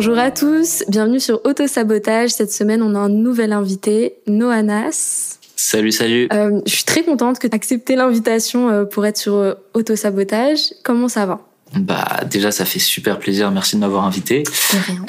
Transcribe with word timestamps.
Bonjour 0.00 0.18
à 0.20 0.30
tous, 0.30 0.84
bienvenue 0.86 1.18
sur 1.18 1.40
Autosabotage. 1.44 2.30
Cette 2.30 2.52
semaine, 2.52 2.82
on 2.84 2.94
a 2.94 3.00
un 3.00 3.08
nouvel 3.08 3.52
invité, 3.52 4.14
Noanas. 4.28 5.40
Salut, 5.56 5.90
salut. 5.90 6.28
Euh, 6.32 6.60
je 6.66 6.70
suis 6.70 6.84
très 6.84 7.02
contente 7.02 7.40
que 7.40 7.48
tu 7.48 7.56
accepté 7.56 7.96
l'invitation 7.96 8.68
euh, 8.68 8.84
pour 8.84 9.04
être 9.06 9.16
sur 9.16 9.34
euh, 9.34 9.54
Autosabotage. 9.74 10.72
Comment 10.84 11.08
ça 11.08 11.26
va? 11.26 11.40
Bah 11.76 12.06
déjà, 12.30 12.52
ça 12.52 12.64
fait 12.64 12.78
super 12.78 13.18
plaisir. 13.18 13.50
Merci 13.50 13.74
de 13.74 13.80
m'avoir 13.80 14.04
invité. 14.04 14.44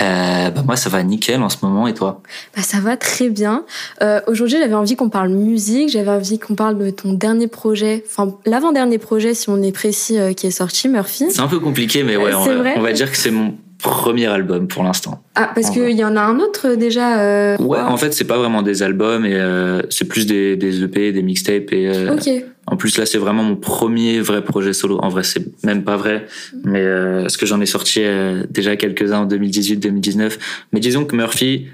Euh, 0.02 0.50
bah 0.50 0.64
moi, 0.66 0.76
ça 0.76 0.90
va 0.90 1.04
nickel 1.04 1.44
en 1.44 1.50
ce 1.50 1.58
moment. 1.62 1.88
Et 1.88 1.94
toi? 1.94 2.24
Bah 2.58 2.64
ça 2.64 2.80
va 2.80 2.98
très 2.98 3.30
bien. 3.30 3.66
Euh, 4.02 4.22
Aujourd'hui, 4.26 4.58
j'avais 4.58 4.74
envie 4.74 4.96
qu'on 4.96 5.10
parle 5.10 5.30
musique. 5.30 5.90
J'avais 5.90 6.10
envie 6.10 6.40
qu'on 6.40 6.56
parle 6.56 6.80
de 6.80 6.90
ton 6.90 7.14
dernier 7.14 7.48
projet, 7.48 8.04
enfin 8.08 8.36
l'avant-dernier 8.48 8.98
projet, 8.98 9.36
si 9.36 9.50
on 9.50 9.62
est 9.62 9.72
précis, 9.72 10.18
euh, 10.18 10.34
qui 10.34 10.48
est 10.48 10.52
sorti, 10.52 10.90
Murphy. 10.90 11.28
C'est 11.30 11.42
un 11.42 11.48
peu 11.48 11.60
compliqué, 11.60 12.02
mais 12.02 12.18
ouais, 12.18 12.34
on 12.34 12.82
va 12.82 12.92
dire 12.92 13.12
que 13.12 13.18
c'est 13.18 13.30
mon 13.30 13.54
premier 13.82 14.26
album 14.28 14.68
pour 14.68 14.84
l'instant. 14.84 15.24
Ah 15.36 15.52
parce 15.56 15.70
qu'il 15.70 15.92
y 15.92 16.04
en 16.04 16.16
a 16.16 16.22
un 16.22 16.40
autre 16.40 16.68
euh, 16.70 16.76
déjà. 16.76 17.20
euh, 17.22 17.58
Ouais, 17.58 17.80
en 17.80 17.98
fait, 17.98 18.14
c'est 18.14 18.26
pas 18.26 18.38
vraiment 18.38 18.62
des 18.62 18.84
albums 18.84 19.26
et 19.26 19.34
euh, 19.36 19.82
c'est 19.90 20.06
plus 20.06 20.26
des, 20.28 20.56
des 20.58 20.84
EP, 20.84 21.12
des 21.12 21.22
mixtapes 21.24 21.72
et 21.72 21.88
euh, 21.88 22.14
Ok. 22.14 22.30
en 22.68 22.76
plus 22.76 22.98
là, 22.98 23.06
c'est 23.06 23.18
vraiment 23.18 23.44
mon 23.44 23.56
premier 23.56 24.20
vrai 24.20 24.44
projet 24.44 24.74
solo. 24.74 24.98
En 25.02 25.10
vrai, 25.10 25.24
c'est 25.24 25.46
même 25.66 25.84
pas 25.84 25.96
vrai, 25.96 26.26
mais 26.66 26.82
euh, 26.82 27.22
parce 27.22 27.38
que 27.38 27.46
j'en 27.46 27.62
ai 27.62 27.66
sorti 27.66 28.02
euh, 28.04 28.44
déjà 28.50 28.76
quelques-uns 28.76 29.20
en 29.22 29.28
2018-2019. 29.28 30.38
Mais 30.74 30.80
disons 30.80 31.06
que 31.06 31.16
Murphy, 31.16 31.68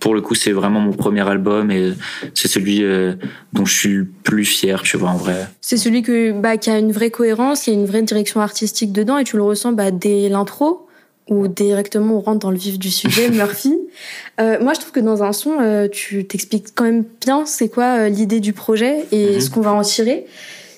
pour 0.00 0.14
le 0.14 0.20
coup, 0.20 0.34
c'est 0.34 0.50
vraiment 0.52 0.80
mon 0.80 0.92
premier 0.92 1.20
album 1.28 1.70
et 1.70 1.92
c'est 2.34 2.48
celui 2.48 2.82
euh, 2.82 3.12
dont 3.52 3.64
je 3.64 3.72
suis 3.72 3.92
le 3.94 4.06
plus 4.24 4.44
fier, 4.44 4.82
tu 4.82 4.96
vois, 4.96 5.10
en 5.10 5.16
vrai. 5.16 5.46
C'est 5.60 5.76
celui 5.76 6.02
que, 6.02 6.32
bah, 6.32 6.56
qui 6.56 6.70
a 6.70 6.78
une 6.78 6.90
vraie 6.92 7.10
cohérence, 7.10 7.60
qui 7.62 7.70
a 7.70 7.72
une 7.74 7.86
vraie 7.86 8.02
direction 8.02 8.40
artistique 8.40 8.92
dedans, 8.92 9.18
et 9.18 9.24
tu 9.24 9.36
le 9.36 9.44
ressens 9.44 9.70
bah, 9.72 9.92
dès 9.92 10.28
l'intro, 10.28 10.81
ou 11.28 11.48
directement 11.48 12.16
on 12.16 12.20
rentre 12.20 12.40
dans 12.40 12.50
le 12.50 12.56
vif 12.58 12.78
du 12.78 12.90
sujet, 12.90 13.30
Murphy. 13.32 13.76
Euh, 14.40 14.58
moi, 14.62 14.72
je 14.74 14.80
trouve 14.80 14.92
que 14.92 15.00
dans 15.00 15.22
un 15.22 15.32
son, 15.32 15.58
euh, 15.60 15.88
tu 15.90 16.24
t'expliques 16.26 16.68
quand 16.74 16.84
même 16.84 17.04
bien 17.24 17.44
c'est 17.46 17.68
quoi 17.68 17.84
euh, 17.98 18.08
l'idée 18.08 18.40
du 18.40 18.52
projet 18.52 19.06
et 19.12 19.34
Mhm. 19.34 19.40
ce 19.40 19.50
qu'on 19.50 19.60
va 19.60 19.72
en 19.72 19.82
tirer. 19.82 20.26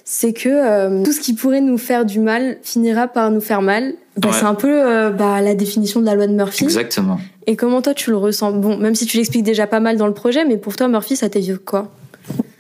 C'est 0.07 0.35
que 0.35 1.03
tout 1.03 1.13
ce 1.13 1.21
qui 1.21 1.33
pourrait 1.33 1.63
nous 1.63 1.79
faire 1.79 2.05
du 2.05 2.21
mal 2.21 2.59
finira 2.63 3.09
par 3.09 3.31
nous 3.31 3.41
faire 3.41 3.63
mal. 3.63 3.95
Bah, 4.19 4.29
Ouais. 4.29 4.35
C'est 4.39 4.45
un 4.45 4.55
peu 4.55 5.11
bah, 5.11 5.41
la 5.41 5.55
définition 5.55 6.01
de 6.01 6.05
la 6.07 6.15
loi 6.15 6.27
de 6.27 6.35
Murphy. 6.35 6.65
Exactement. 6.65 7.19
Et 7.47 7.57
comment 7.57 7.81
toi 7.81 7.95
tu 7.95 8.11
le 8.11 8.19
ressens? 8.19 8.53
Bon, 8.53 8.77
même 8.77 8.95
si 8.95 9.07
tu 9.07 9.17
l'expliques 9.17 9.45
déjà 9.45 9.67
pas 9.67 9.81
mal 9.81 9.97
dans 9.97 10.07
le 10.07 10.13
projet, 10.13 10.45
mais 10.45 10.59
pour 10.59 10.77
toi, 10.77 10.89
Murphy, 10.89 11.17
ça 11.17 11.31
t'évoque 11.31 11.65
quoi? 11.65 11.91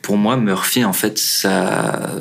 Pour 0.01 0.17
moi, 0.17 0.39
Murphy, 0.39 0.87
en 0.87 0.95
fait, 0.95 1.19
ça, 1.19 2.13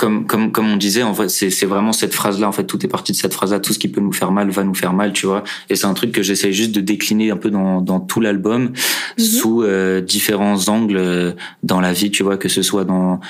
comme 0.00 0.26
comme 0.26 0.50
comme 0.50 0.68
on 0.72 0.76
disait, 0.78 1.02
en 1.02 1.12
fait, 1.14 1.28
c'est 1.28 1.50
c'est 1.50 1.66
vraiment 1.66 1.92
cette 1.92 2.14
phrase-là. 2.14 2.48
En 2.48 2.52
fait, 2.52 2.64
tout 2.64 2.84
est 2.84 2.88
parti 2.88 3.12
de 3.12 3.16
cette 3.18 3.34
phrase-là. 3.34 3.60
Tout 3.60 3.74
ce 3.74 3.78
qui 3.78 3.88
peut 3.88 4.00
nous 4.00 4.12
faire 4.20 4.32
mal 4.32 4.48
va 4.50 4.64
nous 4.64 4.74
faire 4.74 4.94
mal, 4.94 5.12
tu 5.12 5.26
vois. 5.26 5.44
Et 5.68 5.76
c'est 5.76 5.86
un 5.86 5.94
truc 5.94 6.12
que 6.12 6.22
j'essaye 6.22 6.54
juste 6.54 6.72
de 6.74 6.80
décliner 6.80 7.30
un 7.30 7.36
peu 7.36 7.50
dans 7.50 7.82
dans 7.82 8.00
tout 8.00 8.20
l'album 8.20 8.62
Mhm. 9.18 9.24
sous 9.24 9.62
euh, 9.62 10.00
différents 10.00 10.68
angles 10.68 10.96
euh, 10.96 11.32
dans 11.62 11.80
la 11.80 11.92
vie, 11.92 12.10
tu 12.10 12.22
vois, 12.22 12.36
que 12.38 12.48
ce 12.48 12.62
soit 12.62 12.84
dans 12.84 13.20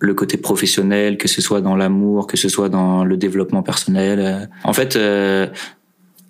le 0.00 0.14
côté 0.14 0.36
professionnel, 0.36 1.18
que 1.18 1.28
ce 1.28 1.40
soit 1.42 1.60
dans 1.60 1.74
l'amour, 1.76 2.26
que 2.28 2.36
ce 2.36 2.48
soit 2.48 2.68
dans 2.68 3.04
le 3.04 3.16
développement 3.16 3.62
personnel. 3.62 4.18
euh. 4.20 4.46
En 4.64 4.72
fait, 4.72 4.96
euh, 4.96 5.48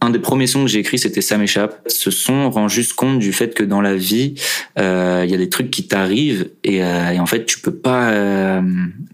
un 0.09 0.11
des 0.11 0.19
premiers 0.19 0.47
sons 0.47 0.63
que 0.65 0.71
j'ai 0.71 0.79
écrit, 0.79 0.99
c'était 0.99 1.21
Ça 1.21 1.37
m'échappe. 1.39 1.81
Ce 1.87 2.11
son 2.11 2.51
rend 2.51 2.69
juste 2.69 2.95
compte 2.95 3.19
du 3.19 3.33
fait 3.33 3.55
que 3.55 3.63
dans 3.63 3.81
la 3.83 3.95
vie, 3.95 4.35
euh, 4.79 5.23
il 5.25 5.31
y 5.31 5.35
a 5.35 5.37
des 5.37 5.49
trucs 5.51 5.71
qui 5.71 5.87
t'arrivent 5.87 6.49
et, 6.65 6.83
euh, 6.83 7.11
et 7.11 7.21
en 7.21 7.27
fait, 7.27 7.45
tu 7.45 7.61
peux 7.61 7.75
pas, 7.75 8.11
euh, 8.11 8.63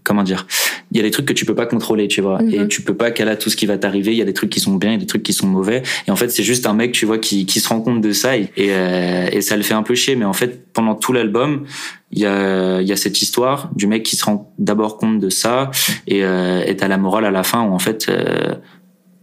comment 0.03 0.23
dire, 0.23 0.47
il 0.91 0.97
y 0.97 0.99
a 1.01 1.03
des 1.03 1.11
trucs 1.11 1.25
que 1.25 1.33
tu 1.33 1.45
peux 1.45 1.55
pas 1.55 1.65
contrôler, 1.65 2.07
tu 2.07 2.21
vois, 2.21 2.41
Mhm. 2.41 2.53
et 2.53 2.67
tu 2.67 2.81
peux 2.81 2.93
pas 2.95 3.11
caler 3.11 3.35
tout 3.37 3.49
ce 3.49 3.55
qui 3.57 3.65
va 3.65 3.77
t'arriver. 3.77 4.11
Il 4.13 4.17
y 4.17 4.21
a 4.21 4.25
des 4.25 4.33
trucs 4.33 4.49
qui 4.49 4.59
sont 4.61 4.75
bien, 4.75 4.91
il 4.91 4.93
y 4.93 4.97
a 4.97 4.99
des 4.99 5.05
trucs 5.05 5.23
qui 5.23 5.33
sont 5.33 5.47
mauvais. 5.47 5.83
Et 6.07 6.11
en 6.11 6.15
fait, 6.15 6.29
c'est 6.29 6.43
juste 6.43 6.65
un 6.67 6.73
mec, 6.73 6.93
tu 6.93 7.05
vois, 7.05 7.17
qui, 7.17 7.45
qui 7.45 7.59
se 7.59 7.67
rend 7.67 7.81
compte 7.81 8.01
de 8.01 8.11
ça 8.13 8.37
et, 8.37 8.43
et, 8.55 8.67
euh, 8.69 9.27
et 9.31 9.41
ça 9.41 9.57
le 9.57 9.63
fait 9.63 9.73
un 9.73 9.83
peu 9.83 9.95
chier. 9.95 10.15
Mais 10.15 10.25
en 10.25 10.33
fait, 10.33 10.71
pendant 10.73 10.95
tout 10.95 11.11
l'album, 11.11 11.65
il 12.11 12.19
y 12.19 12.25
a, 12.25 12.81
y 12.81 12.91
a 12.93 12.95
cette 12.95 13.21
histoire 13.21 13.69
du 13.75 13.87
mec 13.87 14.03
qui 14.03 14.15
se 14.15 14.23
rend 14.23 14.53
d'abord 14.59 14.97
compte 14.97 15.19
de 15.19 15.29
ça 15.29 15.71
et 16.07 16.23
euh, 16.23 16.63
et 16.65 16.75
t'as 16.77 16.87
la 16.87 16.97
morale 16.97 17.25
à 17.25 17.31
la 17.31 17.43
fin 17.43 17.61
où 17.63 17.73
en 17.73 17.79
fait. 17.79 18.07
euh, 18.09 18.55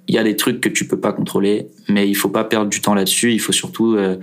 il 0.09 0.15
y 0.17 0.19
a 0.19 0.25
des 0.25 0.37
trucs 0.37 0.61
que 0.61 0.69
tu 0.69 0.87
peux 0.87 0.99
pas 0.99 1.13
contrôler, 1.13 1.69
mais 1.89 2.09
il 2.09 2.15
faut 2.15 2.29
pas 2.29 2.45
perdre 2.45 2.69
du 2.69 2.81
temps 2.81 2.95
là-dessus. 2.95 3.33
Il 3.33 3.39
faut 3.39 3.53
surtout, 3.53 3.95
euh, 3.95 4.17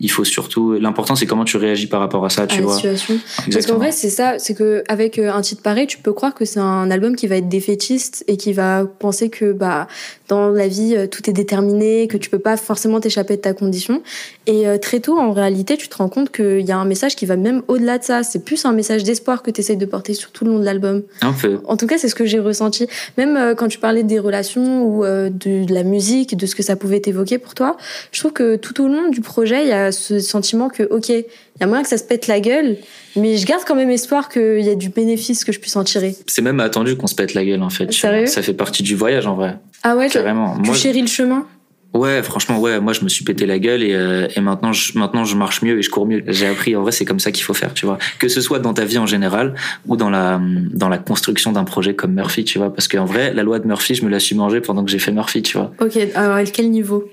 il 0.00 0.10
faut 0.10 0.24
surtout. 0.24 0.72
L'important, 0.72 1.14
c'est 1.14 1.26
comment 1.26 1.44
tu 1.44 1.58
réagis 1.58 1.86
par 1.86 2.00
rapport 2.00 2.24
à 2.24 2.30
ça, 2.30 2.46
tu 2.46 2.58
à 2.58 2.62
vois. 2.62 2.74
situation 2.74 3.18
Parce 3.52 3.66
qu'en 3.66 3.76
vrai, 3.76 3.92
c'est 3.92 4.10
ça, 4.10 4.38
c'est 4.38 4.54
que 4.54 4.82
avec 4.88 5.18
euh, 5.18 5.30
un 5.32 5.42
titre 5.42 5.62
pareil, 5.62 5.86
tu 5.86 5.98
peux 5.98 6.12
croire 6.12 6.34
que 6.34 6.44
c'est 6.44 6.60
un 6.60 6.90
album 6.90 7.16
qui 7.16 7.26
va 7.26 7.36
être 7.36 7.48
défaitiste 7.48 8.24
et 8.28 8.36
qui 8.36 8.54
va 8.54 8.84
penser 8.98 9.28
que 9.28 9.52
bah 9.52 9.86
dans 10.28 10.48
la 10.48 10.68
vie 10.68 10.94
euh, 10.96 11.06
tout 11.06 11.28
est 11.28 11.32
déterminé, 11.32 12.08
que 12.08 12.16
tu 12.16 12.30
peux 12.30 12.38
pas 12.38 12.56
forcément 12.56 13.00
t'échapper 13.00 13.36
de 13.36 13.42
ta 13.42 13.52
condition. 13.52 14.02
Et 14.46 14.66
euh, 14.66 14.78
très 14.78 15.00
tôt, 15.00 15.18
en 15.18 15.32
réalité, 15.32 15.76
tu 15.76 15.88
te 15.88 15.96
rends 15.96 16.08
compte 16.08 16.30
qu'il 16.30 16.62
y 16.62 16.72
a 16.72 16.78
un 16.78 16.84
message 16.84 17.16
qui 17.16 17.26
va 17.26 17.36
même 17.36 17.62
au-delà 17.68 17.98
de 17.98 18.04
ça. 18.04 18.22
C'est 18.22 18.44
plus 18.44 18.64
un 18.64 18.72
message 18.72 19.04
d'espoir 19.04 19.42
que 19.42 19.50
tu 19.50 19.60
essayes 19.60 19.76
de 19.76 19.86
porter 19.86 20.14
sur 20.14 20.30
tout 20.30 20.44
le 20.44 20.52
long 20.52 20.58
de 20.58 20.64
l'album. 20.64 21.02
Un 21.22 21.32
peu. 21.32 21.58
En 21.66 21.76
tout 21.76 21.86
cas, 21.86 21.98
c'est 21.98 22.08
ce 22.08 22.14
que 22.14 22.24
j'ai 22.24 22.38
ressenti. 22.38 22.86
Même 23.18 23.36
euh, 23.36 23.54
quand 23.54 23.68
tu 23.68 23.78
parlais 23.78 24.02
des 24.02 24.18
relations 24.18 24.84
ou 24.84 25.04
de, 25.30 25.64
de 25.64 25.74
la 25.74 25.82
musique, 25.82 26.36
de 26.36 26.46
ce 26.46 26.54
que 26.54 26.62
ça 26.62 26.76
pouvait 26.76 27.02
évoquer 27.04 27.38
pour 27.38 27.54
toi, 27.54 27.76
je 28.12 28.20
trouve 28.20 28.32
que 28.32 28.56
tout 28.56 28.82
au 28.82 28.88
long 28.88 29.08
du 29.08 29.20
projet, 29.20 29.62
il 29.62 29.68
y 29.68 29.72
a 29.72 29.92
ce 29.92 30.18
sentiment 30.18 30.68
que, 30.68 30.82
ok, 30.84 31.08
il 31.08 31.24
y 31.60 31.64
a 31.64 31.66
moyen 31.66 31.82
que 31.82 31.88
ça 31.88 31.98
se 31.98 32.04
pète 32.04 32.26
la 32.26 32.40
gueule, 32.40 32.76
mais 33.16 33.36
je 33.36 33.46
garde 33.46 33.62
quand 33.66 33.74
même 33.74 33.90
espoir 33.90 34.28
qu'il 34.28 34.60
y 34.60 34.70
a 34.70 34.74
du 34.74 34.88
bénéfice 34.90 35.44
que 35.44 35.52
je 35.52 35.60
puisse 35.60 35.76
en 35.76 35.84
tirer. 35.84 36.14
C'est 36.26 36.42
même 36.42 36.60
attendu 36.60 36.96
qu'on 36.96 37.06
se 37.06 37.14
pète 37.14 37.34
la 37.34 37.44
gueule, 37.44 37.62
en 37.62 37.70
fait. 37.70 37.92
Sérieux? 37.92 38.26
Ça 38.26 38.42
fait 38.42 38.54
partie 38.54 38.82
du 38.82 38.94
voyage, 38.94 39.26
en 39.26 39.34
vrai. 39.34 39.56
Ah 39.82 39.96
ouais, 39.96 40.08
Carrément. 40.08 40.56
tu 40.56 40.62
Moi, 40.66 40.74
chéris 40.74 41.00
le 41.02 41.06
chemin? 41.06 41.46
Ouais, 41.96 42.22
franchement, 42.22 42.58
ouais. 42.58 42.80
Moi, 42.80 42.92
je 42.92 43.02
me 43.02 43.08
suis 43.08 43.24
pété 43.24 43.46
la 43.46 43.58
gueule 43.58 43.82
et, 43.82 43.94
euh, 43.94 44.28
et 44.34 44.40
maintenant, 44.40 44.72
je, 44.72 44.98
maintenant, 44.98 45.24
je 45.24 45.36
marche 45.36 45.62
mieux 45.62 45.78
et 45.78 45.82
je 45.82 45.90
cours 45.90 46.06
mieux. 46.06 46.22
J'ai 46.26 46.46
appris. 46.46 46.76
En 46.76 46.82
vrai, 46.82 46.92
c'est 46.92 47.04
comme 47.04 47.20
ça 47.20 47.32
qu'il 47.32 47.44
faut 47.44 47.54
faire, 47.54 47.74
tu 47.74 47.86
vois. 47.86 47.98
Que 48.18 48.28
ce 48.28 48.40
soit 48.40 48.58
dans 48.58 48.74
ta 48.74 48.84
vie 48.84 48.98
en 48.98 49.06
général 49.06 49.54
ou 49.86 49.96
dans 49.96 50.10
la 50.10 50.40
dans 50.72 50.88
la 50.88 50.98
construction 50.98 51.52
d'un 51.52 51.64
projet 51.64 51.94
comme 51.94 52.12
Murphy, 52.12 52.44
tu 52.44 52.58
vois. 52.58 52.72
Parce 52.72 52.88
qu'en 52.88 53.04
vrai, 53.04 53.32
la 53.34 53.42
loi 53.42 53.58
de 53.58 53.66
Murphy, 53.66 53.94
je 53.94 54.04
me 54.04 54.10
la 54.10 54.20
suis 54.20 54.36
mangée 54.36 54.60
pendant 54.60 54.84
que 54.84 54.90
j'ai 54.90 54.98
fait 54.98 55.12
Murphy, 55.12 55.42
tu 55.42 55.56
vois. 55.56 55.72
Ok, 55.80 55.96
alors 56.14 56.36
à 56.36 56.44
quel 56.44 56.70
niveau? 56.70 57.08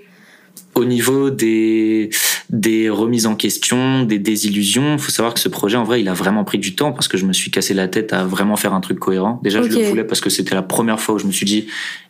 Au 0.75 0.85
niveau 0.85 1.29
des 1.29 2.09
des 2.53 2.87
remises 2.87 3.25
en 3.25 3.33
question, 3.33 4.03
des 4.03 4.19
désillusions, 4.19 4.99
faut 4.99 5.11
savoir 5.11 5.33
que 5.33 5.39
ce 5.39 5.49
projet 5.49 5.75
en 5.75 5.83
vrai, 5.83 6.01
il 6.01 6.07
a 6.07 6.13
vraiment 6.13 6.43
pris 6.43 6.59
du 6.59 6.75
temps 6.75 6.91
parce 6.91 7.07
que 7.07 7.17
je 7.17 7.25
me 7.25 7.33
suis 7.33 7.49
cassé 7.49 7.73
la 7.73 7.87
tête 7.87 8.13
à 8.13 8.25
vraiment 8.25 8.55
faire 8.55 8.75
un 8.75 8.79
truc 8.79 8.99
cohérent. 8.99 9.41
Déjà, 9.43 9.63
je 9.63 9.69
le 9.69 9.83
voulais 9.89 10.03
parce 10.03 10.21
que 10.21 10.29
c'était 10.29 10.53
la 10.53 10.61
première 10.61 10.99
fois 10.99 11.15
où 11.15 11.19
je 11.19 11.25
me 11.25 11.31
suis 11.31 11.47
dit 11.47 11.65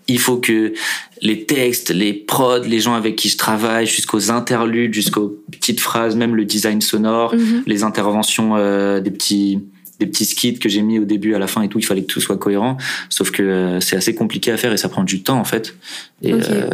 il 0.10 0.20
faut 0.20 0.36
que 0.36 0.74
les 1.22 1.46
textes, 1.46 1.92
les 1.92 2.12
prods, 2.12 2.60
les 2.60 2.82
gens 2.82 2.94
avec 2.94 3.16
qui 3.16 3.30
je 3.30 3.38
travaille, 3.38 3.88
jusqu'aux 3.88 4.32
interludes, 4.32 4.94
jusqu'aux 4.94 5.34
petites 5.50 5.80
phrases, 5.80 6.18
même 6.18 6.36
le 6.36 6.44
design 6.44 6.82
sonore, 6.82 7.34
Mhm. 7.36 7.64
les 7.66 7.84
interventions 7.84 8.58
euh, 8.58 9.00
des 9.00 9.12
petits 9.12 9.60
des 10.02 10.08
petits 10.08 10.26
skits 10.26 10.60
que 10.60 10.68
j'ai 10.68 10.82
mis 10.82 11.00
au 11.00 11.06
début 11.06 11.36
à 11.36 11.40
la 11.40 11.48
fin 11.48 11.62
et 11.62 11.70
tout, 11.70 11.80
il 11.80 11.86
fallait 11.86 12.02
que 12.02 12.12
tout 12.12 12.20
soit 12.20 12.36
cohérent. 12.36 12.76
Sauf 13.08 13.32
que 13.32 13.44
euh, 13.44 13.80
c'est 13.80 13.96
assez 13.96 14.14
compliqué 14.14 14.52
à 14.52 14.58
faire 14.58 14.74
et 14.74 14.78
ça 14.78 14.90
prend 14.90 15.06
du 15.06 15.22
temps 15.22 15.40
en 15.40 15.46
fait. 15.46 15.74
Et 16.22 16.34
euh, 16.34 16.68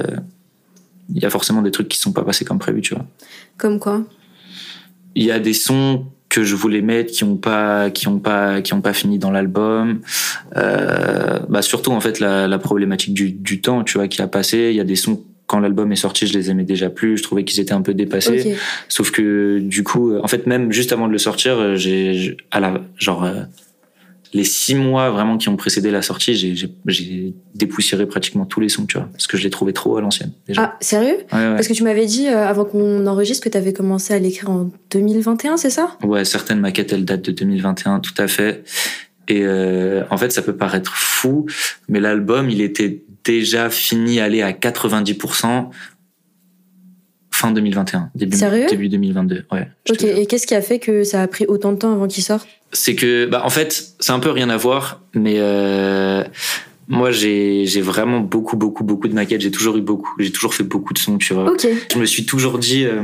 il 1.13 1.21
y 1.21 1.25
a 1.25 1.29
forcément 1.29 1.61
des 1.61 1.71
trucs 1.71 1.87
qui 1.89 1.97
sont 1.97 2.11
pas 2.11 2.23
passés 2.23 2.45
comme 2.45 2.59
prévu, 2.59 2.81
tu 2.81 2.93
vois. 2.95 3.05
Comme 3.57 3.79
quoi? 3.79 4.03
Il 5.15 5.23
y 5.23 5.31
a 5.31 5.39
des 5.39 5.53
sons 5.53 6.05
que 6.29 6.43
je 6.43 6.55
voulais 6.55 6.81
mettre 6.81 7.11
qui 7.11 7.23
ont 7.23 7.37
pas 7.37 7.89
qui 7.89 8.07
ont 8.07 8.19
pas 8.19 8.61
qui 8.61 8.73
ont 8.75 8.81
pas 8.81 8.93
fini 8.93 9.17
dans 9.17 9.31
l'album. 9.31 10.01
Euh, 10.57 11.39
bah 11.49 11.61
surtout 11.63 11.91
en 11.91 11.99
fait 11.99 12.19
la, 12.19 12.47
la 12.47 12.59
problématique 12.59 13.13
du, 13.13 13.31
du 13.31 13.61
temps 13.61 13.83
tu 13.83 13.97
vois 13.97 14.07
qui 14.07 14.21
a 14.21 14.27
passé. 14.27 14.67
Il 14.69 14.75
y 14.75 14.79
a 14.79 14.83
des 14.83 14.95
sons 14.95 15.23
quand 15.47 15.59
l'album 15.59 15.91
est 15.91 15.95
sorti 15.95 16.27
je 16.27 16.33
les 16.33 16.51
aimais 16.51 16.63
déjà 16.65 16.91
plus. 16.91 17.17
Je 17.17 17.23
trouvais 17.23 17.43
qu'ils 17.43 17.59
étaient 17.59 17.73
un 17.73 17.81
peu 17.81 17.95
dépassés. 17.95 18.55
Sauf 18.87 19.09
que 19.09 19.57
du 19.59 19.83
coup 19.83 20.15
en 20.17 20.27
fait 20.27 20.45
même 20.45 20.71
juste 20.71 20.91
avant 20.93 21.07
de 21.07 21.11
le 21.11 21.17
sortir 21.17 21.75
j'ai 21.75 22.13
j'ai- 22.13 22.37
à 22.51 22.59
la 22.59 22.79
genre 22.97 23.23
euh, 23.23 23.41
les 24.33 24.43
six 24.43 24.75
mois 24.75 25.09
vraiment 25.09 25.37
qui 25.37 25.49
ont 25.49 25.55
précédé 25.55 25.89
la 25.91 26.01
sortie 26.01 26.35
j'ai 26.35 27.33
dépoussiéré 27.55 28.05
pratiquement 28.05 28.45
tous 28.45 28.59
les 28.59 28.69
sons 28.69 28.85
tu 28.85 28.97
vois 28.97 29.07
parce 29.11 29.25
que 29.27 29.37
je 29.37 29.43
les 29.43 29.49
trouvais 29.49 29.73
trop 29.73 29.97
à 29.97 30.01
l'ancienne 30.01 30.31
déjà 30.47 30.61
Ah, 30.63 30.77
sérieux? 30.81 31.17
Ouais, 31.33 31.37
ouais. 31.39 31.55
Parce 31.55 31.67
que 31.67 31.73
tu 31.73 31.83
m'avais 31.83 32.05
dit 32.05 32.27
euh, 32.27 32.47
avant 32.47 32.65
qu'on 32.65 33.07
enregistre 33.07 33.43
que 33.43 33.49
tu 33.49 33.57
avais 33.57 33.73
commencé 33.73 34.13
à 34.13 34.19
l'écrire 34.19 34.49
en 34.51 34.69
2021, 34.91 35.57
c'est 35.57 35.69
ça? 35.69 35.97
Ouais, 36.03 36.25
certaines 36.25 36.59
maquettes, 36.59 36.93
elles 36.93 37.05
datent 37.05 37.25
de 37.25 37.31
2021, 37.31 37.99
tout 38.01 38.13
à 38.17 38.27
fait. 38.27 38.63
Et 39.27 39.41
euh, 39.43 40.03
en 40.09 40.17
fait, 40.17 40.31
ça 40.31 40.41
peut 40.41 40.55
paraître 40.55 40.93
fou, 40.95 41.45
mais 41.87 41.99
l'album, 41.99 42.49
il 42.49 42.61
était 42.61 43.03
déjà 43.23 43.69
fini, 43.69 44.19
aller 44.19 44.41
à 44.41 44.51
90% 44.51 45.69
fin 47.39 47.51
2021, 47.51 48.09
début, 48.15 48.37
Sérieux? 48.37 48.65
début 48.69 48.89
2022. 48.89 49.45
Ouais. 49.51 49.67
Ok, 49.89 50.03
et 50.03 50.25
qu'est-ce 50.25 50.45
qui 50.45 50.55
a 50.55 50.61
fait 50.61 50.79
que 50.79 51.03
ça 51.03 51.21
a 51.21 51.27
pris 51.27 51.45
autant 51.47 51.71
de 51.71 51.77
temps 51.77 51.93
avant 51.93 52.07
qu'il 52.07 52.23
sorte? 52.23 52.47
C'est 52.73 52.95
que, 52.95 53.25
bah, 53.25 53.41
en 53.45 53.49
fait, 53.49 53.93
c'est 53.99 54.11
un 54.11 54.19
peu 54.19 54.29
rien 54.29 54.49
à 54.49 54.57
voir, 54.57 55.01
mais 55.13 55.35
euh, 55.37 56.23
moi, 56.87 57.11
j'ai 57.11 57.65
vraiment 57.81 58.19
beaucoup, 58.19 58.57
beaucoup, 58.57 58.83
beaucoup 58.83 59.07
de 59.07 59.13
maquettes. 59.13 59.41
J'ai 59.41 59.51
toujours 59.51 59.77
eu 59.77 59.81
beaucoup, 59.81 60.11
j'ai 60.19 60.31
toujours 60.31 60.53
fait 60.53 60.63
beaucoup 60.63 60.93
de 60.93 60.99
sons, 60.99 61.17
tu 61.17 61.33
vois. 61.33 61.49
Ok. 61.51 61.65
je 61.93 61.97
me 61.97 62.05
suis 62.05 62.25
toujours 62.25 62.59
dit 62.59 62.85
euh, 62.85 63.01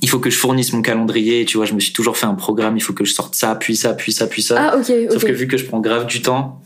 il 0.00 0.08
faut 0.08 0.18
que 0.20 0.30
je 0.30 0.36
fournisse 0.36 0.72
mon 0.72 0.82
calendrier 0.82 1.44
tu 1.44 1.58
vois 1.58 1.66
je 1.66 1.74
me 1.74 1.80
suis 1.80 1.92
toujours 1.92 2.16
fait 2.16 2.26
un 2.26 2.34
programme 2.34 2.76
il 2.76 2.80
faut 2.80 2.92
que 2.92 3.04
je 3.04 3.12
sorte 3.12 3.34
ça 3.36 3.54
puis 3.54 3.76
ça 3.76 3.92
puis 3.94 4.10
ça 4.12 4.26
puis 4.26 4.42
ça 4.42 4.70
Ah, 4.72 4.76
ok, 4.76 4.86
sauf 5.10 5.22
ok. 5.22 5.28
que 5.28 5.32
vu 5.32 5.46
que 5.46 5.56
je 5.56 5.64
prends 5.66 5.80
grave 5.80 6.06
du 6.06 6.22
temps 6.22 6.60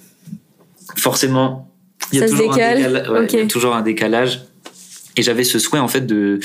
forcément 0.96 1.68
il 2.12 2.20
y 2.20 2.22
a 2.22 2.26
Ça 2.28 2.28
se 2.28 2.32
toujours 2.38 2.54
décale, 2.54 2.72
un 2.78 2.80
décalage 2.88 3.08
ouais, 3.10 3.24
ok. 3.24 3.32
il 3.32 3.38
y 3.38 3.42
a 3.42 3.46
toujours 3.46 3.74
un 3.74 3.82
décalage 3.82 4.42
Et 5.16 5.22
j'avais 5.22 5.44
ce 5.44 5.58
souhait 5.58 5.78
en 5.80 5.88
fait 5.88 6.06
de, 6.06 6.40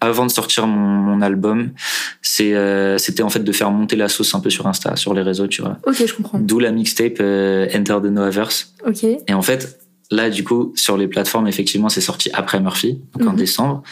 avant 0.00 0.24
de 0.26 0.30
sortir 0.30 0.66
mon, 0.66 0.78
mon 0.78 1.22
album, 1.22 1.70
c'est 2.22 2.54
euh, 2.54 2.96
c'était 2.98 3.22
en 3.22 3.30
fait 3.30 3.40
de 3.44 3.52
faire 3.52 3.70
monter 3.70 3.96
la 3.96 4.08
sauce 4.08 4.34
un 4.34 4.40
peu 4.40 4.48
sur 4.50 4.66
Insta, 4.66 4.94
sur 4.96 5.12
les 5.14 5.22
réseaux, 5.22 5.48
tu 5.48 5.60
vois. 5.62 5.78
Ok, 5.86 6.04
je 6.06 6.14
comprends. 6.14 6.38
D'où 6.38 6.58
la 6.60 6.70
mixtape 6.70 7.16
euh, 7.20 7.66
Enter 7.74 7.98
the 8.02 8.10
Noaverse. 8.10 8.74
Ok. 8.86 9.04
Et 9.04 9.34
en 9.34 9.42
fait, 9.42 9.80
là 10.10 10.30
du 10.30 10.44
coup, 10.44 10.72
sur 10.76 10.96
les 10.96 11.08
plateformes, 11.08 11.48
effectivement, 11.48 11.88
c'est 11.88 12.00
sorti 12.00 12.30
après 12.32 12.60
Murphy, 12.60 13.00
donc 13.18 13.28
en 13.28 13.32
Mhm. 13.32 13.38
décembre. 13.38 13.82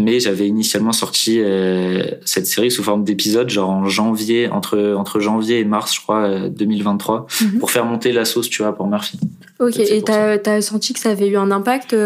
Mais 0.00 0.20
j'avais 0.20 0.46
initialement 0.46 0.92
sorti 0.92 1.40
euh, 1.40 2.04
cette 2.24 2.46
série 2.46 2.70
sous 2.70 2.84
forme 2.84 3.02
d'épisode, 3.02 3.50
genre 3.50 3.68
en 3.68 3.86
janvier, 3.88 4.48
entre 4.48 4.94
entre 4.96 5.18
janvier 5.18 5.58
et 5.58 5.64
mars, 5.64 5.92
je 5.96 6.00
crois, 6.00 6.20
euh, 6.22 6.48
2023, 6.48 7.26
Mhm. 7.42 7.58
pour 7.58 7.72
faire 7.72 7.84
monter 7.84 8.12
la 8.12 8.24
sauce, 8.24 8.48
tu 8.48 8.62
vois, 8.62 8.72
pour 8.76 8.86
Murphy. 8.86 9.18
Ok, 9.58 9.76
et 9.80 10.00
t'as 10.02 10.38
as 10.46 10.62
senti 10.62 10.92
que 10.94 11.00
ça 11.00 11.10
avait 11.10 11.26
eu 11.26 11.36
un 11.36 11.50
impact 11.50 11.96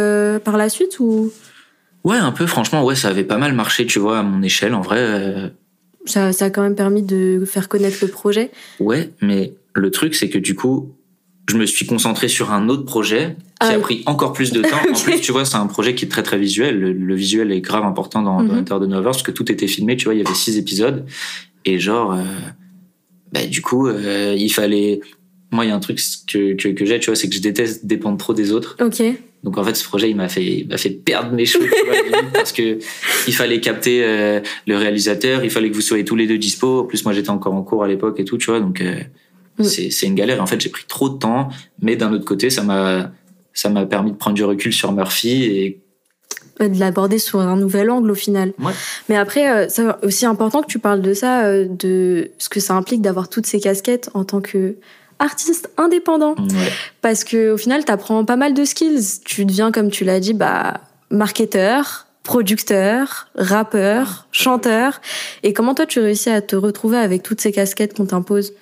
par 0.42 0.56
la 0.56 0.70
suite 0.70 0.98
ou? 1.00 1.30
Ouais, 2.04 2.16
un 2.16 2.32
peu, 2.32 2.46
franchement, 2.46 2.84
ouais, 2.84 2.96
ça 2.96 3.08
avait 3.08 3.24
pas 3.24 3.38
mal 3.38 3.52
marché, 3.54 3.86
tu 3.86 3.98
vois, 3.98 4.18
à 4.18 4.22
mon 4.22 4.42
échelle, 4.42 4.74
en 4.74 4.80
vrai. 4.80 4.98
euh, 4.98 5.48
ça, 6.04 6.32
ça 6.32 6.46
a 6.46 6.50
quand 6.50 6.62
même 6.62 6.74
permis 6.74 7.02
de 7.02 7.44
faire 7.46 7.68
connaître 7.68 7.98
le 8.02 8.08
projet 8.08 8.50
Ouais, 8.80 9.10
mais 9.20 9.54
le 9.74 9.90
truc, 9.92 10.14
c'est 10.16 10.28
que 10.28 10.38
du 10.38 10.54
coup, 10.56 10.90
je 11.48 11.56
me 11.56 11.64
suis 11.66 11.86
concentré 11.86 12.26
sur 12.28 12.50
un 12.52 12.68
autre 12.68 12.84
projet 12.84 13.36
qui 13.38 13.44
Ah 13.60 13.68
a 13.68 13.76
oui. 13.76 13.82
pris 13.82 14.02
encore 14.06 14.32
plus 14.32 14.50
de 14.52 14.62
temps. 14.62 14.68
En 14.90 14.98
plus, 14.98 15.20
tu 15.20 15.30
vois, 15.32 15.44
c'est 15.44 15.56
un 15.56 15.66
projet 15.66 15.94
qui 15.94 16.04
est 16.04 16.08
très 16.08 16.22
très 16.24 16.38
visuel. 16.38 16.78
Le, 16.80 16.92
le 16.92 17.14
visuel 17.14 17.52
est 17.52 17.60
grave 17.60 17.84
important 17.84 18.22
dans, 18.22 18.42
dans 18.42 18.52
Mhm. 18.54 18.60
Enter 18.60 18.74
the 18.80 18.88
Noverse 18.88 19.18
parce 19.18 19.22
que 19.22 19.30
tout 19.32 19.50
était 19.52 19.68
filmé. 19.68 19.96
Tu 19.96 20.04
vois, 20.06 20.14
il 20.14 20.20
y 20.22 20.24
avait 20.26 20.34
six 20.34 20.56
épisodes 20.58 21.04
et 21.64 21.78
genre, 21.78 22.14
euh, 22.14 22.22
bah, 23.32 23.46
du 23.46 23.62
coup, 23.62 23.86
euh, 23.88 24.34
il 24.36 24.50
fallait. 24.52 25.00
Moi, 25.52 25.64
il 25.66 25.68
y 25.68 25.70
a 25.70 25.74
un 25.76 25.80
truc 25.80 26.00
que, 26.26 26.54
que, 26.54 26.68
que 26.68 26.84
j'ai, 26.84 26.98
tu 26.98 27.06
vois, 27.10 27.16
c'est 27.16 27.28
que 27.28 27.34
je 27.34 27.40
déteste 27.42 27.86
dépendre 27.86 28.18
trop 28.18 28.34
des 28.34 28.52
autres. 28.52 28.76
Ok. 28.80 29.02
Donc 29.42 29.58
en 29.58 29.64
fait, 29.64 29.74
ce 29.74 29.84
projet, 29.84 30.08
il 30.08 30.16
m'a 30.16 30.28
fait, 30.28 30.44
il 30.44 30.68
m'a 30.68 30.78
fait 30.78 30.90
perdre 30.90 31.32
mes 31.32 31.46
cheveux, 31.46 31.68
parce 32.32 32.52
que 32.52 32.78
il 33.26 33.34
fallait 33.34 33.60
capter 33.60 34.04
euh, 34.04 34.40
le 34.66 34.76
réalisateur, 34.76 35.44
il 35.44 35.50
fallait 35.50 35.68
que 35.68 35.74
vous 35.74 35.80
soyez 35.80 36.04
tous 36.04 36.16
les 36.16 36.26
deux 36.26 36.38
dispo. 36.38 36.80
En 36.80 36.84
plus, 36.84 37.04
moi, 37.04 37.12
j'étais 37.12 37.30
encore 37.30 37.54
en 37.54 37.62
cours 37.62 37.82
à 37.82 37.88
l'époque 37.88 38.20
et 38.20 38.24
tout, 38.24 38.38
tu 38.38 38.50
vois, 38.50 38.60
donc 38.60 38.80
euh, 38.80 38.94
Mm. 39.58 39.64
c'est, 39.64 39.90
c'est 39.90 40.06
une 40.06 40.14
galère. 40.14 40.42
En 40.42 40.46
fait, 40.46 40.60
j'ai 40.60 40.68
pris 40.68 40.84
trop 40.86 41.08
de 41.08 41.18
temps, 41.18 41.48
mais 41.80 41.96
d'un 41.96 42.12
autre 42.12 42.24
côté, 42.24 42.50
ça 42.50 42.62
m'a, 42.62 43.10
ça 43.52 43.68
m'a 43.68 43.86
permis 43.86 44.12
de 44.12 44.16
prendre 44.16 44.34
du 44.34 44.44
recul 44.44 44.72
sur 44.72 44.92
Murphy 44.92 45.44
et 45.44 45.78
de 46.60 46.78
l'aborder 46.78 47.18
sous 47.18 47.38
un 47.38 47.56
nouvel 47.56 47.90
angle 47.90 48.10
au 48.10 48.14
final. 48.14 48.52
Ouais. 48.60 48.72
Mais 49.08 49.16
après, 49.16 49.50
euh, 49.50 49.66
c'est 49.68 49.84
aussi 50.02 50.26
important 50.26 50.62
que 50.62 50.68
tu 50.68 50.78
parles 50.78 51.02
de 51.02 51.12
ça, 51.12 51.44
euh, 51.44 51.66
de 51.68 52.30
ce 52.38 52.48
que 52.48 52.60
ça 52.60 52.74
implique 52.74 53.02
d'avoir 53.02 53.28
toutes 53.28 53.46
ces 53.46 53.58
casquettes 53.58 54.10
en 54.14 54.24
tant 54.24 54.40
que 54.40 54.76
artiste 55.18 55.70
indépendant. 55.76 56.34
ouais, 56.36 56.72
Parce 57.00 57.24
que 57.24 57.52
au 57.52 57.56
final, 57.56 57.84
tu 57.84 57.92
apprends 57.92 58.24
pas 58.24 58.36
mal 58.36 58.54
de 58.54 58.64
skills. 58.64 59.20
Tu 59.24 59.44
deviens, 59.44 59.72
comme 59.72 59.90
tu 59.90 60.04
l'as 60.04 60.20
dit, 60.20 60.34
bah, 60.34 60.80
marketeur, 61.10 62.06
producteur, 62.22 63.28
rappeur, 63.34 64.26
chanteur. 64.32 65.00
Et 65.42 65.52
comment 65.52 65.74
toi, 65.74 65.86
tu 65.86 66.00
réussis 66.00 66.30
à 66.30 66.40
te 66.40 66.56
retrouver 66.56 66.98
avec 66.98 67.22
toutes 67.22 67.40
ces 67.40 67.52
casquettes 67.52 67.94
qu'on 67.96 68.06
t'impose? 68.06 68.52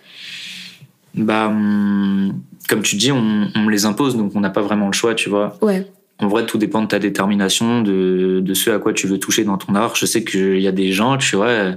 Bah, 1.14 1.48
hum, 1.48 2.40
comme 2.68 2.82
tu 2.82 2.96
dis, 2.96 3.12
on, 3.12 3.48
on 3.54 3.58
me 3.60 3.70
les 3.70 3.84
impose, 3.84 4.16
donc 4.16 4.32
on 4.34 4.40
n'a 4.40 4.50
pas 4.50 4.62
vraiment 4.62 4.86
le 4.86 4.92
choix, 4.92 5.14
tu 5.14 5.28
vois. 5.28 5.56
Ouais. 5.60 5.86
En 6.20 6.28
vrai, 6.28 6.44
tout 6.44 6.58
dépend 6.58 6.82
de 6.82 6.86
ta 6.86 6.98
détermination, 6.98 7.80
de, 7.82 8.40
de 8.40 8.54
ce 8.54 8.70
à 8.70 8.78
quoi 8.78 8.92
tu 8.92 9.06
veux 9.06 9.18
toucher 9.18 9.42
dans 9.44 9.56
ton 9.56 9.74
art. 9.74 9.96
Je 9.96 10.04
sais 10.04 10.22
qu'il 10.22 10.60
y 10.60 10.68
a 10.68 10.72
des 10.72 10.92
gens, 10.92 11.16
tu 11.16 11.34
vois, 11.36 11.72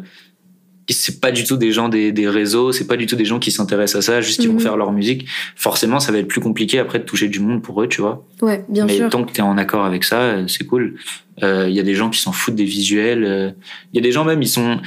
c'est 0.90 1.22
pas 1.22 1.32
du 1.32 1.44
tout 1.46 1.56
des 1.58 1.72
gens 1.72 1.88
des, 1.90 2.12
des 2.12 2.28
réseaux, 2.28 2.72
c'est 2.74 2.88
pas 2.88 2.98
du 2.98 3.06
tout 3.06 3.16
des 3.16 3.26
gens 3.26 3.40
qui 3.40 3.52
s'intéressent 3.52 4.00
à 4.04 4.12
ça, 4.14 4.22
juste 4.22 4.44
ils 4.44 4.48
vont 4.48 4.56
Mhm. 4.56 4.60
faire 4.60 4.78
leur 4.78 4.92
musique. 4.92 5.26
Forcément, 5.56 6.00
ça 6.00 6.12
va 6.12 6.18
être 6.20 6.28
plus 6.28 6.42
compliqué 6.42 6.80
après 6.80 7.00
de 7.00 7.06
toucher 7.06 7.30
du 7.30 7.40
monde 7.40 7.62
pour 7.62 7.82
eux, 7.82 7.88
tu 7.88 8.02
vois. 8.02 8.26
Ouais, 8.42 8.66
bien 8.68 8.86
Mais 8.86 8.98
sûr. 8.98 9.10
tant 9.10 9.24
que 9.24 9.32
t'es 9.32 9.42
en 9.42 9.58
accord 9.58 9.86
avec 9.86 10.04
ça, 10.04 10.20
euh, 10.22 10.48
c'est 10.48 10.66
cool. 10.66 10.96
Euh, 11.42 11.68
Il 11.70 11.76
y 11.76 11.80
a 11.80 11.84
des 11.84 11.96
gens 11.96 12.10
qui 12.10 12.20
s'en 12.20 12.32
foutent 12.34 12.56
des 12.56 12.66
visuels. 12.66 13.24
euh, 13.24 13.52
Il 13.94 13.98
y 13.98 14.00
a 14.00 14.04
des 14.04 14.12
gens 14.12 14.26
même, 14.26 14.42
ils 14.42 14.48
sont, 14.48 14.80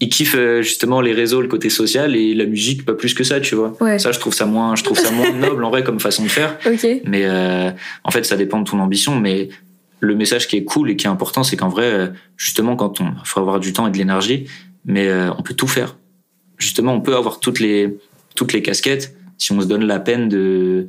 ils 0.00 0.08
kiffent 0.08 0.34
euh, 0.36 0.62
justement 0.62 1.00
les 1.00 1.12
réseaux, 1.12 1.40
le 1.40 1.48
côté 1.48 1.68
social 1.70 2.14
et 2.16 2.34
la 2.34 2.44
musique 2.46 2.84
pas 2.84 2.94
plus 2.94 3.12
que 3.14 3.24
ça, 3.24 3.40
tu 3.40 3.54
vois. 3.54 3.76
Ouais. 3.80 3.98
Ça, 3.98 4.12
je 4.12 4.18
trouve 4.18 4.34
ça 4.34 4.46
moins, 4.46 4.76
je 4.76 4.84
trouve 4.84 4.98
ça 4.98 5.10
moins 5.10 5.32
noble 5.48 5.64
en 5.64 5.70
vrai 5.70 5.82
comme 5.84 6.00
façon 6.00 6.22
de 6.22 6.28
faire. 6.28 6.58
Ok. 6.66 6.86
Mais 7.06 7.22
euh, 7.24 7.70
en 8.04 8.10
fait, 8.10 8.24
ça 8.24 8.36
dépend 8.36 8.60
de 8.60 8.68
ton 8.70 8.78
ambition. 8.78 9.18
Mais 9.18 9.48
le 10.00 10.14
message 10.14 10.48
qui 10.48 10.56
est 10.56 10.64
cool 10.64 10.90
et 10.90 10.96
qui 10.96 11.06
est 11.06 11.10
important, 11.10 11.42
c'est 11.44 11.56
qu'en 11.56 11.68
vrai, 11.68 11.84
euh, 11.86 12.06
justement, 12.36 12.76
quand 12.76 13.00
on 13.00 13.12
faut 13.24 13.40
avoir 13.40 13.58
du 13.60 13.72
temps 13.72 13.86
et 13.86 13.90
de 13.90 13.98
l'énergie, 13.98 14.46
mais 14.84 15.08
euh, 15.08 15.30
on 15.38 15.42
peut 15.42 15.54
tout 15.54 15.68
faire. 15.68 15.96
Justement, 16.58 16.94
on 16.94 17.00
peut 17.00 17.16
avoir 17.16 17.40
toutes 17.40 17.60
les 17.60 17.98
toutes 18.34 18.52
les 18.52 18.62
casquettes 18.62 19.14
si 19.38 19.52
on 19.52 19.60
se 19.60 19.66
donne 19.66 19.84
la 19.84 20.00
peine 20.00 20.28
de 20.28 20.88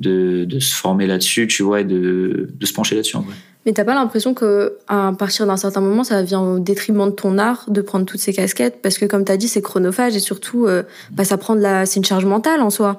de, 0.00 0.44
de 0.44 0.58
se 0.58 0.74
former 0.74 1.06
là-dessus, 1.06 1.46
tu 1.46 1.62
vois, 1.62 1.80
et 1.82 1.84
de, 1.84 2.48
de 2.54 2.66
se 2.66 2.72
pencher 2.72 2.94
là-dessus 2.94 3.16
en 3.16 3.20
vrai. 3.20 3.34
Mais 3.66 3.72
t'as 3.72 3.84
pas 3.84 3.94
l'impression 3.94 4.34
que 4.34 4.78
à 4.88 5.12
partir 5.16 5.46
d'un 5.46 5.56
certain 5.56 5.80
moment, 5.80 6.02
ça 6.02 6.22
vient 6.22 6.40
au 6.40 6.58
détriment 6.58 7.06
de 7.06 7.14
ton 7.14 7.38
art 7.38 7.64
de 7.68 7.80
prendre 7.80 8.06
toutes 8.06 8.20
ces 8.20 8.32
casquettes? 8.32 8.80
Parce 8.82 8.98
que 8.98 9.04
comme 9.04 9.24
t'as 9.24 9.36
dit, 9.36 9.48
c'est 9.48 9.62
chronophage 9.62 10.16
et 10.16 10.20
surtout, 10.20 10.66
euh, 10.66 10.82
bah, 11.12 11.24
ça 11.24 11.36
prend 11.36 11.54
de 11.54 11.60
la, 11.60 11.86
c'est 11.86 11.98
une 11.98 12.04
charge 12.04 12.24
mentale 12.24 12.60
en 12.60 12.70
soi. 12.70 12.98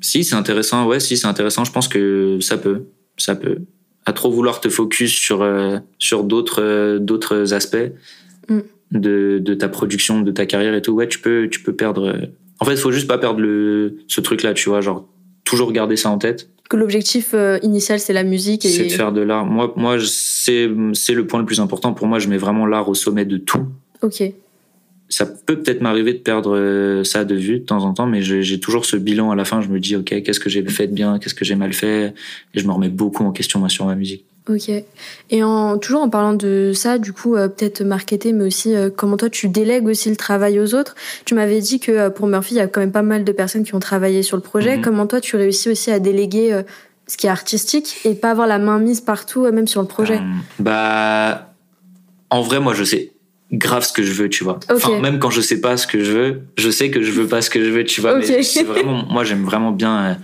Si 0.00 0.24
c'est 0.24 0.36
intéressant, 0.36 0.86
ouais, 0.86 1.00
si 1.00 1.16
c'est 1.16 1.26
intéressant, 1.26 1.64
je 1.64 1.72
pense 1.72 1.88
que 1.88 2.38
ça 2.40 2.56
peut, 2.56 2.84
ça 3.16 3.34
peut. 3.34 3.58
À 4.06 4.12
trop 4.12 4.30
vouloir 4.30 4.60
te 4.60 4.68
focus 4.68 5.12
sur 5.12 5.42
euh, 5.42 5.78
sur 5.98 6.24
d'autres 6.24 6.62
euh, 6.62 6.98
d'autres 6.98 7.54
aspects 7.54 7.90
Mm. 8.48 8.60
De, 8.94 9.38
de 9.42 9.54
ta 9.54 9.68
production, 9.68 10.20
de 10.22 10.30
ta 10.30 10.46
carrière 10.46 10.74
et 10.74 10.82
tout, 10.82 10.92
ouais, 10.92 11.08
tu 11.08 11.18
peux 11.18 11.48
tu 11.50 11.60
peux 11.62 11.74
perdre. 11.74 12.08
euh, 12.08 12.26
En 12.60 12.64
fait, 12.64 12.72
il 12.72 12.78
faut 12.78 12.92
juste 12.92 13.08
pas 13.08 13.18
perdre 13.18 13.40
le 13.40 13.98
ce 14.08 14.20
truc 14.20 14.42
là, 14.42 14.54
tu 14.54 14.68
vois, 14.68 14.80
genre 14.80 15.06
toujours 15.44 15.72
garder 15.72 15.96
ça 15.96 16.08
en 16.10 16.16
tête, 16.18 16.48
Que 16.70 16.76
l'objectif 16.78 17.32
euh, 17.34 17.58
initial, 17.62 18.00
c'est 18.00 18.14
la 18.14 18.24
musique 18.24 18.62
c'est 18.62 18.84
de 18.84 18.88
faire 18.92 19.12
de 19.12 19.20
l'art. 19.20 19.44
Moi 19.44 19.72
moi 19.76 19.96
c'est 20.00 20.66
le 20.66 21.26
point 21.26 21.40
le 21.40 21.46
plus 21.46 21.60
important 21.60 21.92
pour 21.92 22.06
moi, 22.06 22.18
je 22.18 22.28
mets 22.28 22.38
vraiment 22.38 22.66
l'art 22.66 22.88
au 22.88 22.94
sommet 22.94 23.24
de 23.26 23.36
tout. 23.36 23.66
ok. 24.02 24.22
Ça 25.10 25.26
peut 25.26 25.60
peut-être 25.60 25.82
m'arriver 25.82 26.14
de 26.14 26.18
perdre 26.18 26.56
euh, 26.56 27.04
ça 27.04 27.26
de 27.26 27.34
vue 27.34 27.58
de 27.60 27.64
temps 27.64 27.84
en 27.84 27.92
temps, 27.92 28.06
mais 28.06 28.22
j'ai 28.22 28.58
toujours 28.58 28.86
ce 28.86 28.96
bilan 28.96 29.30
à 29.30 29.36
la 29.36 29.44
fin. 29.44 29.60
Je 29.60 29.68
me 29.68 29.78
dis, 29.78 29.94
ok, 29.96 30.22
qu'est-ce 30.22 30.40
que 30.40 30.48
j'ai 30.48 30.64
fait 30.64 30.86
de 30.86 30.94
bien, 30.94 31.18
qu'est-ce 31.18 31.34
que 31.34 31.44
j'ai 31.44 31.54
mal 31.56 31.74
fait, 31.74 32.14
et 32.54 32.58
je 32.58 32.66
me 32.66 32.72
remets 32.72 32.88
beaucoup 32.88 33.22
en 33.22 33.30
question 33.30 33.60
moi 33.60 33.68
sur 33.68 33.84
ma 33.84 33.94
musique. 33.96 34.24
Ok. 34.48 34.70
Et 35.30 35.42
en, 35.42 35.78
toujours 35.78 36.02
en 36.02 36.10
parlant 36.10 36.34
de 36.34 36.72
ça, 36.74 36.98
du 36.98 37.14
coup, 37.14 37.34
euh, 37.34 37.48
peut-être 37.48 37.82
marketer, 37.82 38.34
mais 38.34 38.44
aussi 38.44 38.74
euh, 38.74 38.90
comment 38.94 39.16
toi 39.16 39.30
tu 39.30 39.48
délègues 39.48 39.86
aussi 39.86 40.10
le 40.10 40.16
travail 40.16 40.60
aux 40.60 40.74
autres. 40.74 40.94
Tu 41.24 41.34
m'avais 41.34 41.60
dit 41.60 41.80
que 41.80 41.92
euh, 41.92 42.10
pour 42.10 42.26
Murphy, 42.26 42.54
il 42.54 42.58
y 42.58 42.60
a 42.60 42.66
quand 42.66 42.80
même 42.80 42.92
pas 42.92 43.02
mal 43.02 43.24
de 43.24 43.32
personnes 43.32 43.64
qui 43.64 43.74
ont 43.74 43.80
travaillé 43.80 44.22
sur 44.22 44.36
le 44.36 44.42
projet. 44.42 44.76
Mhm. 44.76 44.82
Comment 44.82 45.06
toi 45.06 45.20
tu 45.20 45.36
réussis 45.36 45.70
aussi 45.70 45.90
à 45.90 45.98
déléguer 45.98 46.62
ce 47.06 47.16
qui 47.16 47.26
est 47.26 47.30
artistique 47.30 47.96
et 48.04 48.14
pas 48.14 48.30
avoir 48.30 48.46
la 48.46 48.58
main 48.58 48.78
mise 48.78 49.00
partout, 49.00 49.50
même 49.50 49.66
sur 49.66 49.80
le 49.80 49.88
projet? 49.88 50.20
Bah, 50.58 51.54
en 52.28 52.42
vrai, 52.42 52.60
moi, 52.60 52.74
je 52.74 52.84
sais 52.84 53.12
grave 53.50 53.84
ce 53.84 53.92
que 53.92 54.02
je 54.02 54.12
veux, 54.12 54.28
tu 54.28 54.44
vois. 54.44 54.58
Enfin, 54.70 55.00
même 55.00 55.18
quand 55.18 55.30
je 55.30 55.40
sais 55.40 55.60
pas 55.60 55.76
ce 55.76 55.86
que 55.86 56.02
je 56.02 56.12
veux, 56.12 56.42
je 56.58 56.70
sais 56.70 56.90
que 56.90 57.02
je 57.02 57.12
veux 57.12 57.26
pas 57.26 57.40
ce 57.40 57.48
que 57.48 57.64
je 57.64 57.70
veux, 57.70 57.84
tu 57.84 58.02
vois. 58.02 58.18
Ok. 58.18 58.26
Mais 58.28 58.42
c'est 58.42 58.64
vraiment, 58.64 59.04
moi, 59.06 59.24
j'aime 59.24 59.44
vraiment 59.44 59.70
bien 59.70 60.18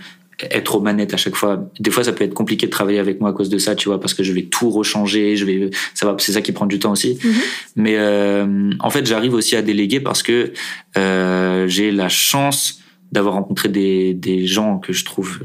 être 0.49 0.75
aux 0.75 0.81
manettes 0.81 1.13
à 1.13 1.17
chaque 1.17 1.35
fois. 1.35 1.69
Des 1.79 1.91
fois, 1.91 2.03
ça 2.03 2.13
peut 2.13 2.23
être 2.23 2.33
compliqué 2.33 2.65
de 2.65 2.71
travailler 2.71 2.99
avec 2.99 3.21
moi 3.21 3.29
à 3.29 3.33
cause 3.33 3.49
de 3.49 3.57
ça, 3.57 3.75
tu 3.75 3.89
vois, 3.89 3.99
parce 3.99 4.13
que 4.13 4.23
je 4.23 4.33
vais 4.33 4.43
tout 4.43 4.69
rechanger, 4.69 5.35
je 5.35 5.45
vais, 5.45 5.69
ça 5.93 6.05
va, 6.05 6.15
c'est 6.19 6.31
ça 6.31 6.41
qui 6.41 6.51
prend 6.51 6.65
du 6.65 6.79
temps 6.79 6.91
aussi. 6.91 7.19
Mhm. 7.23 7.33
Mais 7.75 7.95
euh, 7.97 8.71
en 8.79 8.89
fait, 8.89 9.05
j'arrive 9.05 9.33
aussi 9.33 9.55
à 9.55 9.61
déléguer 9.61 9.99
parce 9.99 10.23
que 10.23 10.53
euh, 10.97 11.67
j'ai 11.67 11.91
la 11.91 12.09
chance 12.09 12.81
d'avoir 13.11 13.35
rencontré 13.35 13.69
des, 13.69 14.13
des 14.13 14.47
gens 14.47 14.79
que 14.79 14.93
je 14.93 15.03
trouve 15.05 15.41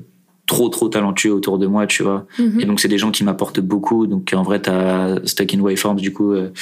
trop 0.46 0.68
trop 0.68 0.88
talentueux 0.88 1.32
autour 1.32 1.58
de 1.58 1.66
moi, 1.66 1.86
tu 1.86 2.02
vois. 2.02 2.26
Mhm. 2.38 2.60
Et 2.60 2.64
donc 2.64 2.80
c'est 2.80 2.88
des 2.88 2.98
gens 2.98 3.10
qui 3.10 3.24
m'apportent 3.24 3.60
beaucoup. 3.60 4.06
Donc 4.06 4.32
en 4.34 4.42
vrai, 4.42 4.60
t'as 4.62 5.16
Stack 5.24 5.54
in 5.54 5.60
Waveforms 5.60 6.00
du 6.00 6.12
coup 6.12 6.32
euh, 6.32 6.52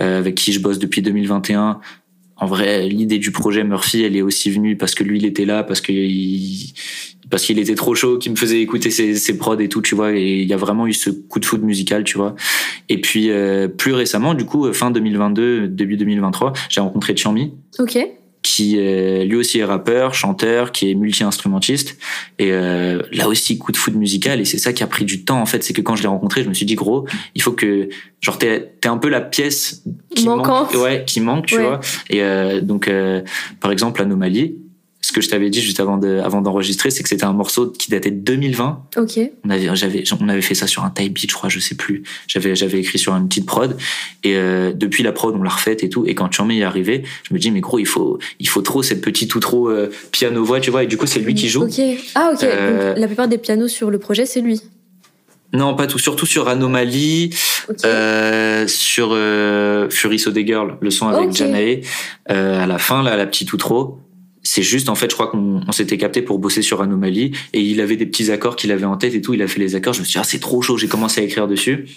euh, 0.00 0.18
avec 0.18 0.34
qui 0.34 0.52
je 0.52 0.60
bosse 0.60 0.78
depuis 0.78 1.02
2021. 1.02 1.80
En 2.38 2.46
vrai, 2.46 2.86
l'idée 2.88 3.18
du 3.18 3.30
projet 3.30 3.64
Murphy, 3.64 4.02
elle 4.02 4.16
est 4.16 4.22
aussi 4.22 4.50
venue 4.50 4.76
parce 4.76 4.94
que 4.94 5.04
lui, 5.04 5.18
il 5.18 5.24
était 5.24 5.46
là, 5.46 5.62
parce 5.62 5.80
que 5.80 5.92
il, 5.92 6.74
parce 7.30 7.44
qu'il 7.44 7.58
était 7.58 7.74
trop 7.74 7.94
chaud, 7.94 8.18
qu'il 8.18 8.32
me 8.32 8.36
faisait 8.36 8.60
écouter 8.60 8.90
ses, 8.90 9.14
ses 9.16 9.36
prods 9.36 9.58
et 9.58 9.68
tout, 9.68 9.82
tu 9.82 9.94
vois. 9.94 10.12
Et 10.12 10.40
il 10.42 10.48
y 10.48 10.52
a 10.52 10.56
vraiment 10.56 10.86
eu 10.86 10.92
ce 10.92 11.10
coup 11.10 11.40
de 11.40 11.44
foudre 11.44 11.64
musical, 11.64 12.04
tu 12.04 12.16
vois. 12.18 12.34
Et 12.88 13.00
puis 13.00 13.30
euh, 13.30 13.68
plus 13.68 13.92
récemment, 13.92 14.34
du 14.34 14.44
coup, 14.44 14.72
fin 14.72 14.90
2022, 14.90 15.68
début 15.68 15.96
2023, 15.96 16.52
j'ai 16.68 16.80
rencontré 16.80 17.16
Chiami 17.16 17.52
Ok. 17.78 17.98
qui 18.42 18.76
euh, 18.78 19.24
lui 19.24 19.34
aussi 19.34 19.58
est 19.58 19.64
rappeur, 19.64 20.14
chanteur, 20.14 20.70
qui 20.70 20.88
est 20.90 20.94
multi-instrumentiste. 20.94 21.98
Et 22.38 22.52
euh, 22.52 23.02
là 23.12 23.26
aussi, 23.28 23.58
coup 23.58 23.72
de 23.72 23.76
foot 23.76 23.94
musical. 23.94 24.40
Et 24.40 24.44
c'est 24.44 24.58
ça 24.58 24.72
qui 24.72 24.84
a 24.84 24.86
pris 24.86 25.04
du 25.04 25.24
temps, 25.24 25.40
en 25.40 25.46
fait. 25.46 25.64
C'est 25.64 25.72
que 25.72 25.80
quand 25.80 25.96
je 25.96 26.02
l'ai 26.02 26.08
rencontré, 26.08 26.44
je 26.44 26.48
me 26.48 26.54
suis 26.54 26.66
dit, 26.66 26.76
gros, 26.76 27.06
il 27.34 27.42
faut 27.42 27.52
que... 27.52 27.88
Genre, 28.20 28.38
t'es 28.38 28.72
es 28.82 28.86
un 28.86 28.98
peu 28.98 29.08
la 29.08 29.20
pièce 29.20 29.82
qui 30.14 30.26
manque. 30.26 30.72
Ouais, 30.74 31.02
qui 31.06 31.20
manque, 31.20 31.46
tu 31.46 31.56
Ouais. 31.56 31.62
vois. 31.62 31.80
Et 32.08 32.22
euh, 32.22 32.60
donc, 32.60 32.86
euh, 32.86 33.22
par 33.60 33.72
exemple, 33.72 34.00
Anomalie, 34.00 34.54
ce 35.06 35.12
que 35.12 35.20
je 35.20 35.28
t'avais 35.28 35.50
dit 35.50 35.62
juste 35.62 35.78
avant 35.78 35.98
de, 35.98 36.18
avant 36.18 36.42
d'enregistrer, 36.42 36.90
c'est 36.90 37.04
que 37.04 37.08
c'était 37.08 37.26
un 37.26 37.32
morceau 37.32 37.68
qui 37.68 37.92
datait 37.92 38.10
de 38.10 38.18
2020. 38.18 38.86
Ok. 38.96 39.20
On 39.44 39.50
avait, 39.50 39.70
j'avais, 39.76 40.02
on 40.20 40.28
avait 40.28 40.42
fait 40.42 40.56
ça 40.56 40.66
sur 40.66 40.82
un 40.82 40.90
type 40.90 41.12
beat, 41.12 41.30
je 41.30 41.36
crois, 41.36 41.48
je 41.48 41.60
sais 41.60 41.76
plus. 41.76 42.02
J'avais, 42.26 42.56
j'avais 42.56 42.80
écrit 42.80 42.98
sur 42.98 43.14
une 43.14 43.28
petite 43.28 43.46
prod. 43.46 43.76
Et 44.24 44.34
euh, 44.34 44.72
depuis 44.72 45.04
la 45.04 45.12
prod, 45.12 45.32
on 45.38 45.44
l'a 45.44 45.50
refaite 45.50 45.84
et 45.84 45.88
tout. 45.88 46.04
Et 46.06 46.16
quand 46.16 46.32
Chambé 46.32 46.56
est 46.56 46.64
arrivé, 46.64 47.04
je 47.22 47.32
me 47.32 47.38
dis, 47.38 47.52
mais 47.52 47.60
gros, 47.60 47.78
il 47.78 47.86
faut, 47.86 48.18
il 48.40 48.48
faut 48.48 48.62
trop 48.62 48.82
cette 48.82 49.00
petite 49.00 49.32
outro 49.36 49.68
euh, 49.68 49.92
piano 50.10 50.42
voix, 50.42 50.58
tu 50.58 50.72
vois. 50.72 50.82
Et 50.82 50.88
du 50.88 50.96
coup, 50.96 51.06
c'est 51.06 51.20
lui 51.20 51.34
qui 51.34 51.48
joue. 51.48 51.62
Ok. 51.62 51.80
Ah 52.16 52.32
ok. 52.34 52.42
Euh, 52.42 52.88
Donc 52.94 52.98
la 52.98 53.06
plupart 53.06 53.28
des 53.28 53.38
pianos 53.38 53.68
sur 53.68 53.92
le 53.92 54.00
projet, 54.00 54.26
c'est 54.26 54.40
lui. 54.40 54.60
Non, 55.52 55.74
pas 55.74 55.86
tout. 55.86 55.98
Surtout 55.98 56.26
sur 56.26 56.48
Anomaly, 56.48 57.30
euh, 57.84 58.66
sur 58.66 59.10
euh, 59.12 59.88
Fury 59.88 60.18
So 60.18 60.32
Girl, 60.34 60.76
le 60.80 60.90
son 60.90 61.08
avec 61.08 61.30
okay. 61.30 61.82
Euh, 62.30 62.62
à 62.62 62.66
la 62.66 62.78
fin, 62.78 63.02
là, 63.02 63.16
la 63.16 63.26
petite 63.26 63.52
outro. 63.52 64.00
C'est 64.46 64.62
juste, 64.62 64.88
en 64.88 64.94
fait, 64.94 65.10
je 65.10 65.14
crois 65.16 65.26
qu'on 65.26 65.72
s'était 65.72 65.98
capté 65.98 66.22
pour 66.22 66.38
bosser 66.38 66.62
sur 66.62 66.80
Anomaly 66.80 67.32
et 67.52 67.60
il 67.60 67.80
avait 67.80 67.96
des 67.96 68.06
petits 68.06 68.30
accords 68.30 68.54
qu'il 68.54 68.70
avait 68.70 68.84
en 68.84 68.96
tête 68.96 69.12
et 69.12 69.20
tout. 69.20 69.34
Il 69.34 69.42
a 69.42 69.48
fait 69.48 69.58
les 69.58 69.74
accords. 69.74 69.92
Je 69.92 70.00
me 70.00 70.04
suis 70.04 70.12
dit, 70.12 70.18
ah, 70.20 70.24
c'est 70.24 70.38
trop 70.38 70.62
chaud. 70.62 70.76
J'ai 70.76 70.86
commencé 70.86 71.20
à 71.20 71.24
écrire 71.24 71.48
dessus. 71.48 71.88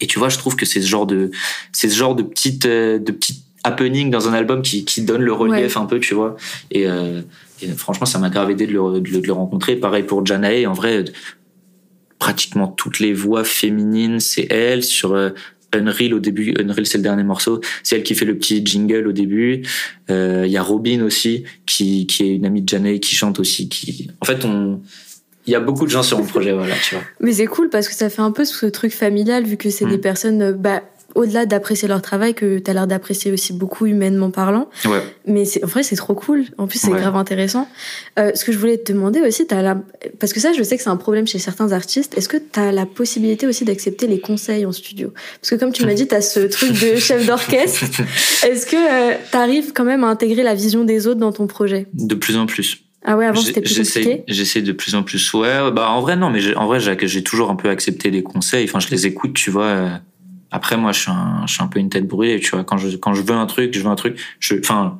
Et 0.00 0.08
tu 0.08 0.18
vois, 0.18 0.30
je 0.30 0.38
trouve 0.38 0.56
que 0.56 0.66
c'est 0.66 0.80
ce 0.80 0.88
genre 0.88 1.06
de, 1.06 1.30
c'est 1.70 1.88
ce 1.88 1.94
genre 1.94 2.16
de 2.16 2.24
petites, 2.24 2.66
euh, 2.66 2.98
de 2.98 3.12
petites 3.12 3.44
happening 3.62 4.10
dans 4.10 4.28
un 4.28 4.32
album 4.32 4.62
qui, 4.62 4.84
qui 4.84 5.02
donne 5.02 5.22
le 5.22 5.32
relief 5.32 5.76
un 5.76 5.86
peu, 5.86 6.00
tu 6.00 6.14
vois. 6.14 6.36
Et, 6.72 6.88
euh, 6.88 7.22
et 7.62 7.68
franchement, 7.68 8.06
ça 8.06 8.18
m'a 8.18 8.30
grave 8.30 8.50
aidé 8.50 8.66
de 8.66 8.72
le, 8.72 9.00
de 9.00 9.26
le, 9.26 9.32
rencontrer. 9.32 9.76
Pareil 9.76 10.02
pour 10.02 10.26
Janae, 10.26 10.66
en 10.66 10.72
vrai, 10.72 11.04
pratiquement 12.18 12.66
toutes 12.66 12.98
les 12.98 13.12
voix 13.12 13.44
féminines, 13.44 14.18
c'est 14.18 14.50
elle. 14.50 14.82
Sur 14.82 15.12
euh, 15.12 15.30
Unreal 15.72 16.14
au 16.14 16.18
début, 16.18 16.54
Unreal 16.58 16.86
c'est 16.86 16.98
le 16.98 17.04
dernier 17.04 17.22
morceau, 17.22 17.60
c'est 17.82 17.96
elle 17.96 18.02
qui 18.02 18.14
fait 18.14 18.24
le 18.24 18.36
petit 18.36 18.64
jingle 18.64 19.06
au 19.06 19.12
début. 19.12 19.62
Euh, 20.10 20.44
il 20.46 20.52
y 20.52 20.56
a 20.56 20.62
Robin 20.62 21.02
aussi, 21.02 21.44
qui, 21.66 22.06
qui 22.06 22.24
est 22.24 22.34
une 22.36 22.46
amie 22.46 22.62
de 22.62 22.68
Janae, 22.68 22.98
qui 22.98 23.14
chante 23.14 23.38
aussi. 23.40 23.68
Qui, 23.68 24.10
en 24.20 24.24
fait, 24.24 24.44
on 24.44 24.80
il 25.46 25.52
y 25.52 25.56
a 25.56 25.60
beaucoup 25.60 25.86
de 25.86 25.90
gens 25.90 26.02
sur 26.02 26.18
mon 26.18 26.26
projet, 26.26 26.52
voilà, 26.52 26.74
tu 26.82 26.94
vois. 26.94 27.04
Mais 27.18 27.32
c'est 27.32 27.46
cool 27.46 27.70
parce 27.70 27.88
que 27.88 27.94
ça 27.94 28.10
fait 28.10 28.20
un 28.20 28.30
peu 28.30 28.44
ce 28.44 28.66
truc 28.66 28.92
familial 28.92 29.44
vu 29.44 29.56
que 29.56 29.70
c'est 29.70 29.86
des 29.86 29.96
mm. 29.96 30.00
personnes, 30.00 30.52
bah, 30.52 30.82
au-delà 31.14 31.46
d'apprécier 31.46 31.88
leur 31.88 32.02
travail, 32.02 32.34
que 32.34 32.58
tu 32.58 32.70
as 32.70 32.74
l'air 32.74 32.86
d'apprécier 32.86 33.32
aussi 33.32 33.52
beaucoup 33.52 33.86
humainement 33.86 34.30
parlant. 34.30 34.68
Ouais. 34.84 35.02
Mais 35.26 35.44
c'est, 35.44 35.64
en 35.64 35.66
vrai, 35.66 35.82
c'est 35.82 35.96
trop 35.96 36.14
cool. 36.14 36.44
En 36.58 36.66
plus, 36.66 36.78
c'est 36.78 36.90
grave 36.90 37.16
intéressant. 37.16 37.68
Euh, 38.18 38.32
ce 38.34 38.44
que 38.44 38.52
je 38.52 38.58
voulais 38.58 38.78
te 38.78 38.92
demander 38.92 39.20
aussi, 39.20 39.46
as 39.50 39.62
la... 39.62 39.76
parce 40.18 40.32
que 40.32 40.40
ça, 40.40 40.52
je 40.52 40.62
sais 40.62 40.76
que 40.76 40.82
c'est 40.82 40.90
un 40.90 40.96
problème 40.96 41.26
chez 41.26 41.38
certains 41.38 41.72
artistes. 41.72 42.16
Est-ce 42.16 42.28
que 42.28 42.36
tu 42.36 42.60
as 42.60 42.72
la 42.72 42.86
possibilité 42.86 43.46
aussi 43.46 43.64
d'accepter 43.64 44.06
les 44.06 44.20
conseils 44.20 44.66
en 44.66 44.72
studio? 44.72 45.12
Parce 45.40 45.50
que 45.50 45.56
comme 45.56 45.72
tu 45.72 45.84
m'as 45.84 45.94
dit, 45.94 46.06
tu 46.06 46.14
as 46.14 46.20
ce 46.20 46.40
truc 46.40 46.72
de 46.72 46.96
chef 46.96 47.26
d'orchestre. 47.26 47.84
Est-ce 48.46 48.66
que 48.66 48.76
euh, 48.76 49.16
tu 49.30 49.36
arrives 49.36 49.72
quand 49.72 49.84
même 49.84 50.04
à 50.04 50.08
intégrer 50.08 50.42
la 50.42 50.54
vision 50.54 50.84
des 50.84 51.06
autres 51.06 51.20
dans 51.20 51.32
ton 51.32 51.46
projet? 51.46 51.86
De 51.94 52.14
plus 52.14 52.36
en 52.36 52.46
plus. 52.46 52.78
Ah 53.04 53.16
ouais, 53.16 53.24
avant 53.24 53.40
c'était 53.40 53.62
plus 53.62 53.76
compliqué? 53.76 54.24
J'essaie 54.28 54.60
de 54.60 54.72
plus 54.72 54.94
en 54.94 55.02
plus. 55.02 55.32
Ouais, 55.32 55.70
bah 55.72 55.88
en 55.88 56.02
vrai 56.02 56.16
non, 56.16 56.28
mais 56.28 56.54
en 56.54 56.66
vrai 56.66 56.80
j'ai 56.80 57.22
toujours 57.22 57.50
un 57.50 57.56
peu 57.56 57.70
accepté 57.70 58.10
les 58.10 58.22
conseils. 58.22 58.64
Enfin, 58.64 58.78
je 58.78 58.88
les 58.90 59.06
écoute, 59.06 59.32
tu 59.32 59.50
vois. 59.50 60.00
Après, 60.50 60.76
moi, 60.76 60.92
je 60.92 61.00
suis 61.00 61.10
un, 61.10 61.44
je 61.46 61.52
suis 61.52 61.62
un 61.62 61.68
peu 61.68 61.78
une 61.78 61.90
tête 61.90 62.06
brûlée, 62.06 62.40
tu 62.40 62.50
vois. 62.50 62.64
Quand 62.64 62.76
je 62.76 62.96
quand 62.96 63.14
je 63.14 63.22
veux 63.22 63.34
un 63.34 63.46
truc, 63.46 63.72
je 63.74 63.80
veux 63.80 63.88
un 63.88 63.94
truc. 63.94 64.18
Enfin, 64.60 64.98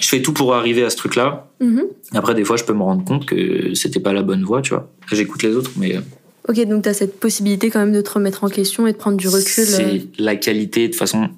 je 0.00 0.08
fais 0.08 0.22
tout 0.22 0.32
pour 0.32 0.54
arriver 0.54 0.84
à 0.84 0.90
ce 0.90 0.96
truc-là. 0.96 1.48
Mm-hmm. 1.60 1.84
Après, 2.14 2.34
des 2.34 2.44
fois, 2.44 2.56
je 2.56 2.64
peux 2.64 2.72
me 2.72 2.82
rendre 2.82 3.04
compte 3.04 3.26
que 3.26 3.74
c'était 3.74 4.00
pas 4.00 4.12
la 4.12 4.22
bonne 4.22 4.42
voie, 4.42 4.62
tu 4.62 4.70
vois. 4.70 4.90
J'écoute 5.12 5.42
les 5.42 5.54
autres, 5.54 5.72
mais. 5.76 5.96
Euh. 5.96 6.00
Ok, 6.48 6.62
donc 6.66 6.82
tu 6.82 6.88
as 6.88 6.94
cette 6.94 7.18
possibilité 7.18 7.70
quand 7.70 7.80
même 7.80 7.92
de 7.92 8.00
te 8.00 8.10
remettre 8.10 8.44
en 8.44 8.48
question 8.48 8.86
et 8.86 8.92
de 8.92 8.98
prendre 8.98 9.16
du 9.16 9.28
recul. 9.28 9.64
C'est 9.64 9.82
euh. 9.82 9.98
la 10.18 10.36
qualité, 10.36 10.82
de 10.82 10.92
toute 10.92 10.98
façon 10.98 11.30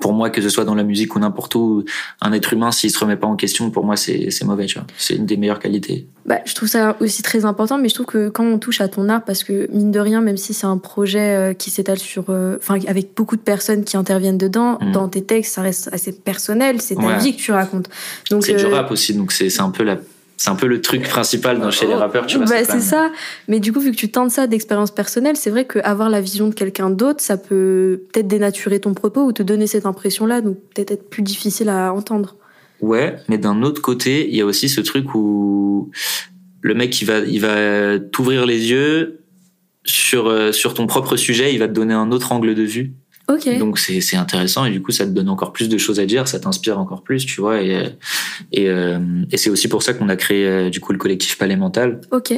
pour 0.00 0.12
moi, 0.12 0.30
que 0.30 0.40
ce 0.40 0.48
soit 0.48 0.64
dans 0.64 0.74
la 0.74 0.82
musique 0.82 1.14
ou 1.14 1.18
n'importe 1.18 1.54
où, 1.54 1.84
un 2.20 2.32
être 2.32 2.52
humain, 2.52 2.72
s'il 2.72 2.90
se 2.90 2.98
remet 2.98 3.16
pas 3.16 3.26
en 3.26 3.36
question, 3.36 3.70
pour 3.70 3.84
moi, 3.84 3.96
c'est 3.96 4.44
mauvais, 4.44 4.66
tu 4.66 4.78
vois. 4.78 4.86
C'est 4.96 5.14
une 5.14 5.26
des 5.26 5.36
meilleures 5.36 5.58
qualités. 5.58 6.06
Bah, 6.26 6.38
je 6.44 6.54
trouve 6.54 6.68
ça 6.68 6.96
aussi 7.00 7.22
très 7.22 7.44
important, 7.44 7.78
mais 7.78 7.88
je 7.88 7.94
trouve 7.94 8.06
que 8.06 8.28
quand 8.28 8.44
on 8.44 8.58
touche 8.58 8.80
à 8.80 8.88
ton 8.88 9.08
art, 9.08 9.24
parce 9.24 9.44
que 9.44 9.68
mine 9.72 9.90
de 9.90 10.00
rien, 10.00 10.20
même 10.20 10.36
si 10.36 10.54
c'est 10.54 10.66
un 10.66 10.78
projet 10.78 11.36
euh, 11.36 11.52
qui 11.52 11.70
s'étale 11.70 11.98
sur, 11.98 12.30
euh, 12.30 12.56
enfin, 12.58 12.78
avec 12.86 13.14
beaucoup 13.14 13.36
de 13.36 13.42
personnes 13.42 13.84
qui 13.84 13.96
interviennent 13.96 14.38
dedans, 14.38 14.78
mmh. 14.80 14.92
dans 14.92 15.08
tes 15.08 15.22
textes, 15.22 15.54
ça 15.54 15.62
reste 15.62 15.90
assez 15.92 16.12
personnel, 16.12 16.80
c'est 16.80 16.96
ta 16.96 17.18
vie 17.18 17.36
que 17.36 17.40
tu 17.40 17.52
racontes. 17.52 17.90
Donc 18.30 18.44
c'est 18.44 18.54
du 18.54 18.64
euh, 18.64 18.74
rap 18.74 18.90
aussi, 18.90 19.14
donc 19.14 19.32
c'est 19.32 19.60
un 19.60 19.70
peu 19.70 19.84
la 19.84 19.98
c'est 20.40 20.48
un 20.48 20.54
peu 20.54 20.68
le 20.68 20.80
truc 20.80 21.02
principal 21.02 21.60
dans, 21.60 21.70
chez 21.70 21.86
les 21.86 21.94
rappeurs, 21.94 22.24
tu 22.24 22.38
vois. 22.38 22.46
Bah, 22.46 22.64
c'est 22.64 22.80
ça. 22.80 23.10
Mais 23.46 23.60
du 23.60 23.74
coup, 23.74 23.80
vu 23.80 23.90
que 23.90 23.96
tu 23.96 24.10
tentes 24.10 24.30
ça 24.30 24.46
d'expérience 24.46 24.90
personnelle, 24.90 25.36
c'est 25.36 25.50
vrai 25.50 25.66
qu'avoir 25.66 26.08
la 26.08 26.22
vision 26.22 26.48
de 26.48 26.54
quelqu'un 26.54 26.88
d'autre, 26.88 27.20
ça 27.20 27.36
peut 27.36 28.04
peut-être 28.10 28.26
dénaturer 28.26 28.80
ton 28.80 28.94
propos 28.94 29.20
ou 29.20 29.32
te 29.32 29.42
donner 29.42 29.66
cette 29.66 29.84
impression-là, 29.84 30.40
donc 30.40 30.56
peut-être 30.74 30.92
être 30.92 31.10
plus 31.10 31.20
difficile 31.20 31.68
à 31.68 31.92
entendre. 31.92 32.36
Ouais, 32.80 33.16
mais 33.28 33.36
d'un 33.36 33.62
autre 33.62 33.82
côté, 33.82 34.30
il 34.30 34.34
y 34.34 34.40
a 34.40 34.46
aussi 34.46 34.70
ce 34.70 34.80
truc 34.80 35.14
où 35.14 35.90
le 36.62 36.74
mec, 36.74 36.98
il 37.02 37.04
va, 37.04 37.18
il 37.18 37.40
va 37.42 37.98
t'ouvrir 37.98 38.46
les 38.46 38.70
yeux 38.70 39.20
sur, 39.84 40.28
euh, 40.28 40.52
sur 40.52 40.72
ton 40.72 40.86
propre 40.86 41.16
sujet, 41.16 41.52
il 41.52 41.58
va 41.58 41.68
te 41.68 41.74
donner 41.74 41.92
un 41.92 42.12
autre 42.12 42.32
angle 42.32 42.54
de 42.54 42.62
vue. 42.62 42.94
Donc 43.58 43.78
c'est 43.78 44.16
intéressant 44.16 44.64
et 44.64 44.70
du 44.70 44.82
coup 44.82 44.90
ça 44.90 45.04
te 45.04 45.10
donne 45.10 45.28
encore 45.28 45.52
plus 45.52 45.68
de 45.68 45.78
choses 45.78 46.00
à 46.00 46.06
dire, 46.06 46.26
ça 46.28 46.40
t'inspire 46.40 46.78
encore 46.78 47.02
plus, 47.02 47.24
tu 47.24 47.40
vois. 47.40 47.62
Et, 47.62 47.84
et, 48.52 48.68
euh, 48.68 48.98
et 49.30 49.36
c'est 49.36 49.50
aussi 49.50 49.68
pour 49.68 49.82
ça 49.82 49.94
qu'on 49.94 50.08
a 50.08 50.16
créé 50.16 50.46
euh, 50.46 50.70
du 50.70 50.80
coup 50.80 50.92
le 50.92 50.98
collectif 50.98 51.38
Palais 51.38 51.56
Mental. 51.56 52.00
Ok. 52.10 52.32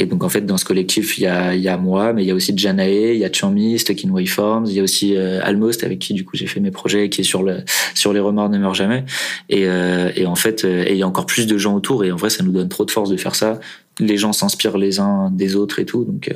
Et 0.00 0.06
donc 0.06 0.22
en 0.22 0.28
fait 0.28 0.42
dans 0.42 0.56
ce 0.56 0.64
collectif 0.64 1.18
il 1.18 1.24
y 1.24 1.26
a, 1.26 1.54
y 1.56 1.68
a 1.68 1.76
moi, 1.76 2.12
mais 2.12 2.22
il 2.22 2.28
y 2.28 2.30
a 2.30 2.34
aussi 2.34 2.56
Janae, 2.56 3.14
il 3.14 3.18
y 3.18 3.24
a 3.24 3.32
Chami, 3.32 3.78
Stuck 3.78 4.04
in 4.04 4.10
Waveforms, 4.10 4.66
il 4.66 4.72
y 4.72 4.80
a 4.80 4.82
aussi 4.82 5.16
euh, 5.16 5.40
Almost 5.42 5.82
avec 5.82 5.98
qui 5.98 6.14
du 6.14 6.24
coup 6.24 6.36
j'ai 6.36 6.46
fait 6.46 6.60
mes 6.60 6.70
projets, 6.70 7.08
qui 7.08 7.22
est 7.22 7.24
sur 7.24 7.42
le 7.42 7.58
sur 7.94 8.12
les 8.12 8.20
remords 8.20 8.48
ne 8.48 8.58
meurt 8.58 8.76
jamais. 8.76 9.04
Et, 9.48 9.62
et 9.62 10.26
en 10.26 10.36
fait 10.36 10.64
il 10.64 10.96
y 10.96 11.02
a 11.02 11.06
encore 11.06 11.26
plus 11.26 11.46
de 11.48 11.58
gens 11.58 11.74
autour 11.74 12.04
et 12.04 12.12
en 12.12 12.16
vrai 12.16 12.30
ça 12.30 12.44
nous 12.44 12.52
donne 12.52 12.68
trop 12.68 12.84
de 12.84 12.90
force 12.92 13.10
de 13.10 13.16
faire 13.16 13.34
ça. 13.34 13.58
Les 13.98 14.16
gens 14.16 14.32
s'inspirent 14.32 14.78
les 14.78 15.00
uns 15.00 15.30
des 15.32 15.56
autres 15.56 15.80
et 15.80 15.84
tout 15.84 16.04
donc. 16.04 16.30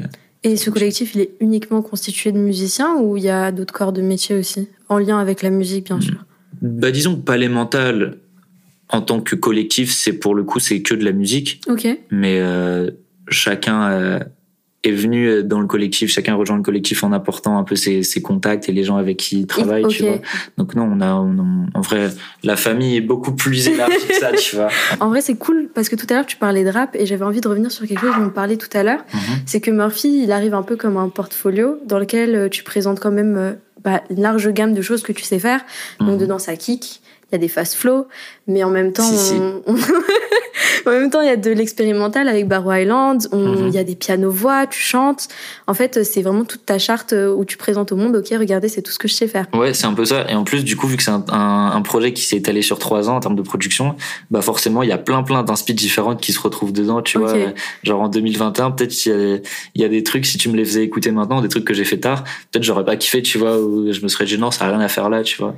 Et 0.44 0.56
ce 0.56 0.70
collectif, 0.70 1.14
il 1.14 1.20
est 1.20 1.30
uniquement 1.40 1.82
constitué 1.82 2.32
de 2.32 2.38
musiciens 2.38 2.96
ou 2.96 3.16
il 3.16 3.22
y 3.22 3.30
a 3.30 3.52
d'autres 3.52 3.72
corps 3.72 3.92
de 3.92 4.02
métier 4.02 4.36
aussi, 4.36 4.68
en 4.88 4.98
lien 4.98 5.18
avec 5.18 5.42
la 5.42 5.50
musique, 5.50 5.86
bien 5.86 6.00
sûr? 6.00 6.24
Bah, 6.60 6.90
Disons 6.90 7.16
que 7.16 7.22
Palais 7.22 7.48
Mental, 7.48 8.18
en 8.88 9.02
tant 9.02 9.20
que 9.20 9.36
collectif, 9.36 9.92
c'est 9.92 10.14
pour 10.14 10.34
le 10.34 10.42
coup, 10.42 10.58
c'est 10.58 10.82
que 10.82 10.94
de 10.94 11.04
la 11.04 11.12
musique. 11.12 11.60
Ok. 11.68 11.86
Mais 12.10 12.40
euh, 12.40 12.90
chacun 13.28 14.20
est 14.84 14.92
venu 14.92 15.28
euh, 15.28 15.42
dans 15.42 15.60
le 15.60 15.66
collectif, 15.66 16.10
chacun 16.10 16.34
rejoint 16.34 16.56
le 16.56 16.62
collectif 16.62 17.04
en 17.04 17.12
apportant 17.12 17.56
un 17.56 17.64
peu 17.64 17.76
ses, 17.76 18.02
ses 18.02 18.20
contacts 18.20 18.68
et 18.68 18.72
les 18.72 18.84
gens 18.84 18.96
avec 18.96 19.16
qui 19.18 19.40
il 19.40 19.46
travaille, 19.46 19.86
tu 19.88 20.02
vois. 20.02 20.18
Donc 20.58 20.74
non, 20.74 20.90
on 20.92 21.00
a, 21.00 21.12
en 21.12 21.80
vrai, 21.80 22.10
la 22.42 22.56
famille 22.56 22.96
est 22.96 23.02
beaucoup 23.02 23.32
plus 23.32 23.68
élargie 23.68 24.06
que 24.08 24.14
ça, 24.14 24.32
tu 24.36 24.56
vois. 24.56 24.68
En 25.00 25.08
vrai, 25.08 25.20
c'est 25.20 25.36
cool 25.36 25.68
parce 25.72 25.88
que 25.88 25.96
tout 25.96 26.06
à 26.10 26.14
l'heure 26.14 26.26
tu 26.26 26.36
parlais 26.36 26.64
de 26.64 26.70
rap 26.70 26.96
et 26.96 27.06
j'avais 27.06 27.24
envie 27.24 27.40
de 27.40 27.48
revenir 27.48 27.70
sur 27.70 27.86
quelque 27.86 28.00
chose 28.00 28.14
dont 28.16 28.26
on 28.26 28.30
parlait 28.30 28.56
tout 28.56 28.70
à 28.76 28.82
l'heure. 28.82 29.04
Mhm. 29.12 29.20
C'est 29.46 29.60
que 29.60 29.70
Murphy, 29.70 30.22
il 30.24 30.32
arrive 30.32 30.54
un 30.54 30.62
peu 30.62 30.76
comme 30.76 30.96
un 30.96 31.08
portfolio 31.08 31.78
dans 31.86 31.98
lequel 31.98 32.34
euh, 32.34 32.48
tu 32.48 32.64
présentes 32.64 33.00
quand 33.00 33.12
même 33.12 33.36
euh, 33.36 33.52
bah, 33.84 34.02
une 34.10 34.20
large 34.20 34.48
gamme 34.52 34.74
de 34.74 34.82
choses 34.82 35.02
que 35.02 35.12
tu 35.12 35.22
sais 35.22 35.38
faire. 35.38 35.60
Donc 36.00 36.10
mhm. 36.10 36.18
dedans, 36.18 36.38
ça 36.38 36.56
kick, 36.56 37.02
il 37.30 37.32
y 37.32 37.36
a 37.36 37.38
des 37.38 37.48
fast 37.48 37.74
flow, 37.74 38.08
mais 38.46 38.64
en 38.64 38.70
même 38.70 38.92
temps, 38.92 39.08
en 40.86 40.90
même 40.90 41.10
temps, 41.10 41.20
il 41.20 41.26
y 41.26 41.30
a 41.30 41.36
de 41.36 41.50
l'expérimental 41.50 42.28
avec 42.28 42.46
Barrow 42.46 42.72
Island, 42.72 43.26
mhm. 43.32 43.68
il 43.68 43.74
y 43.74 43.78
a 43.78 43.84
des 43.84 43.96
pianos-voix, 43.96 44.66
tu 44.66 44.80
chantes. 44.80 45.28
En 45.66 45.74
fait, 45.74 46.04
c'est 46.04 46.22
vraiment 46.22 46.44
toute 46.44 46.66
ta 46.66 46.78
charte 46.78 47.12
euh, 47.12 47.34
où 47.34 47.44
tu 47.44 47.56
présentes 47.56 47.92
au 47.92 47.96
monde, 47.96 48.16
ok, 48.16 48.28
regardez, 48.38 48.68
c'est 48.68 48.82
tout 48.82 48.92
ce 48.92 48.98
que 48.98 49.08
je 49.08 49.14
sais 49.14 49.28
faire. 49.28 49.46
Ouais, 49.54 49.74
c'est 49.74 49.86
un 49.86 49.94
peu 49.94 50.04
ça. 50.04 50.26
Et 50.28 50.34
en 50.34 50.44
plus, 50.44 50.64
du 50.64 50.76
coup, 50.76 50.86
vu 50.86 50.96
que 50.96 51.02
c'est 51.02 51.10
un, 51.10 51.24
un, 51.28 51.82
projet 51.82 52.12
qui 52.12 52.22
s'est 52.22 52.36
étalé 52.36 52.62
sur 52.62 52.78
trois 52.78 53.08
ans 53.10 53.16
en 53.16 53.20
termes 53.20 53.36
de 53.36 53.42
production, 53.42 53.96
bah 54.30 54.42
forcément, 54.42 54.82
il 54.82 54.88
y 54.88 54.92
a 54.92 54.98
plein 54.98 55.22
plein 55.22 55.42
d'inspirations 55.42 55.62
différentes 55.70 56.20
qui 56.20 56.32
se 56.32 56.40
retrouvent 56.40 56.72
dedans, 56.72 57.02
tu 57.02 57.18
vois. 57.18 57.34
Genre 57.82 58.00
en 58.00 58.08
2021, 58.08 58.72
peut-être 58.72 59.06
il 59.06 59.42
y, 59.74 59.80
y, 59.80 59.84
a 59.84 59.88
des 59.88 60.02
trucs, 60.02 60.26
si 60.26 60.38
tu 60.38 60.48
me 60.48 60.56
les 60.56 60.64
faisais 60.64 60.82
écouter 60.82 61.10
maintenant, 61.10 61.40
des 61.40 61.48
trucs 61.48 61.64
que 61.64 61.74
j'ai 61.74 61.84
fait 61.84 61.98
tard, 61.98 62.24
peut-être 62.50 62.64
j'aurais 62.64 62.84
pas 62.84 62.96
kiffé, 62.96 63.22
tu 63.22 63.38
vois, 63.38 63.58
ou 63.58 63.92
je 63.92 64.00
me 64.00 64.08
serais 64.08 64.24
dit 64.24 64.38
non, 64.38 64.50
ça 64.50 64.64
a 64.64 64.68
rien 64.68 64.80
à 64.80 64.88
faire 64.88 65.08
là, 65.08 65.22
tu 65.22 65.38
vois. 65.38 65.54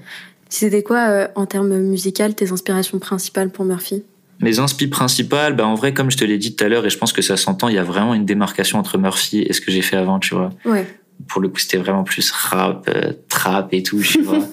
C'était 0.49 0.83
quoi, 0.83 1.09
euh, 1.09 1.29
en 1.35 1.47
termes 1.47 1.77
musicaux, 1.79 2.33
tes 2.37 2.53
inspirations 2.53 2.99
principales 2.99 3.51
pour 3.51 3.65
Murphy? 3.65 4.05
Mes 4.41 4.59
inspi 4.59 4.89
principales, 4.89 5.55
bah 5.55 5.67
en 5.67 5.75
vrai, 5.75 5.95
comme 5.95 6.11
je 6.11 6.17
te 6.17 6.25
l'ai 6.25 6.39
dit 6.39 6.55
tout 6.55 6.65
à 6.65 6.69
l'heure, 6.69 6.85
et 6.85 6.91
je 6.91 6.99
pense 6.99 7.13
que 7.13 7.23
ça 7.23 7.37
s'entend, 7.37 7.69
il 7.69 7.75
y 7.75 7.79
a 7.79 7.85
vraiment 7.85 8.15
une 8.15 8.27
démarcation 8.27 8.79
entre 8.79 8.99
Murphy 8.99 9.43
et 9.43 9.53
ce 9.53 9.61
que 9.61 9.71
j'ai 9.71 9.83
fait 9.83 9.97
avant, 9.97 10.19
tu 10.19 10.35
vois. 10.35 10.51
Ouais. 10.65 10.87
Pour 11.29 11.41
le 11.41 11.49
coup, 11.49 11.59
c'était 11.59 11.79
vraiment 11.79 12.03
plus 12.03 12.31
rap, 12.31 12.89
euh, 12.89 13.13
trap 13.29 13.69
et 13.73 13.83
tout, 13.83 14.01
tu 14.01 14.23
vois. 14.23 14.41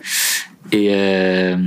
Et, 0.72 0.90
euh, 0.92 1.58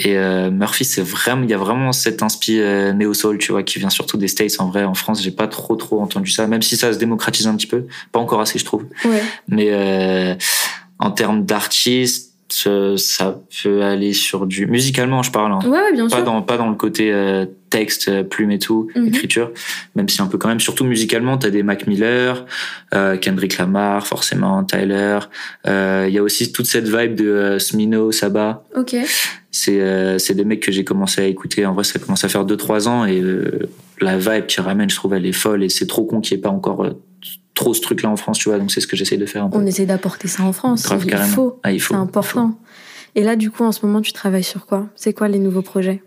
et 0.00 0.16
euh, 0.16 0.50
Murphy, 0.50 0.84
c'est 0.84 1.02
vraiment, 1.02 1.44
il 1.44 1.50
y 1.50 1.54
a 1.54 1.58
vraiment 1.58 1.92
cette 1.92 2.22
inspi 2.22 2.58
euh, 2.58 2.92
néo 2.92 3.14
soul, 3.14 3.38
tu 3.38 3.52
vois, 3.52 3.62
qui 3.62 3.78
vient 3.78 3.90
surtout 3.90 4.16
des 4.16 4.26
States. 4.26 4.56
En 4.58 4.68
vrai, 4.68 4.84
en 4.84 4.94
France, 4.94 5.22
j'ai 5.22 5.30
pas 5.30 5.46
trop 5.46 5.76
trop 5.76 6.00
entendu 6.00 6.30
ça, 6.30 6.46
même 6.46 6.62
si 6.62 6.76
ça 6.76 6.92
se 6.92 6.98
démocratise 6.98 7.46
un 7.46 7.54
petit 7.56 7.66
peu, 7.66 7.86
pas 8.10 8.18
encore 8.18 8.40
assez, 8.40 8.58
je 8.58 8.64
trouve. 8.64 8.86
Ouais. 9.04 9.22
Mais 9.48 9.68
euh, 9.70 10.34
en 10.98 11.10
termes 11.10 11.44
d'artistes 11.44 12.27
ça 12.50 13.40
peut 13.62 13.82
aller 13.82 14.12
sur 14.12 14.46
du 14.46 14.66
musicalement 14.66 15.22
je 15.22 15.30
parle 15.30 15.52
hein. 15.52 15.60
ouais, 15.66 15.92
bien 15.92 16.08
pas 16.08 16.16
sûr. 16.16 16.24
dans 16.24 16.40
pas 16.42 16.56
dans 16.56 16.68
le 16.68 16.76
côté 16.76 17.12
euh, 17.12 17.44
texte 17.68 18.08
euh, 18.08 18.22
plume 18.22 18.50
et 18.50 18.58
tout 18.58 18.88
mhm. 18.96 19.08
écriture 19.08 19.50
même 19.94 20.08
si 20.08 20.22
un 20.22 20.26
peu 20.26 20.38
quand 20.38 20.48
même 20.48 20.60
surtout 20.60 20.84
musicalement 20.84 21.36
t'as 21.36 21.50
des 21.50 21.62
Mac 21.62 21.86
Miller 21.86 22.46
euh, 22.94 23.16
Kendrick 23.18 23.58
Lamar 23.58 24.06
forcément 24.06 24.64
Tyler 24.64 25.18
euh, 25.66 26.06
il 26.08 26.14
y 26.14 26.18
a 26.18 26.22
aussi 26.22 26.50
toute 26.52 26.66
cette 26.66 26.88
vibe 26.88 27.14
de 27.14 27.28
euh, 27.28 27.58
Smino 27.58 28.12
Saba 28.12 28.64
ok 28.74 28.96
c'est 29.50 30.18
c'est 30.18 30.34
des 30.34 30.44
mecs 30.44 30.60
que 30.60 30.70
j'ai 30.70 30.84
commencé 30.84 31.20
à 31.22 31.24
écouter 31.24 31.66
en 31.66 31.74
vrai 31.74 31.82
ça 31.82 31.98
commence 31.98 32.22
à 32.22 32.28
faire 32.28 32.46
2-3 32.46 32.86
ans 32.86 33.04
et 33.06 33.22
la 34.00 34.16
vibe 34.18 34.46
qui 34.46 34.60
ramène 34.60 34.88
je 34.88 34.94
trouve 34.94 35.14
elle 35.14 35.26
est 35.26 35.32
folle 35.32 35.64
et 35.64 35.68
c'est 35.68 35.86
trop 35.86 36.04
con 36.04 36.20
qu'il 36.20 36.36
n'y 36.36 36.40
ait 36.40 36.42
pas 36.42 36.50
encore 36.50 36.86
trop 37.58 37.74
ce 37.74 37.80
truc-là 37.80 38.08
en 38.08 38.16
France, 38.16 38.38
tu 38.38 38.48
vois. 38.48 38.58
Donc 38.58 38.70
c'est 38.70 38.80
ce 38.80 38.86
que 38.86 38.96
j'essaie 38.96 39.18
de 39.18 39.26
faire. 39.26 39.44
Un 39.44 39.50
peu. 39.50 39.58
On 39.58 39.66
essaie 39.66 39.84
d'apporter 39.84 40.28
ça 40.28 40.44
en 40.44 40.52
France. 40.52 40.84
Grave, 40.84 41.04
il, 41.06 41.16
faut. 41.30 41.60
Ah, 41.62 41.72
il 41.72 41.80
faut. 41.80 41.94
C'est 41.94 42.00
important. 42.00 42.58
Et 43.14 43.22
là, 43.22 43.36
du 43.36 43.50
coup, 43.50 43.64
en 43.64 43.72
ce 43.72 43.84
moment, 43.84 44.00
tu 44.00 44.12
travailles 44.12 44.44
sur 44.44 44.64
quoi? 44.64 44.88
C'est 44.94 45.12
quoi 45.12 45.28
les 45.28 45.38
nouveaux 45.38 45.62
projets? 45.62 46.02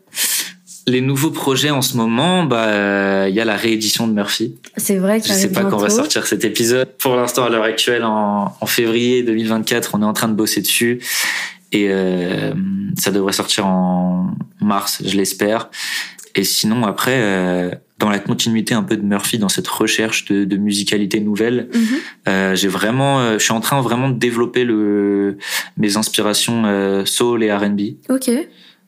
Les 0.88 1.01
nouveaux 1.01 1.29
projets 1.29 1.70
en 1.70 1.81
ce 1.81 1.96
moment, 1.96 2.43
bah, 2.43 3.27
il 3.29 3.36
y 3.36 3.39
a 3.39 3.46
la 3.46 3.55
réédition 3.55 4.08
de 4.08 4.13
Murphy. 4.13 4.55
C'est 4.77 4.98
vrai 4.98 5.22
que 5.22 5.27
Je 5.27 5.34
sais 5.34 5.51
pas 5.51 5.63
quand 5.63 5.77
on 5.77 5.81
va 5.81 5.89
sortir 5.89 6.25
cet 6.25 6.43
épisode. 6.43 6.89
Pour 6.98 7.15
l'instant, 7.15 7.43
à 7.43 7.50
l'heure 7.50 7.63
actuelle, 7.63 8.03
en, 8.03 8.55
en, 8.60 8.65
février 8.65 9.22
2024, 9.22 9.91
on 9.93 10.01
est 10.01 10.05
en 10.05 10.13
train 10.13 10.27
de 10.27 10.34
bosser 10.34 10.62
dessus. 10.62 11.01
Et 11.72 11.88
euh, 11.89 12.53
ça 12.98 13.12
devrait 13.12 13.34
sortir 13.34 13.65
en 13.65 14.31
mars, 14.60 15.01
je 15.05 15.15
l'espère. 15.15 15.70
Et 16.35 16.43
sinon, 16.43 16.85
après, 16.85 17.15
euh, 17.17 17.71
dans 18.00 18.09
la 18.09 18.19
continuité 18.19 18.73
un 18.73 18.83
peu 18.83 18.97
de 18.97 19.03
Murphy, 19.03 19.38
dans 19.38 19.50
cette 19.50 19.67
recherche 19.67 20.25
de, 20.25 20.43
de 20.45 20.57
musicalité 20.57 21.19
nouvelle, 21.19 21.67
Mhm. 21.73 21.81
euh, 22.29 22.55
j'ai 22.55 22.67
vraiment, 22.67 23.19
euh, 23.19 23.33
je 23.38 23.43
suis 23.43 23.53
en 23.53 23.59
train 23.59 23.81
vraiment 23.81 24.09
de 24.09 24.17
développer 24.17 24.63
le, 24.63 25.38
mes 25.77 25.97
inspirations 25.97 26.63
euh, 26.65 27.05
soul 27.05 27.43
et 27.43 27.51
R&B 27.53 27.81
Ok. 28.09 28.29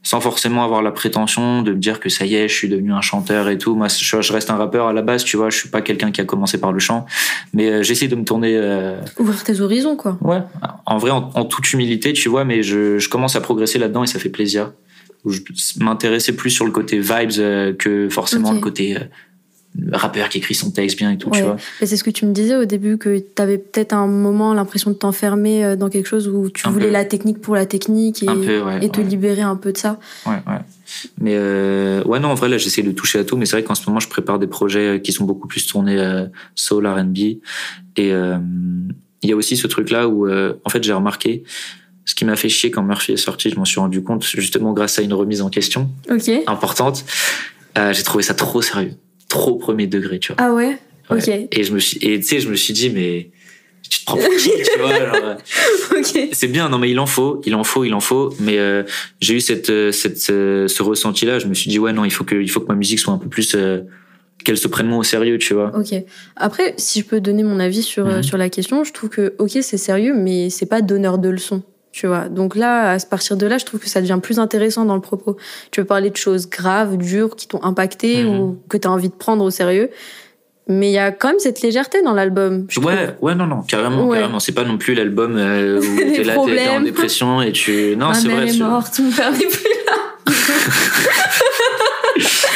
sans 0.02 0.20
forcément 0.20 0.64
avoir 0.66 0.82
la 0.82 0.92
prétention 0.92 1.62
de 1.62 1.72
me 1.74 1.78
dire 1.78 2.00
que 2.00 2.10
ça 2.10 2.26
y 2.26 2.36
est, 2.36 2.48
je 2.50 2.54
suis 2.56 2.68
devenu 2.70 2.92
un 2.92 3.02
chanteur 3.02 3.48
et 3.50 3.58
tout. 3.58 3.76
Moi, 3.76 3.88
je, 3.88 4.22
je 4.22 4.34
reste 4.34 4.50
un 4.50 4.56
rappeur 4.58 4.88
à 4.88 4.94
la 4.94 5.02
base, 5.02 5.24
tu 5.24 5.38
vois. 5.38 5.50
Je 5.50 5.58
suis 5.58 5.70
pas 5.70 5.82
quelqu'un 5.82 6.12
qui 6.12 6.20
a 6.22 6.26
commencé 6.26 6.58
par 6.60 6.72
le 6.74 6.80
chant, 6.80 7.06
mais 7.54 7.70
euh, 7.70 7.84
j'essaie 7.84 8.08
de 8.08 8.16
me 8.16 8.24
tourner. 8.26 8.54
euh, 8.56 9.00
Ouvrir 9.20 9.44
tes 9.44 9.62
horizons, 9.62 9.96
quoi. 9.96 10.18
ouais, 10.22 10.42
en 10.86 10.98
vrai, 10.98 11.12
en, 11.12 11.30
en 11.36 11.46
toute 11.46 11.72
humilité, 11.72 12.14
tu 12.14 12.30
vois. 12.30 12.46
Mais 12.46 12.64
je, 12.64 12.98
je 12.98 13.10
commence 13.10 13.36
à 13.36 13.42
progresser 13.42 13.78
là-dedans 13.80 14.04
et 14.04 14.08
ça 14.08 14.18
fait 14.20 14.30
plaisir. 14.30 14.72
Où 15.26 15.32
Je 15.32 15.42
m'intéressais 15.80 16.34
plus 16.34 16.50
sur 16.50 16.66
le 16.66 16.72
côté 16.72 17.00
vibes 17.00 17.32
euh, 17.40 17.74
que 17.74 18.10
forcément 18.10 18.52
le 18.52 18.60
côté 18.60 18.98
euh, 18.98 19.00
rappeur 19.92 20.30
qui 20.30 20.38
écrit 20.38 20.54
son 20.54 20.72
texte 20.72 20.98
bien 20.98 21.12
et 21.12 21.18
tout, 21.18 21.30
tu 21.32 21.42
vois. 21.42 21.58
Mais 21.82 21.88
c'est 21.88 21.98
ce 21.98 22.04
que 22.04 22.10
tu 22.10 22.26
me 22.26 22.34
disais 22.34 22.56
au 22.56 22.66
début, 22.66 22.98
que 22.98 23.18
tu 23.20 23.42
avais 23.42 23.58
peut-être 23.58 23.94
un 23.94 24.08
moment 24.08 24.54
l'impression 24.54 24.92
de 24.92 24.96
t'enfermer 24.96 25.64
euh, 25.66 25.76
dans 25.76 25.90
quelque 25.90 26.08
chose 26.08 26.28
où 26.28 26.50
tu 26.50 26.68
Un 26.68 26.72
voulais 26.72 26.88
peu. 26.88 26.92
la 26.92 27.06
technique 27.06 27.40
pour 27.42 27.56
la 27.56 27.66
technique 27.66 28.22
et, 28.24 28.28
Un 28.30 28.36
peu, 28.36 28.62
ouais. 28.62 28.86
et 28.86 28.90
te 28.90 29.00
ouais. 29.00 29.08
libérer 29.08 29.42
un 29.42 29.56
peu 29.56 29.72
de 29.72 29.78
ça. 29.78 30.00
Ouais, 30.26 30.34
ouais. 30.48 30.60
Mais 31.20 31.34
euh, 31.36 32.04
ouais, 32.04 32.20
non, 32.20 32.30
en 32.30 32.36
vrai, 32.36 32.50
là, 32.50 32.58
j'essaie 32.58 32.84
de 32.84 32.92
toucher 32.92 33.20
à 33.20 33.24
tout. 33.24 33.36
Mais 33.38 33.46
c'est 33.46 33.56
vrai 33.56 33.64
qu'en 33.64 33.76
ce 33.76 33.88
moment, 33.88 34.00
je 34.00 34.08
prépare 34.08 34.38
des 34.40 34.48
projets 34.48 35.02
qui 35.04 35.12
sont 35.12 35.26
beaucoup 35.26 35.48
plus 35.48 35.66
tournés 35.66 35.98
euh, 35.98 36.26
soul, 36.56 36.86
R&B. 36.86 37.18
Et 37.18 38.12
euh, 38.12 38.38
il 39.22 39.30
y 39.30 39.32
a 39.32 39.36
aussi 39.36 39.58
ce 39.58 39.68
truc-là 39.68 40.08
où, 40.08 40.30
en 40.30 40.70
fait, 40.70 40.84
j'ai 40.84 40.94
remarqué 40.94 41.44
ce 42.06 42.16
qui 42.16 42.26
m'a 42.26 42.36
fait 42.36 42.50
chier 42.50 42.70
quand 42.72 42.84
Murphy 42.84 43.14
est 43.14 43.18
sorti. 43.18 43.50
Je 43.50 43.56
m'en 43.56 43.66
suis 43.66 43.80
rendu 43.80 44.04
compte 44.04 44.26
justement 44.26 44.74
grâce 44.74 45.00
à 45.00 45.02
une 45.02 45.14
remise 45.14 45.42
en 45.42 45.50
question 45.50 45.90
Ok. 46.12 46.30
importante. 46.48 47.06
Euh, 47.78 47.94
j'ai 47.94 48.04
trouvé 48.04 48.24
ça 48.24 48.34
trop 48.34 48.62
sérieux, 48.62 48.94
trop 49.30 49.56
premier 49.56 49.88
degré, 49.88 50.20
tu 50.20 50.34
vois. 50.34 50.38
Ah 50.46 50.54
ouais? 50.54 50.78
Ouais. 51.10 51.18
Ok. 51.18 51.48
Et 51.52 51.64
je 51.64 51.74
me 51.74 51.80
suis, 51.80 51.98
et 52.02 52.20
tu 52.20 52.26
sais, 52.28 52.40
je 52.40 52.50
me 52.50 52.56
suis 52.56 52.74
dit, 52.74 52.90
mais 52.90 53.32
tu 53.90 54.00
te 54.00 54.06
prends 54.06 54.18
pour 54.18 54.30
qui, 54.38 54.50
tu 54.52 54.80
vois 54.80 54.92
euh, 54.92 55.36
ok. 55.98 56.30
c'est 56.32 56.48
bien, 56.48 56.70
non 56.70 56.78
mais 56.78 56.90
il 56.90 57.00
en 57.00 57.06
faut, 57.06 57.42
il 57.46 57.54
en 57.56 57.64
faut, 57.64 57.84
il 57.84 57.94
en 57.94 58.00
faut. 58.00 58.34
Mais 58.40 58.58
euh, 58.58 58.84
j'ai 59.22 59.36
eu 59.36 59.40
cette, 59.42 59.70
euh, 59.70 59.92
cette, 59.92 60.18
ce 60.20 60.82
ressenti-là. 60.84 61.40
Je 61.40 61.48
me 61.48 61.54
suis 61.54 61.70
dit 61.70 61.80
ouais 61.80 61.94
non, 61.94 62.06
il 62.06 62.12
faut 62.12 62.24
que, 62.24 62.36
il 62.36 62.50
faut 62.50 62.60
que 62.62 62.68
ma 62.68 62.76
musique 62.76 63.00
soit 63.00 63.14
un 63.14 63.18
peu 63.18 63.28
plus, 63.30 63.54
euh, 63.56 63.82
qu'elle 64.46 64.58
se 64.58 64.68
prenne 64.68 64.88
moins 64.88 65.00
au 65.00 65.04
sérieux, 65.04 65.38
tu 65.38 65.54
vois. 65.54 65.72
Ok. 65.78 65.94
Après, 66.36 66.74
si 66.78 67.00
je 67.02 67.06
peux 67.06 67.22
donner 67.22 67.44
mon 67.44 67.60
avis 67.60 67.82
sur, 67.84 68.06
euh, 68.08 68.18
Mhm. 68.18 68.24
sur 68.24 68.38
la 68.38 68.50
question, 68.50 68.84
je 68.84 68.92
trouve 68.94 69.10
que, 69.10 69.34
ok, 69.40 69.52
c'est 69.62 69.78
sérieux, 69.78 70.14
mais 70.16 70.50
c'est 70.50 70.66
pas 70.66 70.82
donneur 70.82 71.18
de 71.18 71.30
leçons. 71.30 71.64
Tu 71.94 72.08
vois. 72.08 72.28
Donc 72.28 72.56
là, 72.56 72.92
à 72.94 73.00
partir 73.00 73.38
de 73.38 73.46
là, 73.46 73.60
je 73.60 73.66
trouve 73.66 73.80
que 73.80 73.88
ça 73.88 74.02
devient 74.02 74.18
plus 74.22 74.40
intéressant 74.40 74.84
dans 74.84 74.96
le 74.96 75.02
propos. 75.02 75.38
Tu 75.72 75.80
veux 75.80 75.86
parler 75.86 76.10
de 76.10 76.18
choses 76.18 76.50
graves, 76.50 76.98
dures, 76.98 77.36
qui 77.36 77.48
t'ont 77.48 77.64
impacté 77.64 78.24
Mhm. 78.24 78.40
ou 78.40 78.60
que 78.68 78.78
tu 78.78 78.88
as 78.88 78.92
envie 78.92 79.10
de 79.10 79.14
prendre 79.14 79.46
au 79.46 79.52
sérieux. 79.52 79.92
Mais 80.68 80.90
il 80.90 80.94
y 80.94 80.98
a 80.98 81.12
quand 81.12 81.28
même 81.28 81.40
cette 81.40 81.62
légèreté 81.62 82.02
dans 82.02 82.14
l'album. 82.14 82.66
trouve. 82.68 82.86
Ouais, 82.86 83.16
ouais, 83.22 83.36
non, 83.36 83.46
non, 83.46 83.62
carrément, 83.62 84.08
Ouais. 84.08 84.18
carrément. 84.18 84.40
C'est 84.40 84.54
pas 84.54 84.64
non 84.64 84.78
plus 84.80 84.96
l'album 84.96 85.36
euh, 85.38 85.80
où 85.80 85.82
t'es 86.16 86.24
là, 86.24 86.36
t'es- 86.46 86.68
en 86.70 86.82
dépression 86.82 87.42
et 87.44 87.52
tu. 87.52 87.96
Non, 87.96 88.08
Ma 88.08 88.14
c'est 88.16 88.28
vrai. 88.30 88.48
est 88.48 88.54
c'est- 88.54 88.58
morte, 88.60 89.00
mon 89.00 89.12
père 89.12 89.32
n'est 89.32 89.38
plus 89.46 89.68
là. 89.86 89.94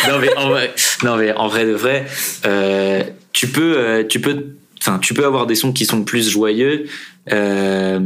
non 0.10 0.20
mais 0.20 0.36
en 0.38 0.50
vrai, 0.50 0.74
non 1.04 1.16
mais 1.18 1.34
en 1.34 1.48
vrai 1.48 1.66
de 1.66 1.72
vrai, 1.74 2.06
euh, 2.46 3.04
tu 3.34 3.48
peux, 3.48 3.78
euh, 3.78 4.04
tu 4.08 4.20
peux, 4.22 4.46
enfin, 4.80 5.00
tu 5.00 5.14
peux 5.14 5.26
avoir 5.26 5.48
des 5.48 5.56
sons 5.56 5.74
qui 5.74 5.86
sont 5.86 6.04
plus 6.04 6.30
joyeux, 6.30 6.86
euh, 7.32 8.00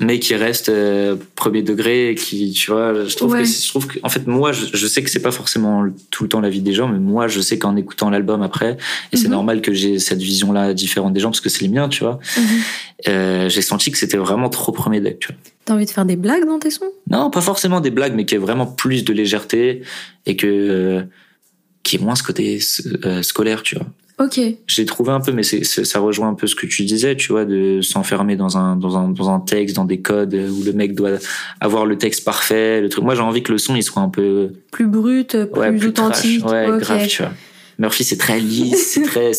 mais 0.00 0.18
qui 0.18 0.34
restent 0.34 0.70
euh, 0.70 1.16
premier 1.36 1.62
degré, 1.62 2.10
et 2.10 2.14
qui, 2.16 2.50
tu 2.52 2.70
vois, 2.72 3.04
je 3.04 3.14
trouve 3.16 3.32
Ouais. 3.32 3.42
que, 3.42 3.48
je 3.48 3.68
trouve 3.68 3.86
que, 3.86 3.98
en 4.02 4.08
fait, 4.08 4.26
moi, 4.26 4.50
je, 4.52 4.66
je 4.72 4.86
sais 4.88 5.02
que 5.04 5.10
c'est 5.10 5.22
pas 5.22 5.30
forcément 5.30 5.86
tout 6.10 6.24
le 6.24 6.28
temps 6.28 6.40
la 6.40 6.50
vie 6.50 6.62
des 6.62 6.72
gens, 6.72 6.88
mais 6.88 6.98
moi, 6.98 7.28
je 7.28 7.40
sais 7.40 7.58
qu'en 7.58 7.76
écoutant 7.76 8.10
l'album 8.10 8.42
après, 8.42 8.76
et 9.12 9.16
c'est 9.16 9.24
Mhm. 9.26 9.30
normal 9.32 9.60
que 9.62 9.72
j'ai 9.72 9.98
cette 10.00 10.20
vision-là 10.20 10.74
différente 10.74 11.12
des 11.12 11.20
gens 11.20 11.30
parce 11.30 11.40
que 11.40 11.48
c'est 11.48 11.62
les 11.62 11.68
miens, 11.68 11.88
tu 11.88 12.02
vois. 12.02 12.18
Mhm. 12.36 12.44
Euh, 13.08 13.48
j'ai 13.48 13.62
senti 13.62 13.90
que 13.92 13.98
c'était 13.98 14.16
vraiment 14.16 14.48
trop 14.48 14.72
premier 14.72 15.00
deck, 15.00 15.18
tu 15.20 15.28
vois. 15.28 15.36
T'as 15.64 15.74
envie 15.74 15.86
de 15.86 15.90
faire 15.90 16.04
des 16.06 16.16
blagues 16.16 16.44
dans 16.46 16.58
tes 16.58 16.70
sons? 16.70 16.90
Non, 17.10 17.30
pas 17.30 17.40
forcément 17.40 17.80
des 17.80 17.90
blagues, 17.90 18.14
mais 18.14 18.24
qui 18.26 18.34
est 18.34 18.38
vraiment 18.38 18.66
plus 18.66 19.04
de 19.04 19.12
légèreté 19.12 19.82
et 20.26 20.36
que 20.36 20.46
euh, 20.46 21.02
qui 21.84 21.96
est 21.96 21.98
moins 22.00 22.14
ce 22.16 22.22
côté 22.22 22.58
euh, 23.04 23.22
scolaire, 23.22 23.62
tu 23.62 23.76
vois. 23.76 23.86
Ok. 24.18 24.40
J'ai 24.68 24.84
trouvé 24.86 25.10
un 25.10 25.20
peu, 25.20 25.32
mais 25.32 25.42
c'est, 25.42 25.64
ça 25.64 25.98
rejoint 25.98 26.28
un 26.28 26.34
peu 26.34 26.46
ce 26.46 26.54
que 26.54 26.66
tu 26.66 26.84
disais, 26.84 27.16
tu 27.16 27.32
vois, 27.32 27.44
de 27.44 27.80
s'enfermer 27.82 28.36
dans 28.36 28.56
un 28.56 28.76
dans 28.76 28.96
un 28.96 29.08
dans 29.08 29.28
un 29.28 29.40
texte, 29.40 29.74
dans 29.74 29.84
des 29.84 30.00
codes 30.00 30.34
où 30.34 30.62
le 30.62 30.72
mec 30.72 30.94
doit 30.94 31.18
avoir 31.60 31.84
le 31.84 31.98
texte 31.98 32.24
parfait, 32.24 32.80
le 32.80 32.88
truc. 32.88 33.02
Moi, 33.04 33.14
j'ai 33.16 33.22
envie 33.22 33.42
que 33.42 33.50
le 33.50 33.58
son 33.58 33.74
il 33.74 33.82
soit 33.82 34.02
un 34.02 34.08
peu 34.08 34.52
Plus 34.70 34.86
brut, 34.86 35.36
plus, 35.36 35.60
ouais, 35.60 35.72
plus 35.72 35.88
authentique. 35.88 36.40
trash, 36.44 36.52
ouais, 36.52 36.78
grave, 36.78 37.06
tu 37.08 37.22
vois. 37.22 37.32
Murphy, 37.78 38.04
c'est 38.04 38.16
très 38.16 38.38
lisse, 38.38 38.92
c'est 38.92 39.02
très. 39.06 39.32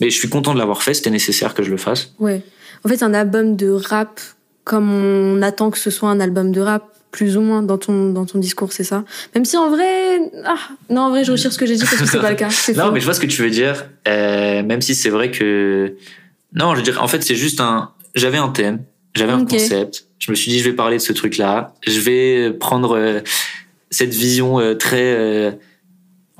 Mais 0.00 0.08
je 0.08 0.16
suis 0.16 0.28
content 0.30 0.54
de 0.54 0.58
l'avoir 0.58 0.82
fait. 0.82 0.94
C'était 0.94 1.10
nécessaire 1.10 1.52
que 1.52 1.62
je 1.62 1.70
le 1.70 1.76
fasse. 1.76 2.14
Ouais. 2.18 2.42
En 2.84 2.88
fait, 2.88 3.02
un 3.02 3.12
album 3.14 3.54
de 3.54 3.68
rap, 3.70 4.18
comme 4.64 4.90
on 4.90 5.42
attend 5.42 5.70
que 5.70 5.78
ce 5.78 5.90
soit 5.90 6.08
un 6.08 6.20
album 6.20 6.52
de 6.52 6.60
rap, 6.60 6.91
plus 7.12 7.36
ou 7.36 7.42
moins 7.42 7.62
dans 7.62 7.78
ton, 7.78 8.10
dans 8.10 8.26
ton 8.26 8.38
discours, 8.38 8.72
c'est 8.72 8.84
ça? 8.84 9.04
Même 9.34 9.44
si 9.44 9.56
en 9.56 9.70
vrai, 9.70 10.18
ah, 10.44 10.56
non, 10.90 11.02
en 11.02 11.10
vrai, 11.10 11.24
je 11.24 11.30
retire 11.30 11.52
ce 11.52 11.58
que 11.58 11.66
j'ai 11.66 11.76
dit 11.76 11.84
parce 11.84 11.96
que 11.96 12.06
c'est 12.06 12.20
pas 12.20 12.30
le 12.30 12.36
cas. 12.36 12.48
Non, 12.74 12.86
faux. 12.86 12.92
mais 12.92 13.00
je 13.00 13.04
vois 13.04 13.14
ce 13.14 13.20
que 13.20 13.26
tu 13.26 13.42
veux 13.42 13.50
dire. 13.50 13.86
Euh, 14.08 14.62
même 14.62 14.80
si 14.80 14.94
c'est 14.94 15.10
vrai 15.10 15.30
que 15.30 15.94
non, 16.54 16.72
je 16.72 16.78
veux 16.78 16.82
dire, 16.82 17.02
en 17.02 17.08
fait, 17.08 17.22
c'est 17.22 17.36
juste 17.36 17.60
un. 17.60 17.90
J'avais 18.14 18.38
un 18.38 18.48
thème, 18.48 18.82
j'avais 19.14 19.32
un 19.32 19.44
concept. 19.44 20.06
Je 20.18 20.30
me 20.30 20.36
suis 20.36 20.50
dit, 20.52 20.58
je 20.58 20.64
vais 20.64 20.76
parler 20.76 20.98
de 20.98 21.02
ce 21.02 21.12
truc-là. 21.12 21.74
Je 21.86 22.00
vais 22.00 22.52
prendre 22.52 22.96
euh, 22.96 23.20
cette 23.90 24.14
vision 24.14 24.60
euh, 24.60 24.74
très, 24.74 25.14
euh, 25.14 25.50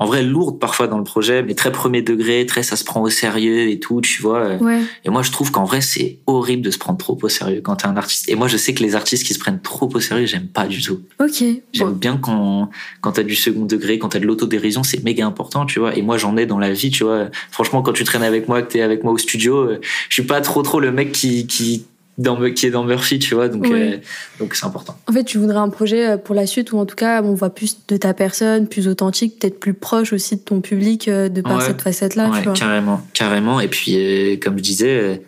en 0.03 0.07
vrai, 0.07 0.23
lourde 0.23 0.59
parfois 0.59 0.88
dans 0.88 0.99
le 0.99 1.05
projet, 1.05 1.43
mais 1.43 1.55
très 1.55 1.71
premier 1.73 2.03
degré, 2.03 2.45
très 2.47 2.62
ça 2.62 2.77
se 2.77 2.85
prend 2.85 3.01
au 3.03 3.09
sérieux 3.11 3.69
et 3.71 3.79
tout, 3.79 4.01
tu 4.01 4.21
vois. 4.23 4.38
euh. 4.41 4.59
Ouais. 4.59 4.81
Et 5.05 5.11
moi, 5.11 5.23
je 5.23 5.31
trouve 5.31 5.51
qu'en 5.51 5.65
vrai, 5.65 5.81
c'est 5.81 6.19
horrible 6.27 6.62
de 6.62 6.71
se 6.71 6.79
prendre 6.79 6.99
trop 6.99 7.19
au 7.23 7.29
sérieux 7.29 7.61
quand 7.62 7.77
t'es 7.77 7.87
un 7.87 7.97
artiste. 7.97 8.29
Et 8.29 8.35
moi, 8.35 8.49
je 8.49 8.57
sais 8.57 8.75
que 8.75 8.83
les 8.83 8.95
artistes 8.95 9.25
qui 9.25 9.35
se 9.35 9.38
prennent 9.38 9.61
trop 9.61 9.88
au 9.95 10.01
sérieux, 10.01 10.27
j'aime 10.27 10.49
pas 10.49 10.67
du 10.67 10.83
tout. 10.83 11.01
Ok. 11.21 11.45
J'aime 11.73 11.88
Bon. 11.88 11.95
bien 11.95 12.17
quand, 12.21 12.71
quand 13.01 13.12
t'as 13.12 13.23
du 13.23 13.35
second 13.37 13.65
degré, 13.65 13.99
quand 13.99 14.11
t'as 14.11 14.19
de 14.19 14.27
l'autodérision, 14.27 14.83
c'est 14.83 15.03
méga 15.05 15.27
important, 15.27 15.67
tu 15.67 15.79
vois. 15.79 15.97
Et 15.97 16.03
moi, 16.03 16.19
j'en 16.19 16.37
ai 16.37 16.47
dans 16.47 16.59
la 16.59 16.73
vie, 16.73 16.91
tu 16.91 17.05
vois. 17.05 17.29
Franchement, 17.51 17.83
quand 17.83 17.93
tu 17.93 18.05
traînes 18.05 18.23
avec 18.23 18.49
moi, 18.49 18.62
que 18.62 18.73
t'es 18.73 18.81
avec 18.83 19.05
moi 19.05 19.12
au 19.12 19.19
studio, 19.19 19.57
euh, 19.59 19.81
je 20.09 20.15
suis 20.15 20.23
pas 20.25 20.41
trop 20.41 20.62
trop 20.62 20.81
le 20.81 20.91
mec 20.93 21.12
qui, 21.12 21.47
qui, 21.47 21.85
dans, 22.18 22.37
qui 22.53 22.66
est 22.66 22.70
dans 22.70 22.85
Murphy, 22.85 23.18
tu 23.18 23.35
vois. 23.35 23.48
Donc, 23.48 23.62
Oui. 23.64 23.72
euh, 23.72 23.96
donc 24.38 24.55
c'est 24.55 24.66
important. 24.66 24.96
En 25.09 25.12
fait, 25.12 25.25
tu 25.25 25.38
voudrais 25.38 25.57
un 25.59 25.68
projet 25.70 26.11
euh, 26.11 26.16
pour 26.18 26.35
la 26.35 26.46
suite 26.46 26.72
où 26.72 26.79
en 26.79 26.85
tout 26.87 26.94
cas, 26.96 27.22
on 27.22 27.35
voit 27.35 27.55
plus 27.55 27.79
de 27.88 27.96
ta 27.96 28.12
personne, 28.14 28.68
plus 28.68 28.87
authentique, 28.88 29.38
peut-être 29.38 29.59
plus 29.59 29.75
proche 29.75 30.12
aussi 30.12 30.37
de 30.37 30.40
ton 30.42 30.61
public 30.61 31.09
euh, 31.09 31.29
de 31.29 31.40
par 31.40 31.59
Ouais. 31.59 31.64
cette 31.64 31.81
facette-là, 31.83 32.29
ouais, 32.31 32.38
tu 32.38 32.44
vois. 32.44 32.53
carrément, 32.53 33.01
carrément. 33.14 33.61
Et 33.61 33.68
puis, 33.68 33.94
euh, 33.96 34.37
comme 34.37 34.59
je 34.59 34.62
disais, 34.62 35.22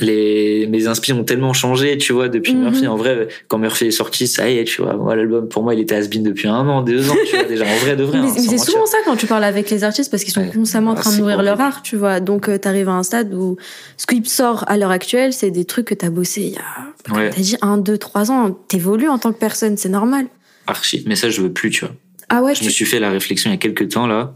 les, 0.00 0.66
mes 0.68 0.86
inspi 0.86 1.12
ont 1.12 1.24
tellement 1.24 1.52
changé, 1.52 1.98
tu 1.98 2.12
vois, 2.12 2.28
depuis 2.28 2.54
Mhm. 2.54 2.62
Murphy. 2.62 2.86
En 2.86 2.96
vrai, 2.96 3.28
quand 3.48 3.58
Murphy 3.58 3.86
est 3.86 3.90
sorti, 3.90 4.26
ça 4.28 4.48
y 4.48 4.58
est, 4.58 4.64
tu 4.64 4.80
vois. 4.82 4.94
Moi, 4.94 5.16
l'album, 5.16 5.48
pour 5.48 5.62
moi, 5.64 5.74
il 5.74 5.80
était 5.80 5.96
has-been 5.96 6.22
depuis 6.22 6.46
un 6.48 6.68
an, 6.68 6.82
deux 6.82 7.10
ans, 7.10 7.16
tu 7.28 7.34
vois, 7.36 7.44
déjà. 7.46 7.64
En 7.66 7.76
vrai, 7.78 7.96
de 7.96 8.04
vrai. 8.04 8.20
Mais, 8.20 8.28
hein, 8.28 8.34
c'est 8.36 8.58
souvent 8.58 8.86
ça 8.86 8.98
quand 9.04 9.16
tu 9.16 9.26
parles 9.26 9.42
avec 9.44 9.68
les 9.70 9.82
artistes 9.84 10.10
parce 10.10 10.22
qu'ils 10.24 10.32
sont 10.32 10.40
Ouais. 10.42 10.50
constamment 10.54 10.92
en 10.92 10.94
Ah, 10.94 11.00
train 11.00 11.12
de 11.12 11.18
nourrir 11.18 11.42
leur 11.42 11.60
art, 11.60 11.82
tu 11.82 11.96
vois. 11.96 12.20
Donc 12.20 12.50
tu 12.50 12.58
t'arrives 12.60 12.88
à 12.88 12.92
un 12.92 13.02
stade 13.02 13.34
où 13.34 13.56
ce 13.96 14.06
qui 14.06 14.22
sort 14.24 14.64
à 14.68 14.76
l'heure 14.76 14.90
actuelle, 14.92 15.32
c'est 15.32 15.50
des 15.50 15.64
trucs 15.64 15.86
que 15.86 15.94
t'as 15.94 16.10
bossé 16.10 16.42
il 16.42 16.52
y 16.52 16.56
a, 16.56 16.62
comme 17.04 17.16
Ouais. 17.16 17.30
t'as 17.30 17.40
dit, 17.40 17.56
un, 17.60 17.76
deux, 17.78 17.98
trois 17.98 18.30
ans. 18.30 18.52
T'évolues 18.68 19.08
en 19.08 19.18
tant 19.18 19.32
que 19.32 19.38
personne, 19.38 19.76
c'est 19.76 19.88
normal. 19.88 20.26
Archi. 20.68 21.02
Mais 21.06 21.16
ça, 21.16 21.28
je 21.30 21.40
veux 21.42 21.52
plus, 21.52 21.70
tu 21.70 21.84
vois. 21.84 21.94
Ah 22.28 22.42
ouais, 22.42 22.54
Je 22.54 22.60
tu... 22.60 22.66
me 22.66 22.70
suis 22.70 22.84
fait 22.84 23.00
la 23.00 23.10
réflexion 23.10 23.50
il 23.50 23.54
y 23.54 23.56
a 23.56 23.58
quelques 23.58 23.88
temps 23.88 24.06
là. 24.06 24.34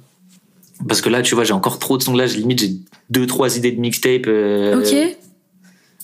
Parce 0.89 1.01
que 1.01 1.09
là, 1.09 1.23
tu 1.23 1.35
vois, 1.37 1.45
j'ai 1.45 1.53
encore 1.53 1.79
trop 1.79 1.97
de 1.99 2.03
sons. 2.03 2.17
Là, 2.17 2.27
limite, 2.27 2.59
j'ai 2.61 2.71
deux, 3.11 3.27
trois 3.27 3.57
idées 3.57 3.71
de 3.71 3.79
mixtape. 3.81 4.23
euh, 4.27 4.81
Ok. 4.81 5.17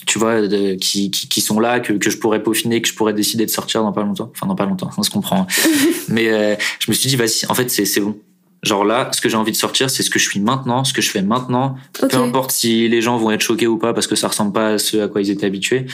Tu 0.08 0.18
vois, 0.18 0.48
de- 0.48 0.74
qui, 0.74 1.10
qui, 1.10 1.28
qui 1.28 1.40
sont 1.42 1.60
là, 1.60 1.80
que, 1.80 1.92
que 1.92 2.08
je 2.08 2.16
pourrais 2.16 2.42
peaufiner, 2.42 2.80
que 2.80 2.88
je 2.88 2.94
pourrais 2.94 3.12
décider 3.12 3.44
de 3.44 3.50
sortir 3.50 3.82
dans 3.82 3.92
pas 3.92 4.02
longtemps. 4.02 4.30
Enfin, 4.34 4.46
dans 4.46 4.54
pas 4.54 4.64
longtemps, 4.64 4.88
on 4.96 5.02
se 5.02 5.10
comprend. 5.10 5.46
Mais 6.08 6.28
euh, 6.30 6.54
je 6.80 6.90
me 6.90 6.94
suis 6.96 7.08
dit, 7.10 7.16
vas-y, 7.16 7.44
en 7.48 7.54
fait, 7.54 7.70
c'est 7.70 7.84
c'est 7.84 8.00
bon. 8.00 8.16
Genre 8.62 8.84
là, 8.86 9.10
ce 9.12 9.20
que 9.20 9.28
j'ai 9.28 9.36
envie 9.36 9.52
de 9.52 9.56
sortir, 9.56 9.90
c'est 9.90 10.02
ce 10.02 10.08
que 10.10 10.18
je 10.18 10.28
suis 10.28 10.40
maintenant, 10.40 10.82
ce 10.82 10.92
que 10.94 11.02
je 11.02 11.10
fais 11.10 11.20
maintenant. 11.22 11.76
Peu 11.92 12.16
importe 12.16 12.50
si 12.52 12.88
les 12.88 13.02
gens 13.02 13.16
vont 13.18 13.30
être 13.30 13.42
choqués 13.42 13.66
ou 13.68 13.76
pas, 13.76 13.92
parce 13.92 14.06
que 14.06 14.16
ça 14.16 14.28
ressemble 14.28 14.52
pas 14.54 14.68
à 14.70 14.78
ce 14.78 14.96
à 14.96 15.08
quoi 15.08 15.20
ils 15.20 15.30
étaient 15.30 15.46
habitués. 15.46 15.84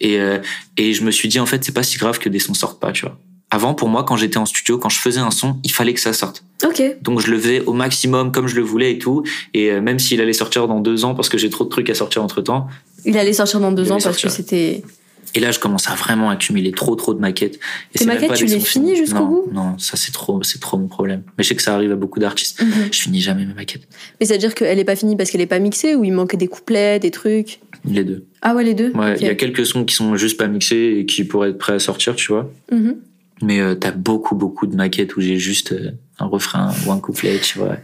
Et, 0.00 0.18
euh, 0.20 0.38
et 0.76 0.92
je 0.92 1.02
me 1.04 1.12
suis 1.12 1.28
dit, 1.28 1.38
en 1.40 1.46
fait, 1.46 1.64
c'est 1.64 1.72
pas 1.72 1.84
si 1.84 1.96
grave 1.96 2.18
que 2.18 2.28
des 2.28 2.40
sons 2.40 2.52
sortent 2.54 2.80
pas, 2.80 2.90
tu 2.92 3.06
vois. 3.06 3.16
Avant, 3.52 3.74
pour 3.74 3.88
moi, 3.88 4.04
quand 4.04 4.16
j'étais 4.16 4.36
en 4.36 4.46
studio, 4.46 4.78
quand 4.78 4.90
je 4.90 4.98
faisais 5.00 5.18
un 5.18 5.32
son, 5.32 5.58
il 5.64 5.72
fallait 5.72 5.92
que 5.94 5.98
ça 6.00 6.12
sorte. 6.12 6.44
Ok. 6.64 6.80
Donc 7.02 7.20
je 7.20 7.30
le 7.32 7.38
faisais 7.38 7.60
au 7.62 7.72
maximum 7.72 8.30
comme 8.30 8.46
je 8.46 8.54
le 8.54 8.62
voulais 8.62 8.92
et 8.92 8.98
tout. 8.98 9.24
Et 9.54 9.72
euh, 9.72 9.80
même 9.80 9.98
s'il 9.98 10.20
allait 10.20 10.32
sortir 10.34 10.68
dans 10.68 10.78
deux 10.78 11.04
ans 11.04 11.14
parce 11.16 11.28
que 11.28 11.36
j'ai 11.36 11.50
trop 11.50 11.64
de 11.64 11.68
trucs 11.68 11.90
à 11.90 11.94
sortir 11.94 12.22
entre 12.22 12.42
temps, 12.42 12.68
Il 13.04 13.18
allait 13.18 13.32
sortir 13.32 13.60
dans 13.60 13.72
deux 13.72 13.86
Il 13.86 13.92
ans 13.92 13.98
parce 14.02 14.20
que 14.20 14.28
c'était. 14.28 14.82
Et 15.34 15.40
là, 15.40 15.52
je 15.52 15.60
commence 15.60 15.88
à 15.88 15.94
vraiment 15.94 16.30
accumuler 16.30 16.72
trop, 16.72 16.96
trop 16.96 17.14
de 17.14 17.20
maquettes. 17.20 17.54
Et 17.54 17.58
Tes 17.58 17.98
c'est 18.00 18.06
maquettes, 18.06 18.30
pas 18.30 18.34
tu 18.34 18.46
les 18.46 18.58
finis 18.58 18.96
jusqu'au 18.96 19.26
bout 19.26 19.48
Non, 19.52 19.78
ça 19.78 19.96
c'est 19.96 20.12
trop, 20.12 20.42
c'est 20.42 20.60
trop 20.60 20.76
mon 20.76 20.88
problème. 20.88 21.22
Mais 21.38 21.44
je 21.44 21.50
sais 21.50 21.54
que 21.54 21.62
ça 21.62 21.74
arrive 21.74 21.92
à 21.92 21.96
beaucoup 21.96 22.18
d'artistes. 22.18 22.60
Mhm. 22.60 22.88
Je 22.90 22.98
finis 22.98 23.20
jamais 23.20 23.46
mes 23.46 23.54
maquettes. 23.54 23.86
Mais 24.18 24.26
c'est-à-dire 24.26 24.54
qu'elle 24.54 24.78
est 24.78 24.84
pas 24.84 24.96
finie 24.96 25.16
parce 25.16 25.30
qu'elle 25.30 25.40
est 25.40 25.46
pas 25.46 25.60
mixée 25.60 25.94
ou 25.94 26.02
il 26.04 26.12
manque 26.12 26.34
des 26.34 26.48
couplets, 26.48 26.98
des 26.98 27.12
trucs? 27.12 27.60
Les 27.84 28.02
deux. 28.02 28.24
Ah 28.42 28.54
ouais, 28.54 28.64
les 28.64 28.74
deux? 28.74 28.90
Ouais, 28.92 29.16
il 29.20 29.26
y 29.26 29.28
a 29.28 29.34
quelques 29.36 29.64
sons 29.64 29.84
qui 29.84 29.94
sont 29.94 30.16
juste 30.16 30.36
pas 30.36 30.48
mixés 30.48 30.96
et 30.98 31.06
qui 31.06 31.22
pourraient 31.24 31.50
être 31.50 31.58
prêts 31.58 31.74
à 31.74 31.78
sortir, 31.78 32.16
tu 32.16 32.32
vois. 32.32 32.50
Mhm. 32.72 32.96
Mais 33.42 33.60
euh, 33.60 33.74
t'as 33.74 33.92
beaucoup, 33.92 34.34
beaucoup 34.34 34.66
de 34.66 34.74
maquettes 34.74 35.16
où 35.16 35.20
j'ai 35.20 35.38
juste 35.38 35.72
euh, 35.72 35.92
un 36.18 36.26
refrain 36.26 36.74
ou 36.86 36.92
un 36.92 36.98
couplet, 36.98 37.38
tu 37.38 37.58
vois. 37.58 37.76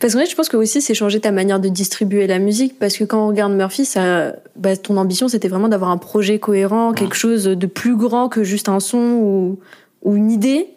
Parce 0.00 0.14
que 0.14 0.26
je 0.28 0.34
pense 0.34 0.48
que 0.48 0.56
aussi 0.56 0.80
c'est 0.80 0.94
changer 0.94 1.20
ta 1.20 1.32
manière 1.32 1.60
de 1.60 1.68
distribuer 1.68 2.26
la 2.26 2.38
musique 2.38 2.78
parce 2.78 2.96
que 2.96 3.04
quand 3.04 3.24
on 3.24 3.28
regarde 3.28 3.52
Murphy, 3.52 3.84
ça, 3.84 4.34
bah, 4.56 4.76
ton 4.76 4.96
ambition 4.96 5.28
c'était 5.28 5.48
vraiment 5.48 5.68
d'avoir 5.68 5.90
un 5.90 5.98
projet 5.98 6.38
cohérent, 6.38 6.92
quelque 6.92 7.16
chose 7.16 7.44
de 7.44 7.66
plus 7.66 7.96
grand 7.96 8.28
que 8.28 8.44
juste 8.44 8.68
un 8.68 8.80
son 8.80 8.98
ou, 8.98 9.58
ou 10.02 10.16
une 10.16 10.30
idée. 10.30 10.68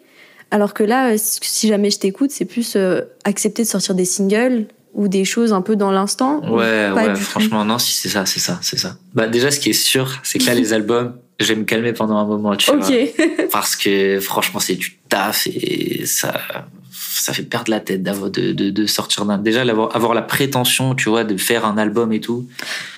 Alors 0.50 0.74
que 0.74 0.82
là, 0.82 1.14
si 1.16 1.68
jamais 1.68 1.90
je 1.90 1.98
t'écoute, 1.98 2.30
c'est 2.32 2.44
plus 2.44 2.74
euh, 2.74 3.02
accepter 3.24 3.62
de 3.62 3.68
sortir 3.68 3.94
des 3.94 4.04
singles 4.04 4.66
ou 4.94 5.08
des 5.08 5.24
choses 5.24 5.52
un 5.52 5.62
peu 5.62 5.76
dans 5.76 5.92
l'instant. 5.92 6.40
ou 6.44 6.56
Ouais, 6.56 6.90
ouais, 6.90 7.14
franchement, 7.14 7.64
non, 7.64 7.78
si 7.78 7.94
c'est 7.94 8.08
ça, 8.08 8.26
c'est 8.26 8.40
ça, 8.40 8.58
c'est 8.62 8.78
ça. 8.78 8.96
Bah, 9.14 9.28
déjà, 9.28 9.52
ce 9.52 9.60
qui 9.60 9.70
est 9.70 9.74
sûr, 9.74 10.18
c'est 10.24 10.38
que 10.40 10.46
là, 10.46 10.54
les 10.54 10.72
albums, 10.72 11.16
je 11.38 11.46
vais 11.46 11.54
me 11.54 11.64
calmer 11.64 11.92
pendant 11.92 12.16
un 12.16 12.24
moment, 12.24 12.56
tu 12.56 12.70
vois. 12.72 12.84
Ok. 12.84 12.92
Parce 13.52 13.76
que, 13.76 14.18
franchement, 14.18 14.58
c'est 14.58 14.74
du 14.74 14.98
taf 15.08 15.46
et 15.46 16.04
ça, 16.06 16.34
ça 17.12 17.32
fait 17.32 17.42
perdre 17.42 17.70
la 17.70 17.80
tête 17.80 18.02
d'avoir, 18.04 18.30
de, 18.30 18.52
de, 18.52 18.70
de 18.70 18.86
sortir 18.86 19.24
d'un, 19.24 19.36
déjà, 19.36 19.64
l'avoir, 19.64 19.94
avoir 19.96 20.14
la 20.14 20.22
prétention, 20.22 20.94
tu 20.94 21.08
vois, 21.08 21.24
de 21.24 21.36
faire 21.36 21.64
un 21.66 21.76
album 21.76 22.12
et 22.12 22.20
tout. 22.20 22.46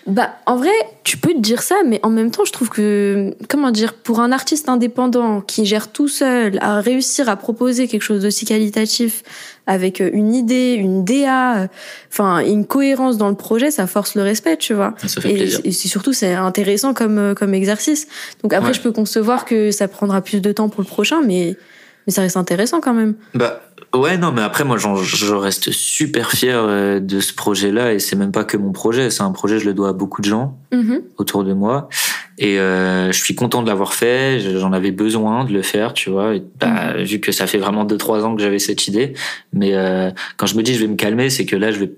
Bah, 0.07 0.35
en 0.47 0.57
vrai, 0.57 0.71
tu 1.03 1.17
peux 1.17 1.33
te 1.33 1.39
dire 1.41 1.63
ça, 1.63 1.77
mais 1.87 1.99
en 2.03 2.11
même 2.11 2.31
temps, 2.31 2.45
je 2.45 2.53
trouve 2.53 2.69
que, 2.69 3.35
comment 3.49 3.71
dire, 3.71 3.95
pour 3.95 4.21
un 4.21 4.31
artiste 4.31 4.69
indépendant 4.69 5.41
qui 5.41 5.65
gère 5.65 5.91
tout 5.93 6.09
seul, 6.09 6.59
à 6.61 6.81
réussir 6.81 7.29
à 7.31 7.37
proposer 7.37 7.89
quelque 7.89 8.03
chose 8.03 8.23
d'aussi 8.23 8.45
qualitatif, 8.45 9.23
avec 9.67 10.01
euh, 10.01 10.11
une 10.13 10.35
idée, 10.35 10.75
une 10.75 11.05
DA, 11.05 11.69
enfin, 12.11 12.41
une 12.41 12.67
cohérence 12.67 13.17
dans 13.17 13.29
le 13.29 13.37
projet, 13.37 13.71
ça 13.71 13.87
force 13.87 14.15
le 14.15 14.23
respect, 14.23 14.57
tu 14.59 14.75
vois. 14.75 14.95
Ça 15.07 15.21
fait 15.23 15.31
Et, 15.31 15.35
plaisir. 15.37 15.61
et 15.65 15.73
surtout, 15.73 16.13
c'est 16.13 16.35
intéressant 16.35 16.93
comme, 16.95 17.19
euh, 17.19 17.35
comme 17.35 17.55
exercice. 17.55 18.09
Donc 18.43 18.53
après, 18.53 18.69
Ouais. 18.69 18.75
je 18.75 18.81
peux 18.81 18.93
concevoir 18.93 19.45
que 19.47 19.71
ça 19.71 19.89
prendra 19.89 20.21
plus 20.21 20.41
de 20.43 20.53
temps 20.53 20.69
pour 20.69 20.83
le 20.83 20.87
prochain, 20.89 21.23
mais, 21.25 21.57
mais 22.07 22.13
ça 22.13 22.23
reste 22.23 22.37
intéressant 22.37 22.81
quand 22.81 22.95
même. 22.95 23.15
Bah 23.35 23.61
ouais 23.95 24.17
non 24.17 24.33
mais 24.33 24.41
après 24.43 24.65
moi 24.65 24.79
je 24.79 25.35
reste 25.35 25.71
super 25.71 26.31
fier 26.31 26.57
euh, 26.57 26.99
de 26.99 27.21
ce 27.21 27.35
projet 27.35 27.71
là 27.71 27.93
et 27.93 27.99
c'est 27.99 28.17
même 28.17 28.33
pas 28.33 28.45
que 28.45 28.57
mon 28.57 28.73
projet 28.73 29.11
c'est 29.11 29.23
un 29.23 29.33
projet 29.33 29.59
je 29.59 29.67
le 29.67 29.75
dois 29.75 29.91
à 29.91 29.93
beaucoup 29.93 30.23
de 30.23 30.27
gens 30.27 30.57
Mhm. 30.73 31.03
autour 31.19 31.45
de 31.45 31.53
moi 31.53 31.91
et 32.39 32.59
euh, 32.59 33.13
je 33.13 33.19
suis 33.23 33.35
content 33.35 33.63
de 33.63 33.69
l'avoir 33.69 33.93
fait 33.93 34.41
j'en 34.59 34.73
avais 34.73 34.93
besoin 34.93 35.45
de 35.45 35.53
le 35.53 35.61
faire 35.61 35.93
tu 35.93 36.09
vois 36.09 36.35
et, 36.37 36.43
bah, 36.59 36.95
vu 37.03 37.21
que 37.21 37.33
ça 37.33 37.47
fait 37.47 37.59
vraiment 37.59 37.85
deux 37.85 37.99
trois 37.99 38.25
ans 38.25 38.35
que 38.35 38.41
j'avais 38.41 38.59
cette 38.59 38.89
idée 38.89 39.13
mais 39.53 39.75
euh, 39.75 40.11
quand 40.39 40.47
je 40.47 40.57
me 40.57 40.63
dis 40.63 40.73
je 40.75 40.81
vais 40.81 40.89
me 40.89 40.97
calmer 40.97 41.29
c'est 41.29 41.45
que 41.45 41.57
là 41.57 41.71
je 41.71 41.79
vais 41.81 41.93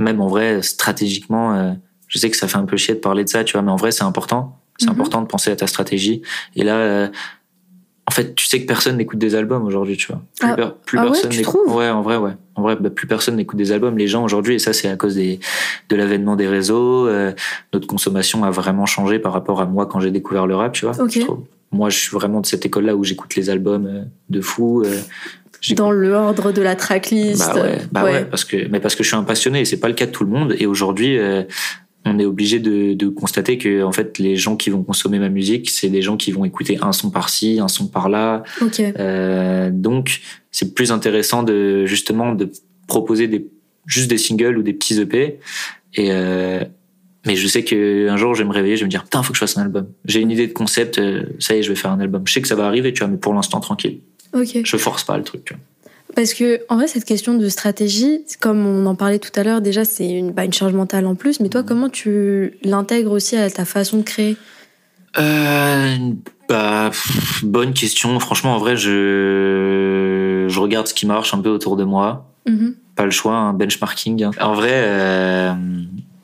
même 0.00 0.20
en 0.20 0.26
vrai 0.26 0.62
stratégiquement 0.62 1.54
euh, 1.54 1.72
je 2.08 2.18
sais 2.18 2.28
que 2.30 2.36
ça 2.36 2.48
fait 2.48 2.58
un 2.58 2.64
peu 2.66 2.76
chier 2.76 2.94
de 2.94 3.00
parler 3.00 3.22
de 3.22 3.28
ça 3.28 3.44
tu 3.44 3.52
vois 3.52 3.62
mais 3.62 3.70
en 3.70 3.76
vrai 3.76 3.92
c'est 3.92 4.04
important 4.04 4.56
c'est 4.78 4.86
Mhm. 4.86 4.92
important 4.94 5.22
de 5.22 5.26
penser 5.28 5.50
à 5.52 5.56
ta 5.56 5.68
stratégie 5.68 6.22
et 6.56 6.64
là 6.64 7.10
en 8.10 8.12
fait, 8.12 8.34
tu 8.34 8.46
sais 8.46 8.60
que 8.60 8.66
personne 8.66 8.96
n'écoute 8.96 9.20
des 9.20 9.36
albums 9.36 9.64
aujourd'hui, 9.64 9.96
tu 9.96 10.08
vois. 10.08 10.20
Plus, 10.40 10.48
Ah- 10.50 10.56
per- 10.56 10.68
plus 10.84 10.98
ah 10.98 11.02
ouais, 11.04 11.10
personne 11.12 11.30
tu 11.30 11.38
n'écoute- 11.38 11.60
trouves? 11.64 11.76
Ouais, 11.76 11.88
en 11.90 12.02
vrai, 12.02 12.16
ouais. 12.16 12.32
En 12.56 12.62
vrai, 12.62 12.74
bah, 12.74 12.90
plus 12.90 13.06
personne 13.06 13.36
n'écoute 13.36 13.56
des 13.56 13.70
albums. 13.70 13.96
Les 13.96 14.08
gens 14.08 14.24
aujourd'hui, 14.24 14.56
et 14.56 14.58
ça, 14.58 14.72
c'est 14.72 14.88
à 14.88 14.96
cause 14.96 15.14
des, 15.14 15.38
de 15.90 15.94
l'avènement 15.96 16.34
des 16.34 16.48
réseaux. 16.48 17.06
euh, 17.06 17.30
notre 17.72 17.86
consommation 17.86 18.42
a 18.42 18.50
vraiment 18.50 18.84
changé 18.84 19.20
par 19.20 19.32
rapport 19.32 19.60
à 19.60 19.64
moi 19.66 19.86
quand 19.86 20.00
j'ai 20.00 20.10
découvert 20.10 20.48
le 20.48 20.56
rap, 20.56 20.72
tu 20.72 20.86
vois. 20.86 21.00
Ok. 21.00 21.12
Je 21.14 21.20
trouve- 21.20 21.44
Moi, 21.70 21.88
je 21.88 21.98
suis 22.00 22.10
vraiment 22.10 22.40
de 22.40 22.46
cette 22.46 22.66
école-là 22.66 22.96
où 22.96 23.04
j'écoute 23.04 23.36
les 23.36 23.48
albums 23.48 23.86
euh, 23.86 24.02
de 24.28 24.40
fou. 24.40 24.82
euh, 24.84 24.98
Dans 25.76 25.92
l'ordre 25.92 26.50
de 26.50 26.62
la 26.62 26.74
tracklist. 26.74 27.38
bah 27.54 27.62
ouais, 27.62 27.78
bah 27.92 28.02
Ouais. 28.04 28.12
ouais, 28.12 28.24
parce 28.24 28.44
que 28.44 28.66
mais 28.70 28.80
parce 28.80 28.96
que 28.96 29.04
je 29.04 29.08
suis 29.08 29.16
un 29.16 29.22
passionné 29.22 29.60
et 29.60 29.64
c'est 29.64 29.76
pas 29.78 29.88
le 29.88 29.94
cas 29.94 30.06
de 30.06 30.10
tout 30.10 30.24
le 30.24 30.30
monde 30.30 30.54
et 30.58 30.66
aujourd'hui 30.66 31.16
euh, 31.18 31.42
on 32.06 32.18
est 32.18 32.24
obligé 32.24 32.58
de, 32.60 32.94
de 32.94 33.08
constater 33.08 33.58
que 33.58 33.82
en 33.82 33.92
fait 33.92 34.18
les 34.18 34.34
gens 34.36 34.56
qui 34.56 34.70
vont 34.70 34.82
consommer 34.82 35.18
ma 35.18 35.28
musique 35.28 35.68
c'est 35.68 35.88
des 35.90 36.00
gens 36.02 36.16
qui 36.16 36.32
vont 36.32 36.44
écouter 36.44 36.78
un 36.80 36.92
son 36.92 37.10
par-ci 37.10 37.58
un 37.60 37.68
son 37.68 37.88
par-là 37.88 38.42
Ok. 38.62 38.80
euh, 38.80 39.70
donc 39.70 40.20
c'est 40.50 40.74
plus 40.74 40.92
intéressant 40.92 41.42
de 41.42 41.84
justement 41.86 42.34
de 42.34 42.50
proposer 42.86 43.28
des 43.28 43.46
juste 43.86 44.08
des 44.08 44.18
singles 44.18 44.56
ou 44.58 44.62
des 44.62 44.72
petits 44.72 44.98
EP 45.00 45.38
et 45.94 46.08
euh, 46.12 46.64
mais 47.26 47.36
je 47.36 47.46
sais 47.46 47.64
que 47.64 48.08
un 48.08 48.16
jour 48.16 48.34
je 48.34 48.42
vais 48.42 48.48
me 48.48 48.54
réveiller 48.54 48.76
je 48.76 48.80
vais 48.80 48.86
me 48.86 48.90
dire 48.90 49.04
putain 49.04 49.22
faut 49.22 49.32
que 49.32 49.36
je 49.36 49.40
fasse 49.40 49.58
un 49.58 49.62
album 49.62 49.86
j'ai 50.06 50.20
une 50.20 50.30
idée 50.30 50.46
de 50.46 50.52
concept 50.54 50.98
euh, 50.98 51.24
ça 51.38 51.54
y 51.54 51.58
est 51.58 51.62
je 51.62 51.68
vais 51.68 51.74
faire 51.76 51.90
un 51.92 52.00
album 52.00 52.22
je 52.26 52.32
sais 52.32 52.40
que 52.40 52.48
ça 52.48 52.54
va 52.54 52.66
arriver 52.66 52.92
tu 52.94 53.00
vois 53.00 53.08
mais 53.08 53.18
pour 53.18 53.34
l'instant 53.34 53.60
tranquille 53.60 53.98
Ok. 54.32 54.58
je 54.64 54.76
force 54.78 55.04
pas 55.04 55.18
le 55.18 55.24
truc 55.24 55.44
tu 55.44 55.52
vois. 55.54 55.62
Parce 56.16 56.34
que, 56.34 56.60
en 56.68 56.76
vrai, 56.76 56.86
cette 56.88 57.04
question 57.04 57.34
de 57.34 57.48
stratégie, 57.48 58.22
comme 58.40 58.66
on 58.66 58.86
en 58.86 58.94
parlait 58.94 59.18
tout 59.18 59.30
à 59.36 59.42
l'heure, 59.44 59.60
déjà, 59.60 59.84
c'est 59.84 60.08
une, 60.08 60.32
bah, 60.32 60.44
une 60.44 60.52
charge 60.52 60.72
mentale 60.72 61.06
en 61.06 61.14
plus. 61.14 61.40
Mais 61.40 61.48
toi, 61.48 61.62
comment 61.62 61.88
tu 61.88 62.58
l'intègres 62.62 63.12
aussi 63.12 63.36
à 63.36 63.48
ta 63.50 63.64
façon 63.64 63.98
de 63.98 64.02
créer? 64.02 64.36
Euh, 65.18 65.96
bah, 66.48 66.88
pff, 66.90 67.44
bonne 67.44 67.72
question. 67.72 68.18
Franchement, 68.20 68.54
en 68.54 68.58
vrai, 68.58 68.76
je, 68.76 70.46
je 70.48 70.60
regarde 70.60 70.86
ce 70.86 70.94
qui 70.94 71.06
marche 71.06 71.34
un 71.34 71.38
peu 71.38 71.48
autour 71.50 71.76
de 71.76 71.84
moi. 71.84 72.32
Mhm. 72.46 72.74
Pas 72.96 73.04
le 73.04 73.10
choix, 73.10 73.34
un 73.34 73.52
benchmarking. 73.52 74.24
hein. 74.24 74.30
En 74.40 74.54
vrai, 74.54 74.72
euh, 74.72 75.52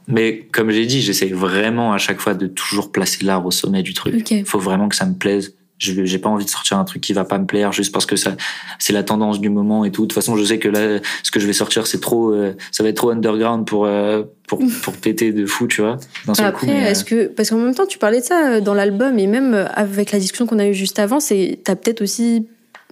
mais 0.08 0.48
comme 0.52 0.70
j'ai 0.70 0.86
dit, 0.86 1.00
j'essaye 1.00 1.32
vraiment 1.32 1.92
à 1.92 1.98
chaque 1.98 2.20
fois 2.20 2.34
de 2.34 2.46
toujours 2.46 2.92
placer 2.92 3.24
l'art 3.24 3.44
au 3.46 3.50
sommet 3.50 3.82
du 3.82 3.94
truc. 3.94 4.14
Ok. 4.16 4.44
Faut 4.44 4.58
vraiment 4.58 4.88
que 4.88 4.96
ça 4.96 5.06
me 5.06 5.14
plaise. 5.14 5.54
Je 5.78 6.04
j'ai 6.04 6.18
pas 6.18 6.30
envie 6.30 6.44
de 6.44 6.50
sortir 6.50 6.78
un 6.78 6.84
truc 6.84 7.02
qui 7.02 7.12
va 7.12 7.24
pas 7.24 7.38
me 7.38 7.44
plaire 7.44 7.72
juste 7.72 7.92
parce 7.92 8.06
que 8.06 8.16
ça 8.16 8.34
c'est 8.78 8.92
la 8.92 9.02
tendance 9.02 9.40
du 9.40 9.50
moment 9.50 9.84
et 9.84 9.90
tout. 9.90 10.02
De 10.02 10.06
toute 10.06 10.14
façon, 10.14 10.36
je 10.36 10.44
sais 10.44 10.58
que 10.58 10.68
là 10.68 11.00
ce 11.22 11.30
que 11.30 11.38
je 11.38 11.46
vais 11.46 11.52
sortir 11.52 11.86
c'est 11.86 12.00
trop 12.00 12.32
euh, 12.32 12.54
ça 12.72 12.82
va 12.82 12.88
être 12.88 12.96
trop 12.96 13.10
underground 13.10 13.66
pour 13.66 13.84
euh, 13.84 14.22
pour 14.48 14.60
pour 14.82 14.94
péter 14.94 15.32
de 15.32 15.44
fou, 15.44 15.66
tu 15.66 15.82
vois. 15.82 15.98
Après, 16.38 16.52
coup, 16.52 16.66
mais, 16.66 16.86
euh, 16.86 16.90
est-ce 16.90 17.04
que. 17.04 17.26
Parce 17.26 17.50
qu'en 17.50 17.58
même 17.58 17.74
temps, 17.74 17.86
tu 17.86 17.98
parlais 17.98 18.20
de 18.20 18.24
ça 18.24 18.60
dans 18.60 18.74
l'album 18.74 19.18
et 19.18 19.26
même 19.26 19.68
avec 19.74 20.12
la 20.12 20.18
discussion 20.18 20.46
qu'on 20.46 20.58
a 20.58 20.66
eue 20.66 20.74
juste 20.74 20.98
avant, 20.98 21.20
c'est 21.20 21.58
t'as 21.64 21.74
peut-être 21.76 22.00
aussi 22.00 22.46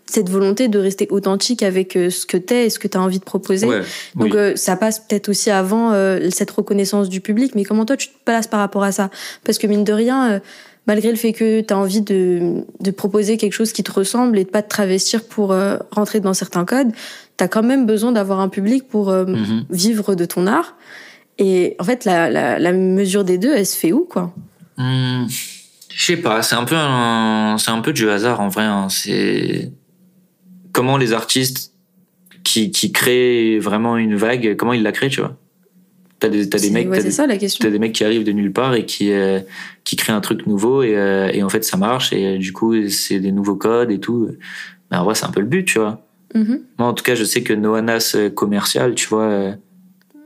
cette 0.06 0.28
volonté 0.28 0.68
de 0.68 0.78
rester 0.78 1.08
authentique 1.10 1.62
avec 1.62 1.92
ce 1.94 2.26
que 2.26 2.36
t'es 2.36 2.66
et 2.66 2.70
ce 2.70 2.78
que 2.78 2.88
t'as 2.88 2.98
envie 2.98 3.18
de 3.18 3.24
proposer. 3.24 3.66
ouais, 3.66 3.80
Donc 4.16 4.34
oui. 4.34 4.36
euh, 4.36 4.56
ça 4.56 4.76
passe 4.76 4.98
peut-être 4.98 5.30
aussi 5.30 5.50
avant 5.50 5.92
cette 6.30 6.50
reconnaissance 6.50 7.08
du 7.08 7.22
public, 7.22 7.54
mais 7.54 7.64
comment 7.64 7.86
toi 7.86 7.96
tu 7.96 8.08
te 8.08 8.14
places 8.24 8.46
par 8.46 8.60
rapport 8.60 8.82
à 8.82 8.92
ça? 8.92 9.08
Parce 9.44 9.56
que 9.56 9.66
mine 9.66 9.84
de 9.84 9.92
rien, 9.94 10.42
malgré 10.86 11.10
le 11.10 11.16
fait 11.16 11.32
que 11.32 11.60
tu 11.60 11.72
as 11.72 11.78
envie 11.78 12.00
de, 12.02 12.64
de 12.80 12.90
proposer 12.90 13.36
quelque 13.36 13.52
chose 13.54 13.72
qui 13.72 13.82
te 13.82 13.92
ressemble 13.92 14.38
et 14.38 14.44
de 14.44 14.50
pas 14.50 14.62
te 14.62 14.68
travestir 14.68 15.24
pour 15.24 15.52
euh, 15.52 15.76
rentrer 15.90 16.20
dans 16.20 16.34
certains 16.34 16.64
codes, 16.64 16.92
tu 17.36 17.44
as 17.44 17.48
quand 17.48 17.62
même 17.62 17.86
besoin 17.86 18.12
d'avoir 18.12 18.40
un 18.40 18.48
public 18.48 18.86
pour 18.88 19.08
euh, 19.10 19.24
Mhm. 19.24 19.64
vivre 19.70 20.14
de 20.14 20.24
ton 20.24 20.46
art. 20.46 20.76
Et 21.38 21.74
en 21.80 21.84
fait, 21.84 22.04
la, 22.04 22.30
la, 22.30 22.58
la 22.58 22.72
mesure 22.72 23.24
des 23.24 23.38
deux, 23.38 23.52
elle 23.54 23.66
se 23.66 23.76
fait 23.76 23.92
où 23.92 24.04
quoi? 24.04 24.32
Hmm, 24.76 25.26
je 25.92 26.04
sais 26.04 26.16
pas, 26.16 26.42
c'est 26.42 26.54
un 26.56 26.64
peu 26.64 26.76
un, 26.76 27.56
un 27.66 27.80
peu 27.80 27.92
du 27.92 28.08
hasard 28.10 28.40
en 28.40 28.48
vrai. 28.48 28.64
hein. 28.64 28.88
C'est 28.88 29.72
comment 30.72 30.96
les 30.96 31.12
artistes 31.12 31.72
qui, 32.44 32.70
qui 32.70 32.92
créent 32.92 33.58
vraiment 33.58 33.96
une 33.96 34.16
vague, 34.16 34.54
comment 34.56 34.72
ils 34.74 34.82
la 34.82 34.92
créent, 34.92 35.08
tu 35.08 35.20
vois? 35.20 35.36
T'as 36.20 36.28
des, 36.28 36.48
t'as 36.48 36.58
des 36.58 36.70
mecs, 36.70 36.88
ouais, 36.90 36.96
t'as 36.98 37.02
des, 37.02 37.10
ça 37.10 37.26
la 37.26 37.36
question. 37.36 37.62
t'as 37.62 37.70
des 37.70 37.78
mecs 37.78 37.92
qui 37.92 38.04
arrivent 38.04 38.24
de 38.24 38.32
nulle 38.32 38.52
part 38.52 38.74
et 38.74 38.86
qui, 38.86 39.10
euh, 39.12 39.40
qui 39.84 39.96
créent 39.96 40.12
un 40.12 40.20
truc 40.20 40.46
nouveau 40.46 40.82
et, 40.82 40.96
euh, 40.96 41.28
et 41.32 41.42
en 41.42 41.48
fait 41.48 41.64
ça 41.64 41.76
marche 41.76 42.12
et 42.12 42.26
euh, 42.36 42.38
du 42.38 42.52
coup 42.52 42.88
c'est 42.88 43.18
des 43.20 43.32
nouveaux 43.32 43.56
codes 43.56 43.90
et 43.90 43.98
tout. 44.00 44.28
Mais 44.90 44.96
en 44.96 45.04
vrai 45.04 45.14
c'est 45.14 45.26
un 45.26 45.30
peu 45.30 45.40
le 45.40 45.46
but, 45.46 45.64
tu 45.64 45.78
vois. 45.78 46.00
Mhm. 46.34 46.60
Moi, 46.78 46.88
en 46.88 46.94
tout 46.94 47.04
cas, 47.04 47.14
je 47.14 47.22
sais 47.24 47.42
que 47.42 47.52
Noanas 47.52 48.16
commercial, 48.34 48.94
tu 48.96 49.06
vois, 49.08 49.54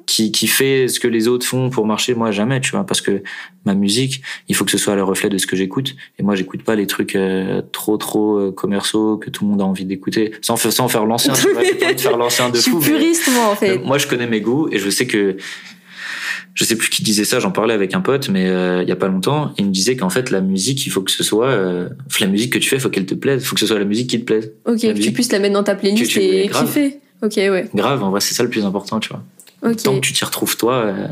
qui, 0.06 0.32
qui 0.32 0.46
fait 0.46 0.88
ce 0.88 1.00
que 1.00 1.06
les 1.08 1.28
autres 1.28 1.44
font 1.46 1.68
pour 1.68 1.84
marcher, 1.84 2.14
moi 2.14 2.30
jamais, 2.30 2.60
tu 2.62 2.70
vois, 2.70 2.86
parce 2.86 3.02
que 3.02 3.22
ma 3.66 3.74
musique, 3.74 4.22
il 4.48 4.54
faut 4.54 4.64
que 4.64 4.70
ce 4.70 4.78
soit 4.78 4.94
le 4.94 5.02
reflet 5.04 5.28
de 5.28 5.36
ce 5.36 5.46
que 5.46 5.54
j'écoute. 5.54 5.96
Et 6.18 6.22
moi, 6.22 6.34
j'écoute 6.34 6.62
pas 6.62 6.76
les 6.76 6.86
trucs 6.86 7.14
euh, 7.14 7.60
trop, 7.72 7.98
trop 7.98 8.50
commerciaux 8.52 9.18
que 9.18 9.28
tout 9.28 9.44
le 9.44 9.50
monde 9.50 9.60
a 9.60 9.64
envie 9.66 9.84
d'écouter. 9.84 10.32
Sans, 10.40 10.56
sans 10.56 10.88
faire 10.88 11.04
l'ancien, 11.04 11.34
tu 11.34 11.50
vois, 11.52 11.62
j'ai 11.62 11.74
pas 11.74 11.86
envie 11.86 11.94
de 11.96 12.00
faire 12.00 12.16
l'ancien 12.16 12.48
de 12.48 12.56
Je 12.56 12.60
suis 12.62 12.70
fou. 12.70 12.78
mais- 12.80 12.86
puriste 12.86 13.28
moi 13.34 13.48
en 13.50 13.54
fait. 13.56 13.78
moi, 13.78 13.98
je 13.98 14.06
connais 14.06 14.26
mes 14.26 14.40
goûts 14.40 14.68
et 14.72 14.78
je 14.78 14.88
sais 14.88 15.06
que 15.06 15.36
je 16.58 16.64
sais 16.64 16.74
plus 16.74 16.88
qui 16.88 17.04
disait 17.04 17.24
ça, 17.24 17.38
j'en 17.38 17.52
parlais 17.52 17.72
avec 17.72 17.94
un 17.94 18.00
pote, 18.00 18.28
mais 18.30 18.48
euh, 18.48 18.82
il 18.82 18.88
y 18.88 18.92
a 18.92 18.96
pas 18.96 19.06
longtemps, 19.06 19.54
il 19.58 19.66
me 19.66 19.70
disait 19.70 19.96
qu'en 19.96 20.10
fait 20.10 20.32
la 20.32 20.40
musique, 20.40 20.84
il 20.86 20.90
faut 20.90 21.02
que 21.02 21.12
ce 21.12 21.22
soit 21.22 21.46
euh, 21.46 21.88
la 22.20 22.26
musique 22.26 22.52
que 22.52 22.58
tu 22.58 22.68
fais, 22.68 22.76
il 22.76 22.80
faut 22.80 22.90
qu'elle 22.90 23.06
te 23.06 23.14
plaise, 23.14 23.42
il 23.42 23.46
faut 23.46 23.54
que 23.54 23.60
ce 23.60 23.66
soit 23.68 23.78
la 23.78 23.84
musique 23.84 24.10
qui 24.10 24.18
te 24.18 24.24
plaise. 24.24 24.50
ok, 24.66 24.82
la 24.82 24.92
que 24.92 24.98
tu 24.98 25.12
puisses 25.12 25.30
la 25.30 25.38
mettre 25.38 25.54
dans 25.54 25.62
ta 25.62 25.76
playlist 25.76 26.10
tu- 26.10 26.18
et 26.20 26.48
grave. 26.48 26.66
kiffer. 26.66 26.98
Ok, 27.22 27.34
ouais. 27.36 27.68
Grave, 27.76 28.02
en 28.02 28.10
vrai, 28.10 28.20
c'est 28.20 28.34
ça 28.34 28.42
le 28.42 28.50
plus 28.50 28.64
important, 28.64 28.98
tu 28.98 29.08
vois. 29.10 29.22
Tant 29.84 29.94
que 29.94 30.00
tu 30.00 30.12
t'y 30.12 30.24
retrouves 30.24 30.56
toi, 30.56 30.74
euh, 30.84 31.06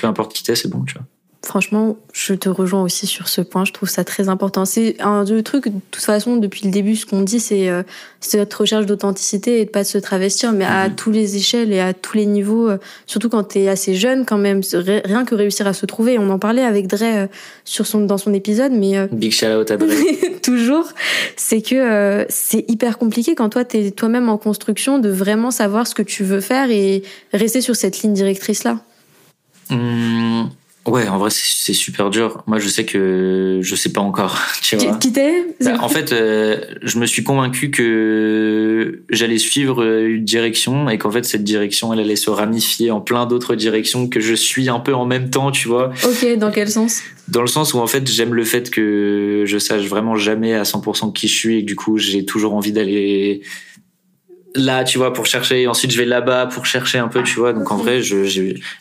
peu 0.00 0.06
importe 0.06 0.32
qui 0.32 0.44
t'es, 0.44 0.54
c'est 0.54 0.68
bon, 0.68 0.84
tu 0.84 0.94
vois. 0.94 1.02
Franchement, 1.46 1.96
je 2.12 2.34
te 2.34 2.48
rejoins 2.48 2.82
aussi 2.82 3.06
sur 3.06 3.28
ce 3.28 3.40
point. 3.40 3.64
Je 3.64 3.72
trouve 3.72 3.88
ça 3.88 4.04
très 4.04 4.28
important. 4.28 4.64
C'est 4.64 4.96
un 5.00 5.24
des 5.24 5.42
trucs, 5.42 5.68
de 5.68 5.80
toute 5.90 6.04
façon, 6.04 6.36
depuis 6.36 6.64
le 6.64 6.70
début, 6.70 6.96
ce 6.96 7.06
qu'on 7.06 7.22
dit, 7.22 7.40
c'est 7.40 7.68
euh, 7.68 7.82
cette 8.20 8.52
recherche 8.52 8.84
d'authenticité 8.86 9.60
et 9.60 9.64
de 9.64 9.70
pas 9.70 9.84
se 9.84 9.98
travestir, 9.98 10.52
mais 10.52 10.64
à 10.64 10.88
Mhm. 10.88 10.94
tous 10.96 11.10
les 11.10 11.36
échelles 11.36 11.72
et 11.72 11.80
à 11.80 11.94
tous 11.94 12.16
les 12.16 12.26
niveaux, 12.26 12.68
euh, 12.68 12.78
surtout 13.06 13.28
quand 13.28 13.44
tu 13.44 13.60
es 13.60 13.68
assez 13.68 13.94
jeune 13.94 14.26
quand 14.26 14.38
même. 14.38 14.60
Rien 14.74 15.24
que 15.24 15.34
réussir 15.34 15.66
à 15.66 15.72
se 15.72 15.86
trouver. 15.86 16.18
On 16.18 16.28
en 16.30 16.38
parlait 16.38 16.62
avec 16.64 16.88
Dre 16.88 16.98
euh, 17.02 17.26
sur 17.64 17.86
son, 17.86 18.00
dans 18.00 18.18
son 18.18 18.34
épisode, 18.34 18.72
mais 18.72 18.98
euh, 18.98 19.06
Big 19.12 19.32
shout 19.32 19.46
out 19.46 19.70
à 19.70 19.76
Dre. 19.76 19.86
toujours, 20.42 20.88
c'est 21.36 21.62
que 21.62 22.26
c'est 22.28 22.64
hyper 22.68 22.98
compliqué 22.98 23.34
quand 23.34 23.48
toi, 23.48 23.64
tu 23.64 23.78
es 23.78 23.90
toi-même 23.90 24.28
en 24.28 24.38
construction 24.38 24.98
de 24.98 25.08
vraiment 25.08 25.50
savoir 25.50 25.86
ce 25.86 25.94
que 25.94 26.02
tu 26.02 26.24
veux 26.24 26.40
faire 26.40 26.70
et 26.70 27.02
rester 27.32 27.60
sur 27.60 27.76
cette 27.76 28.02
ligne 28.02 28.14
directrice-là. 28.14 28.78
Hum, 29.70 30.48
ouais, 30.86 31.08
en 31.08 31.18
vrai, 31.18 31.30
c'est 31.30 31.72
super 31.72 32.10
dur. 32.10 32.42
Moi, 32.46 32.58
je 32.58 32.68
sais 32.68 32.84
que 32.84 33.60
je 33.62 33.74
sais 33.74 33.92
pas 33.92 34.00
encore, 34.00 34.38
tu 34.62 34.76
vois. 34.76 34.96
Qui 34.96 35.12
t'es 35.12 35.46
Bah, 35.64 35.78
en 35.80 35.88
fait, 35.88 36.12
euh, 36.12 36.60
je 36.82 36.98
me 36.98 37.06
suis 37.06 37.24
convaincu 37.24 37.70
que 37.70 39.02
j'allais 39.10 39.38
suivre 39.38 39.82
euh, 39.82 40.08
une 40.08 40.24
direction 40.24 40.88
et 40.88 40.98
qu'en 40.98 41.10
fait, 41.10 41.24
cette 41.24 41.44
direction, 41.44 41.92
elle 41.92 42.00
allait 42.00 42.16
se 42.16 42.30
ramifier 42.30 42.90
en 42.90 43.00
plein 43.00 43.26
d'autres 43.26 43.54
directions 43.54 44.08
que 44.08 44.20
je 44.20 44.34
suis 44.34 44.68
un 44.68 44.80
peu 44.80 44.94
en 44.94 45.06
même 45.06 45.30
temps, 45.30 45.50
tu 45.50 45.68
vois. 45.68 45.92
Ok, 46.04 46.38
dans 46.38 46.50
quel 46.50 46.68
sens? 46.68 47.02
Dans 47.28 47.40
le 47.40 47.48
sens 47.48 47.74
où, 47.74 47.78
en 47.78 47.86
fait, 47.86 48.08
j'aime 48.10 48.34
le 48.34 48.44
fait 48.44 48.70
que 48.70 49.44
je 49.46 49.58
sache 49.58 49.86
vraiment 49.86 50.16
jamais 50.16 50.54
à 50.54 50.62
100% 50.62 51.12
qui 51.12 51.28
je 51.28 51.34
suis 51.34 51.58
et 51.58 51.62
que 51.62 51.66
du 51.66 51.76
coup, 51.76 51.98
j'ai 51.98 52.24
toujours 52.24 52.54
envie 52.54 52.72
d'aller 52.72 53.42
là, 54.56 54.84
tu 54.84 54.98
vois, 54.98 55.12
pour 55.12 55.26
chercher. 55.26 55.62
Et 55.62 55.66
ensuite, 55.68 55.90
je 55.90 55.98
vais 55.98 56.04
là-bas 56.04 56.46
pour 56.46 56.66
chercher 56.66 56.98
un 56.98 57.08
peu, 57.08 57.22
tu 57.22 57.38
vois. 57.38 57.52
Donc, 57.52 57.70
en 57.70 57.76
vrai, 57.76 58.02
je 58.02 58.24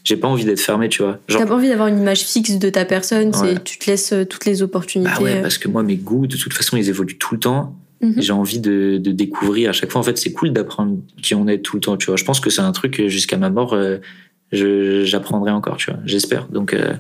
j'ai 0.03 0.17
pas 0.17 0.27
envie 0.27 0.45
d'être 0.45 0.59
fermé, 0.59 0.89
tu 0.89 1.03
vois. 1.03 1.19
Genre, 1.27 1.41
T'as 1.41 1.47
pas 1.47 1.55
envie 1.55 1.69
d'avoir 1.69 1.88
une 1.88 1.99
image 1.99 2.21
fixe 2.21 2.57
de 2.57 2.69
ta 2.69 2.85
personne, 2.85 3.35
Ouais. 3.35 3.55
tu 3.63 3.77
te 3.77 3.89
laisses 3.89 4.13
euh, 4.13 4.25
toutes 4.25 4.45
les 4.45 4.61
opportunités. 4.63 5.11
bah 5.17 5.21
ouais, 5.21 5.41
parce 5.41 5.57
que 5.57 5.67
moi, 5.67 5.83
mes 5.83 5.97
goûts, 5.97 6.27
de 6.27 6.38
toute 6.38 6.53
façon, 6.53 6.77
ils 6.77 6.89
évoluent 6.89 7.17
tout 7.17 7.33
le 7.35 7.39
temps. 7.39 7.75
Mhm. 8.01 8.15
J'ai 8.17 8.33
envie 8.33 8.59
de, 8.59 8.97
de 8.97 9.11
découvrir 9.11 9.69
à 9.69 9.73
chaque 9.73 9.91
fois. 9.91 10.01
En 10.01 10.03
fait, 10.03 10.17
c'est 10.17 10.33
cool 10.33 10.51
d'apprendre 10.51 10.97
qui 11.21 11.33
on 11.35 11.47
est 11.47 11.59
tout 11.59 11.77
le 11.77 11.81
temps, 11.81 11.95
tu 11.97 12.07
vois. 12.07 12.17
Je 12.17 12.25
pense 12.25 12.39
que 12.39 12.49
c'est 12.49 12.61
un 12.61 12.71
truc 12.71 12.95
que 12.97 13.07
jusqu'à 13.07 13.38
ma 13.38 13.49
mort, 13.49 13.73
euh, 13.73 13.97
j'apprendrai 14.51 15.51
encore, 15.51 15.77
tu 15.77 15.91
vois. 15.91 15.99
J'espère. 16.05 16.47
Donc, 16.47 16.73
euh, 16.73 16.93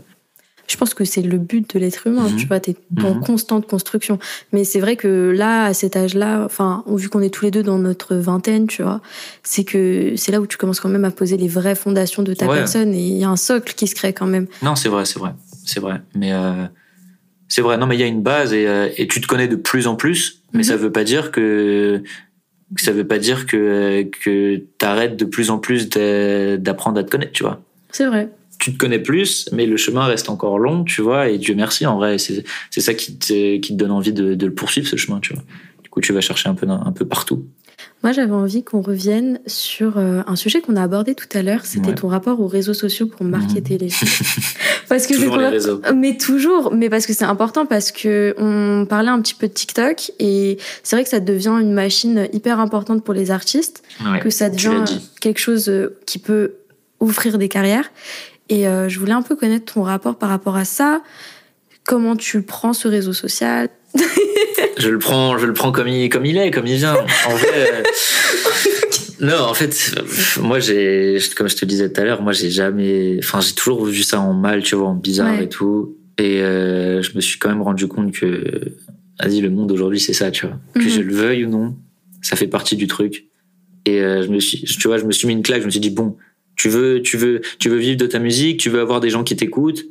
Je 0.67 0.77
pense 0.77 0.93
que 0.93 1.05
c'est 1.05 1.21
le 1.21 1.37
but 1.37 1.75
de 1.75 1.79
l'être 1.79 2.07
humain, 2.07 2.29
Mhm. 2.29 2.35
tu 2.37 2.47
vois, 2.47 2.59
t'es 2.59 2.75
en 3.03 3.13
Mhm. 3.15 3.19
constante 3.21 3.67
construction. 3.67 4.17
Mais 4.51 4.63
c'est 4.63 4.79
vrai 4.79 4.95
que 4.95 5.31
là, 5.35 5.65
à 5.65 5.73
cet 5.73 5.95
âge-là, 5.95 6.43
enfin, 6.43 6.83
vu 6.87 7.07
qu'on 7.09 7.21
est 7.21 7.29
tous 7.29 7.45
les 7.45 7.51
deux 7.51 7.61
dans 7.63 7.77
notre 7.77 8.15
vingtaine, 8.15 8.65
tu 8.67 8.81
vois, 8.83 9.01
c'est 9.43 9.63
que 9.63 10.13
c'est 10.15 10.31
là 10.31 10.41
où 10.41 10.47
tu 10.47 10.57
commences 10.57 10.79
quand 10.79 10.89
même 10.89 11.05
à 11.05 11.11
poser 11.11 11.37
les 11.37 11.47
vraies 11.47 11.75
fondations 11.75 12.23
de 12.23 12.33
ta 12.33 12.47
Ouais. 12.47 12.55
personne 12.55 12.93
et 12.93 12.99
il 12.99 13.17
y 13.17 13.23
a 13.23 13.29
un 13.29 13.35
socle 13.35 13.73
qui 13.75 13.87
se 13.87 13.95
crée 13.95 14.13
quand 14.13 14.25
même. 14.27 14.47
non, 14.63 14.75
c'est 14.75 14.89
vrai, 14.89 15.05
c'est 15.05 15.19
vrai, 15.19 15.31
c'est 15.65 15.79
vrai. 15.79 16.01
Mais 16.15 16.33
euh, 16.33 16.65
c'est 17.47 17.61
vrai. 17.61 17.77
Non, 17.77 17.85
mais 17.85 17.95
il 17.95 17.99
y 17.99 18.03
a 18.03 18.07
une 18.07 18.23
base 18.23 18.53
et, 18.53 18.67
euh, 18.67 18.89
et 18.97 19.07
tu 19.07 19.21
te 19.21 19.27
connais 19.27 19.47
de 19.47 19.55
plus 19.55 19.85
en 19.87 19.95
plus. 19.95 20.41
Mais 20.53 20.59
Mhm. 20.59 20.63
ça 20.63 20.77
veut 20.77 20.91
pas 20.91 21.03
dire 21.03 21.31
que 21.31 22.01
ça 22.77 22.91
veut 22.91 23.05
pas 23.05 23.19
dire 23.19 23.45
que 23.45 24.01
que 24.23 24.57
t'arrêtes 24.79 25.15
de 25.15 25.25
plus 25.25 25.51
en 25.51 25.59
plus 25.59 25.87
d'apprendre 25.89 26.99
à 26.99 27.03
te 27.03 27.11
connaître, 27.11 27.31
tu 27.33 27.43
vois. 27.43 27.61
C'est 27.91 28.07
vrai. 28.07 28.29
Tu 28.65 28.73
te 28.73 28.77
connais 28.79 28.97
plus, 28.99 29.47
mais 29.51 29.67
le 29.67 29.77
chemin 29.77 30.05
reste 30.05 30.27
encore 30.27 30.57
long, 30.57 30.83
tu 30.83 31.01
vois, 31.03 31.29
et 31.29 31.37
Dieu 31.37 31.53
merci, 31.53 31.85
en 31.85 31.97
vrai, 31.97 32.17
c'est 32.17 32.43
ça 32.81 32.95
qui 32.95 33.15
te, 33.15 33.57
qui 33.57 33.73
te 33.73 33.77
donne 33.77 33.91
envie 33.91 34.11
de, 34.11 34.33
de 34.33 34.45
le 34.47 34.53
poursuivre, 34.55 34.87
ce 34.87 34.95
chemin, 34.95 35.19
tu 35.19 35.33
vois. 35.33 35.43
Du 35.83 35.89
coup, 35.91 36.01
tu 36.01 36.13
vas 36.13 36.21
chercher 36.21 36.49
un 36.49 36.55
peu, 36.55 36.67
un 36.67 36.91
peu 36.91 37.05
partout. 37.05 37.45
Moi, 38.01 38.11
j'avais 38.11 38.31
envie 38.33 38.63
qu'on 38.63 38.81
revienne 38.81 39.39
sur 39.45 39.99
euh, 39.99 40.21
un 40.25 40.35
sujet 40.35 40.61
qu'on 40.61 40.75
a 40.77 40.81
abordé 40.83 41.13
tout 41.13 41.27
à 41.35 41.43
l'heure, 41.43 41.63
c'était 41.63 41.89
Ouais. 41.89 41.95
ton 41.95 42.07
rapport 42.07 42.39
aux 42.39 42.47
réseaux 42.47 42.73
sociaux 42.73 43.05
pour 43.05 43.23
marketer 43.23 43.77
les 43.77 43.89
choses. 43.89 44.09
Parce 44.89 45.05
que 45.05 45.13
Toujours 45.13 45.37
les 45.37 45.47
réseaux. 45.47 45.79
Mais 45.95 46.17
toujours, 46.17 46.73
mais 46.73 46.89
parce 46.89 47.05
que 47.05 47.13
c'est 47.13 47.25
important, 47.25 47.65
parce 47.67 47.91
que 47.91 48.33
on 48.39 48.85
parlait 48.87 49.09
un 49.09 49.21
petit 49.21 49.33
peu 49.35 49.47
de 49.47 49.53
TikTok 49.53 50.11
et 50.19 50.57
c'est 50.81 50.95
vrai 50.95 51.03
que 51.03 51.09
ça 51.09 51.19
devient 51.19 51.57
une 51.61 51.71
machine 51.73 52.27
hyper 52.33 52.59
importante 52.59 53.03
pour 53.03 53.13
les 53.13 53.29
artistes, 53.29 53.83
Ouais, 54.03 54.19
que 54.21 54.29
ça 54.31 54.49
devient 54.49 54.83
quelque 55.21 55.39
chose 55.39 55.69
euh, 55.69 55.97
qui 56.07 56.17
peut 56.19 56.53
ouvrir 56.99 57.37
des 57.37 57.49
carrières. 57.49 57.91
Et 58.49 58.67
euh, 58.67 58.87
je 58.89 58.99
voulais 58.99 59.11
un 59.13 59.21
peu 59.21 59.35
connaître 59.35 59.73
ton 59.73 59.83
rapport 59.83 60.17
par 60.17 60.29
rapport 60.29 60.55
à 60.55 60.65
ça. 60.65 61.01
Comment 61.85 62.15
tu 62.15 62.41
prends 62.41 62.73
ce 62.73 62.87
réseau 62.87 63.13
social? 63.13 63.69
Je 64.77 64.89
le 64.89 64.99
prends, 64.99 65.37
je 65.37 65.45
le 65.45 65.53
prends 65.53 65.71
comme 65.71 65.87
il, 65.87 66.09
comme 66.09 66.25
il 66.25 66.37
est, 66.37 66.51
comme 66.51 66.67
il 66.67 66.75
vient. 66.75 66.95
En 67.27 67.35
vrai, 67.35 67.47
euh, 67.55 67.83
non, 69.21 69.37
en 69.39 69.53
fait, 69.53 69.95
moi, 70.41 70.59
j'ai, 70.59 71.17
comme 71.37 71.47
je 71.47 71.55
te 71.55 71.63
disais 71.63 71.89
tout 71.91 72.01
à 72.01 72.03
l'heure, 72.03 72.21
moi, 72.21 72.33
j'ai 72.33 72.49
jamais, 72.49 73.15
enfin, 73.19 73.39
j'ai 73.39 73.53
toujours 73.53 73.85
vu 73.85 74.03
ça 74.03 74.19
en 74.19 74.33
mal, 74.33 74.63
tu 74.63 74.75
vois, 74.75 74.89
en 74.89 74.93
bizarre 74.95 75.33
Ouais. 75.37 75.45
et 75.45 75.49
tout. 75.49 75.95
Et 76.17 76.41
euh, 76.41 77.01
je 77.01 77.15
me 77.15 77.21
suis 77.21 77.39
quand 77.39 77.47
même 77.49 77.61
rendu 77.61 77.87
compte 77.87 78.11
que, 78.11 78.73
vas-y, 79.21 79.39
le 79.39 79.49
monde 79.49 79.71
aujourd'hui, 79.71 79.99
c'est 80.01 80.13
ça, 80.13 80.29
tu 80.29 80.45
vois. 80.45 80.57
Que 80.73 80.79
Mhm. 80.81 80.89
je 80.89 80.99
le 81.01 81.13
veuille 81.15 81.45
ou 81.45 81.49
non, 81.49 81.77
ça 82.21 82.35
fait 82.35 82.47
partie 82.47 82.75
du 82.75 82.87
truc. 82.87 83.25
Et 83.85 84.01
euh, 84.01 84.23
je 84.23 84.27
me 84.27 84.39
suis, 84.41 84.59
tu 84.63 84.87
vois, 84.89 84.97
je 84.97 85.05
me 85.05 85.13
suis 85.13 85.25
mis 85.27 85.33
une 85.33 85.43
claque. 85.43 85.61
Je 85.61 85.67
me 85.67 85.71
suis 85.71 85.79
dit 85.79 85.89
bon, 85.89 86.17
tu 86.55 86.69
veux, 86.69 87.01
tu 87.01 87.17
veux, 87.17 87.41
tu 87.59 87.69
veux 87.69 87.77
vivre 87.77 87.97
de 87.97 88.07
ta 88.07 88.19
musique, 88.19 88.59
tu 88.59 88.69
veux 88.69 88.79
avoir 88.79 88.99
des 88.99 89.09
gens 89.09 89.23
qui 89.23 89.35
t'écoutent. 89.35 89.83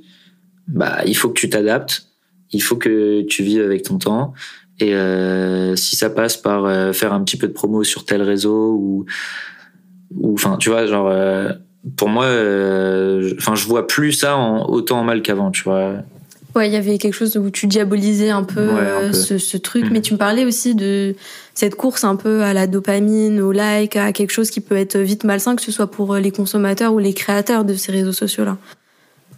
Bah, 0.68 1.03
il 1.07 1.16
faut 1.16 1.29
que 1.29 1.38
tu 1.38 1.48
t'adaptes. 1.48 2.07
Il 2.53 2.62
faut 2.62 2.77
que 2.77 3.22
tu 3.22 3.42
vives 3.42 3.62
avec 3.62 3.83
ton 3.83 3.98
temps. 3.98 4.33
Et 4.81 4.94
euh, 4.94 5.77
si 5.77 5.96
ça 5.96 6.11
passe 6.11 6.37
par 6.37 6.64
euh, 6.64 6.92
faire 6.92 7.12
un 7.12 7.22
petit 7.22 7.37
peu 7.37 7.46
de 7.46 7.53
promo 7.53 7.85
sur 7.85 8.05
tel 8.05 8.22
réseau 8.22 8.72
ou, 8.72 9.05
ou, 10.16 10.35
enfin, 10.35 10.57
tu 10.57 10.70
vois, 10.70 10.87
genre, 10.87 11.09
euh, 11.09 11.50
pour 11.96 12.09
moi, 12.09 12.24
euh, 12.24 13.35
enfin, 13.38 13.55
je 13.55 13.66
vois 13.66 13.87
plus 13.87 14.12
ça 14.12 14.37
en, 14.37 14.66
autant 14.68 15.00
en 15.00 15.05
mal 15.05 15.22
qu'avant, 15.22 15.50
tu 15.50 15.64
vois. 15.64 15.96
Ouais, 16.55 16.69
il 16.69 16.73
y 16.73 16.77
avait 16.77 16.99
quelque 16.99 17.14
chose 17.14 17.37
où 17.37 17.51
tu 17.51 17.67
diabolisais 17.67 18.31
un 18.31 18.45
peu, 18.45 18.67
Ouais, 18.67 18.73
un 18.81 18.85
euh, 19.03 19.07
peu. 19.09 19.12
Ce, 19.12 19.38
ce 19.38 19.57
truc, 19.57 19.85
Mhm. 19.87 19.90
mais 19.93 20.01
tu 20.03 20.12
me 20.14 20.19
parlais 20.19 20.45
aussi 20.45 20.75
de 20.75 21.14
cette 21.55 21.75
course 21.75 22.05
un 22.05 22.14
peu 22.17 22.43
à 22.43 22.53
la 22.55 22.67
dopamine, 22.69 23.40
au 23.40 23.51
like, 23.53 23.97
à 23.97 24.12
quelque 24.12 24.31
chose 24.31 24.51
qui 24.51 24.61
peut 24.61 24.77
être 24.77 24.97
vite 24.99 25.25
malsain, 25.25 25.57
que 25.57 25.62
ce 25.62 25.73
soit 25.73 25.90
pour 25.90 26.14
euh, 26.14 26.21
les 26.21 26.31
consommateurs 26.31 26.95
ou 26.95 26.99
les 27.01 27.12
créateurs 27.12 27.64
de 27.64 27.75
ces 27.75 27.90
réseaux 27.93 28.12
sociaux-là. 28.12 28.57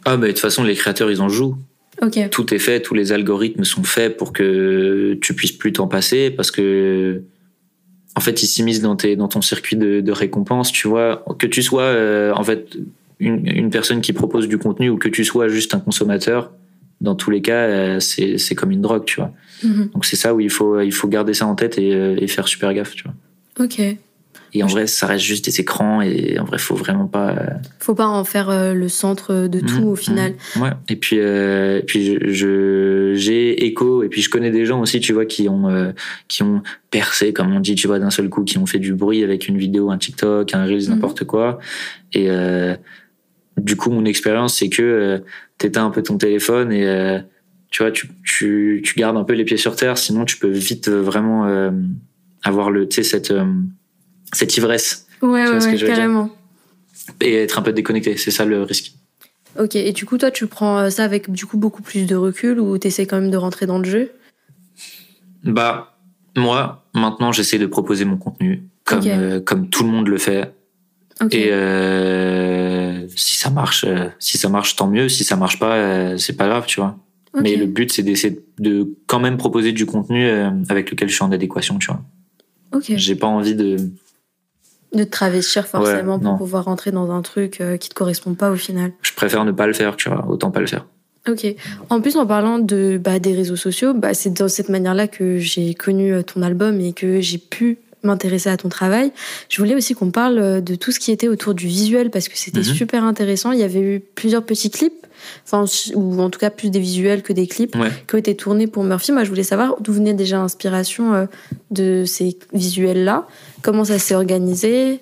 Ah, 0.05 0.17
mais 0.19 0.27
de 0.29 0.33
toute 0.33 0.41
façon, 0.41 0.63
les 0.63 0.75
créateurs, 0.75 1.11
ils 1.11 1.21
en 1.23 1.29
jouent. 1.29 1.57
Ok. 2.03 2.29
tout 2.31 2.53
est 2.53 2.59
fait, 2.59 2.81
tous 2.83 2.93
les 2.93 3.13
algorithmes 3.13 3.65
sont 3.65 3.83
faits 3.83 4.19
pour 4.19 4.35
que 4.35 5.15
tu 5.23 5.33
puisses 5.33 5.53
plus 5.53 5.73
t'en 5.73 5.87
passer 5.89 6.31
parce 6.31 6.51
que 6.51 7.23
en 8.15 8.21
fait 8.21 8.43
ils 8.43 8.47
s'immiscent 8.47 8.83
dans 8.83 8.97
tes 8.97 9.17
dans 9.17 9.29
ton 9.29 9.41
circuit 9.41 9.77
de, 9.77 10.03
de 10.03 10.13
récompense, 10.13 10.71
tu 10.73 10.89
vois, 10.89 11.25
que 11.39 11.47
tu 11.47 11.63
sois 11.63 11.85
euh, 11.85 12.35
en 12.35 12.45
fait 12.45 12.77
une, 13.19 13.47
une 13.47 13.71
personne 13.71 14.03
qui 14.03 14.13
propose 14.13 14.47
du 14.47 14.59
contenu 14.59 14.91
ou 14.91 14.99
que 14.99 15.09
tu 15.09 15.25
sois 15.25 15.49
juste 15.49 15.73
un 15.75 15.81
consommateur, 15.81 16.53
dans 17.01 17.15
tous 17.15 17.31
les 17.31 17.43
cas 17.43 17.53
euh, 17.67 18.01
c'est 18.01 18.55
comme 18.55 18.71
une 18.71 18.83
drogue, 18.83 19.05
tu 19.05 19.17
vois. 19.21 19.33
Mhm. 19.63 19.91
Donc 19.95 20.05
c'est 20.05 20.17
ça 20.17 20.35
où 20.35 20.41
il 20.41 20.51
faut 20.51 20.81
il 20.81 20.93
faut 20.93 21.09
garder 21.09 21.35
ça 21.35 21.47
en 21.47 21.55
tête 21.55 21.79
et, 21.79 21.95
euh, 21.95 22.17
et 22.19 22.27
faire 22.27 22.49
super 22.49 22.73
gaffe, 22.75 22.95
tu 22.95 23.05
vois. 23.05 23.15
Ok. 23.65 23.81
Et 24.55 24.63
en 24.63 24.69
vrai 24.69 24.87
ça 24.87 25.07
reste 25.07 25.25
juste 25.25 25.45
des 25.45 25.61
écrans 25.61 26.01
et 26.01 26.39
en 26.39 26.45
vrai 26.45 26.57
faut 26.59 26.77
vraiment 26.77 27.07
pas 27.07 27.31
euh, 27.33 27.47
Faut 27.81 27.95
pas 27.95 28.07
en 28.07 28.25
faire 28.25 28.49
euh, 28.49 28.73
le 28.73 28.89
centre 28.89 29.47
de 29.49 29.61
tout 29.61 29.81
Mhm, 29.83 29.89
au 29.89 29.97
final. 29.97 30.33
mhm. 30.57 30.63
Ouais. 30.63 30.71
Et 30.89 30.97
puis, 30.97 31.19
euh, 31.19 31.81
et 31.81 31.83
puis 31.83 32.19
je- 32.33 33.13
j'ai 33.15 33.67
écho 33.67 34.03
et 34.03 34.09
puis 34.09 34.23
je 34.23 34.31
connais 34.31 34.51
des 34.51 34.65
gens 34.65 34.81
aussi, 34.81 35.01
tu 35.01 35.13
vois, 35.13 35.27
qui 35.27 35.49
ont 35.51 35.69
euh, 35.69 35.93
qui 36.29 36.43
ont 36.43 36.63
percé, 36.91 37.35
comme 37.35 37.53
on 37.55 37.61
dit, 37.61 37.75
tu 37.75 37.87
vois, 37.87 37.99
d'un 37.99 38.11
seul 38.11 38.31
coup, 38.31 38.45
qui 38.45 38.57
ont 38.57 38.65
fait 38.67 38.79
du 38.79 38.95
bruit 38.95 39.23
avec 39.25 39.49
une 39.49 39.59
vidéo, 39.59 39.91
un 39.91 39.99
TikTok, 39.99 40.55
un 40.55 40.65
reels, 40.65 40.85
Mhm. 40.85 40.91
n'importe 40.95 41.25
quoi. 41.25 41.59
Et 42.15 42.29
du 43.59 43.77
coup, 43.77 43.91
mon 43.91 44.05
expérience, 44.05 44.55
c'est 44.55 44.69
que 44.69 45.23
t'éteins 45.59 45.87
un 45.87 45.91
peu 45.91 46.03
ton 46.03 46.19
téléphone 46.19 46.73
et 46.73 46.87
euh, 46.87 47.19
tu 47.71 47.83
vois, 47.83 47.91
tu, 47.93 48.09
tu 48.25 48.83
tu 48.85 48.99
gardes 48.99 49.17
un 49.17 49.25
peu 49.25 49.35
les 49.35 49.45
pieds 49.45 49.57
sur 49.57 49.77
terre, 49.77 49.99
sinon 49.99 50.25
tu 50.25 50.39
peux 50.39 50.49
vite 50.51 50.89
euh, 50.89 51.01
vraiment 51.03 51.47
euh, 51.47 51.71
avoir 52.43 52.71
le, 52.71 52.89
cette 52.91 53.31
euh, 53.31 53.45
cette 54.33 54.57
ivresse 54.57 55.07
Ouais, 55.23 55.45
vois 55.47 55.55
ouais, 55.55 55.61
ce 55.61 55.67
que 55.67 55.73
ouais, 55.73 55.77
je 55.79 55.87
veux 55.87 55.93
dire 55.93 55.97
carrément. 55.97 56.31
et 57.21 57.35
être 57.35 57.59
un 57.59 57.63
peu 57.63 57.73
déconnecté. 57.73 58.17
C'est 58.17 58.31
ça 58.31 58.45
le 58.45 58.63
risque. 58.63 58.93
Ok. 59.59 59.75
Et 59.75 59.93
du 59.93 60.05
coup, 60.05 60.19
toi, 60.19 60.31
tu 60.31 60.47
prends 60.47 60.91
ça 60.91 61.05
avec 61.05 61.31
du 61.31 61.47
coup 61.47 61.57
beaucoup 61.57 61.83
plus 61.83 62.07
de 62.07 62.15
recul 62.15 62.61
ou 62.61 62.77
t'essaies 62.77 63.07
quand 63.07 63.19
même 63.21 63.31
de 63.31 63.37
rentrer 63.39 63.65
dans 63.65 63.79
le 63.79 63.85
jeu? 63.85 64.13
Bah, 65.43 65.97
moi, 66.37 66.85
maintenant, 66.95 67.33
j'essaie 67.33 67.59
de 67.59 67.67
proposer 67.67 68.05
mon 68.05 68.19
contenu 68.19 68.65
comme, 68.85 69.41
comme 69.45 69.71
tout 69.71 69.85
le 69.85 69.89
monde 69.91 70.09
le 70.09 70.19
fait. 70.19 70.53
Et 71.31 71.49
euh, 71.51 73.07
si 73.17 73.39
ça 73.39 73.51
marche, 73.51 73.85
euh, 73.89 74.09
si 74.19 74.37
ça 74.37 74.49
marche, 74.49 74.77
tant 74.77 74.87
mieux. 74.87 75.09
Si 75.09 75.25
ça 75.25 75.37
marche 75.37 75.59
pas, 75.59 75.75
euh, 75.77 76.17
c'est 76.19 76.35
pas 76.35 76.47
grave, 76.47 76.65
tu 76.67 76.81
vois. 76.81 76.97
Mais 77.41 77.57
le 77.57 77.67
but, 77.67 77.93
c'est 77.93 78.03
d'essayer 78.03 78.41
de 78.59 78.95
quand 79.07 79.21
même 79.21 79.37
proposer 79.37 79.73
du 79.73 79.85
contenu 79.85 80.27
avec 80.71 80.91
lequel 80.91 81.11
je 81.11 81.15
suis 81.15 81.23
en 81.23 81.31
adéquation, 81.33 81.79
tu 81.79 81.89
vois. 81.89 82.01
Ok. 82.73 82.93
J'ai 82.97 83.15
pas 83.15 83.27
envie 83.27 83.55
de. 83.55 83.77
De 84.95 85.05
te 85.05 85.11
travestir 85.11 85.67
forcément 85.67 86.15
Ouais, 86.15 86.21
pour 86.21 86.33
non. 86.33 86.39
pouvoir 86.39 86.65
rentrer 86.65 86.93
dans 86.93 87.11
un 87.11 87.21
truc 87.21 87.63
qui 87.79 87.89
te 87.91 87.95
correspond 87.95 88.33
pas 88.35 88.51
au 88.51 88.57
final. 88.57 88.93
Je 89.03 89.13
préfère 89.13 89.45
ne 89.45 89.53
pas 89.53 89.67
le 89.67 89.75
faire, 89.75 89.97
tu 89.97 90.09
vois. 90.09 90.27
Autant 90.29 90.51
pas 90.51 90.61
le 90.61 90.67
faire. 90.67 90.87
Ok. 91.29 91.45
En 91.91 92.01
plus, 92.01 92.17
en 92.17 92.25
parlant 92.25 92.59
de 92.59 92.99
bah, 93.03 93.19
des 93.19 93.35
réseaux 93.35 93.57
sociaux, 93.57 93.93
bah, 93.93 94.15
c'est 94.15 94.33
dans 94.33 94.49
cette 94.49 94.71
manière-là 94.71 95.07
que 95.07 95.39
j'ai 95.39 95.75
connu 95.75 96.15
ton 96.25 96.41
album 96.41 96.81
et 96.81 96.95
que 96.95 97.21
j'ai 97.21 97.37
pu 97.39 97.81
m'intéresser 98.03 98.49
à 98.51 98.57
ton 98.57 98.69
travail. 98.69 99.11
Je 99.49 99.59
voulais 99.59 99.75
aussi 99.75 99.95
qu'on 99.95 100.11
parle 100.11 100.39
euh, 100.39 100.61
de 100.61 100.75
tout 100.75 100.93
ce 100.93 101.01
qui 101.01 101.11
était 101.13 101.29
autour 101.29 101.55
du 101.55 101.67
visuel 101.67 102.11
parce 102.11 102.29
que 102.29 102.37
c'était 102.39 102.59
Mhm. 102.59 102.65
super 102.65 103.05
intéressant. 103.05 103.53
Il 103.53 103.59
y 103.59 103.65
avait 103.65 103.81
eu 103.81 104.01
plusieurs 104.15 104.45
petits 104.45 104.71
clips 104.71 105.07
enfin, 105.45 105.65
ou 105.95 106.21
en 106.21 106.31
tout 106.31 106.39
cas 106.39 106.51
plus 106.51 106.71
des 106.71 106.79
visuels 106.79 107.23
que 107.23 107.33
des 107.33 107.47
clips 107.47 107.75
Ouais. 107.75 107.91
qui 108.07 108.15
ont 108.15 108.19
été 108.19 108.37
tournés 108.37 108.67
pour 108.67 108.85
Murphy. 108.85 109.13
Moi, 109.13 109.25
je 109.25 109.31
voulais 109.31 109.43
savoir 109.43 109.77
d'où 109.81 109.93
venait 109.93 110.15
déjà 110.15 110.37
l'inspiration 110.37 111.15
euh, 111.15 111.27
de 111.71 112.05
ces 112.07 112.39
visuels-là, 112.53 113.27
comment 113.63 113.85
ça 113.85 113.99
s'est 113.99 114.15
organisé? 114.15 115.01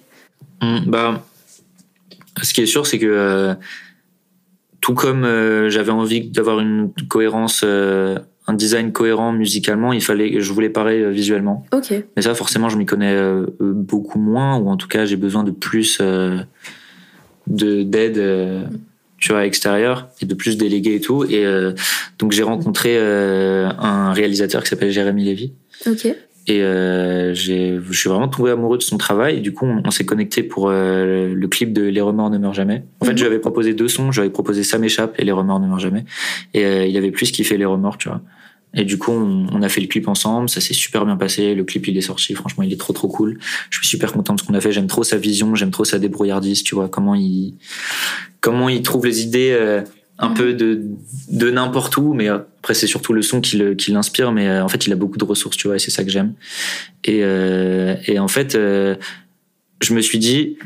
Mm, 0.62 0.78
Bah, 0.87 1.26
ce 2.42 2.54
qui 2.54 2.62
est 2.62 2.66
sûr, 2.66 2.87
c'est 2.87 2.98
que 2.98 3.07
euh, 3.07 3.54
tout 4.80 4.94
comme 4.94 5.24
euh, 5.24 5.68
j'avais 5.68 5.90
envie 5.92 6.28
d'avoir 6.30 6.61
une 6.61 6.90
cohérence, 7.09 7.62
euh, 7.64 8.18
un 8.46 8.52
design 8.52 8.92
cohérent 8.92 9.33
musicalement, 9.33 9.92
il 9.92 10.02
fallait, 10.02 10.40
je 10.40 10.52
voulais 10.52 10.68
pareil 10.68 11.02
euh, 11.02 11.11
visuellement. 11.11 11.64
Ok. 11.72 11.94
Mais 12.16 12.22
ça, 12.22 12.35
forcément, 12.35 12.68
je 12.68 12.76
m'y 12.76 12.85
connais 12.85 13.14
euh, 13.14 13.46
beaucoup 13.61 14.18
moins, 14.18 14.59
ou 14.59 14.68
en 14.68 14.76
tout 14.76 14.88
cas, 14.88 15.07
j'ai 15.07 15.16
besoin 15.16 15.44
de 15.44 15.50
plus 15.50 15.98
euh, 16.00 16.38
de 17.46 17.83
d'aide, 17.83 18.68
tu 19.18 19.33
vois, 19.33 19.46
extérieure, 19.46 20.09
et 20.20 20.26
de 20.26 20.35
plus 20.35 20.59
délégués 20.59 20.96
et 20.96 21.00
tout. 21.00 21.24
Et 21.24 21.44
donc, 22.18 22.33
j'ai 22.33 22.42
rencontré 22.42 22.98
un 22.98 24.12
réalisateur 24.12 24.62
qui 24.62 24.70
s'appelle 24.70 24.90
Jérémy 24.90 25.24
Lévy. 25.24 25.52
Ok. 25.87 26.09
Et 26.46 26.62
euh, 26.62 27.33
je 27.33 27.80
suis 27.92 28.09
vraiment 28.11 28.28
tombé 28.28 28.50
amoureux 28.50 28.76
de 28.76 28.83
son 28.83 28.98
travail. 28.98 29.38
Et 29.38 29.40
du 29.40 29.52
coup, 29.54 29.64
on, 29.64 29.80
on 29.85 29.90
s'est 29.90 30.04
connecté 30.04 30.42
pour 30.42 30.68
euh, 30.68 31.33
le 31.35 31.48
clip 31.48 31.72
de 31.72 31.83
Les 31.83 32.00
remords 32.02 32.28
ne 32.30 32.37
meurent 32.38 32.52
jamais. 32.54 32.85
En 33.00 33.07
fait, 33.07 33.12
Mhm. 33.12 33.16
je 33.18 33.22
lui 33.24 33.30
avais 33.30 33.38
proposé 33.38 33.72
deux 33.72 33.88
sons. 33.88 34.12
Je 34.12 34.20
lui 34.20 34.26
avais 34.26 34.33
proposé 34.33 34.62
Ça 34.62 34.76
m'échappe 34.78 35.14
et 35.18 35.24
Les 35.24 35.33
remords 35.33 35.59
ne 35.61 35.66
meurent 35.68 35.78
jamais. 35.80 36.04
Et 36.52 36.64
euh, 36.64 36.87
il 36.87 36.96
avait 36.98 37.11
plus 37.12 37.30
kiffé 37.30 37.57
Les 37.57 37.64
remords, 37.64 37.96
tu 37.96 38.09
vois. 38.09 38.20
Et 38.76 38.85
du 38.85 38.98
coup, 38.98 39.12
on, 39.12 39.46
on 39.52 39.62
a 39.62 39.68
fait 39.68 39.80
le 39.80 39.87
clip 39.87 40.07
ensemble. 40.09 40.48
Ça 40.50 40.61
s'est 40.61 40.74
super 40.74 41.07
bien 41.07 41.16
passé. 41.16 41.54
Le 41.54 41.64
clip, 41.64 41.87
il 41.88 41.96
est 41.96 42.00
sorti. 42.02 42.35
Franchement, 42.35 42.64
il 42.64 42.72
est 42.72 42.76
trop, 42.80 42.92
trop 42.92 43.09
cool. 43.09 43.38
Je 43.70 43.78
suis 43.78 43.87
super 43.87 44.12
content 44.12 44.35
de 44.35 44.40
ce 44.40 44.44
qu'on 44.46 44.54
a 44.54 44.61
fait. 44.61 44.72
J'aime 44.72 44.88
trop 44.88 45.04
sa 45.04 45.16
vision. 45.16 45.54
J'aime 45.54 45.70
trop 45.70 45.85
sa 45.85 45.98
débrouillardise, 45.98 46.62
tu 46.64 46.74
vois. 46.74 46.88
Comment 46.88 47.14
il, 47.14 47.54
comment 48.40 48.68
il 48.68 48.83
trouve 48.83 49.07
les 49.07 49.22
idées 49.22 49.57
euh, 49.59 49.80
un 50.18 50.29
Mhm. 50.31 50.35
peu 50.35 50.53
de, 50.55 50.81
de 51.31 51.50
n'importe 51.50 51.96
où. 51.96 52.14
Mais 52.14 52.29
après, 52.29 52.74
c'est 52.74 52.87
surtout 52.87 53.12
le 53.12 53.22
son 53.22 53.40
qui 53.40 53.57
le- 53.57 53.74
qui 53.74 53.90
l'inspire. 53.92 54.33
Mais 54.33 54.48
euh, 54.48 54.64
en 54.64 54.68
fait, 54.68 54.87
il 54.87 54.92
a 54.92 54.96
beaucoup 54.96 55.18
de 55.18 55.24
ressources, 55.24 55.57
tu 55.57 55.66
vois. 55.66 55.77
Et 55.77 55.79
c'est 55.81 55.90
ça 55.90 56.05
que 56.05 56.11
j'aime. 56.11 56.35
Et, 57.05 57.20
euh, 57.22 57.96
et 58.07 58.18
en 58.18 58.29
fait, 58.29 58.55
euh, 58.55 58.94
je 59.83 59.92
me 59.94 60.00
suis 60.00 60.18
dit, 60.18 60.57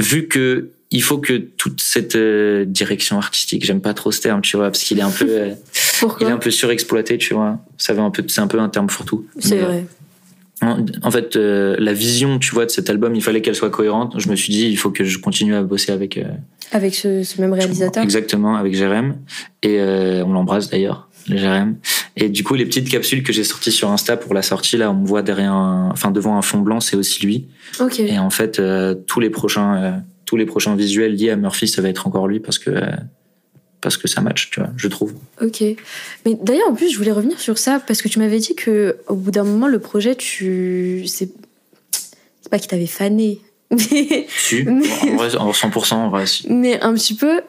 vu 0.00 0.28
que 0.28 0.70
il 0.90 1.02
faut 1.02 1.18
que 1.18 1.34
toute 1.34 1.82
cette 1.82 2.16
euh, 2.16 2.64
direction 2.64 3.18
artistique, 3.18 3.62
j'aime 3.64 3.82
pas 3.82 3.92
trop 3.92 4.10
ce 4.10 4.22
terme, 4.22 4.40
tu 4.40 4.56
vois, 4.56 4.66
parce 4.70 4.82
qu'il 4.82 4.98
est 4.98 5.02
un 5.02 5.10
peu, 5.10 5.26
euh, 5.28 5.54
il 6.20 6.26
est 6.26 6.30
un 6.30 6.38
peu 6.38 6.50
surexploité, 6.50 7.18
tu 7.18 7.34
vois. 7.34 7.58
Ça 7.76 7.92
va 7.92 8.02
un 8.02 8.10
peu, 8.10 8.24
c'est 8.26 8.40
un 8.40 8.46
peu 8.46 8.58
un 8.58 8.70
terme 8.70 8.88
fourre-tout. 8.88 9.26
C'est 9.38 9.56
Mais, 9.56 9.62
vrai. 9.62 9.86
En, 10.62 10.84
en 11.02 11.10
fait, 11.10 11.36
euh, 11.36 11.76
la 11.78 11.92
vision, 11.92 12.38
tu 12.38 12.52
vois, 12.52 12.66
de 12.66 12.70
cet 12.70 12.90
album, 12.90 13.14
il 13.14 13.22
fallait 13.22 13.40
qu'elle 13.42 13.54
soit 13.54 13.70
cohérente. 13.70 14.14
Je 14.18 14.28
me 14.28 14.34
suis 14.36 14.52
dit, 14.52 14.66
il 14.68 14.76
faut 14.76 14.90
que 14.90 15.04
je 15.04 15.18
continue 15.18 15.54
à 15.54 15.62
bosser 15.62 15.92
avec. 15.92 16.16
euh, 16.18 16.24
Avec 16.72 16.94
ce, 16.94 17.22
ce 17.22 17.40
même 17.40 17.52
réalisateur. 17.52 18.02
Exactement, 18.02 18.56
avec 18.56 18.74
Jérém. 18.74 19.16
Et 19.62 19.78
euh, 19.78 20.24
on 20.24 20.32
l'embrasse 20.32 20.68
d'ailleurs, 20.70 21.08
le 21.28 21.36
Jérém. 21.36 21.76
Et 22.16 22.28
du 22.28 22.42
coup, 22.42 22.54
les 22.54 22.66
petites 22.66 22.88
capsules 22.88 23.22
que 23.22 23.32
j'ai 23.32 23.44
sorties 23.44 23.70
sur 23.70 23.88
Insta 23.90 24.16
pour 24.16 24.34
la 24.34 24.42
sortie, 24.42 24.76
là, 24.76 24.90
on 24.90 24.94
me 24.94 25.06
voit 25.06 25.22
derrière, 25.22 25.52
un- 25.52 25.90
enfin 25.92 26.10
devant 26.10 26.36
un 26.36 26.42
fond 26.42 26.58
blanc, 26.58 26.80
c'est 26.80 26.96
aussi 26.96 27.24
lui. 27.24 27.46
Ok. 27.78 28.00
Et 28.00 28.18
en 28.18 28.30
fait, 28.30 28.58
euh, 28.58 28.94
tous 29.06 29.20
les 29.20 29.30
prochains, 29.30 29.76
euh, 29.82 29.92
tous 30.24 30.36
les 30.36 30.44
prochains 30.46 30.74
visuels 30.74 31.14
liés 31.14 31.30
à 31.30 31.36
Murphy, 31.36 31.68
ça 31.68 31.80
va 31.82 31.88
être 31.88 32.06
encore 32.08 32.26
lui 32.26 32.40
parce 32.40 32.58
que 32.58 32.70
euh, 32.70 32.80
parce 33.80 33.96
que 33.96 34.08
ça 34.08 34.20
match, 34.20 34.50
tu 34.50 34.60
vois, 34.60 34.70
je 34.76 34.88
trouve. 34.88 35.14
Ok. 35.40 35.62
Mais 36.26 36.34
d'ailleurs, 36.42 36.68
en 36.68 36.74
plus, 36.74 36.90
je 36.92 36.98
voulais 36.98 37.12
revenir 37.12 37.38
sur 37.40 37.58
ça 37.58 37.80
parce 37.86 38.02
que 38.02 38.08
tu 38.08 38.18
m'avais 38.18 38.38
dit 38.38 38.54
que 38.54 38.96
au 39.06 39.14
bout 39.14 39.30
d'un 39.30 39.44
moment, 39.44 39.68
le 39.68 39.78
projet, 39.78 40.14
tu. 40.14 41.06
C'est 41.06 41.30
c'est 42.40 42.50
pas 42.50 42.58
qu'il 42.58 42.68
t'avait 42.68 42.86
fané. 42.86 43.40
Mais, 43.70 44.26
Si, 44.34 44.62
Mais- 44.66 45.10
en 45.12 45.16
vrai, 45.16 45.36
en 45.36 45.50
100%, 45.52 45.94
en 45.94 46.08
vrai, 46.08 46.24
si. 46.26 46.46
mais 46.50 46.80
un 46.80 46.94
petit 46.94 47.14
peu. 47.14 47.42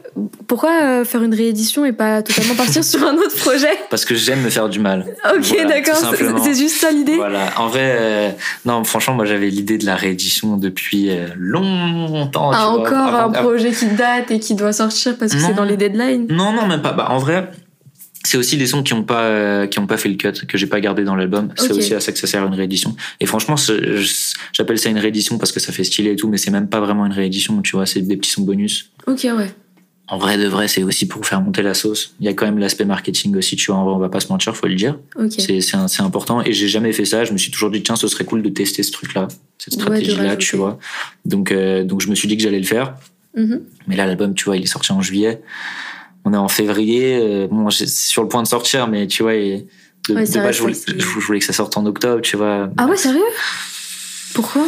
Pourquoi 0.48 0.72
euh, 0.82 1.06
faire 1.06 1.24
une 1.24 1.34
réédition 1.34 1.86
et 1.86 1.94
pas 1.94 2.22
totalement 2.22 2.56
partir 2.56 2.84
sur 2.84 3.02
un 3.08 3.14
autre 3.16 3.38
projet? 3.38 3.70
Parce 3.90 4.04
que 4.04 4.16
j'aime 4.16 4.42
me 4.42 4.50
faire 4.50 4.68
du 4.68 4.80
mal. 4.80 5.06
Ok, 5.34 5.46
Voilà, 5.48 5.66
d'accord. 5.82 5.96
c'est- 6.44 6.56
juste 6.56 6.76
ça 6.82 6.92
l'idée 6.92 7.16
Voilà. 7.16 7.46
En 7.58 7.68
vrai, 7.68 7.96
euh, 7.98 8.30
non, 8.66 8.84
franchement, 8.84 9.14
moi, 9.14 9.26
j'avais 9.26 9.50
l'idée 9.50 9.78
de 9.78 9.86
la 9.86 9.96
réédition 9.96 10.58
depuis 10.58 11.10
euh, 11.10 11.28
longtemps. 11.38 12.52
Ah, 12.54 12.56
tu 12.76 12.80
vois, 12.82 12.90
encore 12.90 13.16
avant- 13.16 13.30
un 13.30 13.42
projet 13.42 13.72
qui 13.72 13.86
date 13.88 14.32
et 14.32 14.40
qui 14.40 14.56
doit 14.56 14.74
sortir 14.74 15.16
parce 15.18 15.34
que 15.34 15.40
c'est 15.40 15.54
dans 15.54 15.64
les 15.64 15.78
deadlines. 15.78 16.28
Non, 16.30 16.52
non, 16.52 16.68
même 16.68 16.82
pas. 16.82 16.92
Bah, 16.92 17.08
en 17.12 17.18
vrai, 17.20 17.50
c'est 18.26 18.38
aussi 18.38 18.58
des 18.58 18.68
sons 18.68 18.84
qui 18.84 18.94
ont 18.94 19.04
pas 19.04 19.24
euh, 19.24 19.68
qui 19.68 19.80
ont 19.80 19.88
pas 19.88 19.98
fait 19.98 20.10
le 20.10 20.16
cut 20.16 20.46
que 20.48 20.58
j'ai 20.58 20.68
pas 20.68 20.82
gardé 20.82 21.04
dans 21.04 21.16
l'album. 21.16 21.50
C'est 21.56 21.72
aussi 21.72 21.94
à 21.94 22.00
ça 22.00 22.12
que 22.12 22.20
ça 22.20 22.28
sert 22.28 22.46
une 22.46 22.54
réédition. 22.54 22.96
Et 23.20 23.26
franchement, 23.26 23.56
j'appelle 24.54 24.78
ça 24.78 24.90
une 24.90 25.00
réédition 25.00 25.38
parce 25.38 25.52
que 25.52 25.60
ça 25.60 25.72
fait 25.72 25.84
stylé 25.84 26.12
et 26.12 26.16
tout, 26.16 26.28
mais 26.28 26.38
c'est 26.38 26.52
même 26.52 26.68
pas 26.68 26.80
vraiment 26.82 27.06
une 27.06 27.14
réédition. 27.14 27.62
Tu 27.62 27.76
vois, 27.76 27.86
c'est 27.86 28.02
des 28.02 28.18
petits 28.18 28.32
sons 28.32 28.42
bonus. 28.44 28.92
Ok, 29.08 29.24
ouais. 29.24 29.54
En 30.12 30.18
vrai 30.18 30.40
de 30.40 30.48
vrai, 30.48 30.68
c'est 30.68 30.82
aussi 30.82 31.08
pour 31.08 31.24
faire 31.26 31.40
monter 31.40 31.62
la 31.62 31.76
sauce. 31.76 32.16
Il 32.20 32.26
y 32.26 32.30
a 32.30 32.34
quand 32.34 32.46
même 32.46 32.58
l'aspect 32.58 32.84
marketing 32.84 33.36
aussi. 33.38 33.56
Tu 33.56 33.68
vois, 33.72 33.80
en 33.80 33.86
vrai, 33.86 33.94
on 33.94 34.00
va 34.00 34.10
pas 34.10 34.20
se 34.20 34.28
mentir, 34.30 34.56
faut 34.58 34.66
le 34.68 34.74
dire. 34.76 34.98
Ok. 35.16 35.34
C'est 35.40 36.02
important. 36.02 36.42
Et 36.44 36.52
j'ai 36.52 36.68
jamais 36.68 36.92
fait 36.94 37.06
ça. 37.06 37.26
Je 37.26 37.32
me 37.32 37.38
suis 37.38 37.52
toujours 37.52 37.70
dit 37.70 37.84
tiens, 37.84 37.96
ce 37.96 38.08
serait 38.08 38.26
cool 38.26 38.42
de 38.42 38.50
tester 38.50 38.82
ce 38.82 38.92
truc-là, 38.92 39.28
cette 39.60 39.76
Ouais, 39.76 39.78
de 39.78 39.82
stratégie-là, 39.84 40.24
rajouter. 40.24 40.46
tu 40.46 40.58
vois. 40.58 40.80
Donc 41.26 41.52
euh, 41.52 41.84
donc 41.84 42.02
je 42.02 42.10
me 42.10 42.16
suis 42.16 42.28
dit 42.28 42.36
que 42.38 42.44
j'allais 42.44 42.60
le 42.60 42.66
faire. 42.66 42.96
Mhm. 43.38 43.62
Mais 43.88 43.96
là, 43.96 44.08
l'album, 44.08 44.34
tu 44.34 44.46
vois, 44.46 44.58
il 44.58 44.64
est 44.64 44.68
sorti 44.68 44.92
en 44.92 45.02
juillet. 45.04 45.42
On 46.26 46.34
est 46.34 46.38
en 46.38 46.48
février. 46.50 47.18
euh, 47.18 47.48
bon, 47.50 47.70
j'ai- 47.70 47.88
c'est 47.88 48.08
sur 48.10 48.22
le 48.22 48.28
point 48.28 48.44
de 48.44 48.48
sortir, 48.48 48.88
mais 48.88 49.08
tu 49.08 49.24
vois, 49.24 49.36
et 49.36 49.66
de, 50.10 50.16
Ouais, 50.16 50.26
de 50.26 50.40
base, 50.40 50.56
je 50.56 50.62
voulais, 50.62 50.74
je 50.98 51.20
voulais 51.26 51.40
que 51.40 51.46
ça 51.46 51.54
sorte 51.54 51.78
en 51.78 51.86
octobre, 51.86 52.22
tu 52.22 52.36
vois. 52.38 52.70
Ah 52.78 52.88
ouais, 52.88 52.98
sérieux? 52.98 53.24
Pourquoi? 54.34 54.68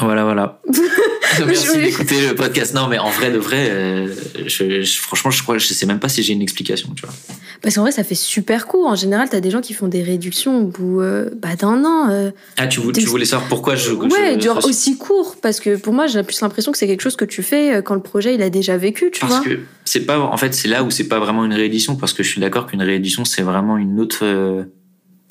Voilà, 0.00 0.24
voilà. 0.24 0.60
Merci 1.46 1.78
d'écouter 1.78 2.26
le 2.28 2.34
podcast. 2.34 2.74
Non, 2.74 2.88
mais 2.88 2.98
en 2.98 3.08
vrai, 3.10 3.30
de 3.30 3.38
vrai, 3.38 3.68
euh, 3.70 4.08
je, 4.46 4.82
je- 4.82 4.98
franchement, 5.00 5.30
je 5.30 5.42
crois, 5.42 5.58
je 5.58 5.66
sais 5.66 5.86
même 5.86 5.98
pas 6.00 6.08
si 6.08 6.22
j'ai 6.22 6.32
une 6.34 6.42
explication, 6.42 6.90
tu 6.94 7.06
vois. 7.06 7.14
Parce 7.62 7.76
qu'en 7.76 7.82
vrai, 7.82 7.92
ça 7.92 8.02
fait 8.04 8.14
super 8.16 8.66
court. 8.66 8.86
En 8.88 8.96
général, 8.96 9.28
t'as 9.30 9.40
des 9.40 9.50
gens 9.50 9.60
qui 9.60 9.72
font 9.72 9.88
des 9.88 10.02
réductions 10.02 10.58
au 10.60 10.66
bout 10.66 11.00
euh, 11.00 11.30
bah, 11.40 11.54
d'un 11.58 11.84
an. 11.84 12.10
euh. 12.10 12.30
Ah, 12.58 12.66
tu, 12.66 12.80
tu 12.92 13.06
voulais 13.06 13.24
savoir 13.24 13.48
pourquoi 13.48 13.76
je. 13.76 13.92
ouais, 13.92 14.08
je, 14.36 14.40
genre 14.40 14.64
aussi 14.64 14.98
court. 14.98 15.36
Parce 15.40 15.60
que 15.60 15.76
pour 15.76 15.92
moi, 15.94 16.06
j'ai 16.06 16.22
plus 16.22 16.40
l'impression 16.40 16.72
que 16.72 16.78
c'est 16.78 16.86
quelque 16.86 17.02
chose 17.02 17.16
que 17.16 17.24
tu 17.24 17.42
fais 17.42 17.76
euh, 17.76 17.82
quand 17.82 17.94
le 17.94 18.02
projet 18.02 18.34
il 18.34 18.42
a 18.42 18.50
déjà 18.50 18.76
vécu, 18.76 19.10
tu 19.12 19.20
Parce 19.20 19.32
vois. 19.36 19.44
que 19.44 19.60
c'est 19.84 20.00
pas, 20.04 20.18
en 20.18 20.36
fait, 20.36 20.52
c'est 20.54 20.68
là 20.68 20.82
où 20.82 20.90
c'est 20.90 21.08
pas 21.08 21.18
vraiment 21.20 21.44
une 21.44 21.54
réédition, 21.54 21.96
parce 21.96 22.12
que 22.12 22.22
je 22.22 22.28
suis 22.28 22.40
d'accord 22.40 22.66
qu'une 22.66 22.82
réédition, 22.82 23.24
c'est 23.24 23.42
vraiment 23.42 23.76
une 23.78 24.00
autre. 24.00 24.24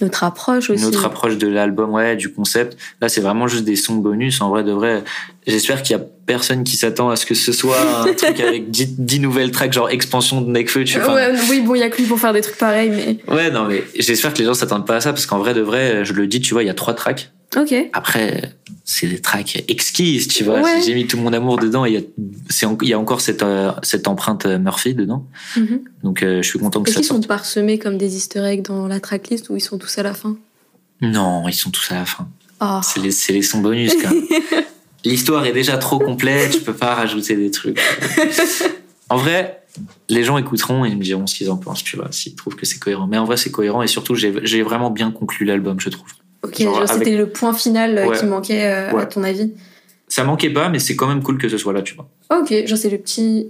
Notre 0.01 0.23
approche 0.23 0.69
aussi. 0.69 0.81
une 0.81 0.87
autre 0.87 1.05
approche 1.05 1.37
de 1.37 1.47
l'album, 1.47 1.91
ouais, 1.91 2.15
du 2.15 2.31
concept. 2.31 2.77
Là, 3.01 3.09
c'est 3.09 3.21
vraiment 3.21 3.47
juste 3.47 3.63
des 3.63 3.75
sons 3.75 3.95
bonus. 3.95 4.41
En 4.41 4.49
vrai, 4.49 4.63
de 4.63 4.71
vrai, 4.71 5.03
j'espère 5.47 5.83
qu'il 5.83 5.95
y 5.95 5.99
a 5.99 6.03
personne 6.25 6.63
qui 6.63 6.77
s'attend 6.77 7.09
à 7.09 7.15
ce 7.15 7.25
que 7.25 7.35
ce 7.35 7.51
soit 7.51 7.77
un 8.05 8.13
truc 8.13 8.39
avec 8.39 8.71
10, 8.71 8.99
10 8.99 9.19
nouvelles 9.19 9.51
tracks, 9.51 9.73
genre 9.73 9.89
expansion 9.89 10.41
de 10.41 10.49
Necfeu, 10.51 10.83
tu 10.83 10.99
vois. 10.99 11.13
Ouais, 11.13 11.31
oui, 11.49 11.61
bon, 11.61 11.75
il 11.75 11.79
y 11.79 11.83
a 11.83 11.89
que 11.89 11.97
lui 11.97 12.05
pour 12.05 12.19
faire 12.19 12.33
des 12.33 12.41
trucs 12.41 12.57
pareils, 12.57 12.89
mais. 12.89 13.33
Ouais, 13.33 13.51
non, 13.51 13.65
mais 13.65 13.83
j'espère 13.97 14.33
que 14.33 14.39
les 14.39 14.45
gens 14.45 14.53
s'attendent 14.53 14.87
pas 14.87 14.97
à 14.97 15.01
ça, 15.01 15.13
parce 15.13 15.25
qu'en 15.25 15.39
vrai, 15.39 15.53
de 15.53 15.61
vrai, 15.61 16.05
je 16.05 16.13
le 16.13 16.27
dis, 16.27 16.41
tu 16.41 16.53
vois, 16.53 16.63
il 16.63 16.67
y 16.67 16.69
a 16.69 16.73
trois 16.73 16.93
tracks. 16.93 17.31
Ok. 17.57 17.73
Après, 17.93 18.53
c'est 18.85 19.07
des 19.07 19.19
tracks 19.19 19.63
exquises, 19.67 20.27
tu 20.27 20.43
vois. 20.43 20.61
Ouais. 20.61 20.81
J'ai 20.85 20.93
mis 20.93 21.05
tout 21.05 21.17
mon 21.17 21.33
amour 21.33 21.57
dedans, 21.57 21.85
et 21.85 21.91
il 21.91 22.87
y 22.87 22.93
a, 22.93 22.99
encore 22.99 23.21
cette, 23.21 23.43
euh, 23.43 23.71
cette 23.83 24.07
empreinte 24.07 24.45
euh, 24.45 24.57
Murphy 24.57 24.93
dedans. 24.93 25.25
Mhm. 25.57 25.81
Donc, 26.03 26.23
euh, 26.23 26.41
je 26.41 26.47
suis 26.47 26.59
content 26.59 26.81
que 26.81 26.89
Est-ce 26.89 26.95
ça 26.95 27.01
qu'ils 27.01 27.07
sont 27.07 27.21
parsemés 27.21 27.77
comme 27.77 27.97
des 27.97 28.15
easter 28.15 28.43
eggs 28.43 28.63
dans 28.63 28.87
la 28.87 28.99
tracklist 28.99 29.49
ou 29.49 29.57
ils 29.57 29.61
sont 29.61 29.77
tous 29.77 29.97
à 29.97 30.03
la 30.03 30.13
fin? 30.13 30.37
Non, 31.01 31.47
ils 31.47 31.53
sont 31.53 31.71
tous 31.71 31.91
à 31.91 31.95
la 31.95 32.05
fin. 32.05 32.27
Ah. 32.59 32.81
C'est 32.83 33.01
les, 33.01 33.41
sons 33.41 33.59
bonus. 33.59 33.93
L'histoire 35.03 35.45
est 35.45 35.51
déjà 35.51 35.77
trop 35.77 35.97
complète, 35.97 36.53
je 36.53 36.59
peux 36.59 36.75
pas 36.75 36.93
rajouter 36.95 37.35
des 37.35 37.51
trucs. 37.51 37.79
En 39.09 39.17
vrai, 39.17 39.65
les 40.07 40.23
gens 40.23 40.37
écouteront 40.37 40.85
et 40.85 40.89
ils 40.89 40.97
me 40.97 41.03
diront 41.03 41.27
ce 41.27 41.35
qu'ils 41.35 41.51
en 41.51 41.57
pensent, 41.57 41.83
tu 41.83 41.97
vois, 41.97 42.07
s'ils 42.11 42.33
trouvent 42.33 42.55
que 42.55 42.65
c'est 42.65 42.79
cohérent. 42.79 43.07
Mais 43.07 43.17
en 43.17 43.25
vrai, 43.25 43.35
c'est 43.35 43.51
cohérent 43.51 43.81
et 43.81 43.87
surtout, 43.87 44.15
j'ai 44.15 44.61
vraiment 44.61 44.89
bien 44.89 45.11
conclu 45.11 45.45
l'album, 45.45 45.81
je 45.81 45.89
trouve. 45.89 46.07
Ok, 46.43 46.55
c'était 46.57 46.71
avec- 46.91 47.17
le 47.17 47.29
point 47.29 47.53
final 47.53 47.97
euh, 47.97 48.07
Ouais. 48.07 48.17
qui 48.17 48.25
manquait 48.25 48.65
euh, 48.65 48.97
à 48.97 49.05
ton 49.05 49.23
avis? 49.23 49.53
Ça 50.07 50.23
manquait 50.23 50.49
pas, 50.49 50.69
mais 50.69 50.79
c'est 50.79 50.95
quand 50.95 51.07
même 51.07 51.21
cool 51.23 51.37
que 51.37 51.47
ce 51.47 51.57
soit 51.57 51.71
là, 51.73 51.81
tu 51.81 51.95
vois. 51.95 52.09
Ok, 52.35 52.53
genre 52.65 52.77
c'est 52.77 52.89
le 52.89 52.97
petit. 52.97 53.47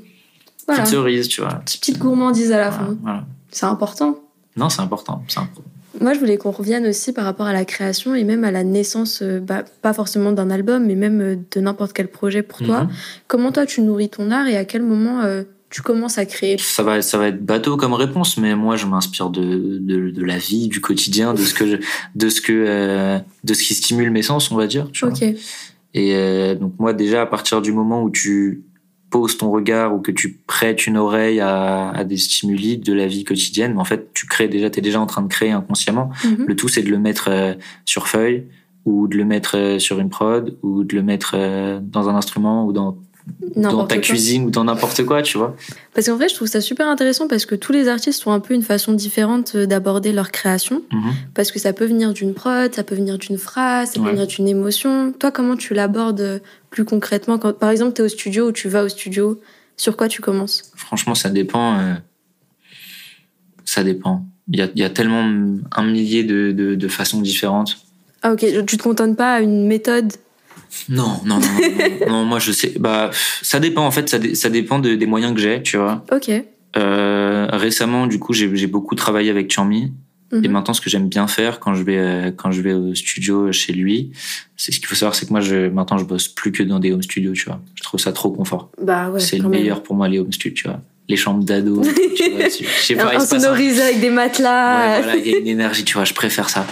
Voilà. 0.68 0.84
Petite 0.84 0.94
cerise, 0.96 1.28
tu 1.28 1.42
vois. 1.42 1.56
Petite, 1.66 1.80
petite 1.82 1.98
gourmandise 1.98 2.52
à 2.52 2.58
la 2.58 2.70
Voilà, 2.70 2.86
fin. 2.86 2.98
voilà. 3.02 3.26
C'est 3.52 3.66
important. 3.66 4.20
Non, 4.58 4.70
c'est 4.70 4.82
important. 4.82 5.24
c'est 5.28 5.40
important. 5.40 5.64
Moi, 6.00 6.14
je 6.14 6.20
voulais 6.20 6.38
qu'on 6.38 6.52
revienne 6.52 6.86
aussi 6.88 7.12
par 7.14 7.26
rapport 7.26 7.48
à 7.48 7.54
la 7.54 7.66
création 7.66 8.16
et 8.16 8.24
même 8.24 8.44
à 8.44 8.52
la 8.52 8.64
naissance, 8.64 9.22
euh, 9.22 9.40
bah, 9.40 9.64
pas 9.82 9.92
forcément 9.94 10.32
d'un 10.32 10.50
album, 10.50 10.86
mais 10.86 10.96
même 10.96 11.44
de 11.52 11.60
n'importe 11.60 11.92
quel 11.94 12.08
projet 12.08 12.44
pour 12.44 12.60
toi. 12.60 12.84
Mhm. 12.84 12.90
Comment 13.28 13.52
toi, 13.52 13.66
tu 13.66 13.82
nourris 13.82 14.10
ton 14.10 14.32
art 14.32 14.48
et 14.48 14.56
à 14.56 14.64
quel 14.66 14.84
moment 14.84 15.22
euh, 15.22 15.44
tu 15.72 15.82
commences 15.82 16.18
à 16.18 16.26
créer 16.26 16.58
Ça 16.60 16.84
va, 16.84 17.02
ça 17.02 17.18
va 17.18 17.30
être 17.30 17.44
bateau 17.44 17.78
comme 17.78 17.94
réponse, 17.94 18.38
mais 18.38 18.56
moi, 18.56 18.76
je 18.76 18.86
m'inspire 18.86 19.30
de, 19.30 19.78
de, 19.80 20.10
de 20.12 20.24
la 20.24 20.38
vie, 20.38 20.68
du 20.68 20.82
quotidien, 20.82 21.34
de 21.34 21.42
ce 21.42 21.54
que, 21.54 21.66
je- 21.66 21.78
de 22.16 22.30
ce 22.30 22.42
que, 22.42 22.52
euh, 22.54 23.18
de 23.44 23.54
ce 23.54 23.64
qui 23.64 23.74
stimule 23.74 24.12
mes 24.12 24.22
sens, 24.22 24.52
on 24.52 24.56
va 24.58 24.68
dire. 24.68 24.90
Tu 24.92 25.06
vois. 25.06 25.14
Et 25.94 26.16
euh, 26.16 26.56
donc 26.56 26.74
moi 26.80 26.94
déjà 26.94 27.22
à 27.24 27.26
partir 27.26 27.62
du 27.62 27.72
moment 27.74 28.02
où 28.04 28.10
tu 28.10 28.64
poses 29.10 29.38
ton 29.38 29.52
regard 29.52 29.94
ou 29.94 30.00
que 30.00 30.12
tu 30.12 30.40
prêtes 30.48 30.88
une 30.88 30.96
oreille 30.96 31.42
à, 31.42 31.90
à 31.90 32.04
des 32.06 32.16
stimuli 32.16 32.78
de 32.78 32.94
la 32.94 33.08
vie 33.08 33.26
quotidienne, 33.26 33.78
en 33.78 33.84
fait 33.84 34.10
tu 34.14 34.26
crées 34.26 34.48
déjà, 34.48 34.70
t'es 34.70 34.80
déjà 34.80 35.02
en 35.02 35.06
train 35.06 35.22
de 35.22 35.28
créer 35.28 35.52
inconsciemment. 35.52 36.10
Mhm. 36.24 36.46
Le 36.48 36.56
tout 36.56 36.70
c'est 36.70 36.82
de 36.84 36.90
le 36.90 36.98
mettre 36.98 37.28
euh, 37.30 37.54
sur 37.84 38.08
feuille 38.08 38.46
ou 38.86 39.08
de 39.10 39.18
le 39.18 39.26
mettre 39.26 39.76
sur 39.80 40.00
une 40.00 40.10
prod 40.10 40.58
ou 40.64 40.86
de 40.86 40.96
le 40.96 41.04
mettre 41.04 41.36
dans 41.82 42.08
un 42.10 42.16
instrument 42.16 42.66
ou 42.66 42.72
dans 42.72 42.98
dans 43.56 43.86
ta 43.86 43.96
quoi. 43.96 44.02
cuisine 44.04 44.46
ou 44.46 44.50
dans 44.50 44.64
n'importe 44.64 45.04
quoi, 45.06 45.22
tu 45.22 45.38
vois. 45.38 45.56
Parce 45.94 46.08
qu'en 46.08 46.16
vrai, 46.16 46.30
je 46.30 46.36
trouve 46.36 46.48
ça 46.48 46.62
super 46.62 46.88
intéressant 46.88 47.28
parce 47.28 47.46
que 47.46 47.56
tous 47.56 47.72
les 47.72 47.88
artistes 47.88 48.26
ont 48.28 48.32
un 48.32 48.40
peu 48.40 48.54
une 48.54 48.64
façon 48.64 48.94
différente 48.94 49.54
euh, 49.56 49.66
d'aborder 49.66 50.12
leur 50.14 50.32
création. 50.32 50.82
Mhm. 50.92 51.12
Parce 51.34 51.52
que 51.52 51.60
ça 51.60 51.74
peut 51.74 51.86
venir 51.86 52.14
d'une 52.14 52.34
prod, 52.34 52.74
ça 52.74 52.84
peut 52.84 52.96
venir 52.96 53.18
d'une 53.18 53.38
phrase, 53.38 53.90
ça 53.92 54.00
peut 54.00 54.06
Ouais. 54.06 54.12
venir 54.14 54.28
d'une 54.28 54.48
émotion. 54.48 55.14
Toi, 55.18 55.32
comment 55.32 55.56
tu 55.56 55.74
l'abordes 55.74 56.22
euh, 56.22 56.40
plus 56.70 56.86
concrètement 56.86 57.38
quand, 57.38 57.54
Par 57.58 57.70
exemple, 57.70 57.94
tu 57.94 58.02
es 58.02 58.06
au 58.06 58.10
studio 58.10 58.48
ou 58.48 58.52
tu 58.52 58.70
vas 58.70 58.84
au 58.84 58.90
studio, 58.90 59.40
sur 59.78 59.98
quoi 59.98 60.08
tu 60.08 60.22
commences? 60.22 60.72
Franchement, 60.76 61.16
ça 61.16 61.30
dépend. 61.30 61.78
euh, 61.80 61.94
Ça 63.66 63.84
dépend. 63.84 64.26
Il 64.52 64.60
y 64.60 64.62
a, 64.62 64.70
il 64.76 64.82
y 64.82 64.84
a 64.84 64.90
tellement 64.90 65.30
un 65.72 65.84
millier 65.84 66.24
de, 66.24 66.52
de, 66.52 66.76
de 66.76 66.88
façons 66.88 67.22
différentes. 67.22 67.78
Ah 68.22 68.34
ok, 68.34 68.46
tu 68.68 68.78
te 68.78 68.84
contentes 68.84 69.16
pas 69.16 69.36
à 69.36 69.40
une 69.42 69.66
méthode 69.68 70.12
Non, 70.90 71.20
non, 71.26 71.40
non, 71.40 71.48
non, 72.10 72.26
moi 72.26 72.40
je 72.40 72.52
sais. 72.52 72.74
Bah, 72.80 73.12
ça 73.42 73.60
dépend 73.60 73.86
en 73.86 73.92
fait, 73.92 74.10
ça, 74.10 74.20
dé- 74.20 74.36
ça 74.36 74.50
dépend 74.50 74.80
de- 74.80 74.96
des 74.96 75.06
moyens 75.06 75.34
que 75.34 75.40
j'ai, 75.40 75.62
tu 75.62 75.78
vois. 75.78 76.04
Ok. 76.12 76.30
Euh, 76.78 77.48
récemment, 77.52 78.08
du 78.08 78.20
coup, 78.20 78.34
j'ai 78.34 78.68
beaucoup 78.68 78.96
travaillé 78.96 79.30
avec 79.30 79.52
Chami. 79.52 79.92
Mhm. 80.32 80.46
Et 80.46 80.48
maintenant, 80.48 80.74
ce 80.74 80.80
que 80.80 80.90
j'aime 80.90 81.10
bien 81.10 81.28
faire 81.28 81.60
quand 81.60 81.74
je 81.74 81.84
vais 81.84 81.98
euh, 81.98 82.32
quand 82.32 82.52
je 82.54 82.62
vais 82.62 82.72
au 82.72 82.96
studio 82.96 83.52
chez 83.52 83.74
lui, 83.74 84.12
c'est 84.56 84.72
ce 84.72 84.80
qu'il 84.80 84.88
faut 84.88 84.96
savoir, 84.96 85.14
c'est 85.14 85.26
que 85.26 85.32
moi, 85.32 85.42
je, 85.42 85.68
maintenant, 85.68 85.98
je 85.98 86.06
bosse 86.06 86.30
plus 86.30 86.54
que 86.54 86.64
dans 86.64 86.80
des 86.80 86.94
home 86.94 87.04
studios, 87.04 87.34
tu 87.34 87.44
vois. 87.46 87.60
Je 87.76 87.84
trouve 87.84 88.00
ça 88.00 88.14
trop 88.14 88.32
confort. 88.32 88.72
Bah 88.82 89.10
ouais, 89.10 89.20
c'est 89.20 89.36
le 89.38 89.44
même. 89.50 89.60
meilleur 89.60 89.84
pour 89.84 89.94
moi 89.96 90.08
les 90.08 90.20
home 90.20 90.32
studios, 90.32 90.56
tu 90.56 90.68
vois. 90.70 90.80
Les 91.10 91.18
chambres 91.18 91.44
d'ado, 91.44 91.84
Je 91.84 91.90
sais 91.90 92.96
pas, 92.96 93.14
il 93.16 93.20
se 93.20 93.28
passe 93.30 93.34
un- 93.34 93.38
Insonorisé 93.38 93.82
avec 93.82 94.00
des 94.00 94.10
matelas. 94.10 94.96
Ouais, 94.96 95.02
voilà, 95.02 95.18
il 95.18 95.28
y 95.30 95.36
a 95.36 95.38
une 95.40 95.48
énergie, 95.48 95.84
tu 95.84 95.96
vois, 95.96 96.06
je 96.06 96.14
préfère 96.14 96.50
ça. 96.50 96.66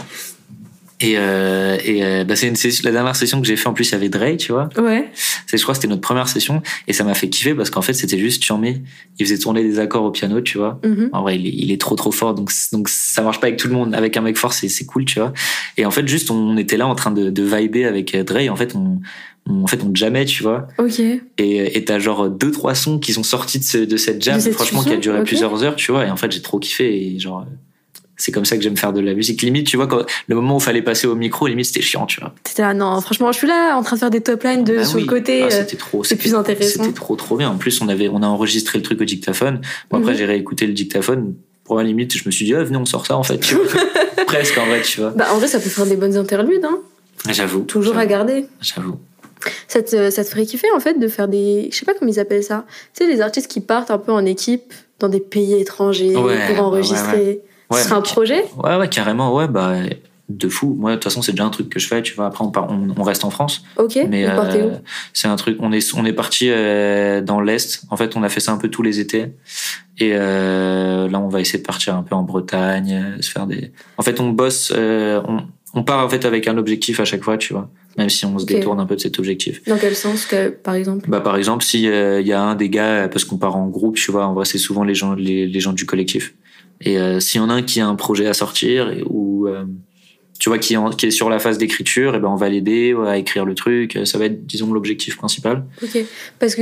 Et, 1.01 1.13
euh, 1.17 1.77
et 1.85 2.03
euh, 2.03 2.23
bah, 2.25 2.35
c'est 2.35 2.47
une 2.47 2.57
session- 2.57 2.81
la 2.83 2.91
dernière 2.91 3.15
session 3.15 3.39
que 3.39 3.47
j'ai 3.47 3.55
fait 3.55 3.69
en 3.69 3.73
plus, 3.73 3.87
il 3.89 3.91
y 3.93 3.95
avait 3.95 4.09
Dre, 4.09 4.35
tu 4.37 4.51
vois. 4.51 4.67
Ouais. 4.77 5.09
C'est, 5.47 5.57
je 5.57 5.63
crois 5.63 5.73
que 5.73 5.77
c'était 5.77 5.87
notre 5.87 6.01
première 6.01 6.27
session 6.27 6.61
et 6.87 6.93
ça 6.93 7.05
m'a 7.05 7.13
fait 7.13 7.29
kiffer 7.29 7.53
parce 7.53 7.69
qu'en 7.69 7.81
fait, 7.81 7.93
c'était 7.93 8.17
juste 8.19 8.43
Chambé. 8.43 8.81
Il 9.17 9.25
faisait 9.25 9.37
tourner 9.37 9.63
des 9.63 9.79
accords 9.79 10.03
au 10.03 10.11
piano, 10.11 10.41
tu 10.41 10.57
vois. 10.57 10.79
Mhm. 10.83 11.09
En 11.13 11.21
vrai, 11.21 11.37
il 11.37 11.47
est, 11.47 11.53
il 11.53 11.71
est 11.71 11.79
trop 11.79 11.95
trop 11.95 12.11
fort, 12.11 12.33
donc 12.35 12.51
donc 12.73 12.89
ça 12.89 13.21
marche 13.21 13.39
pas 13.39 13.47
avec 13.47 13.57
tout 13.57 13.69
le 13.69 13.75
monde. 13.75 13.95
Avec 13.95 14.17
un 14.17 14.21
mec 14.21 14.37
fort, 14.37 14.51
c'est 14.51 14.67
c'est 14.67 14.85
cool, 14.85 15.05
tu 15.05 15.19
vois. 15.19 15.31
Et 15.77 15.85
en 15.85 15.91
fait, 15.91 16.05
juste 16.07 16.31
on 16.31 16.57
était 16.57 16.75
là 16.77 16.85
en 16.87 16.95
train 16.95 17.11
de, 17.11 17.29
de 17.29 17.43
vibrer 17.43 17.85
avec 17.85 18.13
euh, 18.13 18.23
Dre. 18.23 18.37
Et 18.39 18.49
en 18.49 18.57
fait, 18.57 18.75
on, 18.75 18.99
en 19.49 19.67
fait 19.67 19.81
on 19.83 19.95
jamais, 19.95 20.25
tu 20.25 20.43
vois. 20.43 20.67
Ok. 20.79 20.99
Et 20.99 21.21
et 21.77 21.85
t'as 21.85 21.99
genre 21.99 22.29
deux 22.29 22.51
trois 22.51 22.75
sons 22.75 22.99
qui 22.99 23.13
sont 23.13 23.23
sortis 23.23 23.59
de, 23.59 23.63
ce- 23.63 23.77
de 23.77 23.95
cette 23.95 24.21
jam, 24.21 24.35
De 24.35 24.41
cette 24.41 24.53
franchement, 24.53 24.83
qui 24.83 24.91
a 24.91 24.97
duré 24.97 25.23
plusieurs 25.23 25.63
heures, 25.63 25.77
tu 25.77 25.93
vois. 25.93 26.05
Et 26.05 26.11
en 26.11 26.17
fait, 26.17 26.29
j'ai 26.29 26.41
trop 26.41 26.59
kiffé 26.59 27.15
et 27.15 27.19
genre. 27.19 27.45
C'est 28.21 28.33
comme 28.33 28.43
ça 28.43 28.57
que 28.57 28.61
j'aime 28.61 28.75
faire 28.75 28.91
de 28.91 28.99
la 28.99 29.13
musique. 29.13 29.41
Limite, 29.41 29.65
tu 29.65 29.77
vois, 29.77 29.87
quand, 29.87 30.03
le 30.27 30.35
moment 30.35 30.57
où 30.57 30.59
fallait 30.59 30.81
passer 30.81 31.07
au 31.07 31.15
micro, 31.15 31.47
limite, 31.47 31.65
c'était 31.67 31.79
chiant, 31.81 32.05
tu 32.05 32.19
vois. 32.19 32.33
T'étais 32.43 32.61
là, 32.63 32.73
non, 32.73 32.99
franchement, 32.99 33.31
je 33.31 33.37
suis 33.37 33.47
là 33.47 33.77
en 33.77 33.81
train 33.81 33.95
de 33.95 33.99
faire 34.01 34.09
des 34.09 34.19
top 34.19 34.43
lines 34.43 34.65
de, 34.65 34.75
Bah 34.75 34.83
sur 34.83 34.97
oui. 34.97 35.03
le 35.03 35.07
côté. 35.07 35.41
Ah, 35.43 35.45
euh, 35.45 35.49
c'était 35.49 35.77
trop, 35.77 36.03
c'est 36.03 36.09
c'était- 36.15 36.23
plus 36.29 36.35
intéressant. 36.35 36.83
C'était 36.83 36.93
trop, 36.93 37.15
trop 37.15 37.37
bien. 37.37 37.49
En 37.49 37.55
plus, 37.57 37.81
on 37.81 37.87
avait, 37.87 38.09
on 38.09 38.21
a 38.21 38.27
enregistré 38.27 38.77
le 38.77 38.83
truc 38.83 38.99
au 38.99 39.05
dictaphone. 39.05 39.61
Bon, 39.89 39.99
après, 39.99 40.11
Mhm. 40.11 40.17
j'ai 40.17 40.25
réécouté 40.25 40.67
le 40.67 40.73
dictaphone. 40.73 41.33
Pour 41.63 41.77
la 41.77 41.83
limite, 41.83 42.17
je 42.17 42.23
me 42.25 42.31
suis 42.31 42.43
dit, 42.45 42.53
ah, 42.55 42.63
venez, 42.63 42.77
on 42.77 42.85
sort 42.85 43.05
ça, 43.05 43.15
en 43.15 43.23
fait, 43.23 43.37
tu 43.39 43.55
vois. 43.55 43.63
Presque, 44.27 44.57
en 44.57 44.65
vrai, 44.65 44.81
tu 44.81 44.99
vois. 44.99 45.11
Bah, 45.11 45.27
en 45.31 45.37
vrai, 45.37 45.47
ça 45.47 45.59
peut 45.59 45.69
faire 45.69 45.85
des 45.85 45.95
bonnes 45.95 46.17
interludes, 46.17 46.65
hein. 46.65 46.79
J'avoue. 47.29 47.61
Toujours 47.61 47.97
à 47.97 48.05
garder. 48.05 48.47
J'avoue. 48.61 48.97
Ça 49.69 49.81
te, 49.81 50.09
ça 50.09 50.25
te 50.25 50.29
ferait 50.29 50.45
kiffer, 50.45 50.67
en 50.75 50.81
fait, 50.81 50.99
de 50.99 51.07
faire 51.07 51.29
des. 51.29 51.69
Je 51.71 51.77
sais 51.77 51.85
pas 51.85 51.93
comment 51.97 52.11
ils 52.11 52.19
appellent 52.19 52.43
ça. 52.43 52.65
Tu 52.93 53.05
sais, 53.05 53.09
les 53.09 53.21
artistes 53.21 53.49
qui 53.49 53.61
partent 53.61 53.91
un 53.91 53.97
peu 53.97 54.11
en 54.11 54.25
équipe 54.25 54.73
dans 54.99 55.07
des 55.07 55.21
pays 55.21 55.53
étrangers 55.61 56.15
Ouais, 56.17 56.47
pour 56.47 56.55
ouais, 56.55 56.59
enregistrer. 56.59 57.39
Ouais, 57.69 57.79
Ce 57.79 57.85
serait 57.85 57.95
un 57.95 58.01
projet? 58.01 58.43
Ouais, 58.63 58.75
ouais, 58.77 58.89
carrément, 58.89 59.35
ouais, 59.35 59.47
bah, 59.47 59.73
de 60.29 60.47
fou. 60.49 60.75
Moi, 60.77 60.91
de 60.91 60.95
toute 60.95 61.03
façon, 61.05 61.21
c'est 61.21 61.31
déjà 61.31 61.45
un 61.45 61.49
truc 61.49 61.69
que 61.69 61.79
je 61.79 61.87
fais, 61.87 62.01
tu 62.01 62.13
vois. 62.13 62.27
Après, 62.27 62.43
on, 62.43 62.51
part, 62.51 62.69
on, 62.69 62.87
on 62.95 63.03
reste 63.03 63.25
en 63.25 63.29
France. 63.29 63.63
Ok. 63.77 63.97
Mais 64.07 64.27
euh, 64.27 64.69
c'est 65.13 65.27
un 65.27 65.35
truc, 65.35 65.57
on 65.59 65.71
est, 65.71 65.93
on 65.95 66.05
est 66.05 66.13
parti 66.13 66.47
euh, 66.49 67.21
dans 67.21 67.41
l'Est. 67.41 67.83
En 67.89 67.97
fait, 67.97 68.15
on 68.15 68.23
a 68.23 68.29
fait 68.29 68.39
ça 68.39 68.51
un 68.51 68.57
peu 68.57 68.69
tous 68.69 68.83
les 68.83 68.99
étés. 68.99 69.33
Et 69.97 70.11
euh, 70.13 71.09
là, 71.09 71.19
on 71.19 71.27
va 71.27 71.41
essayer 71.41 71.59
de 71.59 71.65
partir 71.65 71.95
un 71.95 72.03
peu 72.03 72.15
en 72.15 72.23
Bretagne, 72.23 73.17
se 73.21 73.29
faire 73.29 73.47
des. 73.47 73.71
En 73.97 74.03
fait, 74.03 74.19
on 74.19 74.29
bosse, 74.29 74.71
on, 74.75 75.41
on 75.73 75.83
part 75.83 76.05
en 76.05 76.09
fait 76.09 76.25
avec 76.25 76.47
un 76.47 76.57
objectif 76.57 76.99
à 76.99 77.05
chaque 77.05 77.23
fois, 77.23 77.37
tu 77.37 77.53
vois. 77.53 77.69
Même 77.97 78.09
si 78.09 78.25
on 78.25 78.39
se 78.39 78.45
détourne 78.45 78.79
un 78.79 78.85
peu 78.85 78.95
de 78.95 79.01
cet 79.01 79.19
objectif. 79.19 79.61
Dans 79.67 79.77
quel 79.77 79.95
sens, 79.95 80.25
que, 80.25 80.49
par 80.49 80.75
exemple? 80.75 81.09
Bah, 81.09 81.19
par 81.19 81.35
exemple, 81.35 81.65
si 81.65 81.83
il 81.83 82.27
y 82.27 82.33
a 82.33 82.41
un 82.41 82.55
des 82.55 82.69
gars, 82.69 83.09
parce 83.09 83.25
qu'on 83.25 83.37
part 83.37 83.57
en 83.57 83.67
groupe, 83.67 83.95
tu 83.95 84.11
vois, 84.11 84.25
en 84.25 84.33
vrai, 84.33 84.45
c'est 84.45 84.57
souvent 84.59 84.83
les 84.83 84.95
gens, 84.95 85.15
les, 85.15 85.47
les 85.47 85.59
gens 85.59 85.73
du 85.73 85.85
collectif. 85.85 86.33
Et 86.81 86.97
euh, 86.97 87.19
s'il 87.19 87.41
y 87.41 87.43
en 87.43 87.49
a 87.49 87.53
un 87.53 87.61
qui 87.61 87.79
a 87.81 87.87
un 87.87 87.95
projet 87.95 88.27
à 88.27 88.33
sortir 88.33 88.89
et- 88.89 89.03
ou 89.05 89.47
euh, 89.47 89.65
tu 90.39 90.49
vois 90.49 90.57
qui 90.59 90.73
est, 90.73 90.77
en- 90.77 90.91
qui 90.91 91.05
est 91.07 91.11
sur 91.11 91.29
la 91.29 91.39
phase 91.39 91.57
d'écriture, 91.57 92.15
et 92.15 92.19
ben 92.19 92.29
on 92.29 92.35
va 92.35 92.47
l'aider 92.49 92.95
à 93.05 93.17
écrire 93.17 93.43
le 93.45 93.55
truc. 93.55 93.99
Ça 94.05 94.17
va 94.17 94.25
être, 94.25 94.45
disons, 94.47 94.71
l'objectif 94.71 95.17
principal. 95.17 95.65
Ok. 95.83 95.97
Parce 96.39 96.55
que 96.55 96.61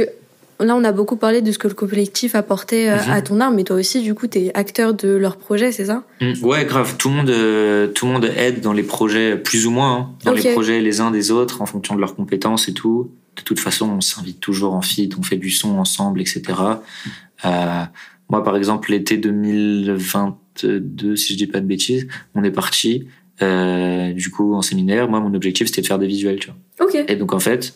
là, 0.60 0.76
on 0.76 0.84
a 0.84 0.92
beaucoup 0.92 1.18
parlé 1.18 1.44
de 1.44 1.52
ce 1.52 1.60
que 1.60 1.68
le 1.68 1.76
collectif 1.76 2.34
apportait 2.34 2.90
euh, 2.90 2.96
Mhm. 3.06 3.12
à 3.12 3.22
ton 3.22 3.40
art, 3.40 3.52
mais 3.52 3.64
toi 3.64 3.76
aussi, 3.76 4.02
du 4.02 4.16
coup, 4.16 4.26
t'es 4.26 4.50
acteur 4.56 4.96
de 4.96 5.10
leur 5.10 5.38
projet, 5.38 5.72
c'est 5.72 5.86
ça? 5.86 6.04
Mm, 6.20 6.34
Ouais, 6.44 6.66
grave. 6.66 6.96
Tout 6.98 7.10
le 7.10 7.16
monde, 7.16 7.30
euh, 7.30 7.86
tout 7.90 8.08
le 8.08 8.14
monde 8.14 8.26
aide 8.36 8.62
dans 8.62 8.74
les 8.74 8.82
projets, 8.82 9.38
plus 9.38 9.68
ou 9.68 9.72
moins, 9.72 9.94
hein, 9.96 10.10
dans 10.26 10.32
les 10.34 10.52
projets 10.54 10.82
les 10.82 11.00
uns 11.00 11.12
des 11.12 11.30
autres, 11.30 11.62
en 11.62 11.68
fonction 11.68 11.94
de 11.94 12.00
leurs 12.00 12.16
compétences 12.16 12.68
et 12.70 12.74
tout. 12.74 13.12
De 13.36 13.44
toute 13.44 13.60
façon, 13.60 13.88
on 13.92 14.02
s'invite 14.02 14.40
toujours 14.40 14.74
en 14.74 14.82
feat, 14.82 15.14
on 15.20 15.22
fait 15.22 15.38
du 15.38 15.52
son 15.52 15.78
ensemble, 15.78 16.20
etc. 16.22 16.42
Euh, 17.46 17.84
moi, 18.30 18.44
par 18.44 18.56
exemple, 18.58 18.92
l'été 18.92 19.18
2022, 19.18 21.16
si 21.16 21.34
je 21.34 21.38
dis 21.38 21.48
pas 21.48 21.60
de 21.60 21.66
bêtises, 21.66 22.08
on 22.36 22.44
est 22.44 22.52
parti. 22.52 23.08
Euh, 23.42 24.14
du 24.14 24.30
coup, 24.32 24.54
en 24.56 24.62
séminaire, 24.62 25.10
moi, 25.10 25.20
mon 25.20 25.34
objectif, 25.34 25.68
c'était 25.68 25.82
de 25.82 25.88
faire 25.88 26.00
des 26.00 26.08
visuels, 26.08 26.40
tu 26.40 26.48
vois. 26.48 26.88
Ok. 26.88 27.06
Et 27.08 27.16
donc, 27.16 27.34
en 27.34 27.40
fait, 27.40 27.74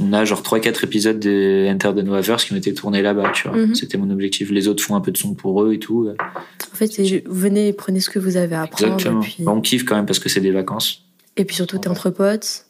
on 0.00 0.12
a 0.12 0.24
genre 0.24 0.42
3-4 0.42 0.84
épisodes 0.84 1.18
de 1.20 1.66
Enter 1.70 1.90
the 1.94 2.36
qui 2.44 2.52
ont 2.52 2.56
été 2.56 2.74
tournés 2.74 3.02
là-bas, 3.02 3.30
tu 3.34 3.48
vois. 3.48 3.56
Mhm. 3.56 3.74
C'était 3.74 3.98
mon 3.98 4.10
objectif. 4.10 4.50
Les 4.50 4.68
autres 4.68 4.82
font 4.82 4.96
un 4.96 5.00
peu 5.00 5.12
de 5.12 5.16
son 5.18 5.34
pour 5.34 5.62
eux 5.62 5.74
et 5.74 5.78
tout. 5.78 6.08
En 6.10 6.76
fait, 6.76 6.90
venez 7.26 7.68
et 7.68 7.72
prenez 7.72 8.00
ce 8.00 8.10
que 8.10 8.18
vous 8.18 8.36
avez 8.36 8.56
à 8.56 8.62
apprendre. 8.62 8.94
Exactement. 8.94 9.20
Puis, 9.20 9.36
Bah, 9.40 9.52
on 9.54 9.60
kiffe 9.60 9.84
quand 9.84 9.94
même 9.96 10.06
parce 10.06 10.18
que 10.18 10.28
c'est 10.28 10.40
des 10.40 10.50
vacances. 10.50 11.04
et 11.36 11.44
puis 11.44 11.54
surtout, 11.56 11.78
t'es 11.78 11.88
entre 11.88 12.10
potes. 12.10 12.66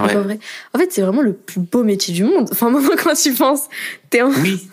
Ouais. 0.00 0.12
pas 0.12 0.20
vrai. 0.20 0.38
En 0.74 0.78
fait, 0.78 0.92
c'est 0.92 1.02
vraiment 1.02 1.22
le 1.22 1.32
plus 1.32 1.60
beau 1.60 1.84
métier 1.84 2.12
du 2.12 2.24
monde. 2.24 2.48
Enfin, 2.52 2.70
maintenant, 2.70 2.96
quand 3.02 3.14
tu 3.14 3.32
penses, 3.32 3.68
t'es 4.10 4.22
en... 4.22 4.30
Oui. 4.30 4.68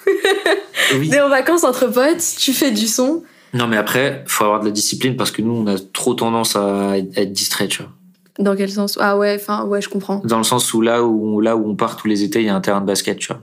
en 1.19 1.29
vacances 1.29 1.63
entre 1.63 1.87
potes, 1.87 2.23
tu 2.37 2.53
fais 2.53 2.71
du 2.71 2.87
son. 2.87 3.23
Non, 3.53 3.67
mais 3.67 3.77
après, 3.77 4.23
faut 4.27 4.45
avoir 4.45 4.59
de 4.61 4.65
la 4.65 4.71
discipline 4.71 5.15
parce 5.15 5.31
que 5.31 5.41
nous, 5.41 5.53
on 5.53 5.67
a 5.67 5.77
trop 5.77 6.15
tendance 6.15 6.55
à 6.55 6.97
être 6.97 7.31
distrait, 7.31 7.67
tu 7.67 7.83
vois. 7.83 7.91
Dans 8.39 8.55
quel 8.55 8.71
sens? 8.71 8.97
Ah 8.99 9.15
ouais, 9.15 9.37
enfin, 9.39 9.65
ouais, 9.65 9.81
je 9.81 9.89
comprends. 9.89 10.21
Dans 10.23 10.39
le 10.39 10.43
sens 10.43 10.73
où 10.73 10.81
là 10.81 11.03
où, 11.03 11.39
là 11.39 11.55
où 11.55 11.69
on 11.69 11.75
part 11.75 11.97
tous 11.97 12.07
les 12.07 12.23
étés, 12.23 12.39
il 12.39 12.47
y 12.47 12.49
a 12.49 12.55
un 12.55 12.61
terrain 12.61 12.81
de 12.81 12.87
basket, 12.87 13.19
tu 13.19 13.27
vois. 13.27 13.41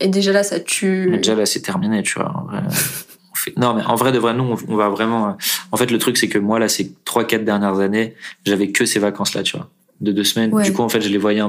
Et 0.00 0.08
déjà 0.08 0.32
là, 0.32 0.42
ça 0.42 0.58
tue. 0.58 1.08
Mais 1.10 1.18
déjà 1.18 1.34
là, 1.34 1.44
c'est 1.44 1.60
terminé, 1.60 2.02
tu 2.02 2.18
vois. 2.18 2.32
En 2.34 2.44
vrai, 2.44 2.62
on 3.32 3.36
fait- 3.36 3.56
Non, 3.58 3.74
mais 3.74 3.84
en 3.84 3.94
vrai 3.94 4.10
de 4.10 4.18
vrai, 4.18 4.32
nous, 4.32 4.56
on, 4.68 4.76
va 4.76 4.88
vraiment. 4.88 5.36
En 5.70 5.76
fait, 5.76 5.90
le 5.90 5.98
truc, 5.98 6.16
c'est 6.16 6.28
que 6.28 6.38
moi, 6.38 6.58
là, 6.58 6.68
ces 6.70 6.92
trois, 7.04 7.24
quatre 7.24 7.44
dernières 7.44 7.78
années, 7.78 8.14
j'avais 8.46 8.72
que 8.72 8.86
ces 8.86 8.98
vacances-là, 8.98 9.42
tu 9.42 9.58
vois, 9.58 9.68
de 10.02 10.12
deux 10.12 10.24
semaines. 10.24 10.52
Ouais. 10.52 10.64
Du 10.64 10.72
coup, 10.72 10.82
en 10.82 10.88
fait, 10.88 11.00
je 11.00 11.08
les 11.08 11.18
voyais 11.18 11.40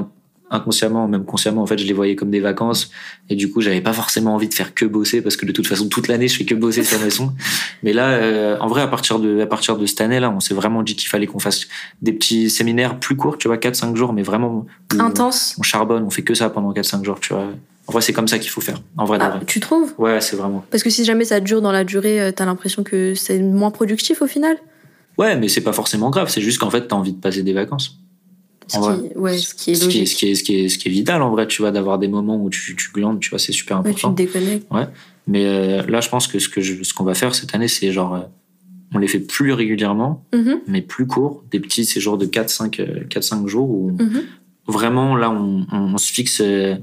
inconsciemment, 0.50 1.08
même 1.08 1.24
consciemment, 1.24 1.62
en 1.62 1.66
fait, 1.66 1.78
je 1.78 1.86
les 1.86 1.92
voyais 1.92 2.14
comme 2.16 2.30
des 2.30 2.38
vacances. 2.40 2.90
Et 3.28 3.34
du 3.34 3.50
coup, 3.50 3.60
j'avais 3.60 3.80
pas 3.80 3.92
forcément 3.92 4.34
envie 4.34 4.48
de 4.48 4.54
faire 4.54 4.74
que 4.74 4.84
bosser 4.84 5.20
parce 5.20 5.36
que 5.36 5.46
de 5.46 5.52
toute 5.52 5.66
façon, 5.66 5.88
toute 5.88 6.06
l'année, 6.06 6.28
je 6.28 6.36
fais 6.36 6.44
que 6.44 6.54
bosser 6.54 6.84
sur 6.84 7.00
mes 7.00 7.10
sons. 7.10 7.32
Mais 7.82 7.92
là, 7.92 8.10
euh, 8.10 8.56
en 8.60 8.68
vrai, 8.68 8.82
à 8.82 8.86
partir 8.86 9.18
de, 9.18 9.40
à 9.40 9.46
partir 9.46 9.76
de 9.76 9.84
cette 9.86 10.00
année-là, 10.00 10.30
on 10.30 10.40
s'est 10.40 10.54
vraiment 10.54 10.82
dit 10.82 10.94
qu'il 10.96 11.08
fallait 11.08 11.26
qu'on 11.26 11.38
fasse 11.40 11.66
des 12.02 12.12
petits 12.12 12.50
séminaires 12.50 13.00
plus 13.00 13.16
courts, 13.16 13.38
tu 13.38 13.48
vois, 13.48 13.56
4-5 13.56 13.96
jours, 13.96 14.12
mais 14.12 14.22
vraiment. 14.22 14.66
Intense. 14.98 15.56
On 15.58 15.62
charbonne, 15.62 16.04
on 16.04 16.10
fait 16.10 16.22
que 16.22 16.34
ça 16.34 16.50
pendant 16.50 16.72
4-5 16.72 17.04
jours, 17.04 17.18
tu 17.20 17.32
vois. 17.32 17.46
En 17.86 17.92
vrai, 17.92 18.00
c'est 18.02 18.12
comme 18.12 18.28
ça 18.28 18.38
qu'il 18.38 18.50
faut 18.50 18.60
faire. 18.62 18.80
En 18.96 19.04
vrai, 19.06 19.18
Ah, 19.20 19.30
vrai. 19.30 19.40
tu 19.46 19.60
trouves? 19.60 19.92
Ouais, 19.98 20.20
c'est 20.20 20.36
vraiment. 20.36 20.64
Parce 20.70 20.82
que 20.82 20.88
si 20.90 21.04
jamais 21.04 21.24
ça 21.24 21.40
dure 21.40 21.60
dans 21.62 21.72
la 21.72 21.84
durée, 21.84 22.20
euh, 22.20 22.32
t'as 22.32 22.44
l'impression 22.46 22.82
que 22.82 23.14
c'est 23.14 23.40
moins 23.40 23.70
productif 23.70 24.22
au 24.22 24.26
final? 24.26 24.56
Ouais, 25.18 25.36
mais 25.36 25.48
c'est 25.48 25.60
pas 25.60 25.72
forcément 25.72 26.10
grave. 26.10 26.28
C'est 26.28 26.40
juste 26.40 26.58
qu'en 26.58 26.70
fait, 26.70 26.88
t'as 26.88 26.96
envie 26.96 27.12
de 27.12 27.20
passer 27.20 27.42
des 27.42 27.52
vacances. 27.52 27.98
Ce 28.68 28.76
qui, 30.76 30.88
est 30.88 30.90
vital, 30.90 31.22
en 31.22 31.30
vrai, 31.30 31.46
tu 31.46 31.62
vois, 31.62 31.70
d'avoir 31.70 31.98
des 31.98 32.08
moments 32.08 32.42
où 32.42 32.50
tu, 32.50 32.76
tu 32.76 32.90
glandes, 32.92 33.20
tu 33.20 33.30
vois, 33.30 33.38
c'est 33.38 33.52
super 33.52 33.78
Ouais, 33.78 33.90
tu 33.90 33.94
te 34.02 34.06
important. 34.06 34.12
déconnectes. 34.14 34.66
Mais 35.26 35.46
euh, 35.46 35.82
là, 35.86 36.00
je 36.00 36.08
pense 36.08 36.26
que 36.26 36.38
ce 36.38 36.48
que 36.48 36.60
je- 36.60 36.82
ce 36.82 36.92
qu'on 36.92 37.04
va 37.04 37.14
faire 37.14 37.34
cette 37.34 37.54
année, 37.54 37.68
c'est 37.68 37.92
genre, 37.92 38.14
euh, 38.14 38.20
on 38.94 38.98
les 38.98 39.08
fait 39.08 39.20
plus 39.20 39.52
régulièrement, 39.52 40.24
Mhm, 40.34 40.60
mais 40.68 40.82
plus 40.82 41.06
courts, 41.06 41.42
des 41.50 41.60
petits 41.60 41.84
séjours 41.84 42.18
de 42.18 42.26
4-5 42.26 42.78
euh, 42.80 43.04
4-5 43.08 43.46
jours 43.48 43.70
où 43.70 43.90
mhm. 43.92 44.22
vraiment, 44.66 45.16
là, 45.16 45.30
on, 45.30 45.66
on, 45.72 45.94
on 45.94 45.98
se 45.98 46.12
fixe 46.12 46.40
euh, 46.42 46.76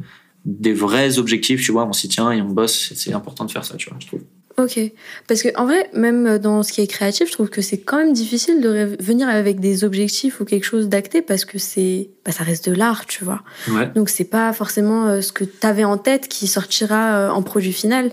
des 0.45 0.73
vrais 0.73 1.19
objectifs, 1.19 1.63
tu 1.63 1.71
vois, 1.71 1.85
on 1.85 1.93
s'y 1.93 2.09
tient 2.09 2.31
et 2.31 2.41
on 2.41 2.49
bosse. 2.49 2.93
C'est 2.95 3.13
important 3.13 3.45
de 3.45 3.51
faire 3.51 3.63
ça, 3.63 3.75
tu 3.77 3.89
vois, 3.89 3.97
je 4.01 4.07
trouve. 4.07 4.21
Ok. 4.57 4.79
Parce 5.27 5.41
que 5.43 5.49
en 5.55 5.65
vrai, 5.65 5.89
même 5.93 6.37
dans 6.37 6.61
ce 6.63 6.73
qui 6.73 6.81
est 6.81 6.87
créatif, 6.87 7.27
je 7.27 7.31
trouve 7.33 7.49
que 7.49 7.61
c'est 7.61 7.77
quand 7.79 7.97
même 7.97 8.13
difficile 8.13 8.61
de 8.61 8.95
venir 8.99 9.29
avec 9.29 9.59
des 9.59 9.83
objectifs 9.83 10.39
ou 10.39 10.45
quelque 10.45 10.65
chose 10.65 10.89
d'acté 10.89 11.21
parce 11.21 11.45
que 11.45 11.57
c'est, 11.57 12.09
bah, 12.25 12.31
ça 12.31 12.43
reste 12.43 12.69
de 12.69 12.75
l'art, 12.75 13.05
tu 13.05 13.23
vois. 13.23 13.43
Ouais. 13.69 13.89
Donc 13.95 14.09
c'est 14.09 14.25
pas 14.25 14.51
forcément 14.53 15.07
euh, 15.07 15.21
ce 15.21 15.31
que 15.31 15.43
t'avais 15.45 15.83
en 15.85 15.97
tête 15.97 16.27
qui 16.27 16.47
sortira 16.47 17.15
euh, 17.15 17.29
en 17.29 17.41
produit 17.43 17.73
final. 17.73 18.11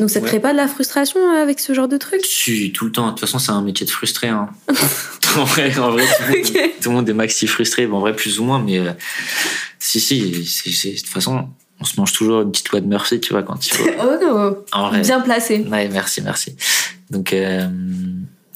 Donc 0.00 0.10
ça 0.10 0.18
te 0.20 0.24
Ouais. 0.24 0.30
crée 0.32 0.40
pas 0.40 0.52
de 0.52 0.58
la 0.58 0.68
frustration 0.68 1.18
euh, 1.20 1.40
avec 1.42 1.58
ce 1.60 1.72
genre 1.72 1.88
de 1.88 1.96
truc? 1.96 2.20
Si, 2.24 2.72
tout 2.72 2.84
le 2.84 2.92
temps. 2.92 3.06
De 3.06 3.10
toute 3.12 3.20
façon, 3.20 3.38
c'est 3.38 3.52
un 3.52 3.62
métier 3.62 3.86
de 3.86 3.90
frustré. 3.90 4.28
Hein. 4.28 4.48
en 5.36 5.44
vrai, 5.44 5.78
en 5.78 5.90
vrai 5.92 6.04
tout, 6.04 6.22
le 6.32 6.36
monde, 6.36 6.46
Ok. 6.46 6.70
tout 6.82 6.88
le 6.90 6.94
monde 6.96 7.08
est 7.08 7.14
maxi 7.14 7.46
frustré. 7.46 7.86
Bon, 7.86 7.96
en 7.98 8.00
vrai, 8.00 8.14
plus 8.14 8.38
ou 8.40 8.44
moins, 8.44 8.58
mais 8.58 8.78
euh, 8.78 8.90
si, 9.78 10.00
si. 10.00 10.20
De 10.20 10.96
toute 10.98 11.06
façon, 11.08 11.48
on 11.80 11.84
se 11.84 11.98
mange 12.00 12.12
toujours 12.12 12.42
une 12.42 12.50
petite 12.50 12.70
loi 12.70 12.80
de 12.80 12.86
Murphy, 12.86 13.20
tu 13.20 13.32
vois, 13.32 13.42
quand 13.42 13.64
il 13.66 13.72
faut. 13.72 13.84
oh 14.00 14.24
non, 14.24 14.56
En 14.72 14.88
vrai. 14.88 15.00
bien 15.02 15.20
placé. 15.20 15.64
Ouais, 15.70 15.88
merci, 15.88 16.22
merci. 16.22 16.56
Donc, 17.10 17.32
euh, 17.32 17.66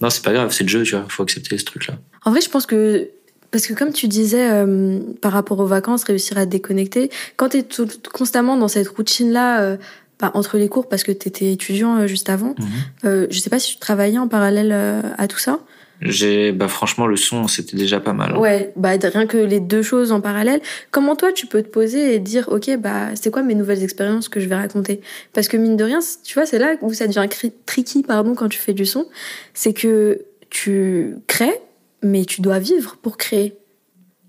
non, 0.00 0.10
c'est 0.10 0.22
pas 0.24 0.32
grave, 0.32 0.52
c'est 0.52 0.64
le 0.64 0.70
jeu, 0.70 0.82
tu 0.82 0.94
vois, 0.96 1.04
faut 1.08 1.22
accepter 1.22 1.56
ce 1.58 1.64
truc-là. 1.64 1.94
En 2.24 2.30
vrai, 2.30 2.40
je 2.40 2.48
pense 2.48 2.66
que 2.66 3.08
parce 3.50 3.66
que 3.66 3.74
comme 3.74 3.92
tu 3.92 4.06
disais 4.06 4.48
euh, 4.50 5.00
par 5.20 5.32
rapport 5.32 5.58
aux 5.58 5.66
vacances, 5.66 6.04
réussir 6.04 6.38
à 6.38 6.46
te 6.46 6.50
déconnecter, 6.50 7.10
quand 7.36 7.48
tu 7.50 7.58
es 7.58 7.62
tout, 7.64 7.88
constamment 8.12 8.56
dans 8.56 8.68
cette 8.68 8.88
routine-là, 8.88 9.60
euh, 9.60 9.76
bah, 10.20 10.30
entre 10.34 10.56
les 10.56 10.68
cours, 10.68 10.88
parce 10.88 11.02
que 11.02 11.10
tu 11.12 11.28
étais 11.28 11.52
étudiant 11.52 11.96
euh, 11.96 12.06
juste 12.06 12.28
avant, 12.30 12.54
Mhm. 12.58 12.66
euh, 13.06 13.26
je 13.30 13.38
sais 13.40 13.50
pas 13.50 13.58
si 13.58 13.72
tu 13.72 13.78
travaillais 13.78 14.18
en 14.18 14.28
parallèle 14.28 14.72
à 15.18 15.26
tout 15.28 15.38
ça. 15.38 15.58
J'ai, 16.02 16.52
bah, 16.52 16.68
franchement, 16.68 17.06
le 17.06 17.16
son, 17.16 17.46
c'était 17.46 17.76
déjà 17.76 18.00
pas 18.00 18.14
mal. 18.14 18.32
hein. 18.34 18.38
Ouais, 18.38 18.72
bah 18.76 18.92
rien 19.02 19.26
que 19.26 19.36
les 19.36 19.60
deux 19.60 19.82
choses 19.82 20.12
en 20.12 20.20
parallèle. 20.22 20.60
Comment 20.90 21.14
toi 21.14 21.30
tu 21.32 21.46
peux 21.46 21.62
te 21.62 21.68
poser 21.68 22.14
et 22.14 22.18
dire 22.18 22.48
ok 22.48 22.78
bah 22.78 23.14
c'est 23.14 23.30
quoi 23.30 23.42
mes 23.42 23.54
nouvelles 23.54 23.82
expériences 23.82 24.28
que 24.30 24.40
je 24.40 24.48
vais 24.48 24.54
raconter? 24.54 25.02
Parce 25.34 25.46
que 25.48 25.58
mine 25.58 25.76
de 25.76 25.84
rien, 25.84 25.98
tu 26.24 26.34
vois, 26.34 26.46
c'est 26.46 26.58
là 26.58 26.76
où 26.80 26.92
ça 26.94 27.06
devient 27.06 27.28
tricky 27.66 28.02
pardon 28.02 28.34
quand 28.34 28.48
tu 28.48 28.58
fais 28.58 28.72
du 28.72 28.86
son, 28.86 29.06
c'est 29.52 29.74
que 29.74 30.22
tu 30.48 31.16
crées, 31.26 31.60
mais 32.02 32.24
tu 32.24 32.40
dois 32.40 32.58
vivre 32.58 32.96
pour 33.02 33.18
créer. 33.18 33.54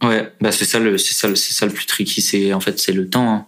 Ouais, 0.04 0.30
bah 0.42 0.52
c'est 0.52 0.66
ça 0.66 0.80
le 0.80 0.98
c'est 0.98 1.14
ça 1.14 1.34
c'est 1.36 1.54
ça 1.54 1.66
le 1.66 1.72
plus 1.72 1.86
tricky, 1.86 2.22
c'est 2.22 2.54
en 2.54 2.60
fait 2.60 2.80
c'est 2.80 2.92
le 2.92 3.08
temps, 3.08 3.30
hein. 3.32 3.46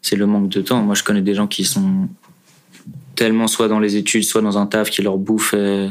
c'est 0.00 0.16
le 0.16 0.26
manque 0.26 0.48
de 0.48 0.62
temps. 0.62 0.80
Moi 0.82 0.94
je 0.94 1.02
connais 1.02 1.22
des 1.22 1.34
gens 1.34 1.46
qui 1.46 1.64
sont 1.64 2.08
tellement 3.14 3.46
soit 3.48 3.68
dans 3.68 3.80
les 3.80 3.96
études, 3.96 4.24
soit 4.24 4.40
dans 4.40 4.56
un 4.56 4.66
taf 4.66 4.90
qui 4.90 5.02
leur 5.02 5.18
bouffe 5.18 5.52
euh, 5.54 5.88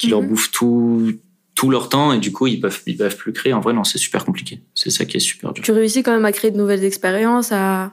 qui 0.00 0.08
leur 0.08 0.22
Mhm. 0.22 0.28
bouffe 0.28 0.50
tout 0.50 1.12
tout 1.56 1.68
leur 1.70 1.90
temps 1.90 2.12
et 2.14 2.18
du 2.18 2.32
coup 2.32 2.46
ils 2.46 2.58
peuvent 2.60 2.80
ils 2.86 2.96
peuvent 2.96 3.16
plus 3.16 3.32
créer. 3.32 3.52
En 3.52 3.60
vrai 3.60 3.72
non, 3.74 3.84
c'est 3.84 3.98
super 3.98 4.24
compliqué. 4.24 4.60
C'est 4.74 4.90
ça 4.90 5.04
qui 5.04 5.18
est 5.18 5.20
super 5.20 5.52
dur. 5.52 5.62
Tu 5.62 5.72
réussis 5.72 6.02
quand 6.02 6.12
même 6.12 6.24
à 6.24 6.32
créer 6.32 6.50
de 6.50 6.56
nouvelles 6.56 6.84
expériences, 6.84 7.52
à 7.52 7.92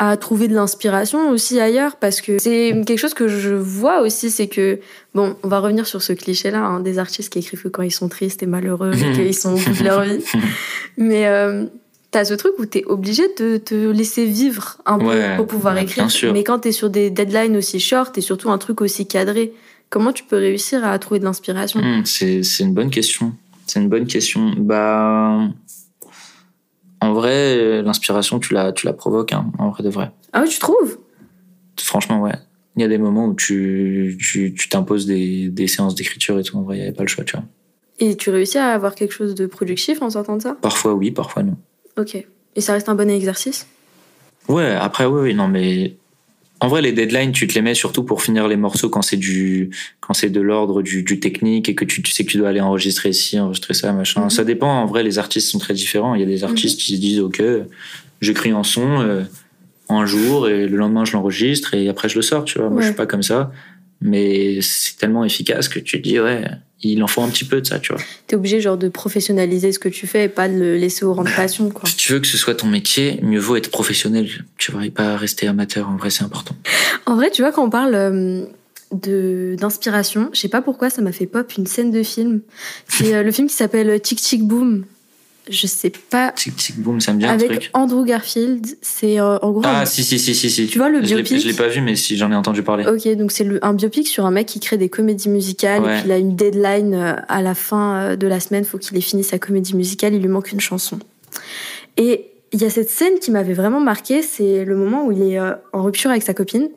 à 0.00 0.16
trouver 0.16 0.46
de 0.46 0.54
l'inspiration 0.54 1.30
aussi 1.30 1.58
ailleurs 1.58 1.96
parce 1.96 2.20
que 2.20 2.38
c'est 2.38 2.72
quelque 2.86 2.98
chose 3.00 3.14
que 3.14 3.26
je 3.26 3.52
vois 3.52 4.00
aussi 4.00 4.30
c'est 4.30 4.46
que 4.46 4.78
bon 5.12 5.34
on 5.42 5.48
va 5.48 5.58
revenir 5.58 5.88
sur 5.88 6.02
ce 6.02 6.12
cliché 6.12 6.52
là 6.52 6.78
des 6.80 7.00
artistes 7.00 7.32
qui 7.32 7.40
écrivent 7.40 7.62
que 7.64 7.68
quand 7.68 7.82
ils 7.82 7.90
sont 7.90 8.08
tristes 8.08 8.40
et 8.44 8.46
malheureux 8.46 8.92
et 8.94 9.12
qu'ils 9.14 9.34
sont 9.34 9.54
au 9.54 9.58
bout 9.58 9.72
de 9.78 9.82
leur 9.84 10.02
vie 10.04 10.22
mais 10.96 11.26
euh, 11.26 11.64
t'as 12.12 12.24
ce 12.24 12.34
truc 12.34 12.52
où 12.60 12.66
t'es 12.66 12.84
obligé 12.86 13.24
de 13.40 13.56
te 13.56 13.74
laisser 13.90 14.24
vivre 14.24 14.78
un 14.86 14.98
peu 14.98 15.06
Ouais, 15.06 15.36
pour 15.36 15.46
pouvoir 15.48 15.74
ouais, 15.74 15.82
écrire 15.82 16.06
mais 16.32 16.44
quand 16.44 16.60
t'es 16.60 16.70
sur 16.72 16.90
des 16.90 17.10
deadlines 17.10 17.56
aussi 17.56 17.80
short 17.80 18.16
et 18.18 18.20
surtout 18.20 18.50
un 18.50 18.58
truc 18.58 18.80
aussi 18.80 19.06
cadré 19.08 19.52
comment 19.90 20.12
tu 20.12 20.24
peux 20.24 20.36
réussir 20.36 20.84
à 20.84 20.98
trouver 20.98 21.20
de 21.20 21.24
l'inspiration? 21.24 21.80
Hmm, 21.80 22.04
c'est 22.04 22.42
une 22.60 22.74
bonne 22.74 22.90
question. 22.90 23.34
C'est 23.66 23.80
une 23.80 23.88
bonne 23.88 24.06
question. 24.06 24.54
Bah 24.56 25.48
en 27.00 27.12
vrai 27.12 27.82
l'inspiration 27.82 28.38
tu 28.40 28.54
la 28.54 28.72
tu 28.72 28.86
la 28.86 28.92
provoques 28.92 29.32
hein, 29.32 29.50
en 29.58 29.70
vrai 29.70 29.82
de 29.84 29.88
vrai. 29.90 30.10
ah 30.32 30.42
ouais 30.42 30.48
tu 30.48 30.58
trouves? 30.58 30.98
Franchement, 31.80 32.20
ouais. 32.20 32.34
Il 32.76 32.82
y 32.82 32.84
a 32.84 32.88
des 32.88 32.98
moments 32.98 33.26
où 33.26 33.34
tu 33.34 34.16
tu 34.20 34.52
tu 34.54 34.68
t'imposes 34.68 35.06
des, 35.06 35.48
des 35.48 35.66
séances 35.68 35.94
d'écriture 35.94 36.38
et 36.38 36.42
tout. 36.42 36.56
En 36.56 36.62
vrai, 36.62 36.76
il 36.76 36.80
n'y 36.80 36.86
avait 36.86 36.96
pas 36.96 37.02
le 37.04 37.08
choix, 37.08 37.24
tu 37.24 37.36
vois. 37.36 37.44
et 38.00 38.16
tu 38.16 38.30
réussis 38.30 38.58
à 38.58 38.68
avoir 38.72 38.94
quelque 38.94 39.12
chose 39.12 39.34
de 39.34 39.46
productif 39.46 40.00
en 40.02 40.10
sortant 40.10 40.36
de 40.36 40.42
ça? 40.42 40.56
Parfois 40.60 40.94
oui, 40.94 41.10
parfois 41.10 41.42
non. 41.44 41.56
ok 41.96 42.26
et 42.56 42.60
ça 42.60 42.72
reste 42.72 42.88
un 42.88 42.94
bon 42.96 43.08
exercice? 43.08 43.68
Ouais, 44.48 44.72
après, 44.74 45.04
oui, 45.04 45.20
oui, 45.22 45.34
non, 45.34 45.46
mais 45.46 45.96
en 46.60 46.68
vrai, 46.68 46.82
les 46.82 46.92
deadlines, 46.92 47.32
tu 47.32 47.46
te 47.46 47.54
les 47.54 47.62
mets 47.62 47.74
surtout 47.74 48.02
pour 48.02 48.22
finir 48.22 48.48
les 48.48 48.56
morceaux 48.56 48.88
quand 48.88 49.02
c'est 49.02 49.16
du, 49.16 49.70
quand 50.00 50.14
c'est 50.14 50.30
de 50.30 50.40
l'ordre 50.40 50.82
du, 50.82 51.02
du 51.02 51.20
technique 51.20 51.68
et 51.68 51.74
que 51.74 51.84
tu, 51.84 52.02
tu 52.02 52.10
sais 52.12 52.24
que 52.24 52.30
tu 52.30 52.38
dois 52.38 52.48
aller 52.48 52.60
enregistrer 52.60 53.10
ici, 53.10 53.38
enregistrer 53.38 53.74
ça, 53.74 53.92
machin. 53.92 54.22
Mhm. 54.22 54.30
Ça 54.30 54.44
dépend. 54.44 54.82
En 54.82 54.86
vrai, 54.86 55.02
les 55.04 55.18
artistes 55.18 55.50
sont 55.50 55.58
très 55.58 55.74
différents. 55.74 56.14
Il 56.14 56.20
y 56.20 56.24
a 56.24 56.26
des 56.26 56.42
artistes 56.42 56.80
qui 56.80 56.96
se 56.96 57.00
disent, 57.00 57.20
OK, 57.20 57.40
j'écris 58.20 58.50
un 58.50 58.64
son, 58.64 59.00
euh, 59.00 59.22
un 59.88 60.04
jour 60.04 60.48
et 60.48 60.66
le 60.66 60.76
lendemain, 60.76 61.04
je 61.04 61.12
l'enregistre 61.12 61.74
et 61.74 61.88
après, 61.88 62.08
je 62.08 62.16
le 62.16 62.22
sors, 62.22 62.44
tu 62.44 62.58
vois. 62.58 62.70
Moi, 62.70 62.80
je 62.80 62.86
suis 62.86 62.96
pas 62.96 63.06
comme 63.06 63.22
ça. 63.22 63.52
Mais 64.00 64.60
c'est 64.60 64.96
tellement 64.96 65.24
efficace 65.24 65.68
que 65.68 65.78
tu 65.78 66.00
te 66.00 66.08
dis, 66.08 66.18
ouais, 66.18 66.44
il 66.82 67.02
en 67.02 67.06
faut 67.06 67.22
un 67.22 67.28
petit 67.28 67.44
peu 67.44 67.60
de 67.60 67.66
ça, 67.66 67.78
tu 67.78 67.92
vois. 67.92 68.02
T'es 68.26 68.36
obligé 68.36 68.60
genre 68.60 68.76
de 68.76 68.88
professionnaliser 68.88 69.72
ce 69.72 69.78
que 69.78 69.88
tu 69.88 70.06
fais 70.06 70.24
et 70.24 70.28
pas 70.28 70.48
de 70.48 70.54
le 70.54 70.76
laisser 70.76 71.04
au 71.04 71.12
rang 71.12 71.24
de 71.24 71.30
passion 71.30 71.70
quoi. 71.70 71.88
Si 71.88 71.96
tu 71.96 72.12
veux 72.12 72.20
que 72.20 72.26
ce 72.26 72.36
soit 72.36 72.54
ton 72.54 72.66
métier, 72.68 73.18
mieux 73.22 73.40
vaut 73.40 73.56
être 73.56 73.70
professionnel, 73.70 74.28
tu 74.56 74.70
vois, 74.70 74.86
et 74.86 74.90
pas 74.90 75.16
rester 75.16 75.48
amateur. 75.48 75.88
En 75.88 75.96
vrai, 75.96 76.10
c'est 76.10 76.24
important. 76.24 76.54
En 77.06 77.16
vrai, 77.16 77.30
tu 77.30 77.42
vois 77.42 77.52
quand 77.52 77.64
on 77.64 77.70
parle 77.70 77.94
euh, 77.94 78.44
de 78.92 79.56
d'inspiration, 79.58 80.30
je 80.32 80.40
sais 80.40 80.48
pas 80.48 80.62
pourquoi 80.62 80.90
ça 80.90 81.02
m'a 81.02 81.12
fait 81.12 81.26
pop 81.26 81.52
une 81.56 81.66
scène 81.66 81.90
de 81.90 82.02
film. 82.02 82.40
C'est 82.88 83.14
euh, 83.14 83.22
le 83.22 83.32
film 83.32 83.48
qui 83.48 83.54
s'appelle 83.54 84.00
Tic 84.00 84.20
Tic 84.20 84.42
Boom. 84.44 84.84
Je 85.50 85.66
sais 85.66 85.90
pas 85.90 86.32
Tic 86.32 86.54
tic 86.56 86.78
boom, 86.78 87.00
ça 87.00 87.12
me 87.12 87.18
dit 87.20 87.26
un 87.26 87.30
avec 87.34 87.48
truc. 87.50 87.70
Andrew 87.74 88.04
Garfield, 88.04 88.66
c'est 88.82 89.18
euh, 89.20 89.38
en 89.38 89.50
gros 89.52 89.64
un- 89.66 89.80
Ah 89.82 89.86
si 89.86 90.04
si 90.04 90.18
si 90.18 90.34
si 90.34 90.50
si. 90.50 90.66
Tu 90.66 90.78
vois 90.78 90.88
le 90.88 91.00
je 91.02 91.14
biopic 91.14 91.40
Je 91.40 91.46
l'ai 91.48 91.54
pas 91.54 91.68
vu 91.68 91.80
mais 91.80 91.96
si 91.96 92.16
j'en 92.16 92.30
ai 92.32 92.34
entendu 92.34 92.62
parler. 92.62 92.86
Ok, 92.86 93.08
donc 93.16 93.32
c'est 93.32 93.46
un 93.62 93.72
biopic 93.74 94.06
sur 94.08 94.26
un 94.26 94.30
mec 94.30 94.46
qui 94.46 94.60
crée 94.60 94.76
des 94.78 94.88
comédies 94.88 95.28
musicales 95.28 95.82
Ouais. 95.82 95.96
et 95.96 96.00
puis 96.00 96.08
il 96.08 96.12
a 96.12 96.18
une 96.18 96.36
deadline 96.36 96.94
euh, 96.94 97.14
à 97.28 97.40
la 97.42 97.54
fin 97.54 97.96
euh, 97.96 98.16
de 98.16 98.26
la 98.26 98.40
semaine, 98.40 98.64
faut 98.64 98.78
qu'il 98.78 98.96
ait 98.96 99.00
fini 99.00 99.24
sa 99.24 99.38
comédie 99.38 99.74
musicale, 99.76 100.14
il 100.14 100.20
lui 100.20 100.28
manque 100.28 100.52
une 100.52 100.60
chanson. 100.60 100.98
Et 101.96 102.26
il 102.52 102.60
y 102.62 102.64
a 102.64 102.70
cette 102.70 102.88
scène 102.90 103.18
qui 103.20 103.30
m'avait 103.30 103.52
vraiment 103.54 103.80
marqué, 103.80 104.22
c'est 104.22 104.64
le 104.64 104.76
moment 104.76 105.06
où 105.06 105.12
il 105.12 105.22
est 105.22 105.38
en 105.72 105.82
rupture 105.82 106.10
avec 106.10 106.22
sa 106.22 106.34
copine 106.34 106.68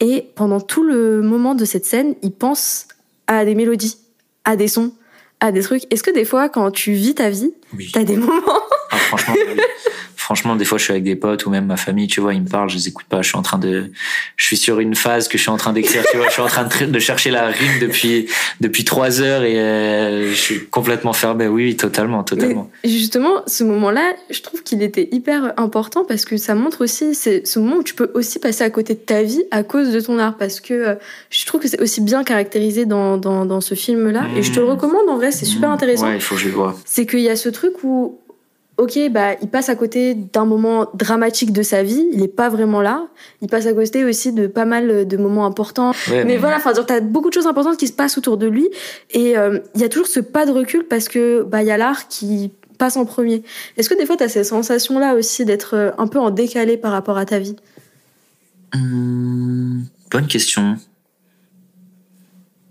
et 0.00 0.26
pendant 0.34 0.60
tout 0.60 0.82
le 0.82 1.20
moment 1.20 1.54
de 1.54 1.64
cette 1.64 1.84
scène, 1.84 2.14
il 2.22 2.32
pense 2.32 2.86
à 3.26 3.44
des 3.44 3.54
mélodies, 3.54 3.96
à 4.44 4.56
des 4.56 4.68
sons, 4.68 4.92
à 5.40 5.52
des 5.52 5.62
trucs. 5.62 5.82
Est-ce 5.92 6.02
que 6.02 6.10
des 6.10 6.24
fois, 6.24 6.48
quand 6.48 6.70
tu 6.70 6.92
vis 6.92 7.14
ta 7.14 7.30
vie, 7.30 7.52
Oui. 7.76 7.90
t'as 7.92 8.04
des 8.04 8.16
moments 8.16 8.60
Ah, 8.90 8.96
franchement, 8.96 9.34
oui. 9.36 9.60
franchement, 10.30 10.54
des 10.54 10.64
fois, 10.64 10.78
je 10.78 10.84
suis 10.84 10.92
avec 10.92 11.02
des 11.02 11.16
potes 11.16 11.44
ou 11.44 11.50
même 11.50 11.66
ma 11.66 11.76
famille, 11.76 12.06
tu 12.06 12.20
vois, 12.20 12.34
ils 12.34 12.40
me 12.40 12.46
parlent, 12.48 12.70
je 12.70 12.76
les 12.76 12.86
écoute 12.86 13.06
pas. 13.08 13.20
Je 13.20 13.30
suis 13.30 13.36
en 13.36 13.42
train 13.42 13.58
de, 13.58 13.90
je 14.36 14.44
suis 14.46 14.56
sur 14.56 14.78
une 14.78 14.94
phase 14.94 15.26
que 15.26 15.36
je 15.36 15.42
suis 15.42 15.50
en 15.50 15.56
train 15.56 15.72
d'écrire, 15.72 16.04
tu 16.08 16.18
vois, 16.18 16.28
je 16.28 16.32
suis 16.32 16.40
en 16.40 16.46
train 16.46 16.68
de, 16.86 16.98
chercher 17.00 17.32
la 17.32 17.48
rime 17.48 17.80
depuis 17.80 18.28
depuis 18.60 18.84
trois 18.84 19.20
heures 19.22 19.42
et 19.42 19.58
euh, 19.58 20.30
je 20.30 20.34
suis 20.36 20.66
complètement 20.66 21.12
fermé. 21.12 21.48
Oui, 21.48 21.64
oui, 21.64 21.76
totalement, 21.76 22.22
totalement. 22.22 22.70
Mais 22.84 22.90
justement, 22.90 23.42
ce 23.48 23.64
moment-là, 23.64 24.12
je 24.30 24.40
trouve 24.40 24.62
qu'il 24.62 24.82
était 24.84 25.08
hyper 25.10 25.52
important 25.56 26.04
parce 26.04 26.24
que 26.24 26.36
ça 26.36 26.54
montre 26.54 26.82
aussi 26.84 27.16
c'est 27.16 27.44
ce 27.44 27.58
moment 27.58 27.78
où 27.78 27.82
tu 27.82 27.94
peux 27.94 28.12
aussi 28.14 28.38
passer 28.38 28.62
à 28.62 28.70
côté 28.70 28.94
de 28.94 29.00
ta 29.00 29.24
vie 29.24 29.42
à 29.50 29.64
cause 29.64 29.90
de 29.90 29.98
ton 30.00 30.16
art. 30.20 30.36
Parce 30.36 30.60
que 30.60 30.74
euh, 30.74 30.94
je 31.30 31.44
trouve 31.44 31.60
que 31.60 31.66
c'est 31.66 31.80
aussi 31.82 32.02
bien 32.02 32.22
caractérisé 32.22 32.86
dans, 32.86 33.16
dans, 33.16 33.44
dans 33.46 33.60
ce 33.60 33.74
film-là. 33.74 34.26
Et 34.36 34.44
je 34.44 34.52
te 34.52 34.60
le 34.60 34.66
Mmh. 34.66 34.70
recommande 34.70 35.08
en 35.08 35.16
vrai, 35.16 35.32
c'est 35.32 35.44
super 35.44 35.70
Mmh. 35.70 35.72
intéressant. 35.72 36.06
Ouais, 36.06 36.14
il 36.14 36.20
faut 36.20 36.36
que 36.36 36.40
je 36.42 36.46
le 36.48 36.54
vois. 36.54 36.76
C'est 36.84 37.04
qu'il 37.06 37.18
y 37.20 37.28
a 37.28 37.34
ce 37.34 37.48
truc 37.48 37.82
où, 37.82 38.20
ok, 38.80 39.10
bah, 39.10 39.36
il 39.42 39.48
passe 39.48 39.68
à 39.68 39.76
côté 39.76 40.14
d'un 40.14 40.46
moment 40.46 40.88
dramatique 40.94 41.52
de 41.52 41.62
sa 41.62 41.82
vie, 41.82 42.06
il 42.12 42.22
est 42.22 42.28
pas 42.28 42.48
vraiment 42.48 42.80
là. 42.80 43.08
Il 43.42 43.48
passe 43.48 43.66
à 43.66 43.72
côté 43.72 44.04
aussi 44.04 44.32
de 44.32 44.46
pas 44.46 44.64
mal 44.64 45.06
de 45.06 45.16
moments 45.16 45.44
importants. 45.44 45.92
Ouais, 46.10 46.24
Mais 46.24 46.36
voilà, 46.36 46.56
enfin, 46.56 46.72
tu 46.72 46.92
as 46.92 47.00
beaucoup 47.00 47.28
de 47.28 47.34
choses 47.34 47.46
importantes 47.46 47.76
qui 47.76 47.86
se 47.86 47.92
passent 47.92 48.16
autour 48.16 48.38
de 48.38 48.46
lui. 48.46 48.68
Et 49.10 49.36
euh, 49.36 49.58
il 49.74 49.80
y 49.80 49.84
a 49.84 49.88
toujours 49.88 50.06
ce 50.06 50.20
pas 50.20 50.46
de 50.46 50.50
recul 50.50 50.84
parce 50.84 51.08
que 51.08 51.42
bah, 51.42 51.62
il 51.62 51.66
y 51.66 51.70
a 51.70 51.76
l'art 51.76 52.08
qui 52.08 52.52
passe 52.78 52.96
en 52.96 53.04
premier. 53.04 53.42
Est-ce 53.76 53.90
que 53.90 53.98
des 53.98 54.06
fois, 54.06 54.16
tu 54.16 54.24
as 54.24 54.28
cette 54.28 54.46
sensation-là 54.46 55.14
aussi 55.14 55.44
d'être 55.44 55.74
euh, 55.74 55.90
un 55.98 56.06
peu 56.06 56.18
en 56.18 56.30
décalé 56.30 56.78
par 56.78 56.92
rapport 56.92 57.18
à 57.18 57.26
ta 57.26 57.38
vie? 57.38 57.56
Hum, 58.74 59.84
bonne 60.10 60.26
question. 60.26 60.76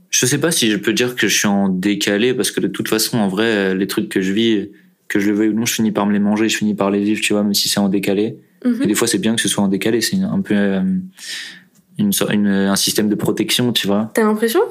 Je 0.09 0.25
sais 0.25 0.39
pas 0.39 0.49
si 0.49 0.71
je 0.71 0.77
peux 0.77 0.93
dire 0.93 1.15
que 1.15 1.27
je 1.27 1.37
suis 1.37 1.47
en 1.47 1.69
décalé 1.69 2.33
parce 2.33 2.49
que 2.49 2.59
de 2.59 2.67
toute 2.67 2.87
façon, 2.87 3.19
en 3.19 3.27
vrai, 3.27 3.75
les 3.75 3.85
trucs 3.85 4.09
que 4.09 4.21
je 4.21 4.33
vis, 4.33 4.69
que 5.09 5.19
je 5.19 5.29
le 5.29 5.35
veuille 5.35 5.49
ou 5.49 5.53
non, 5.53 5.65
je 5.65 5.73
finis 5.73 5.91
par 5.91 6.05
me 6.05 6.13
les 6.13 6.19
manger, 6.19 6.47
je 6.47 6.57
finis 6.57 6.75
par 6.75 6.89
les 6.91 7.01
vivre, 7.01 7.19
tu 7.21 7.33
vois, 7.33 7.43
même 7.43 7.53
si 7.53 7.67
c'est 7.67 7.79
en 7.81 7.89
décalé. 7.89 8.37
Mhm. 8.63 8.83
Et 8.83 8.87
des 8.87 8.95
fois, 8.95 9.07
c'est 9.07 9.17
bien 9.17 9.35
que 9.35 9.41
ce 9.41 9.49
soit 9.49 9.63
en 9.63 9.67
décalé, 9.67 9.99
c'est 10.01 10.17
un 10.21 10.39
peu 10.41 10.53
euh, 10.55 10.81
une, 11.97 12.11
une- 12.31 12.47
un 12.47 12.75
système 12.77 13.09
de 13.09 13.15
protection, 13.15 13.73
tu 13.73 13.87
vois. 13.87 14.11
T'as 14.13 14.23
l'impression? 14.23 14.61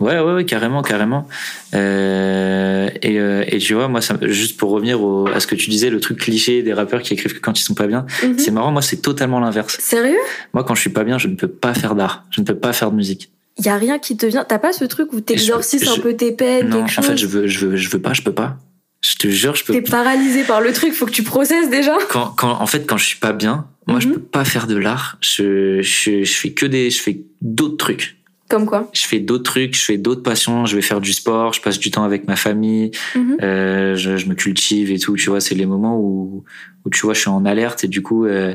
Ouais, 0.00 0.18
ouais, 0.20 0.32
ouais, 0.34 0.44
carrément, 0.44 0.80
carrément. 0.82 1.26
Euh, 1.74 2.88
et, 3.02 3.18
euh, 3.18 3.44
et 3.48 3.58
tu 3.58 3.74
vois, 3.74 3.88
moi, 3.88 4.00
ça, 4.00 4.16
juste 4.22 4.56
pour 4.58 4.70
revenir 4.70 5.02
au- 5.02 5.26
à 5.28 5.40
ce 5.40 5.46
que 5.46 5.54
tu 5.54 5.68
disais, 5.70 5.90
le 5.90 6.00
truc 6.00 6.18
cliché 6.18 6.62
des 6.62 6.72
rappeurs 6.72 7.02
qui 7.02 7.12
écrivent 7.14 7.34
que 7.34 7.40
quand 7.40 7.58
ils 7.58 7.62
sont 7.62 7.74
pas 7.74 7.86
bien, 7.86 8.06
Mhm. 8.22 8.38
c'est 8.38 8.50
marrant, 8.50 8.70
moi, 8.72 8.82
c'est 8.82 8.98
totalement 9.02 9.40
l'inverse. 9.40 9.76
Sérieux? 9.80 10.16
Moi, 10.54 10.64
quand 10.64 10.74
je 10.74 10.80
suis 10.80 10.90
pas 10.90 11.04
bien, 11.04 11.18
je 11.18 11.28
ne 11.28 11.34
peux 11.34 11.48
pas 11.48 11.74
faire 11.74 11.94
d'art. 11.94 12.24
Je 12.30 12.40
ne 12.40 12.46
peux 12.46 12.56
pas 12.56 12.72
faire 12.72 12.90
de 12.90 12.96
musique. 12.96 13.30
Il 13.58 13.66
y 13.66 13.68
a 13.68 13.76
rien 13.76 13.98
qui 13.98 14.16
te 14.16 14.24
vient? 14.26 14.44
T'as 14.44 14.58
pas 14.60 14.72
ce 14.72 14.84
truc 14.84 15.12
où 15.12 15.20
t'exorcises 15.20 15.88
un 15.88 15.98
peu 16.00 16.14
tes 16.14 16.30
peines, 16.32 16.68
non, 16.68 16.76
quelque 16.78 16.90
chose 16.92 17.04
en 17.04 17.08
fait, 17.08 17.16
je 17.16 17.26
veux, 17.26 17.46
je 17.48 17.66
veux, 17.66 17.76
je 17.76 17.90
veux 17.90 18.00
pas, 18.00 18.12
je 18.12 18.22
peux 18.22 18.32
pas. 18.32 18.56
Je 19.00 19.14
te 19.16 19.28
jure, 19.28 19.54
je 19.54 19.64
peux. 19.64 19.72
T'es 19.72 19.82
paralysé 19.82 20.42
par 20.44 20.60
le 20.60 20.72
truc, 20.72 20.92
faut 20.92 21.06
que 21.06 21.10
tu 21.12 21.22
processes 21.22 21.70
déjà. 21.70 21.96
Quand, 22.10 22.34
quand, 22.36 22.60
en 22.60 22.66
fait, 22.66 22.84
quand 22.86 22.96
je 22.96 23.04
suis 23.06 23.18
pas 23.18 23.32
bien, 23.32 23.68
moi, 23.86 24.00
je 24.00 24.08
Mhm. 24.08 24.14
peux 24.14 24.20
pas 24.20 24.44
faire 24.44 24.66
de 24.66 24.76
l'art. 24.76 25.18
Je, 25.20 25.80
je, 25.82 26.24
je 26.24 26.32
fais 26.34 26.50
que 26.52 26.66
des, 26.66 26.90
je 26.90 27.00
fais 27.00 27.20
d'autres 27.40 27.76
trucs. 27.76 28.16
Comme 28.48 28.64
quoi 28.66 28.88
Je 28.94 29.02
fais 29.02 29.20
d'autres 29.20 29.44
trucs, 29.44 29.76
je 29.76 29.82
fais 29.84 29.98
d'autres 29.98 30.22
passions. 30.22 30.66
Je 30.66 30.74
vais 30.74 30.82
faire 30.82 31.00
du 31.00 31.12
sport, 31.12 31.52
je 31.52 31.60
passe 31.60 31.78
du 31.78 31.90
temps 31.90 32.02
avec 32.02 32.26
ma 32.26 32.34
famille, 32.36 32.90
Mhm. 33.14 33.36
euh, 33.42 33.94
je, 33.94 34.16
je 34.16 34.26
me 34.26 34.34
cultive 34.34 34.90
et 34.90 34.98
tout. 34.98 35.14
Tu 35.16 35.30
vois, 35.30 35.40
c'est 35.40 35.54
les 35.54 35.66
moments 35.66 35.98
où, 36.00 36.44
où 36.84 36.90
tu 36.90 37.02
vois, 37.02 37.14
je 37.14 37.20
suis 37.20 37.28
en 37.30 37.44
alerte 37.44 37.84
et 37.84 37.88
du 37.88 38.02
coup, 38.02 38.24
euh, 38.26 38.54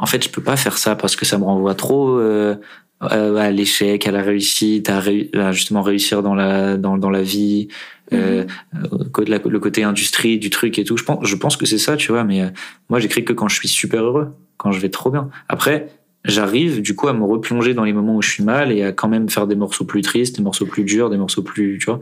en 0.00 0.06
fait, 0.06 0.24
je 0.24 0.28
peux 0.28 0.42
pas 0.42 0.56
faire 0.56 0.76
ça 0.78 0.96
parce 0.96 1.14
que 1.14 1.24
ça 1.24 1.38
me 1.38 1.44
renvoie 1.44 1.74
trop 1.74 2.18
euh, 2.18 2.56
euh, 3.02 3.36
à 3.36 3.50
l'échec, 3.50 4.06
à 4.06 4.10
la 4.10 4.22
réussite, 4.22 4.90
à, 4.90 5.02
à 5.34 5.52
justement 5.52 5.82
réussir 5.82 6.22
dans 6.22 6.34
la 6.34 6.76
dans, 6.76 6.98
dans 6.98 7.10
la 7.10 7.22
vie, 7.22 7.68
euh, 8.12 8.44
euh, 8.74 9.28
le 9.28 9.58
côté 9.58 9.82
industrie 9.82 10.38
du 10.38 10.50
truc 10.50 10.78
et 10.78 10.84
tout. 10.84 10.96
Je 10.96 11.04
pense 11.04 11.26
je 11.26 11.36
pense 11.36 11.56
que 11.56 11.66
c'est 11.66 11.78
ça, 11.78 11.96
tu 11.96 12.12
vois. 12.12 12.24
Mais 12.24 12.42
euh, 12.42 12.48
moi, 12.88 13.00
j'écris 13.00 13.24
que 13.24 13.32
quand 13.32 13.48
je 13.48 13.56
suis 13.56 13.68
super 13.68 14.02
heureux, 14.02 14.34
quand 14.56 14.72
je 14.72 14.80
vais 14.80 14.88
trop 14.88 15.10
bien. 15.10 15.30
Après, 15.48 15.88
j'arrive 16.24 16.82
du 16.82 16.94
coup 16.94 17.08
à 17.08 17.12
me 17.12 17.24
replonger 17.24 17.74
dans 17.74 17.84
les 17.84 17.92
moments 17.92 18.16
où 18.16 18.22
je 18.22 18.30
suis 18.30 18.44
mal 18.44 18.72
et 18.72 18.82
à 18.82 18.92
quand 18.92 19.08
même 19.08 19.28
faire 19.28 19.46
des 19.46 19.54
morceaux 19.54 19.84
plus 19.84 20.02
tristes, 20.02 20.36
des 20.36 20.42
morceaux 20.42 20.66
plus 20.66 20.84
durs, 20.84 21.10
des 21.10 21.16
morceaux 21.16 21.42
plus, 21.42 21.78
tu 21.78 21.86
vois. 21.86 22.00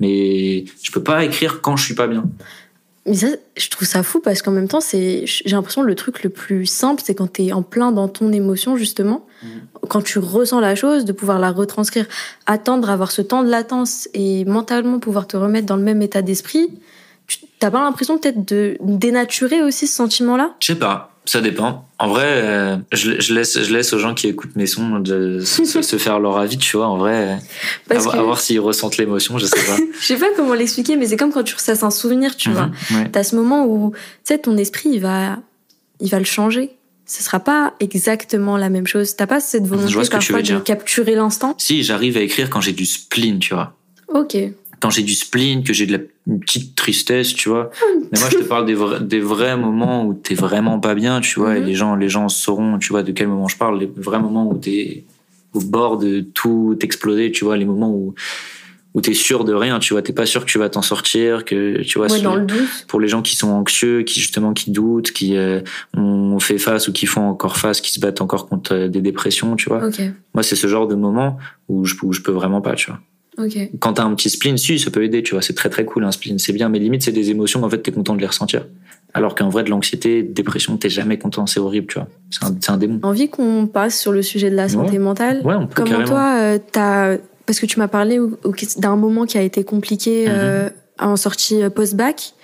Mais 0.00 0.64
je 0.82 0.92
peux 0.92 1.02
pas 1.02 1.24
écrire 1.24 1.60
quand 1.60 1.76
je 1.76 1.84
suis 1.84 1.94
pas 1.94 2.06
bien. 2.06 2.24
Mais 3.08 3.14
ça, 3.14 3.28
je 3.56 3.68
trouve 3.70 3.88
ça 3.88 4.02
fou 4.02 4.20
parce 4.20 4.42
qu'en 4.42 4.50
même 4.50 4.68
temps, 4.68 4.80
c'est, 4.80 5.24
j'ai 5.26 5.50
l'impression 5.50 5.82
que 5.82 5.86
le 5.86 5.94
truc 5.94 6.22
le 6.22 6.30
plus 6.30 6.66
simple, 6.66 7.02
c'est 7.04 7.14
quand 7.14 7.32
t'es 7.32 7.52
en 7.52 7.62
plein 7.62 7.90
dans 7.90 8.06
ton 8.08 8.32
émotion, 8.32 8.76
justement, 8.76 9.26
quand 9.88 10.02
tu 10.02 10.18
ressens 10.18 10.60
la 10.60 10.74
chose, 10.74 11.04
de 11.04 11.12
pouvoir 11.12 11.38
la 11.38 11.50
retranscrire, 11.50 12.06
attendre, 12.46 12.90
avoir 12.90 13.10
ce 13.10 13.22
temps 13.22 13.42
de 13.42 13.48
latence 13.48 14.08
et 14.12 14.44
mentalement 14.44 14.98
pouvoir 14.98 15.26
te 15.26 15.36
remettre 15.36 15.66
dans 15.66 15.76
le 15.76 15.82
même 15.82 16.02
état 16.02 16.22
d'esprit. 16.22 16.68
Tu 17.26 17.38
t'as 17.58 17.70
pas 17.70 17.82
l'impression 17.82 18.18
peut-être 18.18 18.46
de 18.46 18.76
dénaturer 18.80 19.62
aussi 19.62 19.86
ce 19.86 19.94
sentiment-là? 19.94 20.54
Je 20.60 20.68
sais 20.68 20.78
pas, 20.78 21.17
ça 21.28 21.42
dépend. 21.42 21.86
En 21.98 22.08
vrai, 22.08 22.24
euh, 22.26 22.76
je, 22.90 23.20
je 23.20 23.34
laisse 23.34 23.62
je 23.62 23.70
laisse 23.72 23.92
aux 23.92 23.98
gens 23.98 24.14
qui 24.14 24.28
écoutent 24.28 24.56
mes 24.56 24.66
sons 24.66 24.98
de 24.98 25.40
se, 25.40 25.82
se 25.82 25.96
faire 25.98 26.20
leur 26.20 26.38
avis, 26.38 26.56
tu 26.56 26.78
vois. 26.78 26.86
En 26.86 26.96
vrai, 26.96 27.38
Parce 27.86 28.06
à, 28.06 28.12
que 28.12 28.16
à 28.16 28.22
voir 28.22 28.40
s'ils 28.40 28.60
ressentent 28.60 28.96
l'émotion, 28.96 29.36
je 29.36 29.44
sais 29.44 29.56
pas. 29.66 29.76
je 30.00 30.06
sais 30.06 30.16
pas 30.16 30.28
comment 30.34 30.54
l'expliquer, 30.54 30.96
mais 30.96 31.06
c'est 31.06 31.18
comme 31.18 31.30
quand 31.30 31.42
tu 31.42 31.54
ressasses 31.54 31.82
un 31.82 31.90
souvenir, 31.90 32.34
tu 32.34 32.48
vois. 32.48 32.70
Mhm, 32.90 32.96
ouais. 32.96 33.08
T'as 33.12 33.24
ce 33.24 33.36
moment 33.36 33.66
où, 33.66 33.92
tu 33.92 33.98
sais, 34.24 34.38
ton 34.38 34.56
esprit, 34.56 34.88
il 34.94 35.00
va, 35.00 35.36
il 36.00 36.08
va 36.08 36.18
le 36.18 36.24
changer. 36.24 36.70
Ce 37.04 37.22
sera 37.22 37.40
pas 37.40 37.74
exactement 37.80 38.56
la 38.56 38.70
même 38.70 38.86
chose. 38.86 39.14
T'as 39.14 39.26
pas 39.26 39.40
cette 39.40 39.66
volonté 39.66 39.92
parfois 40.10 40.38
de 40.38 40.46
dire. 40.46 40.64
capturer 40.64 41.14
l'instant? 41.14 41.54
Si 41.58 41.82
j'arrive 41.82 42.16
à 42.16 42.20
écrire 42.20 42.48
quand 42.48 42.62
j'ai 42.62 42.72
du 42.72 42.86
spleen, 42.86 43.38
tu 43.38 43.52
vois. 43.52 43.76
Ok. 44.14 44.36
Quand 44.80 44.90
j'ai 44.90 45.02
du 45.02 45.14
spleen, 45.14 45.64
que 45.64 45.72
j'ai 45.72 45.86
de 45.86 45.92
la 45.92 45.98
une 46.26 46.40
petite 46.40 46.74
tristesse, 46.74 47.34
tu 47.34 47.48
vois. 47.48 47.70
Mais 48.12 48.18
moi, 48.20 48.28
je 48.30 48.36
te 48.38 48.44
parle 48.44 48.66
des 48.66 48.74
vrais, 48.74 49.00
des 49.00 49.20
vrais 49.20 49.56
moments 49.56 50.04
où 50.06 50.14
t'es 50.14 50.34
vraiment 50.34 50.78
pas 50.78 50.94
bien, 50.94 51.20
tu 51.20 51.40
vois. 51.40 51.56
Et 51.56 51.60
Mhm. 51.60 51.66
les 51.66 51.74
gens, 51.74 51.94
les 51.96 52.08
gens 52.08 52.28
sauront, 52.28 52.78
tu 52.78 52.90
vois, 52.90 53.02
de 53.02 53.12
quel 53.12 53.28
moment 53.28 53.48
je 53.48 53.56
parle. 53.56 53.80
Les 53.80 53.90
vrais 53.96 54.20
moments 54.20 54.48
où 54.50 54.56
t'es 54.56 55.04
au 55.54 55.60
bord 55.60 55.96
de 55.98 56.20
tout 56.20 56.76
exploser, 56.82 57.32
tu 57.32 57.44
vois. 57.44 57.56
Les 57.56 57.64
moments 57.64 57.90
où 57.90 58.14
où 58.94 59.00
t'es 59.02 59.12
sûr 59.14 59.44
de 59.44 59.52
rien, 59.52 59.78
tu 59.78 59.92
vois. 59.92 60.00
T'es 60.02 60.14
pas 60.14 60.24
sûr 60.26 60.44
que 60.44 60.50
tu 60.50 60.58
vas 60.58 60.70
t'en 60.70 60.80
sortir, 60.82 61.44
que 61.44 61.82
tu 61.82 61.98
vois. 61.98 62.10
Ouais, 62.10 62.20
dans 62.22 62.34
le 62.36 62.46
doute. 62.46 62.86
pour 62.88 62.98
les 63.00 63.06
gens 63.06 63.20
qui 63.22 63.36
sont 63.36 63.48
anxieux, 63.50 64.02
qui 64.02 64.18
justement 64.18 64.54
qui 64.54 64.70
doutent, 64.70 65.12
qui 65.12 65.36
euh, 65.36 65.60
ont 65.96 66.38
fait 66.40 66.58
face 66.58 66.88
ou 66.88 66.92
qui 66.92 67.04
font 67.06 67.20
encore 67.28 67.58
face, 67.58 67.80
qui 67.82 67.92
se 67.92 68.00
battent 68.00 68.22
encore 68.22 68.48
contre 68.48 68.74
euh, 68.74 68.88
des 68.88 69.00
dépressions, 69.02 69.56
tu 69.56 69.68
vois. 69.68 69.82
Moi, 70.34 70.42
c'est 70.42 70.56
ce 70.56 70.66
genre 70.66 70.88
de 70.88 70.94
moment 70.94 71.36
où 71.68 71.84
je, 71.84 71.94
où 72.02 72.12
je 72.14 72.22
peux 72.22 72.32
vraiment 72.32 72.60
pas, 72.62 72.74
tu 72.74 72.90
vois. 72.90 72.98
Ok. 73.38 73.70
Quand 73.78 73.94
t'as 73.94 74.04
un 74.04 74.14
petit 74.14 74.30
spleen, 74.30 74.56
si, 74.58 74.78
ça 74.78 74.90
peut 74.90 75.02
aider, 75.04 75.22
tu 75.22 75.32
vois. 75.34 75.42
C'est 75.42 75.54
très 75.54 75.68
très 75.70 75.84
cool 75.84 76.04
un 76.04 76.12
spleen, 76.12 76.38
c'est 76.38 76.52
bien. 76.52 76.68
Mais 76.68 76.78
limite, 76.78 77.02
c'est 77.02 77.12
des 77.12 77.30
émotions, 77.30 77.62
en 77.62 77.70
fait, 77.70 77.78
t'es 77.78 77.92
content 77.92 78.14
de 78.14 78.20
les 78.20 78.26
ressentir. 78.26 78.66
Alors 79.14 79.34
qu'en 79.34 79.48
vrai, 79.48 79.62
de 79.64 79.70
l'anxiété, 79.70 80.22
de 80.22 80.32
dépression, 80.32 80.76
t'es 80.76 80.90
jamais 80.90 81.18
content, 81.18 81.46
c'est 81.46 81.60
horrible, 81.60 81.86
tu 81.86 81.94
vois. 81.98 82.08
C'est 82.30 82.44
un, 82.44 82.54
c'est 82.60 82.70
un 82.72 82.76
démon. 82.76 82.98
Envie 83.02 83.28
qu'on 83.28 83.66
passe 83.66 83.98
sur 83.98 84.12
le 84.12 84.22
sujet 84.22 84.50
de 84.50 84.56
la 84.56 84.68
santé 84.68 84.92
Ouais. 84.92 84.98
mentale. 84.98 85.40
Ouais, 85.44 85.54
on 85.54 85.66
peut 85.66 85.74
Comment 85.76 85.90
carrément. 85.90 86.08
toi, 86.10 86.36
euh, 86.40 86.58
t'as, 86.72 87.16
parce 87.46 87.58
que 87.60 87.66
tu 87.66 87.78
m'as 87.78 87.88
parlé 87.88 88.18
d'un 88.76 88.96
moment 88.96 89.24
qui 89.24 89.38
a 89.38 89.42
été 89.42 89.64
compliqué 89.64 90.26
Mhm. 90.26 90.32
euh, 90.34 90.68
en 90.98 91.16
sortie 91.16 91.62
euh, 91.62 91.70
post-bac. 91.70 92.34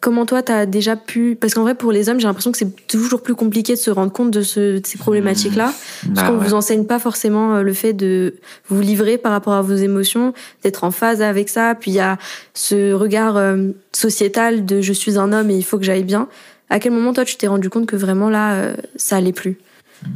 Comment 0.00 0.24
toi, 0.24 0.42
t'as 0.42 0.64
déjà 0.64 0.96
pu, 0.96 1.36
parce 1.38 1.52
qu'en 1.52 1.60
vrai, 1.60 1.74
pour 1.74 1.92
les 1.92 2.08
hommes, 2.08 2.18
j'ai 2.18 2.26
l'impression 2.26 2.50
que 2.50 2.56
c'est 2.56 2.86
toujours 2.86 3.22
plus 3.22 3.34
compliqué 3.34 3.74
de 3.74 3.78
se 3.78 3.90
rendre 3.90 4.10
compte 4.10 4.30
de, 4.30 4.40
ce, 4.40 4.78
de 4.78 4.86
ces 4.86 4.96
problématiques-là. 4.96 5.66
Parce 5.66 6.08
Bah 6.14 6.26
qu'on 6.26 6.38
ouais. 6.38 6.46
vous 6.46 6.54
enseigne 6.54 6.86
pas 6.86 6.98
forcément 6.98 7.56
euh, 7.56 7.62
le 7.62 7.74
fait 7.74 7.92
de 7.92 8.36
vous 8.68 8.80
livrer 8.80 9.18
par 9.18 9.30
rapport 9.32 9.52
à 9.52 9.60
vos 9.60 9.74
émotions, 9.74 10.32
d'être 10.64 10.84
en 10.84 10.90
phase 10.90 11.20
avec 11.20 11.50
ça. 11.50 11.74
Puis 11.74 11.90
il 11.90 11.94
y 11.94 12.00
a 12.00 12.16
ce 12.54 12.94
regard 12.94 13.36
euh, 13.36 13.68
sociétal 13.92 14.64
de 14.64 14.80
je 14.80 14.92
suis 14.94 15.18
un 15.18 15.34
homme 15.34 15.50
et 15.50 15.56
il 15.56 15.64
faut 15.64 15.76
que 15.76 15.84
j'aille 15.84 16.04
bien. 16.04 16.28
À 16.70 16.78
quel 16.78 16.92
moment 16.92 17.12
toi 17.12 17.26
tu 17.26 17.36
t'es 17.36 17.46
rendu 17.46 17.68
compte 17.68 17.84
que 17.84 17.96
vraiment 17.96 18.30
là 18.30 18.54
euh, 18.54 18.76
ça 18.96 19.16
allait 19.16 19.32
plus? 19.34 19.58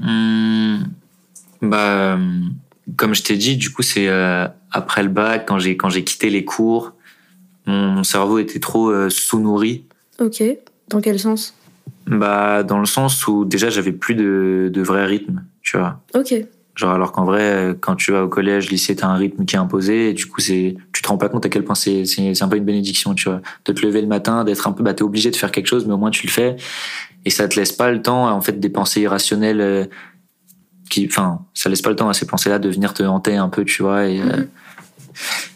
Hum, 0.03 0.83
bah, 1.61 2.19
comme 2.97 3.15
je 3.15 3.23
t'ai 3.23 3.37
dit, 3.37 3.59
du 3.59 3.71
coup, 3.71 3.83
c'est 3.83 4.09
euh, 4.09 4.47
après 4.71 5.03
le 5.03 5.11
bac, 5.11 5.45
quand 5.47 5.59
j'ai 5.59 5.77
quand 5.77 5.91
j'ai 5.91 6.05
quitté 6.05 6.31
les 6.31 6.47
cours, 6.47 6.94
mon, 7.67 7.91
mon 7.91 8.05
cerveau 8.05 8.39
était 8.39 8.61
trop 8.61 8.91
euh, 8.91 9.09
sous-nourri. 9.11 9.85
Ok. 10.21 10.43
Dans 10.89 11.01
quel 11.01 11.19
sens? 11.19 11.55
Bah, 12.07 12.63
dans 12.63 12.79
le 12.79 12.87
sens 12.87 13.27
où 13.27 13.45
déjà 13.45 13.71
j'avais 13.71 13.93
plus 13.93 14.15
de, 14.15 14.71
de 14.73 14.83
vrai 14.83 15.07
rythme, 15.07 15.45
tu 15.63 15.79
vois. 15.79 16.01
Ok. 16.15 16.35
Genre 16.75 16.91
alors 16.91 17.13
qu'en 17.13 17.25
vrai, 17.25 17.43
euh, 17.43 17.75
quand 17.79 17.95
tu 17.95 18.11
vas 18.13 18.25
au 18.25 18.29
collège, 18.29 18.69
lycée, 18.71 18.97
t'as 18.97 19.07
un 19.07 19.15
rythme 19.15 19.45
qui 19.45 19.55
est 19.55 19.59
imposé, 19.59 20.11
et 20.11 20.13
du 20.13 20.27
coup, 20.27 20.41
c'est, 20.41 20.77
tu 20.93 21.03
te 21.03 21.09
rends 21.09 21.17
pas 21.17 21.29
compte 21.29 21.47
à 21.47 21.49
quel 21.49 21.63
point 21.63 21.77
c'est, 21.77 22.05
c'est, 22.05 22.43
un 22.43 22.49
peu 22.49 22.57
une 22.57 22.65
bénédiction, 22.65 23.15
tu 23.15 23.29
vois. 23.29 23.41
De 23.65 23.73
te 23.73 23.87
lever 23.87 24.01
le 24.01 24.09
matin, 24.09 24.45
d'être 24.45 24.67
un 24.67 24.73
peu, 24.73 24.83
bah, 24.83 24.93
t'es 24.93 25.03
obligé 25.03 25.31
de 25.31 25.37
faire 25.37 25.53
quelque 25.53 25.69
chose, 25.69 25.87
mais 25.87 25.95
au 25.95 25.99
moins 25.99 26.11
tu 26.11 26.27
le 26.27 26.33
fais, 26.33 26.57
et 27.25 27.31
ça 27.31 27.47
te 27.47 27.59
laisse 27.59 27.73
pas 27.73 27.93
le 27.93 28.03
temps, 28.03 28.29
en 28.29 28.41
fait, 28.41 28.59
des 28.59 28.69
pensées 28.69 29.03
irrationnelles, 29.03 29.61
euh, 29.61 29.85
qui, 30.91 31.07
enfin, 31.07 31.41
ça 31.55 31.69
laisse 31.71 31.81
pas 31.81 31.91
le 31.91 31.97
temps 31.97 32.09
à 32.09 32.15
ces 32.15 32.27
pensées-là 32.27 32.59
de 32.59 32.69
venir 32.69 32.93
te 32.93 33.05
hanter 33.05 33.37
un 33.37 33.49
peu, 33.49 33.65
tu 33.65 33.83
vois, 33.83 34.07
et, 34.07 34.21
euh, 34.21 34.43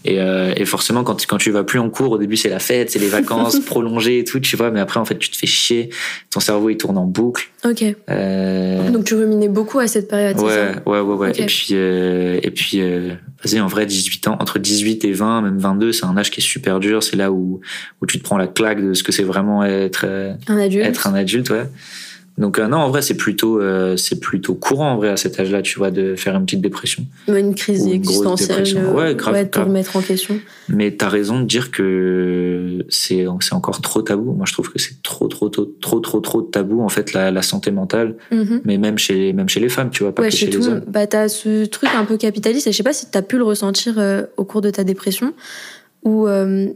et, 0.05 0.21
euh, 0.21 0.53
et 0.57 0.65
forcément, 0.65 1.05
quand, 1.05 1.27
quand 1.27 1.39
tu 1.39 1.51
vas 1.51 1.65
plus 1.65 1.79
en 1.79 1.91
cours, 1.91 2.13
au 2.13 2.19
début, 2.19 2.37
c'est 2.37 2.49
la 2.49 2.59
fête, 2.59 2.91
c'est 2.91 2.99
les 2.99 3.09
vacances 3.09 3.59
prolongées 3.67 4.19
et 4.21 4.25
tout, 4.25 4.41
tu 4.41 4.57
vois, 4.57 4.71
mais 4.71 4.81
après, 4.81 5.01
en 5.01 5.05
fait, 5.05 5.19
tu 5.19 5.31
te 5.31 5.37
fais 5.37 5.47
chier, 5.47 5.91
ton 6.31 6.41
cerveau, 6.41 6.71
il 6.71 6.77
tourne 6.77 6.99
en 6.99 7.05
boucle, 7.07 7.49
Ok. 7.65 7.85
euh, 8.11 8.91
Donc 8.91 9.05
tu 9.05 9.15
ruminais 9.15 9.49
beaucoup 9.49 9.79
à 9.79 9.87
cette 9.87 10.09
période. 10.09 10.39
Ouais, 10.41 10.73
ouais, 10.87 11.01
ouais, 11.01 11.15
ouais. 11.17 11.33
Et 11.41 11.47
puis, 11.47 11.69
euh, 11.73 12.39
et 12.43 12.51
puis, 12.51 12.81
vas-y, 13.45 13.61
en 13.61 13.67
vrai, 13.67 13.87
18 13.87 14.29
ans, 14.29 14.37
entre 14.41 14.59
18 14.59 15.05
et 15.05 15.13
20, 15.13 15.43
même 15.43 15.59
22, 15.59 15.93
c'est 15.93 16.07
un 16.07 16.17
âge 16.17 16.31
qui 16.31 16.41
est 16.41 16.45
super 16.45 16.81
dur. 16.81 17.03
C'est 17.03 17.17
là 17.17 17.31
où, 17.33 17.61
où 18.01 18.07
tu 18.07 18.19
te 18.19 18.25
prends 18.25 18.39
la 18.39 18.47
claque 18.47 18.83
de 18.85 18.95
ce 18.95 19.03
que 19.03 19.13
c'est 19.13 19.23
vraiment 19.25 19.65
être, 19.65 20.07
Un 20.49 20.59
adulte. 20.59 20.87
être 20.87 21.07
un 21.07 21.15
adulte, 21.15 21.51
ouais. 21.51 21.65
Donc, 22.39 22.59
euh, 22.59 22.69
non, 22.69 22.77
en 22.79 22.89
vrai, 22.89 23.03
c'est 23.03 23.17
plutôt, 23.17 23.61
euh, 23.61 23.97
c'est 23.97 24.21
plutôt 24.21 24.55
courant, 24.55 24.93
en 24.93 24.97
vrai, 24.97 25.09
à 25.09 25.17
cet 25.17 25.41
âge-là, 25.41 25.61
tu 25.61 25.79
vois, 25.79 25.91
de 25.91 26.15
faire 26.15 26.37
une 26.37 26.45
petite 26.45 26.61
dépression. 26.61 27.05
Ouais, 27.27 27.41
Une 27.41 27.55
crise 27.55 27.85
une 27.87 27.93
existentielle. 27.93 28.49
dépression. 28.59 28.81
euh, 28.81 28.93
Ouais, 28.95 29.15
grave, 29.17 29.43
tout 29.45 29.51
grave. 29.59 29.67
remettre 29.69 29.97
en 29.97 30.01
question. 30.03 30.39
Mais 30.69 30.93
t'as 30.93 31.09
raison 31.09 31.41
de 31.41 31.45
dire 31.47 31.73
que 31.73 32.85
c'est, 32.89 33.27
c'est 33.41 33.55
encore 33.55 33.81
trop 33.81 34.03
tabou. 34.03 34.33
Moi, 34.35 34.47
je 34.47 34.53
trouve 34.53 34.71
que 34.73 34.79
c'est 34.79 35.03
trop, 35.03 35.27
trop, 35.27 35.49
trop, 35.49 35.65
trop, 35.81 35.99
trop, 36.01 36.21
trop 36.21 36.43
tabou, 36.43 36.81
en 36.83 36.89
fait, 36.89 37.13
la, 37.13 37.31
la 37.33 37.43
santé 37.43 37.71
mentale. 37.73 38.15
Mhm. 38.31 38.61
Mais 38.65 38.79
même 38.79 38.99
chez, 38.99 39.33
même 39.33 39.49
chez 39.49 39.59
les 39.61 39.69
femmes, 39.69 39.91
tu 39.91 40.05
vois, 40.05 40.15
pas 40.15 40.23
Ouais, 40.23 40.29
que 40.29 40.35
chez 40.35 40.47
chez 40.47 40.51
tout 40.53 40.61
les 40.61 40.67
le 40.67 40.73
hommes. 40.75 40.85
Bah, 40.87 41.07
t'as 41.09 41.29
ce 41.29 41.65
truc 41.65 41.91
un 41.97 42.05
peu 42.05 42.17
capitaliste, 42.17 42.67
et 42.69 42.73
je 42.73 42.77
sais 42.77 42.83
pas 42.85 42.93
si 42.93 43.11
t'as 43.11 43.23
pu 43.23 43.37
le 43.39 43.45
ressentir 43.45 43.95
euh, 43.99 44.23
au 44.37 44.45
cours 44.45 44.61
de 44.61 44.71
ta 44.71 44.85
dépression, 44.85 45.35
où 46.05 46.27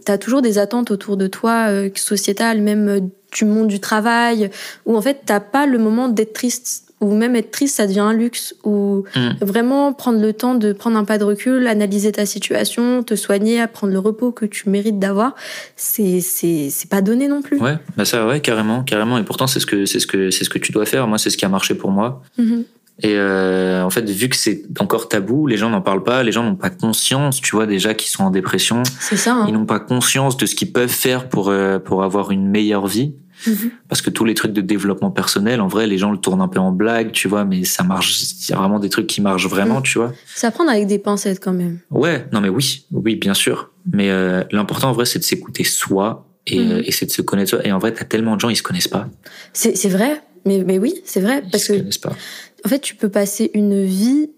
t'as 0.05 0.19
toujours 0.19 0.43
des 0.43 0.59
attentes 0.59 0.91
autour 0.91 1.17
de 1.17 1.29
toi, 1.29 1.69
sociétales, 1.95 2.61
même 2.61 3.09
du 3.33 3.45
monde 3.45 3.69
du 3.69 3.81
travail, 3.81 4.51
où 4.87 4.97
en 4.97 5.03
fait 5.03 5.23
t'as 5.25 5.41
pas 5.41 5.67
le 5.67 5.79
moment 5.79 6.09
d'être 6.09 6.33
triste, 6.33 6.89
ou 7.01 7.15
même 7.17 7.35
être 7.35 7.51
triste, 7.51 7.77
ça 7.77 7.87
devient 7.89 7.99
un 8.01 8.13
luxe, 8.13 8.55
ou 8.65 9.05
Mm. 9.17 9.31
vraiment 9.45 9.93
prendre 9.93 10.21
le 10.21 10.33
temps 10.33 10.55
de 10.55 10.73
prendre 10.73 10.97
un 10.97 11.05
pas 11.05 11.19
de 11.19 11.25
recul, 11.25 11.67
analyser 11.67 12.13
ta 12.13 12.27
situation, 12.27 13.03
te 13.03 13.17
soigner, 13.17 13.67
prendre 13.67 13.93
le 13.93 13.99
repos 13.99 14.31
que 14.31 14.45
tu 14.47 14.69
mérites 14.71 15.01
d'avoir, 15.01 15.35
c'est 15.77 16.21
c'est 16.21 16.69
c'est 16.71 16.89
pas 16.89 17.01
donné 17.03 17.27
non 17.27 17.43
plus. 17.43 17.59
Ouais, 17.61 17.77
bah 17.97 18.05
ça, 18.05 18.27
ouais, 18.27 18.41
carrément, 18.41 18.85
carrément. 18.85 19.19
Et 19.19 19.25
pourtant, 19.25 19.47
c'est 19.49 19.59
ce 19.61 19.67
que, 19.67 19.85
c'est 19.85 19.99
ce 19.99 20.07
que, 20.07 20.31
c'est 20.31 20.45
ce 20.45 20.51
que 20.51 20.59
tu 20.59 20.71
dois 20.71 20.87
faire. 20.87 21.09
Moi, 21.09 21.19
c'est 21.19 21.31
ce 21.31 21.37
qui 21.37 21.45
a 21.45 21.49
marché 21.49 21.75
pour 21.75 21.91
moi. 21.91 22.23
Mhm. 22.39 22.65
Et 23.03 23.15
euh, 23.17 23.83
en 23.83 23.91
fait, 23.91 24.09
vu 24.09 24.29
que 24.29 24.37
c'est 24.37 24.63
encore 24.79 25.09
tabou, 25.09 25.47
les 25.49 25.57
gens 25.57 25.71
n'en 25.71 25.81
parlent 25.81 26.05
pas, 26.05 26.23
les 26.23 26.31
gens 26.31 26.45
n'ont 26.45 26.55
pas 26.55 26.71
conscience, 26.71 27.41
tu 27.41 27.57
vois, 27.57 27.67
déjà 27.67 27.95
qu'ils 27.95 28.11
sont 28.11 28.23
en 28.23 28.31
dépression. 28.31 28.83
C'est 29.01 29.17
ça. 29.17 29.33
hein. 29.33 29.47
Ils 29.49 29.55
n'ont 29.55 29.65
pas 29.67 29.81
conscience 29.81 30.37
de 30.37 30.47
ce 30.47 30.55
qu'ils 30.55 30.73
peuvent 30.73 30.89
faire 30.89 31.29
pour 31.29 31.49
euh, 31.49 31.79
pour 31.81 32.05
avoir 32.05 32.31
une 32.31 32.47
meilleure 32.49 32.87
vie. 32.87 33.15
Parce 33.89 34.03
que 34.03 34.11
tous 34.11 34.25
les 34.25 34.35
trucs 34.35 34.53
de 34.53 34.61
développement 34.61 35.11
personnel, 35.11 35.61
en 35.61 35.69
vrai, 35.69 35.87
les 35.87 35.99
gens 35.99 36.11
le 36.13 36.19
tournent 36.19 36.41
un 36.41 36.49
peu 36.49 36.59
en 36.61 36.73
blague, 36.73 37.13
tu 37.13 37.29
vois, 37.29 37.45
mais 37.45 37.65
ça 37.65 37.83
marche. 37.83 38.21
Il 38.23 38.51
y 38.51 38.53
a 38.55 38.57
vraiment 38.57 38.79
des 38.79 38.89
trucs 38.89 39.07
qui 39.07 39.21
marchent 39.21 39.47
vraiment, 39.49 39.81
Mm. 39.81 39.85
tu 39.85 39.99
vois. 39.99 40.13
À 40.43 40.51
prendre 40.51 40.71
avec 40.71 40.87
des 40.87 40.99
pincettes 40.99 41.41
quand 41.41 41.53
même. 41.53 41.79
Ouais, 41.91 42.27
non 42.33 42.41
mais 42.41 42.49
oui, 42.49 42.87
oui, 42.93 43.17
bien 43.17 43.35
sûr. 43.35 43.71
Mais 43.93 44.11
euh, 44.11 44.45
l'important 44.53 44.91
en 44.91 44.93
vrai, 44.93 45.05
c'est 45.07 45.19
de 45.19 45.25
s'écouter 45.25 45.65
soi 45.65 46.27
et, 46.47 46.59
Mhm. 46.59 46.71
euh, 46.73 46.83
et 46.85 46.93
c'est 46.93 47.07
de 47.07 47.11
se 47.11 47.23
connaître 47.23 47.51
soi. 47.51 47.67
Et 47.67 47.73
en 47.73 47.79
vrai, 47.79 47.93
t'as 47.93 48.05
tellement 48.05 48.35
de 48.37 48.41
gens, 48.41 48.49
ils 48.49 48.57
se 48.57 48.63
connaissent 48.63 48.89
pas. 48.89 49.09
C'est 49.53 49.77
c'est 49.77 49.89
vrai, 49.89 50.21
mais, 50.45 50.63
mais 50.65 50.79
oui, 50.79 50.95
c'est 51.05 51.21
vrai. 51.21 51.43
Ils 51.45 51.51
Parce 51.51 51.65
se 51.65 51.73
que 51.73 51.79
connaissent 51.79 51.99
pas. 51.99 52.13
En 52.65 52.69
fait, 52.69 52.79
tu 52.81 52.95
peux 52.95 53.09
passer 53.09 53.51
une 53.55 53.85
vie 53.85 54.31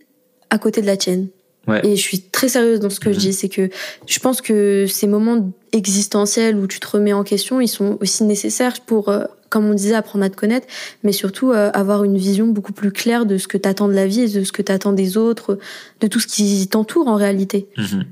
à 0.51 0.59
côté 0.59 0.81
de 0.81 0.87
la 0.87 0.97
tienne. 0.97 1.29
Ouais. 1.67 1.81
Et 1.87 1.97
je 1.97 2.01
suis 2.01 2.21
très 2.21 2.49
sérieuse 2.49 2.81
dans 2.81 2.91
ce 2.91 3.01
que 3.01 3.09
Mhm. 3.09 3.15
je 3.15 3.19
dis, 3.21 3.33
c'est 3.33 3.49
que 3.49 3.71
je 4.07 4.19
pense 4.19 4.41
que 4.43 4.87
ces 4.87 5.07
moments 5.07 5.51
existentiels 5.73 6.57
où 6.57 6.67
tu 6.67 6.79
te 6.81 6.87
remets 6.87 7.13
en 7.13 7.25
question, 7.25 7.61
ils 7.61 7.69
sont 7.69 7.97
aussi 8.01 8.25
nécessaires 8.25 8.81
pour, 8.87 9.09
euh, 9.09 9.25
comme 9.49 9.65
on 9.67 9.75
disait, 9.75 9.95
apprendre 9.95 10.25
à 10.25 10.31
te 10.31 10.37
connaître, 10.37 10.67
mais 11.05 11.13
surtout 11.13 11.53
euh, 11.53 11.71
avoir 11.73 12.05
une 12.05 12.17
vision 12.19 12.47
beaucoup 12.49 12.73
plus 12.73 12.91
claire 12.93 13.25
de 13.27 13.39
ce 13.39 13.49
que 13.49 13.57
t'attends 13.57 13.89
de 13.89 13.95
la 13.95 14.07
vie, 14.07 14.21
et 14.23 14.29
de 14.29 14.45
ce 14.45 14.53
que 14.53 14.63
t'attends 14.63 14.93
des 14.93 15.17
autres, 15.17 15.59
de 16.01 16.07
tout 16.07 16.21
ce 16.21 16.27
qui 16.27 16.67
t'entoure 16.69 17.09
en 17.09 17.17
réalité. 17.17 17.69
Mhm. 17.79 18.05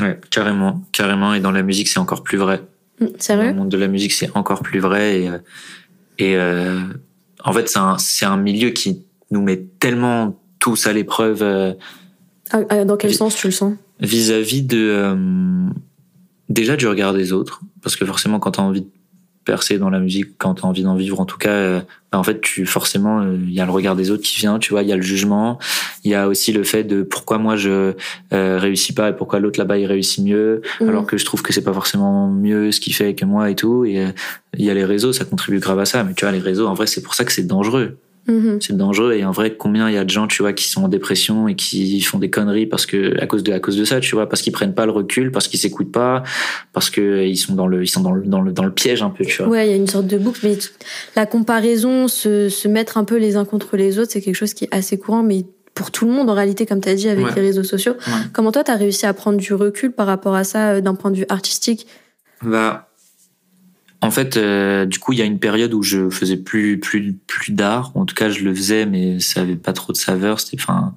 Ouais, 0.00 0.18
carrément, 0.30 0.80
carrément. 0.92 1.34
Et 1.34 1.40
dans 1.40 1.50
la 1.50 1.62
musique, 1.62 1.88
c'est 1.88 1.98
encore 1.98 2.22
plus 2.22 2.38
vrai. 2.38 2.62
Mm, 3.00 3.04
Dans 3.06 3.12
le 3.12 3.18
Sérieux 3.18 3.52
monde 3.54 3.68
de 3.68 3.76
la 3.78 3.88
musique, 3.88 4.12
c'est 4.12 4.30
encore 4.36 4.60
plus 4.62 4.78
vrai. 4.80 5.22
Et, 5.22 5.28
euh, 5.28 5.38
et 6.18 6.36
euh, 6.36 6.78
en 7.44 7.52
fait, 7.52 7.68
c'est 7.68 7.78
un, 7.78 7.98
c'est 7.98 8.24
un 8.26 8.36
milieu 8.36 8.70
qui 8.70 9.02
nous 9.30 9.42
met 9.42 9.64
tellement 9.80 10.38
tous 10.60 10.86
à 10.86 10.92
l'épreuve. 10.92 11.42
Euh, 12.54 12.64
ah, 12.68 12.74
ah, 12.80 12.84
dans 12.84 12.96
quel 12.96 13.14
sens 13.14 13.34
tu 13.34 13.46
le 13.46 13.52
sens? 13.52 13.74
Vis-à-vis 14.00 14.62
de 14.62 14.78
euh, 14.78 15.16
déjà 16.48 16.76
du 16.76 16.86
regard 16.86 17.14
des 17.14 17.32
autres, 17.32 17.60
parce 17.82 17.96
que 17.96 18.04
forcément 18.04 18.38
quand 18.38 18.52
tu 18.52 18.60
as 18.60 18.62
envie 18.62 18.82
de 18.82 18.90
percer 19.44 19.78
dans 19.78 19.90
la 19.90 19.98
musique, 19.98 20.38
quand 20.38 20.54
tu 20.54 20.62
as 20.62 20.66
envie 20.66 20.84
d'en 20.84 20.94
vivre, 20.94 21.18
en 21.18 21.24
tout 21.24 21.38
cas, 21.38 21.50
euh, 21.50 21.80
bah, 22.12 22.18
en 22.18 22.22
fait, 22.22 22.40
tu 22.40 22.64
forcément, 22.64 23.22
il 23.22 23.52
y 23.52 23.60
a 23.60 23.66
le 23.66 23.72
regard 23.72 23.96
des 23.96 24.10
autres 24.10 24.22
qui 24.22 24.38
vient, 24.38 24.58
tu 24.58 24.72
vois, 24.72 24.82
il 24.82 24.88
y 24.88 24.92
a 24.92 24.96
le 24.96 25.02
jugement, 25.02 25.58
il 26.04 26.10
y 26.10 26.14
a 26.14 26.28
aussi 26.28 26.52
le 26.52 26.62
fait 26.62 26.84
de 26.84 27.02
pourquoi 27.02 27.38
moi 27.38 27.56
je 27.56 27.94
réussis 28.30 28.92
pas 28.92 29.10
et 29.10 29.16
pourquoi 29.16 29.40
l'autre 29.40 29.58
là-bas 29.58 29.78
il 29.78 29.86
réussit 29.86 30.24
mieux, 30.24 30.62
mmh. 30.80 30.88
alors 30.88 31.06
que 31.06 31.16
je 31.16 31.24
trouve 31.24 31.42
que 31.42 31.52
c'est 31.52 31.64
pas 31.64 31.72
forcément 31.72 32.28
mieux 32.28 32.70
ce 32.70 32.80
qu'il 32.80 32.94
fait 32.94 33.14
que 33.14 33.24
moi 33.24 33.50
et 33.50 33.56
tout. 33.56 33.84
Et 33.84 34.06
il 34.56 34.64
y 34.64 34.70
a 34.70 34.74
les 34.74 34.84
réseaux, 34.84 35.12
ça 35.12 35.24
contribue 35.24 35.58
grave 35.58 35.78
à 35.78 35.86
ça, 35.86 36.04
mais 36.04 36.14
tu 36.14 36.24
vois, 36.24 36.32
les 36.32 36.40
réseaux, 36.40 36.68
en 36.68 36.74
vrai, 36.74 36.86
c'est 36.86 37.02
pour 37.02 37.14
ça 37.14 37.24
que 37.24 37.32
c'est 37.32 37.46
dangereux. 37.46 37.98
Mhm. 38.28 38.58
C'est 38.60 38.76
dangereux 38.76 39.14
et 39.14 39.24
en 39.24 39.32
vrai 39.32 39.56
combien 39.56 39.88
il 39.88 39.94
y 39.94 39.98
a 39.98 40.04
de 40.04 40.10
gens 40.10 40.28
tu 40.28 40.42
vois 40.42 40.52
qui 40.52 40.68
sont 40.68 40.84
en 40.84 40.88
dépression 40.88 41.48
et 41.48 41.56
qui 41.56 42.00
font 42.02 42.18
des 42.18 42.30
conneries 42.30 42.66
parce 42.66 42.86
que 42.86 43.20
à 43.20 43.26
cause 43.26 43.42
de 43.42 43.52
à 43.52 43.58
cause 43.58 43.76
de 43.76 43.84
ça 43.84 43.98
tu 43.98 44.14
vois 44.14 44.28
parce 44.28 44.42
qu'ils 44.42 44.52
prennent 44.52 44.74
pas 44.74 44.86
le 44.86 44.92
recul 44.92 45.32
parce 45.32 45.48
qu'ils 45.48 45.58
s'écoutent 45.58 45.90
pas 45.90 46.22
parce 46.72 46.88
que 46.88 47.24
ils 47.24 47.36
sont 47.36 47.54
dans 47.54 47.66
le 47.66 47.82
ils 47.82 47.88
sont 47.88 48.00
dans 48.00 48.12
le 48.12 48.22
dans 48.22 48.40
le, 48.40 48.52
dans 48.52 48.64
le 48.64 48.72
piège 48.72 49.02
un 49.02 49.10
peu 49.10 49.24
tu 49.24 49.42
vois. 49.42 49.50
Ouais, 49.50 49.66
il 49.66 49.70
y 49.70 49.74
a 49.74 49.76
une 49.76 49.88
sorte 49.88 50.06
de 50.06 50.18
boucle 50.18 50.40
mais 50.44 50.56
la 51.16 51.26
comparaison 51.26 52.06
se, 52.06 52.48
se 52.48 52.68
mettre 52.68 52.96
un 52.96 53.04
peu 53.04 53.16
les 53.16 53.36
uns 53.36 53.44
contre 53.44 53.76
les 53.76 53.98
autres, 53.98 54.12
c'est 54.12 54.20
quelque 54.20 54.36
chose 54.36 54.54
qui 54.54 54.64
est 54.64 54.74
assez 54.74 54.98
courant 54.98 55.24
mais 55.24 55.44
pour 55.74 55.90
tout 55.90 56.06
le 56.06 56.12
monde 56.12 56.30
en 56.30 56.34
réalité 56.34 56.64
comme 56.64 56.80
tu 56.80 56.90
as 56.90 56.94
dit 56.94 57.08
avec 57.08 57.34
les 57.34 57.42
réseaux 57.42 57.64
sociaux. 57.64 57.94
Comment 58.32 58.52
toi 58.52 58.62
tu 58.62 58.70
as 58.70 58.76
réussi 58.76 59.06
à 59.06 59.14
prendre 59.14 59.38
du 59.38 59.52
recul 59.52 59.90
par 59.90 60.06
rapport 60.06 60.34
à 60.34 60.44
ça 60.44 60.74
euh, 60.74 60.80
d'un 60.80 60.94
point 60.94 61.10
de 61.10 61.16
vue 61.16 61.26
artistique? 61.28 61.86
Bah 62.42 62.91
en 64.02 64.10
fait, 64.10 64.36
euh, 64.36 64.84
du 64.84 64.98
coup, 64.98 65.12
il 65.12 65.20
y 65.20 65.22
a 65.22 65.24
une 65.24 65.38
période 65.38 65.72
où 65.74 65.82
je 65.84 66.10
faisais 66.10 66.36
plus 66.36 66.80
plus 66.80 67.14
plus 67.28 67.52
d'art. 67.52 67.92
En 67.94 68.04
tout 68.04 68.16
cas, 68.16 68.30
je 68.30 68.44
le 68.44 68.52
faisais, 68.52 68.84
mais 68.84 69.20
ça 69.20 69.42
avait 69.42 69.54
pas 69.54 69.72
trop 69.72 69.92
de 69.92 69.96
saveur. 69.96 70.40
C'était, 70.40 70.60
enfin, 70.60 70.94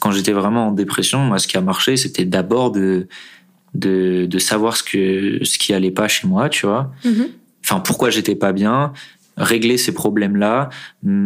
quand 0.00 0.10
j'étais 0.10 0.32
vraiment 0.32 0.66
en 0.66 0.72
dépression, 0.72 1.20
moi, 1.20 1.38
ce 1.38 1.46
qui 1.46 1.56
a 1.56 1.60
marché, 1.60 1.96
c'était 1.96 2.24
d'abord 2.24 2.72
de, 2.72 3.06
de 3.74 4.26
de 4.26 4.38
savoir 4.40 4.76
ce 4.76 4.82
que 4.82 5.38
ce 5.44 5.56
qui 5.56 5.72
allait 5.72 5.92
pas 5.92 6.08
chez 6.08 6.26
moi, 6.26 6.48
tu 6.48 6.66
vois. 6.66 6.92
Mm-hmm. 7.04 7.28
Enfin, 7.64 7.78
pourquoi 7.78 8.10
j'étais 8.10 8.34
pas 8.34 8.52
bien, 8.52 8.92
régler 9.36 9.76
ces 9.76 9.92
problèmes-là, 9.94 10.68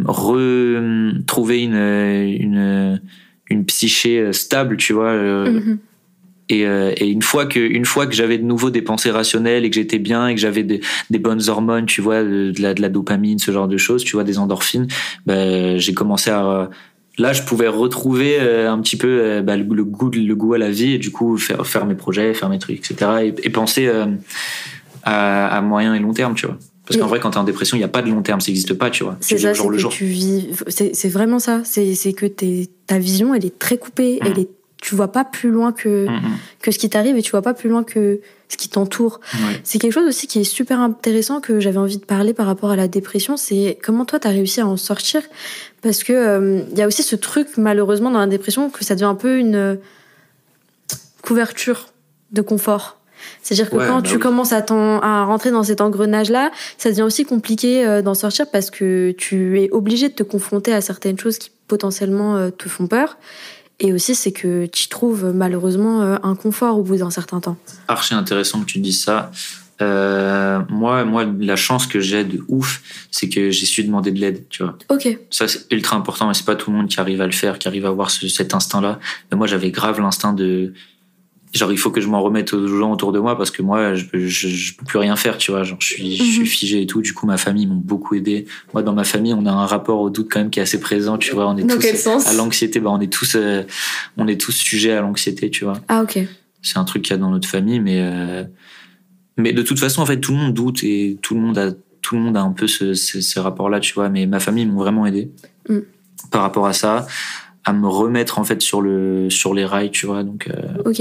retrouver 0.05 1.63
une 1.63 1.75
une 1.75 3.01
une 3.49 3.65
psyché 3.65 4.31
stable, 4.33 4.77
tu 4.77 4.93
vois. 4.93 5.15
Mm-hmm. 5.15 5.77
Et, 6.49 6.65
euh, 6.67 6.93
et, 6.97 7.07
une 7.07 7.23
fois 7.23 7.47
que 7.47 7.59
une 7.59 7.85
fois 7.85 8.05
que 8.05 8.13
j'avais 8.13 8.37
de 8.37 8.43
nouveau 8.43 8.69
des 8.69 8.83
pensées 8.83 9.09
rationnelles 9.09 9.65
et 9.65 9.69
que 9.69 9.75
j'étais 9.75 9.97
bien 9.97 10.27
et 10.27 10.35
que 10.35 10.39
j'avais 10.39 10.61
des, 10.61 10.79
des, 11.09 11.17
bonnes 11.17 11.41
hormones 11.49 11.87
tu 11.87 12.01
vois 12.01 12.23
de, 12.23 12.53
la, 12.59 12.75
de 12.75 12.81
la 12.83 12.89
dopamine 12.89 13.39
ce 13.39 13.51
genre 13.51 13.67
de 13.67 13.77
choses 13.77 14.03
tu 14.03 14.15
vois 14.15 14.23
des 14.23 14.37
endorphines 14.37 14.87
ben 15.25 15.79
j'ai 15.79 15.95
commencé 15.95 16.29
à 16.29 16.69
là 17.17 17.33
je 17.33 17.41
pouvais 17.41 17.67
retrouver 17.67 18.37
euh, 18.39 18.71
un 18.71 18.79
petit 18.79 18.95
peu 18.95 19.07
euh, 19.07 19.41
bah, 19.41 19.57
le, 19.57 19.63
goût 19.63 20.11
le 20.11 20.35
goût 20.35 20.53
à 20.53 20.59
la 20.59 20.69
vie 20.69 20.93
et 20.93 20.97
du 20.99 21.11
coup 21.11 21.35
faire 21.37 21.65
faire 21.65 21.87
mes 21.87 21.95
projets 21.95 22.35
faire 22.35 22.49
mes 22.49 22.59
trucs 22.59 22.77
etc 22.77 23.11
et, 23.23 23.47
et 23.47 23.49
penser 23.49 23.89
à, 25.01 25.47
à, 25.47 25.61
moyen 25.61 25.95
et 25.95 25.99
long 25.99 26.13
terme 26.13 26.35
tu 26.35 26.45
vois 26.45 26.59
parce 26.87 26.99
qu'en 26.99 27.07
vrai, 27.07 27.19
quand 27.19 27.31
t'es 27.31 27.37
en 27.37 27.43
dépression, 27.43 27.77
il 27.77 27.79
n'y 27.79 27.83
a 27.83 27.87
pas 27.87 28.03
de 28.03 28.11
long 28.11 28.21
terme, 28.21 28.39
ça 28.39 28.51
n'existe 28.51 28.75
pas, 28.75 28.91
tu 28.91 29.03
vois. 29.03 29.17
C'est 29.19 29.39
ça, 29.39 29.53
jour 29.53 29.71
le 29.71 29.77
jour. 29.79 29.91
Tu 29.91 30.05
vis, 30.05 30.49
c'est 30.67 31.09
vraiment 31.09 31.39
ça. 31.39 31.63
C'est 31.63 32.13
que 32.13 32.27
ta 32.85 32.99
vision, 32.99 33.33
elle 33.33 33.43
est 33.43 33.57
très 33.57 33.77
coupée, 33.77 34.19
mmh. 34.21 34.27
elle 34.27 34.39
est 34.39 34.49
tu 34.81 34.95
vois 34.95 35.11
pas 35.11 35.23
plus 35.23 35.49
loin 35.49 35.71
que, 35.71 36.05
que 36.61 36.71
ce 36.71 36.77
qui 36.77 36.89
t'arrive 36.89 37.17
et 37.17 37.21
tu 37.21 37.31
vois 37.31 37.41
pas 37.41 37.53
plus 37.53 37.69
loin 37.69 37.83
que 37.83 38.19
ce 38.49 38.57
qui 38.57 38.69
t'entoure. 38.69 39.19
C'est 39.63 39.79
quelque 39.79 39.93
chose 39.93 40.07
aussi 40.07 40.27
qui 40.27 40.39
est 40.39 40.43
super 40.43 40.79
intéressant 40.79 41.41
que 41.41 41.59
j'avais 41.59 41.77
envie 41.77 41.97
de 41.97 42.05
parler 42.05 42.33
par 42.33 42.45
rapport 42.45 42.71
à 42.71 42.75
la 42.75 42.87
dépression, 42.87 43.37
c'est 43.37 43.79
comment 43.83 44.05
toi 44.05 44.19
tu 44.19 44.27
as 44.27 44.31
réussi 44.31 44.61
à 44.61 44.67
en 44.67 44.77
sortir? 44.77 45.21
Parce 45.81 46.03
que 46.03 46.13
euh, 46.13 46.61
il 46.71 46.77
y 46.77 46.81
a 46.81 46.87
aussi 46.87 47.03
ce 47.03 47.15
truc 47.15 47.57
malheureusement 47.57 48.11
dans 48.11 48.19
la 48.19 48.27
dépression 48.27 48.69
que 48.69 48.83
ça 48.83 48.95
devient 48.95 49.05
un 49.05 49.15
peu 49.15 49.37
une 49.39 49.79
couverture 51.21 51.87
de 52.31 52.41
confort. 52.41 52.99
C'est-à-dire 53.41 53.69
que 53.69 53.77
quand 53.77 54.01
bah 54.01 54.07
tu 54.07 54.19
commences 54.19 54.53
à, 54.53 54.63
à, 54.67 55.23
rentrer 55.23 55.51
dans 55.51 55.63
cet 55.63 55.81
engrenage-là, 55.81 56.51
ça 56.77 56.89
devient 56.89 57.01
aussi 57.01 57.25
compliqué 57.25 57.85
euh, 57.85 58.01
d'en 58.01 58.13
sortir 58.13 58.49
parce 58.51 58.69
que 58.69 59.15
tu 59.17 59.59
es 59.61 59.69
obligé 59.71 60.09
de 60.09 60.13
te 60.13 60.23
confronter 60.23 60.73
à 60.73 60.81
certaines 60.81 61.17
choses 61.17 61.37
qui 61.37 61.51
potentiellement 61.67 62.35
euh, 62.35 62.49
te 62.51 62.69
font 62.69 62.87
peur. 62.87 63.17
Et 63.79 63.91
aussi, 63.91 64.15
c'est 64.15 64.31
que 64.31 64.65
tu 64.67 64.87
trouves 64.87 65.33
malheureusement 65.33 66.01
euh, 66.01 66.17
un 66.23 66.35
confort 66.35 66.77
au 66.77 66.83
bout 66.83 66.97
d'un 66.97 67.09
certain 67.09 67.39
temps. 67.39 67.57
Archi 67.87 68.13
intéressant 68.13 68.61
que 68.61 68.65
tu 68.65 68.79
dises 68.79 69.03
ça. 69.03 69.31
Euh, 69.81 70.61
moi, 70.69 71.03
moi, 71.03 71.25
la 71.39 71.57
chance 71.57 71.85
que 71.85 71.99
j'ai 71.99 72.23
de 72.23 72.41
ouf, 72.47 72.81
c'est 73.11 73.27
que 73.27 73.51
j'ai 73.51 73.65
su 73.65 73.83
demander 73.83 74.11
de 74.11 74.19
l'aide, 74.19 74.45
tu 74.49 74.63
vois. 74.63 74.77
Ok. 74.89 75.19
Ça, 75.29 75.49
c'est 75.49 75.69
ultra 75.71 75.97
important, 75.97 76.27
mais 76.27 76.33
c'est 76.33 76.45
pas 76.45 76.55
tout 76.55 76.71
le 76.71 76.77
monde 76.77 76.87
qui 76.87 76.99
arrive 76.99 77.19
à 77.21 77.25
le 77.25 77.33
faire, 77.33 77.59
qui 77.59 77.67
arrive 77.67 77.85
à 77.85 77.89
avoir 77.89 78.09
ce, 78.09 78.27
cet 78.29 78.53
instinct-là. 78.53 78.99
Mais 79.29 79.37
moi, 79.37 79.47
j'avais 79.47 79.71
grave 79.71 79.99
l'instinct 79.99 80.31
de, 80.31 80.73
genre 81.57 81.71
il 81.71 81.77
faut 81.77 81.91
que 81.91 82.01
je 82.01 82.07
m'en 82.07 82.21
remette 82.21 82.53
aux 82.53 82.67
gens 82.67 82.91
autour 82.91 83.11
de 83.11 83.19
moi 83.19 83.37
parce 83.37 83.51
que 83.51 83.61
moi 83.61 83.95
je, 83.95 84.05
je, 84.13 84.47
je 84.47 84.75
peux 84.75 84.85
plus 84.85 84.99
rien 84.99 85.15
faire 85.15 85.37
tu 85.37 85.51
vois. 85.51 85.63
Genre 85.63 85.77
je 85.79 85.87
suis 85.87 86.15
je 86.15 86.23
suis 86.23 86.39
mhm. 86.41 86.45
figé 86.45 86.81
et 86.81 86.87
tout. 86.87 87.01
Du 87.01 87.13
coup 87.13 87.25
ma 87.25 87.37
famille 87.37 87.67
m'ont 87.67 87.75
beaucoup 87.75 88.15
aidé. 88.15 88.45
Moi 88.73 88.83
dans 88.83 88.93
ma 88.93 89.03
famille 89.03 89.33
on 89.33 89.45
a 89.45 89.51
un 89.51 89.65
rapport 89.65 90.01
au 90.01 90.09
doute 90.09 90.27
quand 90.31 90.39
même 90.39 90.49
qui 90.49 90.59
est 90.59 90.63
assez 90.63 90.79
présent 90.79 91.17
tu 91.17 91.33
vois. 91.33 91.47
On 91.47 91.57
est 91.57 91.63
dans 91.63 91.75
tous 91.75 91.81
quel 91.81 91.97
sens 91.97 92.27
à 92.27 92.33
l'anxiété. 92.33 92.79
Bah 92.79 92.89
on 92.91 92.99
est 92.99 93.11
tous 93.11 93.35
euh, 93.35 93.63
on 94.17 94.27
est 94.27 94.39
tous 94.39 94.51
sujets 94.51 94.91
à 94.91 95.01
l'anxiété 95.01 95.49
tu 95.49 95.63
vois. 95.63 95.81
Ah 95.87 96.01
ok. 96.01 96.19
C'est 96.61 96.77
un 96.77 96.85
truc 96.85 97.03
qu'il 97.03 97.11
y 97.11 97.15
a 97.15 97.19
dans 97.19 97.31
notre 97.31 97.47
famille 97.47 97.79
mais 97.79 97.99
euh, 97.99 98.43
mais 99.37 99.53
de 99.53 99.61
toute 99.61 99.79
façon 99.79 100.01
en 100.01 100.05
fait 100.05 100.19
tout 100.19 100.31
le 100.31 100.37
monde 100.37 100.53
doute 100.53 100.83
et 100.83 101.17
tout 101.21 101.35
le 101.35 101.41
monde 101.41 101.57
a 101.57 101.71
tout 102.01 102.15
le 102.15 102.21
monde 102.21 102.37
a 102.37 102.41
un 102.41 102.51
peu 102.51 102.67
ce, 102.67 102.93
ce, 102.93 103.21
ce 103.21 103.39
rapport 103.39 103.69
là 103.69 103.79
tu 103.79 103.93
vois. 103.93 104.09
Mais 104.09 104.25
ma 104.25 104.39
famille 104.39 104.65
m'ont 104.65 104.79
vraiment 104.79 105.05
aidé 105.05 105.31
mm. 105.69 105.79
par 106.31 106.41
rapport 106.41 106.67
à 106.67 106.73
ça 106.73 107.07
à 107.65 107.73
me 107.73 107.87
remettre 107.87 108.37
en 108.37 108.43
fait 108.43 108.61
sur 108.61 108.79
le 108.79 109.29
sur 109.31 109.53
les 109.55 109.65
rails 109.65 109.89
tu 109.89 110.05
vois 110.05 110.23
donc 110.23 110.47
euh, 110.47 110.93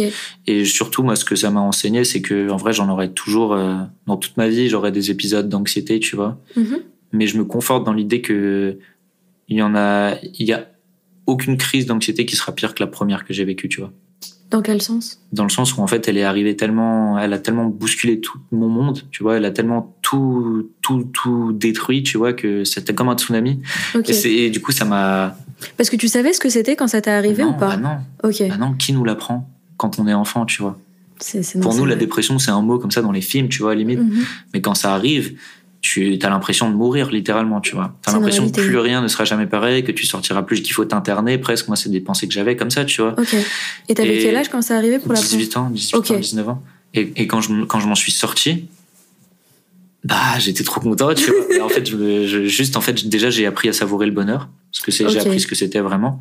et 0.47 0.65
surtout 0.65 1.03
moi 1.03 1.15
ce 1.15 1.25
que 1.25 1.37
ça 1.37 1.51
m'a 1.51 1.61
enseigné 1.61 2.05
c'est 2.05 2.23
que 2.23 2.51
en 2.51 2.57
vrai 2.57 2.73
j'en 2.73 2.89
aurais 2.89 3.11
toujours 3.11 3.53
euh, 3.53 3.77
dans 4.07 4.17
toute 4.17 4.37
ma 4.39 4.49
vie 4.49 4.71
j'aurais 4.71 4.91
des 4.91 5.11
épisodes 5.11 5.49
d'anxiété 5.49 6.01
tu 6.01 6.17
vois 6.17 6.39
mm-hmm. 6.57 6.81
mais 7.13 7.27
je 7.27 7.37
me 7.37 7.45
conforte 7.45 7.85
dans 7.85 7.93
l'idée 7.93 8.23
que 8.23 8.79
il 9.49 9.59
y 9.59 9.63
en 9.63 9.75
a 9.77 10.17
il 10.23 10.47
y 10.47 10.53
a 10.53 10.67
aucune 11.27 11.59
crise 11.59 11.85
d'anxiété 11.85 12.25
qui 12.25 12.35
sera 12.35 12.53
pire 12.53 12.75
que 12.75 12.83
la 12.83 12.89
première 12.89 13.27
que 13.27 13.35
j'ai 13.35 13.45
vécue 13.45 13.69
tu 13.69 13.81
vois 13.81 13.93
dans 14.55 14.63
quel 14.63 14.81
sens? 14.81 15.21
Dans 15.33 15.43
le 15.43 15.51
sens 15.51 15.77
où 15.77 15.81
en 15.81 15.89
fait 15.89 16.07
elle 16.07 16.17
est 16.17 16.23
arrivée 16.23 16.55
tellement, 16.55 17.19
elle 17.19 17.33
a 17.33 17.41
tellement 17.41 17.65
bousculé 17.65 18.21
tout 18.21 18.39
mon 18.53 18.69
monde, 18.69 19.03
tu 19.11 19.25
vois, 19.25 19.37
elle 19.37 19.45
a 19.45 19.51
tellement 19.51 19.97
tout, 20.01 20.71
tout, 20.81 21.11
tout 21.13 21.53
détruit, 21.53 22.05
tu 22.05 22.19
vois, 22.19 22.33
que 22.35 22.63
c'était 22.63 22.95
comme 22.95 23.09
un 23.09 23.17
tsunami. 23.17 23.61
Et, 24.25 24.51
du 24.51 24.61
coup 24.61 24.71
ça 24.71 24.85
m'a. 24.85 25.37
Parce 25.77 25.91
que 25.91 25.97
tu 25.97 26.09
savais 26.09 26.33
ce 26.33 26.41
que 26.41 26.49
c'était 26.49 26.77
quand 26.77 26.89
ça 26.89 27.01
t'est 27.01 27.11
arrivé 27.11 27.45
ou 27.45 27.53
pas 27.53 27.77
bah 27.77 27.77
non. 27.77 28.29
Ok. 28.29 28.49
Bah 28.49 28.57
non, 28.57 28.75
qui 28.75 28.93
nous 28.93 29.05
l'apprend 29.05 29.49
quand 29.77 29.99
on 29.99 30.07
est 30.07 30.15
enfant, 30.15 30.47
tu 30.47 30.63
vois? 30.63 30.79
Pour 31.61 31.75
nous, 31.75 31.87
la 31.87 31.97
dépression, 31.97 32.39
c'est 32.39 32.51
un 32.51 32.63
mot 32.63 32.79
comme 32.79 32.91
ça 32.91 33.03
dans 33.03 33.13
les 33.13 33.21
films, 33.21 33.49
tu 33.49 33.63
vois, 33.63 33.75
limite. 33.75 34.01
Mhm. 34.01 34.25
Mais 34.53 34.61
quand 34.61 34.75
ça 34.75 34.95
arrive, 34.95 35.37
tu 35.81 36.19
as 36.21 36.29
l'impression 36.29 36.71
de 36.71 36.75
mourir 36.75 37.11
littéralement, 37.11 37.61
tu 37.61 37.75
vois. 37.75 37.95
T'as 38.03 38.13
l'impression 38.13 38.51
que 38.51 38.61
plus 38.61 38.79
rien 38.79 39.03
ne 39.03 39.09
sera 39.09 39.25
jamais 39.25 39.47
pareil, 39.47 39.85
que 39.85 39.93
tu 39.93 40.07
sortiras 40.07 40.43
plus, 40.43 40.63
qu'il 40.63 40.73
faut 40.73 40.85
t'interner 40.85 41.39
presque. 41.39 41.69
Moi, 41.69 41.77
c'est 41.77 41.91
des 41.91 42.01
pensées 42.01 42.27
que 42.27 42.35
j'avais 42.35 42.57
comme 42.57 42.71
ça, 42.71 42.85
tu 42.85 43.03
vois. 43.03 43.15
Ok. 43.19 43.35
Et 43.89 43.95
t'avais 43.95 44.19
quel 44.19 44.37
âge 44.37 44.49
quand 44.49 44.63
ça 44.63 44.77
arrivé 44.77 44.99
pour 44.99 45.13
la 45.13 45.21
18 45.21 45.57
ans, 45.57 45.71
18 45.71 46.11
ans, 46.11 46.19
19 46.19 46.49
ans. 46.49 46.63
Et, 46.95 47.13
et 47.17 47.27
quand 47.27 47.41
je, 47.41 47.65
quand 47.65 47.81
je 47.81 47.89
m'en 47.89 47.95
suis 47.95 48.13
sorti, 48.13 48.67
bah, 50.05 50.39
j'étais 50.39 50.65
trop 50.65 50.81
content, 50.81 51.15
tu 51.15 51.31
vois. 51.31 51.63
en 51.65 51.69
fait, 51.69 51.89
je, 51.89 52.47
juste, 52.47 52.77
en 52.77 52.81
fait, 52.81 53.07
déjà, 53.09 53.31
j'ai 53.31 53.47
appris 53.47 53.69
à 53.69 53.73
savourer 53.73 54.07
le 54.07 54.13
bonheur. 54.13 54.49
Parce 54.75 54.87
que 54.87 54.91
c'est, 54.91 55.09
j'ai 55.09 55.21
appris 55.21 55.39
ce 55.39 55.47
que 55.47 55.55
c'était 55.55 55.79
vraiment. 55.79 56.19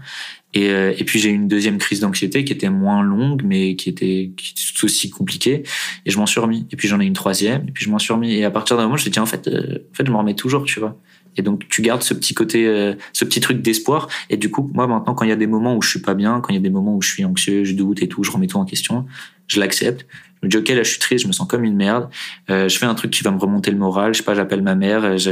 Et, 0.53 0.69
euh, 0.69 0.93
et 0.95 1.03
puis 1.03 1.19
j'ai 1.19 1.29
eu 1.31 1.33
une 1.33 1.47
deuxième 1.47 1.79
crise 1.79 2.01
d'anxiété 2.01 2.45
qui 2.45 2.53
était 2.53 2.69
moins 2.69 3.01
longue, 3.01 3.41
mais 3.43 3.75
qui 3.75 3.89
était, 3.89 4.31
qui 4.37 4.51
était 4.51 4.77
tout 4.77 4.85
aussi 4.85 5.09
compliquée. 5.09 5.63
Et 6.05 6.11
je 6.11 6.19
m'en 6.19 6.27
suis 6.27 6.39
remis. 6.39 6.67
Et 6.71 6.75
puis 6.75 6.87
j'en 6.87 6.99
ai 6.99 7.05
une 7.05 7.13
troisième. 7.13 7.67
Et 7.67 7.71
puis 7.71 7.83
je 7.83 7.89
m'en 7.89 7.97
suis 7.97 8.13
remis. 8.13 8.35
Et 8.35 8.45
à 8.45 8.51
partir 8.51 8.77
d'un 8.77 8.83
moment, 8.83 8.95
je 8.95 9.01
me 9.01 9.03
suis 9.03 9.11
dit, 9.11 9.19
en 9.19 9.25
fait, 9.25 9.47
euh, 9.47 9.79
en 9.91 9.95
fait, 9.95 10.05
je 10.05 10.11
m'en 10.11 10.19
remets 10.19 10.35
toujours, 10.35 10.65
tu 10.65 10.79
vois. 10.79 10.99
Et 11.35 11.41
donc 11.41 11.67
tu 11.67 11.81
gardes 11.81 12.03
ce 12.03 12.13
petit 12.13 12.33
côté, 12.33 12.67
euh, 12.67 12.93
ce 13.11 13.25
petit 13.25 13.39
truc 13.39 13.61
d'espoir. 13.61 14.07
Et 14.29 14.37
du 14.37 14.51
coup, 14.51 14.69
moi 14.73 14.87
maintenant, 14.87 15.13
quand 15.13 15.25
il 15.25 15.29
y 15.29 15.33
a 15.33 15.37
des 15.37 15.47
moments 15.47 15.75
où 15.75 15.81
je 15.81 15.89
suis 15.89 15.99
pas 15.99 16.13
bien, 16.13 16.39
quand 16.41 16.49
il 16.49 16.55
y 16.55 16.59
a 16.59 16.61
des 16.61 16.69
moments 16.69 16.95
où 16.95 17.01
je 17.01 17.09
suis 17.09 17.25
anxieux, 17.25 17.63
je 17.63 17.73
doute 17.73 18.01
et 18.03 18.07
tout, 18.07 18.23
je 18.23 18.31
remets 18.31 18.47
tout 18.47 18.57
en 18.57 18.65
question, 18.65 19.05
je 19.47 19.59
l'accepte. 19.59 20.05
Je 20.41 20.47
me 20.47 20.51
dis 20.51 20.57
ok, 20.57 20.69
là 20.69 20.83
je 20.83 20.89
suis 20.89 20.99
triste, 20.99 21.23
je 21.23 21.27
me 21.27 21.33
sens 21.33 21.47
comme 21.47 21.63
une 21.63 21.75
merde. 21.75 22.09
Euh, 22.49 22.67
je 22.67 22.77
fais 22.77 22.85
un 22.85 22.95
truc 22.95 23.11
qui 23.11 23.23
va 23.23 23.31
me 23.31 23.39
remonter 23.39 23.71
le 23.71 23.77
moral. 23.77 24.13
Je 24.13 24.19
sais 24.19 24.23
pas, 24.23 24.35
j'appelle 24.35 24.61
ma 24.61 24.75
mère. 24.75 25.17
Je, 25.17 25.31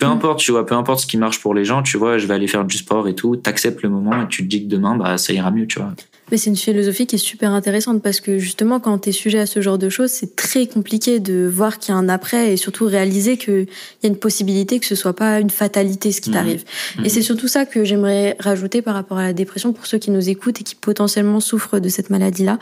peu 0.00 0.06
importe, 0.06 0.38
tu 0.38 0.50
vois, 0.50 0.64
peu 0.64 0.74
importe 0.74 1.00
ce 1.00 1.06
qui 1.06 1.18
marche 1.18 1.40
pour 1.40 1.54
les 1.54 1.66
gens, 1.66 1.82
tu 1.82 1.98
vois, 1.98 2.16
je 2.16 2.26
vais 2.26 2.32
aller 2.32 2.48
faire 2.48 2.64
du 2.64 2.78
sport 2.78 3.06
et 3.06 3.14
tout, 3.14 3.36
t'acceptes 3.36 3.82
le 3.82 3.90
moment 3.90 4.22
et 4.22 4.28
tu 4.28 4.42
te 4.42 4.48
dis 4.48 4.64
que 4.64 4.68
demain, 4.68 4.96
bah, 4.96 5.18
ça 5.18 5.34
ira 5.34 5.50
mieux, 5.50 5.66
tu 5.66 5.78
vois. 5.78 5.92
Mais 6.30 6.38
c'est 6.38 6.48
une 6.48 6.56
philosophie 6.56 7.06
qui 7.06 7.16
est 7.16 7.18
super 7.18 7.50
intéressante 7.52 8.02
parce 8.02 8.20
que 8.20 8.38
justement, 8.38 8.80
quand 8.80 8.96
t'es 8.96 9.12
sujet 9.12 9.40
à 9.40 9.46
ce 9.46 9.60
genre 9.60 9.76
de 9.76 9.90
choses, 9.90 10.10
c'est 10.10 10.36
très 10.36 10.66
compliqué 10.66 11.20
de 11.20 11.46
voir 11.46 11.78
qu'il 11.78 11.92
y 11.92 11.96
a 11.96 11.98
un 11.98 12.08
après 12.08 12.52
et 12.52 12.56
surtout 12.56 12.86
réaliser 12.86 13.36
qu'il 13.36 13.66
y 14.02 14.06
a 14.06 14.08
une 14.08 14.16
possibilité 14.16 14.78
que 14.80 14.86
ce 14.86 14.94
soit 14.94 15.12
pas 15.12 15.38
une 15.38 15.50
fatalité 15.50 16.12
ce 16.12 16.22
qui 16.22 16.30
mm. 16.30 16.32
t'arrive. 16.32 16.64
Et 17.00 17.02
mm. 17.02 17.08
c'est 17.08 17.22
surtout 17.22 17.48
ça 17.48 17.66
que 17.66 17.84
j'aimerais 17.84 18.36
rajouter 18.38 18.80
par 18.80 18.94
rapport 18.94 19.18
à 19.18 19.24
la 19.24 19.32
dépression 19.34 19.74
pour 19.74 19.86
ceux 19.86 19.98
qui 19.98 20.10
nous 20.10 20.30
écoutent 20.30 20.60
et 20.60 20.64
qui 20.64 20.76
potentiellement 20.76 21.40
souffrent 21.40 21.78
de 21.78 21.88
cette 21.90 22.08
maladie-là 22.08 22.58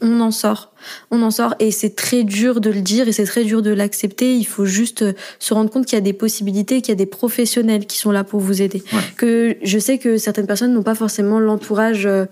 on 0.00 0.20
en 0.20 0.30
sort. 0.30 0.72
On 1.10 1.22
en 1.22 1.30
sort 1.30 1.54
et 1.58 1.70
c'est 1.70 1.94
très 1.96 2.24
dur 2.24 2.60
de 2.60 2.70
le 2.70 2.80
dire 2.80 3.08
et 3.08 3.12
c'est 3.12 3.24
très 3.24 3.44
dur 3.44 3.62
de 3.62 3.70
l'accepter. 3.70 4.34
Il 4.36 4.44
faut 4.44 4.64
juste 4.64 5.02
euh, 5.02 5.12
se 5.38 5.54
rendre 5.54 5.70
compte 5.70 5.86
qu'il 5.86 5.96
y 5.96 5.98
a 5.98 6.02
des 6.02 6.12
possibilités, 6.12 6.80
qu'il 6.80 6.90
y 6.90 6.92
a 6.92 6.96
des 6.96 7.06
professionnels 7.06 7.86
qui 7.86 7.98
sont 7.98 8.10
là 8.10 8.24
pour 8.24 8.40
vous 8.40 8.62
aider. 8.62 8.82
Que 9.16 9.56
je 9.62 9.78
sais 9.78 9.98
que 9.98 10.16
certaines 10.16 10.46
personnes 10.46 10.72
n'ont 10.72 10.82
pas 10.82 10.94
forcément 10.94 11.40
l'entourage 11.40 12.06
euh, 12.06 12.26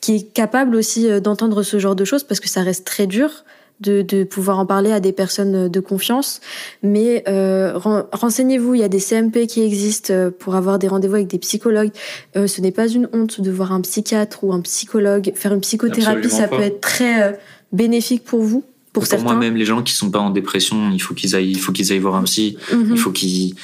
qui 0.00 0.16
est 0.16 0.32
capable 0.32 0.76
aussi 0.76 1.08
euh, 1.08 1.20
d'entendre 1.20 1.62
ce 1.62 1.78
genre 1.78 1.96
de 1.96 2.04
choses 2.04 2.24
parce 2.24 2.40
que 2.40 2.48
ça 2.48 2.62
reste 2.62 2.86
très 2.86 3.06
dur 3.06 3.44
de, 3.80 4.02
de 4.02 4.24
pouvoir 4.24 4.58
en 4.58 4.66
parler 4.66 4.92
à 4.92 5.00
des 5.00 5.12
personnes 5.12 5.68
de 5.68 5.80
confiance. 5.80 6.40
Mais 6.82 7.24
euh, 7.28 7.72
renseignez-vous, 8.12 8.74
il 8.74 8.80
y 8.80 8.84
a 8.84 8.88
des 8.88 9.00
CMP 9.00 9.46
qui 9.46 9.62
existent 9.62 10.12
euh, 10.12 10.30
pour 10.30 10.54
avoir 10.54 10.78
des 10.78 10.88
rendez-vous 10.88 11.14
avec 11.14 11.28
des 11.28 11.38
psychologues. 11.38 11.90
Euh, 12.36 12.46
ce 12.46 12.60
n'est 12.60 12.72
pas 12.72 12.88
une 12.88 13.08
honte 13.12 13.40
de 13.40 13.50
voir 13.50 13.72
un 13.72 13.80
psychiatre 13.80 14.44
ou 14.44 14.52
un 14.52 14.60
psychologue. 14.60 15.32
Faire 15.34 15.52
une 15.54 15.60
psychothérapie, 15.60 16.30
ça 16.30 16.48
peut 16.48 16.60
être 16.60 16.80
très 16.80 17.22
euh, 17.22 17.32
bénéfique 17.72 18.24
pour 18.24 18.42
vous. 18.42 18.64
Pour, 18.92 19.06
pour 19.06 19.20
moi, 19.20 19.36
même 19.36 19.54
les 19.54 19.64
gens 19.64 19.82
qui 19.82 19.92
sont 19.92 20.10
pas 20.10 20.18
en 20.18 20.30
dépression, 20.30 20.90
il 20.90 21.00
faut 21.00 21.14
qu'ils 21.14 21.36
aillent, 21.36 21.50
il 21.50 21.60
faut 21.60 21.72
qu'ils 21.72 21.92
aillent 21.92 21.98
voir 21.98 22.16
un 22.16 22.24
psy. 22.24 22.56
Mhm. 22.72 22.88
Il 22.92 22.98
faut 22.98 23.12
qu'ils 23.12 23.54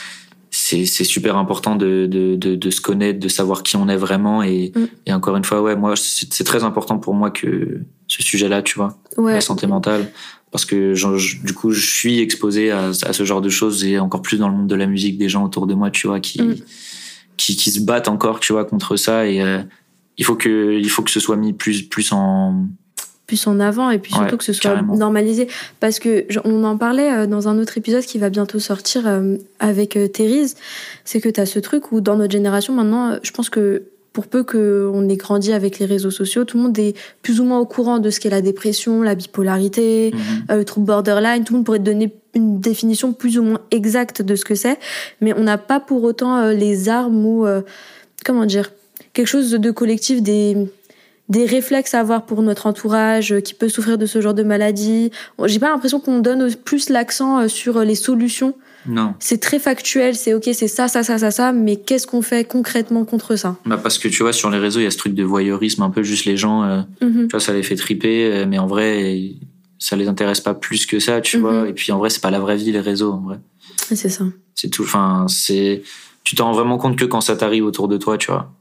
c'est 0.57 1.05
super 1.05 1.37
important 1.37 1.75
de, 1.75 2.07
de, 2.07 2.37
de, 2.37 2.55
de, 2.55 2.71
se 2.71 2.81
connaître, 2.81 3.19
de 3.19 3.29
savoir 3.29 3.65
qui 3.65 3.77
on 3.77 3.89
est 3.89 3.97
vraiment. 3.97 4.43
Et, 4.43 4.73
mm. 4.75 4.87
et 5.07 5.13
encore 5.13 5.37
une 5.37 5.45
fois, 5.45 5.61
ouais, 5.61 5.75
moi, 5.75 5.95
c'est 5.97 6.45
très 6.45 6.63
important 6.63 6.99
pour 6.99 7.13
moi 7.13 7.31
que 7.31 7.81
ce 8.09 8.23
sujet-là, 8.23 8.63
tu 8.63 8.77
vois, 8.77 8.99
la 9.17 9.41
santé 9.41 9.67
mentale, 9.67 10.11
parce 10.51 10.65
que 10.65 10.95
du 11.45 11.53
coup, 11.53 11.73
je 11.73 11.85
suis 11.85 12.21
exposé 12.21 12.71
à, 12.71 12.89
à, 12.89 13.13
ce 13.13 13.25
genre 13.25 13.41
de 13.41 13.49
choses 13.49 13.85
et 13.85 13.99
encore 13.99 14.23
plus 14.23 14.39
dans 14.39 14.49
le 14.49 14.55
monde 14.55 14.69
de 14.69 14.77
la 14.77 14.87
musique, 14.87 15.19
des 15.19 15.29
gens 15.29 15.45
autour 15.45 15.67
de 15.67 15.75
moi, 15.75 15.91
tu 15.91 16.07
vois, 16.07 16.21
qui, 16.21 16.41
mm. 16.41 16.55
qui, 17.37 17.57
qui, 17.57 17.71
se 17.73 17.81
battent 17.81 18.07
encore, 18.07 18.39
tu 18.39 18.53
vois, 18.53 18.65
contre 18.65 18.97
ça. 18.97 19.27
Et 19.27 19.43
euh, 19.43 19.63
il 20.17 20.25
faut 20.25 20.37
que, 20.37 20.79
il 20.79 20.89
faut 20.89 21.03
que 21.03 21.11
ce 21.11 21.19
soit 21.19 21.37
mis 21.37 21.55
plus, 21.55 21.83
plus 21.83 22.13
en, 22.13 22.69
plus 23.27 23.47
en 23.47 23.59
avant 23.59 23.91
et 23.91 23.99
puis 23.99 24.13
surtout 24.13 24.37
que 24.37 24.45
ce 24.45 24.53
soit 24.53 24.81
normalisé 24.83 25.49
parce 25.81 25.99
que 25.99 26.27
on 26.45 26.63
en 26.63 26.77
parlait 26.77 27.11
euh, 27.11 27.27
dans 27.27 27.49
un 27.49 27.59
autre 27.59 27.79
épisode 27.79 28.05
qui 28.05 28.19
va 28.19 28.29
bientôt 28.29 28.59
sortir 28.59 29.07
euh, 29.07 29.37
avec 29.61 29.99
Thérèse 30.13 30.57
c'est 31.07 31.23
que 31.23 31.31
tu 31.31 31.41
as 31.41 31.47
ce 31.47 31.59
truc 31.59 31.91
où 31.91 32.03
dans 32.03 32.17
notre 32.17 32.33
génération 32.33 32.75
maintenant 32.75 33.19
je 33.23 33.31
pense 33.31 33.49
que 33.49 33.85
pour 34.15 34.29
peu 34.29 34.45
qu'on 34.45 35.09
ait 35.09 35.17
grandi 35.17 35.53
avec 35.53 35.81
les 35.81 35.87
réseaux 35.87 36.13
sociaux, 36.13 36.45
tout 36.45 36.57
le 36.57 36.63
monde 36.63 36.79
est 36.79 36.97
plus 37.21 37.41
ou 37.41 37.45
moins 37.45 37.59
au 37.59 37.67
courant 37.67 37.99
de 37.99 38.11
ce 38.11 38.21
qu'est 38.21 38.31
la 38.31 38.43
dépression, 38.43 39.03
la 39.03 39.17
bipolarité, 39.17 40.13
mhm. 40.15 40.21
euh, 40.53 40.57
le 40.59 40.65
trouble 40.65 40.87
borderline. 40.87 41.43
Tout 41.43 41.53
le 41.53 41.59
monde 41.59 41.67
pourrait 41.67 41.81
donner 41.81 42.15
une 42.33 42.61
définition 42.61 43.13
plus 43.13 43.39
ou 43.39 43.43
moins 43.43 43.61
exacte 43.73 44.23
de 44.23 44.37
ce 44.37 44.45
que 44.45 44.55
c'est, 44.55 44.79
mais 45.21 45.35
on 45.37 45.43
n'a 45.43 45.59
pas 45.59 45.81
pour 45.81 46.05
autant 46.05 46.37
euh, 46.37 46.53
les 46.53 46.89
armes 46.89 47.27
ou 47.27 47.45
euh, 47.45 47.63
comment 48.25 48.47
dire 48.47 48.71
quelque 49.15 49.27
chose 49.27 49.51
de 49.51 49.71
collectif, 49.73 50.23
des 50.23 50.57
des 51.31 51.47
réflexes 51.47 51.95
à 51.95 52.01
avoir 52.01 52.27
pour 52.27 52.43
notre 52.43 52.67
entourage 52.67 53.41
qui 53.41 53.55
peut 53.55 53.71
souffrir 53.71 53.97
de 53.97 54.05
ce 54.05 54.21
genre 54.21 54.35
de 54.35 54.43
maladie. 54.43 55.11
J'ai 55.47 55.59
pas 55.59 55.71
l'impression 55.71 55.99
qu'on 55.99 56.19
donne 56.19 56.55
plus 56.55 56.91
l'accent 56.91 57.49
sur 57.49 57.81
les 57.81 57.95
solutions 57.95 58.55
non. 58.87 59.15
C'est 59.19 59.41
très 59.41 59.59
factuel, 59.59 60.15
c'est 60.15 60.35
ok, 60.35 60.49
c'est 60.53 60.69
ça, 60.69 60.89
ça, 60.89 61.03
ça, 61.03 61.19
ça, 61.19 61.31
ça, 61.31 61.53
mais 61.53 61.77
qu'est-ce 61.77 62.07
qu'on 62.07 62.23
fait 62.23 62.47
concrètement 62.47 63.05
contre 63.05 63.37
ça? 63.37 63.57
Bah 63.65 63.79
Parce 63.83 63.99
que 63.99 64.09
tu 64.09 64.23
vois, 64.23 64.33
sur 64.33 64.51
les 64.51 64.59
réseaux, 64.59 64.81
il 64.81 64.85
y 64.85 64.87
a 64.87 64.91
ce 64.91 64.99
truc 64.99 65.15
de 65.15 65.25
voyeurisme, 65.25 65.83
un 65.83 65.91
peu 65.91 66.03
juste 66.03 66.25
les 66.25 66.37
gens, 66.37 66.63
euh, 66.63 66.83
mhm. 67.01 67.23
tu 67.23 67.31
vois, 67.31 67.41
ça 67.41 67.53
les 67.53 67.63
fait 67.63 67.77
triper, 67.77 68.33
euh, 68.33 68.47
mais 68.47 68.59
en 68.59 68.67
vrai, 68.67 69.33
ça 69.79 69.97
les 69.97 70.09
intéresse 70.09 70.41
pas 70.41 70.55
plus 70.55 70.87
que 70.87 70.99
ça, 70.99 71.21
tu 71.21 71.39
vois. 71.39 71.63
Mhm. 71.63 71.69
Et 71.69 71.73
puis 71.73 71.93
en 71.93 71.99
vrai, 71.99 72.11
c'est 72.11 72.23
pas 72.23 72.31
la 72.31 72.41
vraie 72.41 72.57
vie, 72.57 72.73
les 72.73 72.81
réseaux, 72.81 73.13
en 73.13 73.21
vrai. 73.21 73.41
C'est 73.77 74.09
ça. 74.09 74.25
C'est 74.55 74.69
tout, 74.69 74.83
enfin, 74.83 75.27
c'est. 75.29 75.83
Tu 76.23 76.37
t'en 76.37 76.47
rends 76.47 76.53
vraiment 76.53 76.79
compte 76.79 76.97
que 76.97 77.05
quand 77.05 77.21
ça 77.21 77.37
t'arrive 77.37 77.65
autour 77.65 77.89
de 77.89 77.97
toi, 77.97 78.17
tu 78.17 78.31
vois. 78.31 78.53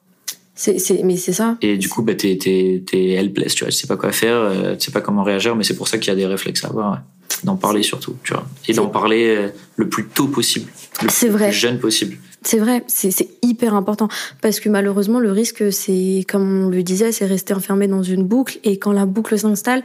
C'est, 0.56 1.02
mais 1.04 1.18
c'est 1.18 1.34
ça. 1.34 1.58
Et 1.62 1.78
du 1.78 1.90
coup, 1.90 2.04
bah, 2.04 2.14
t'es, 2.14 2.38
t'es, 2.38 2.84
t'es 2.86 3.10
helpless, 3.10 3.56
tu 3.56 3.64
vois. 3.64 3.72
Tu 3.72 3.78
sais 3.78 3.88
pas 3.88 3.98
quoi 3.98 4.12
faire, 4.12 4.36
euh, 4.36 4.76
tu 4.76 4.86
sais 4.86 4.92
pas 4.92 5.02
comment 5.02 5.24
réagir, 5.24 5.56
mais 5.56 5.64
c'est 5.64 5.76
pour 5.76 5.88
ça 5.88 5.98
qu'il 5.98 6.10
y 6.10 6.12
a 6.12 6.16
des 6.16 6.28
réflexes 6.28 6.64
à 6.64 6.68
avoir 6.68 7.02
d'en 7.44 7.56
parler 7.56 7.84
surtout, 7.84 8.16
tu 8.24 8.34
vois, 8.34 8.46
et 8.68 8.74
d'en 8.74 8.88
parler 8.88 9.36
euh, 9.36 9.50
le 9.76 9.90
plus 9.90 10.06
tôt 10.06 10.28
possible, 10.28 10.72
le 11.02 11.08
plus, 11.08 11.28
vrai. 11.28 11.52
jeune 11.52 11.80
possible. 11.80 12.18
C'est 12.42 12.60
vrai, 12.60 12.84
c'est 12.88 13.30
hyper 13.42 13.74
important 13.74 14.10
parce 14.42 14.60
que 14.60 14.70
malheureusement 14.70 15.20
le 15.20 15.32
risque, 15.32 15.72
c'est 15.72 16.26
comme 16.28 16.66
on 16.66 16.70
le 16.70 16.84
disait, 16.84 17.12
c'est 17.12 17.26
rester 17.26 17.54
enfermé 17.54 17.88
dans 17.88 18.04
une 18.04 18.24
boucle 18.24 18.60
et 18.64 18.78
quand 18.78 18.92
la 18.92 19.06
boucle 19.06 19.38
s'installe, 19.38 19.84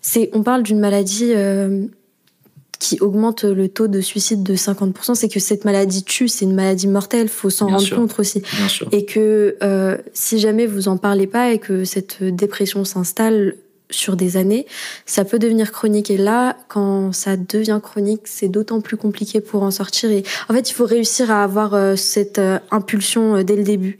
c'est 0.00 0.30
on 0.32 0.42
parle 0.42 0.62
d'une 0.62 0.80
maladie 0.80 1.32
euh, 1.34 1.86
qui 2.80 2.98
augmente 3.00 3.44
le 3.44 3.68
taux 3.68 3.86
de 3.86 4.00
suicide 4.00 4.42
de 4.42 4.56
50%, 4.56 5.14
c'est 5.14 5.28
que 5.28 5.38
cette 5.38 5.64
maladie 5.64 6.02
tue, 6.02 6.28
c'est 6.28 6.46
une 6.46 6.54
maladie 6.54 6.88
mortelle, 6.88 7.28
faut 7.28 7.50
s'en 7.50 7.68
rendre 7.68 7.94
compte 7.94 8.18
aussi. 8.18 8.42
Et 8.90 9.04
que 9.04 9.56
euh, 9.62 9.98
si 10.14 10.38
jamais 10.40 10.66
vous 10.66 10.88
en 10.88 10.96
parlez 10.96 11.26
pas 11.26 11.52
et 11.52 11.58
que 11.58 11.84
cette 11.84 12.24
dépression 12.24 12.84
s'installe, 12.84 13.54
sur 13.92 14.14
des 14.14 14.36
années, 14.36 14.66
ça 15.04 15.24
peut 15.24 15.40
devenir 15.40 15.72
chronique. 15.72 16.12
Et 16.12 16.16
là, 16.16 16.56
quand 16.68 17.12
ça 17.12 17.36
devient 17.36 17.80
chronique, 17.82 18.20
c'est 18.26 18.46
d'autant 18.46 18.80
plus 18.80 18.96
compliqué 18.96 19.40
pour 19.40 19.64
en 19.64 19.72
sortir. 19.72 20.12
Et 20.12 20.22
en 20.48 20.54
fait, 20.54 20.70
il 20.70 20.74
faut 20.74 20.84
réussir 20.84 21.32
à 21.32 21.42
avoir 21.42 21.74
euh, 21.74 21.96
cette 21.96 22.38
euh, 22.38 22.60
impulsion 22.70 23.42
dès 23.42 23.56
le 23.56 23.64
début 23.64 23.98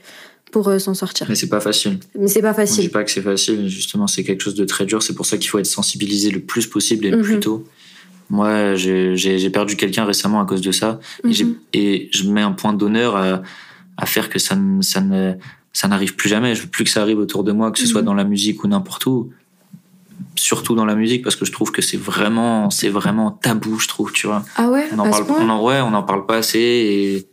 pour 0.52 0.72
s'en 0.80 0.94
sortir. 0.94 1.26
Mais 1.28 1.34
c'est 1.34 1.48
pas 1.48 1.58
facile. 1.58 1.98
Mais 2.16 2.28
c'est 2.28 2.40
pas 2.40 2.54
facile. 2.54 2.84
Je 2.84 2.88
dis 2.88 2.92
pas 2.92 3.02
que 3.02 3.10
c'est 3.10 3.20
facile. 3.20 3.68
Justement, 3.68 4.06
c'est 4.06 4.22
quelque 4.22 4.44
chose 4.44 4.54
de 4.54 4.64
très 4.64 4.86
dur. 4.86 5.02
C'est 5.02 5.14
pour 5.14 5.26
ça 5.26 5.38
qu'il 5.38 5.48
faut 5.48 5.58
être 5.58 5.66
sensibilisé 5.66 6.30
le 6.30 6.38
plus 6.38 6.68
possible 6.68 7.06
et 7.06 7.10
le 7.10 7.20
plus 7.20 7.34
mhm. 7.34 7.40
tôt. 7.40 7.64
Moi, 8.30 8.74
j'ai 8.74 9.50
perdu 9.50 9.76
quelqu'un 9.76 10.04
récemment 10.04 10.40
à 10.40 10.46
cause 10.46 10.60
de 10.60 10.72
ça. 10.72 11.00
Mhm. 11.24 11.56
et, 11.72 12.08
je 12.12 12.24
mets 12.30 12.42
un 12.42 12.52
point 12.52 12.72
d'honneur 12.72 13.16
à, 13.16 13.42
à, 13.96 14.06
faire 14.06 14.28
que 14.28 14.38
ça, 14.38 14.56
ça 14.80 15.00
ne 15.00 15.34
ça 15.72 15.88
n'arrive 15.88 16.16
plus 16.16 16.28
jamais. 16.28 16.54
Je 16.54 16.62
veux 16.62 16.68
plus 16.68 16.84
que 16.84 16.90
ça 16.90 17.02
arrive 17.02 17.18
autour 17.18 17.44
de 17.44 17.52
moi, 17.52 17.70
que 17.70 17.78
ce 17.78 17.86
soit 17.86 18.00
mhm. 18.00 18.06
dans 18.06 18.14
la 18.14 18.24
musique 18.24 18.64
ou 18.64 18.68
n'importe 18.68 19.06
où 19.06 19.30
surtout 20.36 20.74
dans 20.74 20.84
la 20.84 20.94
musique 20.94 21.22
parce 21.22 21.36
que 21.36 21.44
je 21.44 21.52
trouve 21.52 21.70
que 21.70 21.82
c'est 21.82 21.96
vraiment 21.96 22.70
c'est 22.70 22.88
vraiment 22.88 23.30
tabou 23.30 23.78
je 23.78 23.88
trouve 23.88 24.12
tu 24.12 24.26
vois 24.26 24.42
ah 24.56 24.70
ouais 24.70 24.86
on 24.94 24.98
en 24.98 25.10
parle 25.10 25.24
on 25.28 25.48
en, 25.48 25.64
ouais 25.64 25.80
on 25.80 25.92
en 25.94 26.02
parle 26.02 26.26
pas 26.26 26.36
assez 26.36 26.58
et 26.58 27.26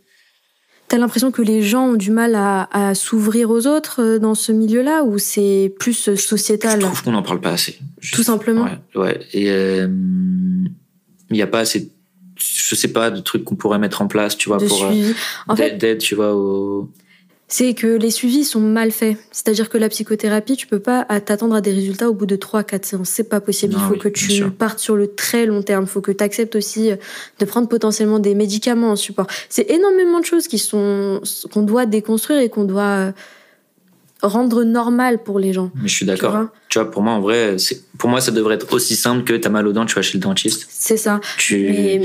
T'as 0.88 0.96
l'impression 0.96 1.30
que 1.30 1.42
les 1.42 1.62
gens 1.62 1.88
ont 1.88 1.96
du 1.96 2.10
mal 2.10 2.34
à, 2.34 2.66
à 2.72 2.94
s'ouvrir 2.94 3.50
aux 3.50 3.66
autres 3.66 4.00
euh, 4.02 4.18
dans 4.18 4.34
ce 4.34 4.52
milieu-là 4.52 5.02
ou 5.02 5.18
c'est 5.18 5.70
plus 5.78 6.16
sociétal 6.16 6.80
Je 6.80 6.86
trouve 6.86 7.02
qu'on 7.02 7.12
n'en 7.12 7.22
parle 7.22 7.42
pas 7.42 7.50
assez. 7.50 7.78
Tout 8.10 8.22
simplement. 8.22 8.64
Ouais, 8.64 9.02
ouais. 9.02 9.20
Et 9.34 9.50
euh, 9.50 9.86
il 11.30 11.34
n'y 11.34 11.42
a 11.42 11.46
pas 11.46 11.60
assez, 11.60 11.90
je 12.36 12.74
sais 12.74 12.88
pas, 12.88 13.10
de 13.10 13.20
trucs 13.20 13.44
qu'on 13.44 13.56
pourrait 13.56 13.78
mettre 13.78 14.02
en 14.02 14.08
place, 14.08 14.36
tu 14.36 14.48
vois, 14.48 14.58
pour 14.58 14.84
euh, 14.84 15.54
d'aide, 15.54 15.98
tu 15.98 16.14
vois, 16.14 16.34
au 16.34 16.88
c'est 17.50 17.72
que 17.72 17.86
les 17.86 18.10
suivis 18.10 18.44
sont 18.44 18.60
mal 18.60 18.90
faits. 18.90 19.16
C'est-à-dire 19.32 19.70
que 19.70 19.78
la 19.78 19.88
psychothérapie, 19.88 20.54
tu 20.54 20.66
peux 20.66 20.80
pas 20.80 21.04
t'attendre 21.20 21.54
à 21.54 21.62
des 21.62 21.72
résultats 21.72 22.10
au 22.10 22.14
bout 22.14 22.26
de 22.26 22.36
3 22.36 22.62
4 22.62 22.84
séances, 22.84 23.08
c'est 23.08 23.28
pas 23.28 23.40
possible. 23.40 23.74
Il 23.74 23.80
faut 23.80 23.98
que 23.98 24.08
tu 24.08 24.50
partes 24.50 24.78
sur 24.78 24.96
le 24.96 25.08
très 25.08 25.46
long 25.46 25.62
terme, 25.62 25.84
il 25.84 25.88
faut 25.88 26.02
que 26.02 26.12
tu 26.12 26.22
acceptes 26.22 26.56
aussi 26.56 26.90
euh, 26.90 26.96
de 27.38 27.44
prendre 27.46 27.66
potentiellement 27.66 28.18
des 28.18 28.34
médicaments 28.34 28.90
en 28.90 28.96
support. 28.96 29.26
C'est 29.48 29.70
énormément 29.70 30.20
de 30.20 30.26
choses 30.26 30.46
qui 30.46 30.58
sont 30.58 31.22
qu'on 31.50 31.62
doit 31.62 31.86
déconstruire 31.86 32.38
et 32.40 32.50
qu'on 32.50 32.64
doit 32.64 32.82
euh, 32.82 33.12
rendre 34.22 34.64
normal 34.64 35.22
pour 35.22 35.38
les 35.38 35.52
gens. 35.52 35.70
Mais 35.74 35.88
je 35.88 35.94
suis 35.94 36.06
d'accord. 36.06 36.46
Tu, 36.68 36.78
vois, 36.78 36.90
pour 36.90 37.02
moi 37.02 37.12
en 37.12 37.20
vrai, 37.20 37.56
pour 37.98 38.10
moi 38.10 38.20
ça 38.20 38.30
devrait 38.30 38.56
être 38.56 38.72
aussi 38.72 38.96
simple 38.96 39.24
que 39.24 39.34
t'as 39.34 39.50
mal 39.50 39.66
aux 39.66 39.72
dents, 39.72 39.86
tu 39.86 39.94
vas 39.94 40.02
chez 40.02 40.18
le 40.18 40.22
dentiste. 40.22 40.66
C'est 40.70 40.96
ça. 40.96 41.20
Tu 41.36 42.00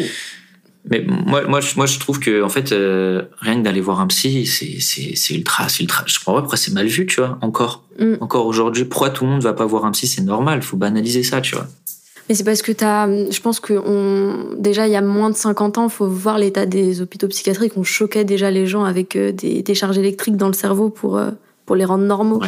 mais 0.89 1.01
moi, 1.07 1.43
moi, 1.47 1.61
je, 1.61 1.75
moi, 1.77 1.85
je 1.85 1.97
trouve 1.97 2.19
que 2.19 2.43
en 2.43 2.49
fait, 2.49 2.73
euh, 2.73 3.23
rien 3.39 3.55
que 3.55 3.63
d'aller 3.63 3.79
voir 3.79 4.01
un 4.01 4.07
psy, 4.07 4.45
c'est, 4.45 5.33
ultra, 5.33 5.69
c'est 5.69 5.81
ultra. 5.81 6.03
Je 6.07 6.19
crois, 6.19 6.33
ouais, 6.35 6.41
pourquoi 6.41 6.57
c'est 6.57 6.73
mal 6.73 6.87
vu, 6.87 7.05
tu 7.05 7.21
vois, 7.21 7.37
encore, 7.41 7.83
mm. 7.99 8.15
encore 8.19 8.45
aujourd'hui. 8.47 8.83
Pourquoi 8.83 9.09
tout 9.09 9.23
le 9.23 9.31
monde 9.31 9.41
va 9.41 9.53
pas 9.53 9.65
voir 9.65 9.85
un 9.85 9.91
psy 9.91 10.07
C'est 10.07 10.23
normal, 10.23 10.61
faut 10.61 10.75
banaliser 10.75 11.23
ça, 11.23 11.39
tu 11.39 11.55
vois. 11.55 11.67
Mais 12.27 12.35
c'est 12.35 12.43
parce 12.43 12.61
que 12.61 12.71
t'as, 12.71 13.07
je 13.07 13.39
pense 13.39 13.59
que 13.59 13.73
on, 13.73 14.55
déjà 14.57 14.87
il 14.87 14.93
y 14.93 14.95
a 14.95 15.01
moins 15.01 15.29
de 15.29 15.35
50 15.35 15.77
ans, 15.77 15.89
faut 15.89 16.07
voir 16.07 16.37
l'état 16.37 16.65
des 16.65 17.01
hôpitaux 17.01 17.27
psychiatriques. 17.27 17.73
On 17.75 17.83
choquait 17.83 18.23
déjà 18.23 18.51
les 18.51 18.65
gens 18.65 18.83
avec 18.83 19.15
euh, 19.15 19.31
des, 19.31 19.61
des 19.61 19.75
charges 19.75 19.97
électriques 19.97 20.37
dans 20.37 20.47
le 20.47 20.53
cerveau 20.53 20.89
pour 20.89 21.17
euh, 21.17 21.31
pour 21.65 21.75
les 21.75 21.85
rendre 21.85 22.03
normaux. 22.03 22.41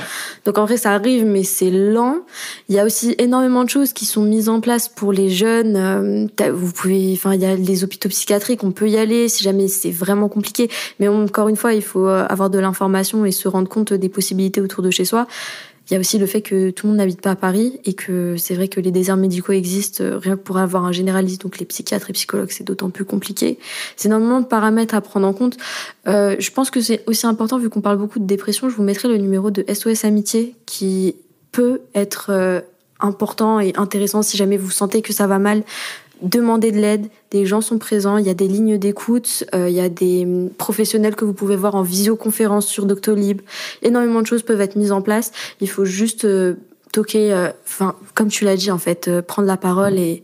Donc 0.45 0.57
en 0.57 0.65
vrai, 0.65 0.77
ça 0.77 0.91
arrive, 0.91 1.25
mais 1.25 1.43
c'est 1.43 1.71
lent. 1.71 2.17
Il 2.69 2.75
y 2.75 2.79
a 2.79 2.85
aussi 2.85 3.15
énormément 3.17 3.63
de 3.63 3.69
choses 3.69 3.93
qui 3.93 4.05
sont 4.05 4.21
mises 4.21 4.49
en 4.49 4.61
place 4.61 4.89
pour 4.89 5.13
les 5.13 5.29
jeunes. 5.29 5.75
Euh, 5.75 6.51
vous 6.51 6.71
pouvez, 6.71 7.13
enfin, 7.13 7.33
il 7.33 7.41
y 7.41 7.45
a 7.45 7.55
les 7.55 7.83
hôpitaux 7.83 8.09
psychiatriques, 8.09 8.63
on 8.63 8.71
peut 8.71 8.89
y 8.89 8.97
aller 8.97 9.29
si 9.29 9.43
jamais 9.43 9.67
c'est 9.67 9.91
vraiment 9.91 10.29
compliqué. 10.29 10.69
Mais 10.99 11.07
encore 11.07 11.47
une 11.47 11.55
fois, 11.55 11.73
il 11.73 11.81
faut 11.81 12.07
euh, 12.07 12.25
avoir 12.29 12.49
de 12.49 12.59
l'information 12.59 13.25
et 13.25 13.31
se 13.31 13.47
rendre 13.47 13.69
compte 13.69 13.93
des 13.93 14.09
possibilités 14.09 14.61
autour 14.61 14.83
de 14.83 14.91
chez 14.91 15.05
soi. 15.05 15.27
Il 15.87 15.93
y 15.93 15.97
a 15.97 15.99
aussi 15.99 16.17
le 16.17 16.25
fait 16.25 16.41
que 16.41 16.71
tout 16.71 16.87
le 16.87 16.91
monde 16.91 16.97
n'habite 16.97 17.21
pas 17.21 17.31
à 17.31 17.35
Paris 17.35 17.79
et 17.85 17.93
que 17.93 18.37
c'est 18.37 18.55
vrai 18.55 18.67
que 18.67 18.79
les 18.79 18.91
déserts 18.91 19.17
médicaux 19.17 19.53
existent 19.53 20.03
euh, 20.03 20.17
rien 20.17 20.35
que 20.35 20.41
pour 20.41 20.57
avoir 20.57 20.85
un 20.85 20.91
généraliste, 20.91 21.41
donc 21.41 21.59
les 21.59 21.65
psychiatres 21.65 22.09
et 22.09 22.13
psychologues, 22.13 22.49
c'est 22.51 22.63
d'autant 22.63 22.89
plus 22.89 23.05
compliqué. 23.05 23.59
C'est 23.95 24.07
énormément 24.07 24.41
de 24.41 24.45
paramètres 24.45 24.95
à 24.95 25.01
prendre 25.01 25.27
en 25.27 25.33
compte. 25.33 25.57
Euh, 26.07 26.35
je 26.39 26.51
pense 26.51 26.71
que 26.71 26.81
c'est 26.81 27.03
aussi 27.07 27.27
important, 27.27 27.59
vu 27.59 27.69
qu'on 27.69 27.81
parle 27.81 27.97
beaucoup 27.97 28.19
de 28.19 28.25
dépression, 28.25 28.69
je 28.69 28.75
vous 28.75 28.83
mettrai 28.83 29.07
le 29.07 29.17
numéro 29.17 29.51
de 29.51 29.63
SOS 29.71 30.05
Amitié 30.05 30.55
qui 30.65 31.15
peut 31.51 31.81
être 31.93 32.27
euh, 32.29 32.61
important 32.99 33.59
et 33.59 33.73
intéressant 33.75 34.23
si 34.23 34.37
jamais 34.37 34.57
vous 34.57 34.71
sentez 34.71 35.01
que 35.01 35.13
ça 35.13 35.27
va 35.27 35.37
mal 35.37 35.63
demandez 36.21 36.71
de 36.71 36.79
l'aide, 36.79 37.07
des 37.31 37.45
gens 37.45 37.61
sont 37.61 37.77
présents, 37.77 38.17
il 38.17 38.25
y 38.25 38.29
a 38.29 38.33
des 38.33 38.47
lignes 38.47 38.77
d'écoute, 38.77 39.43
euh, 39.53 39.69
il 39.69 39.75
y 39.75 39.79
a 39.79 39.89
des 39.89 40.23
hum, 40.25 40.49
professionnels 40.49 41.15
que 41.15 41.25
vous 41.25 41.33
pouvez 41.33 41.55
voir 41.55 41.75
en 41.75 41.81
visioconférence 41.81 42.67
sur 42.67 42.85
Doctolib. 42.85 43.41
Énormément 43.81 44.21
de 44.21 44.27
choses 44.27 44.43
peuvent 44.43 44.61
être 44.61 44.75
mises 44.75 44.91
en 44.91 45.01
place. 45.01 45.31
Il 45.61 45.69
faut 45.69 45.85
juste 45.85 46.25
euh, 46.25 46.55
toquer, 46.91 47.33
euh, 47.33 47.49
enfin, 47.65 47.95
comme 48.13 48.29
tu 48.29 48.45
l'as 48.45 48.55
dit, 48.55 48.71
en 48.71 48.77
fait, 48.77 49.09
prendre 49.21 49.47
la 49.47 49.57
parole 49.57 49.97
et. 49.99 50.23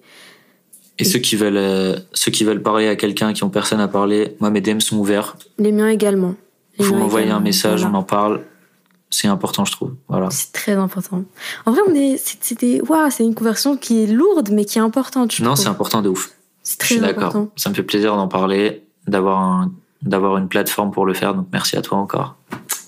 Et 1.00 1.04
ceux 1.04 1.20
qui 1.20 1.36
veulent, 1.36 2.00
ceux 2.14 2.32
qui 2.32 2.44
veulent 2.44 2.62
parler 2.62 2.88
à 2.88 2.96
quelqu'un, 2.96 3.34
qui 3.34 3.44
ont 3.44 3.50
personne 3.50 3.80
à 3.80 3.88
parler, 3.88 4.36
moi, 4.40 4.52
mes 4.52 4.62
DM 4.62 4.80
sont 4.80 4.98
ouverts. 4.98 5.36
Les 5.58 5.72
miens 5.72 5.90
également. 5.90 6.36
Les 6.78 6.86
Vous 6.86 6.94
m'envoyez 6.96 7.32
un 7.32 7.40
message, 7.40 7.82
voilà. 7.82 7.96
on 7.96 8.00
en 8.00 8.04
parle. 8.04 8.42
C'est 9.12 9.28
important, 9.28 9.66
je 9.66 9.74
trouve. 9.74 9.94
Voilà. 10.08 10.30
C'est 10.32 10.54
très 10.54 10.74
important. 10.74 11.24
En 11.66 11.72
vrai, 11.72 11.82
on 11.88 11.94
est, 11.94 12.18
c'était, 12.18 12.82
waouh, 12.82 13.12
c'est 13.12 13.24
une 13.24 13.36
conversion 13.36 13.76
qui 13.76 14.04
est 14.04 14.08
lourde, 14.08 14.50
mais 14.52 14.64
qui 14.66 14.78
est 14.80 14.82
importante. 14.82 15.34
je 15.34 15.44
Non, 15.44 15.56
c'est 15.56 15.68
important 15.68 16.02
de 16.02 16.10
ouf. 16.10 16.32
C'est 16.64 16.76
Je 16.76 16.80
très 16.80 16.96
suis 16.96 17.00
d'accord. 17.02 17.48
Ça 17.58 17.70
me 17.70 17.76
fait 17.76 17.84
plaisir 17.84 18.16
d'en 18.16 18.30
parler, 18.30 18.84
d'avoir 19.08 19.40
un, 19.40 19.72
d'avoir 20.02 20.38
une 20.38 20.48
plateforme 20.48 20.92
pour 20.92 21.06
le 21.06 21.14
faire. 21.14 21.36
Donc, 21.36 21.48
merci 21.52 21.76
à 21.76 21.82
toi 21.82 21.98
encore. 21.98 22.38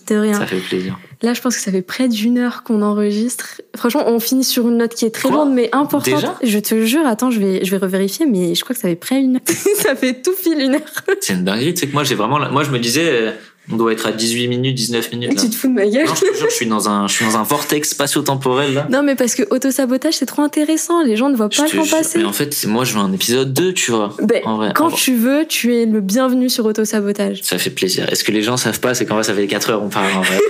De 0.07 0.15
rien. 0.15 0.33
Ça 0.33 0.45
fait 0.45 0.59
plaisir. 0.59 0.97
Là, 1.21 1.33
je 1.33 1.41
pense 1.41 1.55
que 1.55 1.61
ça 1.61 1.71
fait 1.71 1.81
près 1.81 2.09
d'une 2.09 2.37
heure 2.37 2.63
qu'on 2.63 2.81
enregistre. 2.81 3.61
Franchement, 3.75 4.03
on 4.07 4.19
finit 4.19 4.43
sur 4.43 4.67
une 4.67 4.77
note 4.77 4.93
qui 4.93 5.05
est 5.05 5.11
très 5.11 5.29
Quoi? 5.29 5.37
lourde, 5.37 5.51
mais 5.53 5.69
importante. 5.73 6.15
Déjà? 6.15 6.37
Je 6.43 6.59
te 6.59 6.85
jure, 6.85 7.05
attends, 7.05 7.31
je 7.31 7.39
vais, 7.39 7.63
je 7.63 7.71
vais 7.71 7.77
revérifier, 7.77 8.25
mais 8.25 8.55
je 8.55 8.63
crois 8.63 8.73
que 8.75 8.81
ça 8.81 8.89
fait 8.89 8.95
près 8.95 9.21
une 9.21 9.35
heure. 9.35 9.41
ça 9.77 9.95
fait 9.95 10.21
tout 10.21 10.33
pile 10.41 10.59
une 10.59 10.75
heure. 10.75 10.81
C'est 11.21 11.33
une 11.33 11.45
dinguerie. 11.45 11.73
Tu 11.73 11.81
sais 11.81 11.87
que 11.87 11.93
moi, 11.93 12.03
j'ai 12.03 12.15
vraiment, 12.15 12.39
moi, 12.51 12.63
je 12.63 12.71
me 12.71 12.79
disais, 12.79 13.09
euh, 13.09 13.31
on 13.71 13.77
doit 13.77 13.93
être 13.93 14.05
à 14.07 14.11
18 14.11 14.47
minutes, 14.49 14.75
19 14.75 15.11
minutes. 15.13 15.33
Là. 15.35 15.41
Tu 15.41 15.49
te 15.49 15.55
fous 15.55 15.67
de 15.69 15.73
ma 15.73 15.85
gueule. 15.87 16.05
Non, 16.05 16.13
je 16.15 16.19
te 16.21 16.37
jure, 16.37 16.49
je 16.49 16.55
suis 16.55 16.65
dans 16.65 16.89
un, 16.89 17.07
je 17.07 17.13
suis 17.13 17.25
dans 17.25 17.37
un 17.37 17.43
vortex 17.43 17.91
spatio-temporel, 17.91 18.73
là. 18.73 18.87
Non, 18.91 19.03
mais 19.03 19.15
parce 19.15 19.35
que 19.35 19.43
autosabotage, 19.51 20.15
c'est 20.15 20.25
trop 20.25 20.41
intéressant. 20.41 21.01
Les 21.03 21.15
gens 21.15 21.29
ne 21.29 21.35
voient 21.35 21.47
pas 21.49 21.63
le 21.65 21.69
temps 21.77 21.85
passer. 21.87 22.19
Mais 22.19 22.25
en 22.25 22.33
fait, 22.33 22.65
moi, 22.67 22.83
je 22.83 22.93
veux 22.93 22.99
un 22.99 23.13
épisode 23.13 23.53
2, 23.53 23.73
tu 23.73 23.91
vois. 23.91 24.15
Ben, 24.21 24.41
En 24.45 24.57
vrai. 24.57 24.73
quand 24.75 24.85
en 24.85 24.89
vrai. 24.89 24.97
tu 24.99 25.15
veux, 25.15 25.45
tu 25.47 25.75
es 25.75 25.85
le 25.85 26.01
bienvenu 26.01 26.49
sur 26.49 26.65
autosabotage. 26.65 27.41
Ça 27.43 27.57
fait 27.57 27.69
plaisir. 27.69 28.09
Est-ce 28.11 28.23
que 28.25 28.31
les 28.33 28.41
gens 28.41 28.57
savent 28.57 28.81
pas 28.81 28.93
C'est 28.93 29.05
qu'en 29.05 29.15
vrai, 29.15 29.23
ça 29.23 29.33
fait 29.33 29.47
4 29.47 29.69
heures 29.69 29.83
on 29.83 29.89
parle 29.89 30.13
en 30.17 30.21
vrai. 30.21 30.39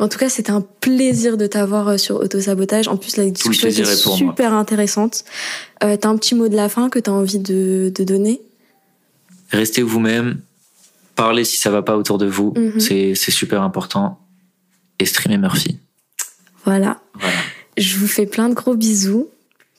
En 0.00 0.08
tout 0.08 0.18
cas, 0.18 0.28
c'était 0.28 0.50
un 0.50 0.62
plaisir 0.80 1.36
de 1.36 1.46
t'avoir 1.46 1.88
euh, 1.88 1.96
sur 1.98 2.16
autosabotage. 2.16 2.88
En 2.88 2.96
plus, 2.96 3.16
la 3.16 3.24
discussion 3.30 3.68
était 3.68 3.82
pour 4.02 4.18
moi. 4.18 4.32
super 4.32 4.52
intéressante. 4.52 5.24
Euh, 5.84 5.96
T'as 5.96 6.08
un 6.08 6.16
petit 6.16 6.34
mot 6.34 6.48
de 6.48 6.56
la 6.56 6.68
fin 6.68 6.90
que 6.90 6.98
t'as 6.98 7.12
envie 7.12 7.38
de, 7.38 7.92
de 7.94 8.04
donner? 8.04 8.40
Restez 9.50 9.82
vous-même. 9.82 10.40
Parlez 11.16 11.44
si 11.44 11.58
ça 11.58 11.70
va 11.70 11.82
pas 11.82 11.96
autour 11.96 12.18
de 12.18 12.26
vous. 12.26 12.52
Mhm. 12.56 12.80
C'est, 12.80 13.14
c'est 13.14 13.30
super 13.30 13.62
important. 13.62 14.20
Et 14.98 15.06
streamez 15.06 15.38
Murphy. 15.38 15.78
Voilà. 16.64 17.00
Voilà. 17.14 17.36
Je 17.76 17.96
vous 17.98 18.06
fais 18.06 18.26
plein 18.26 18.48
de 18.48 18.54
gros 18.54 18.74
bisous. 18.74 19.28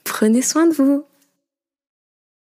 Prenez 0.04 0.42
soin 0.42 0.68
de 0.68 0.74
vous. 0.74 1.06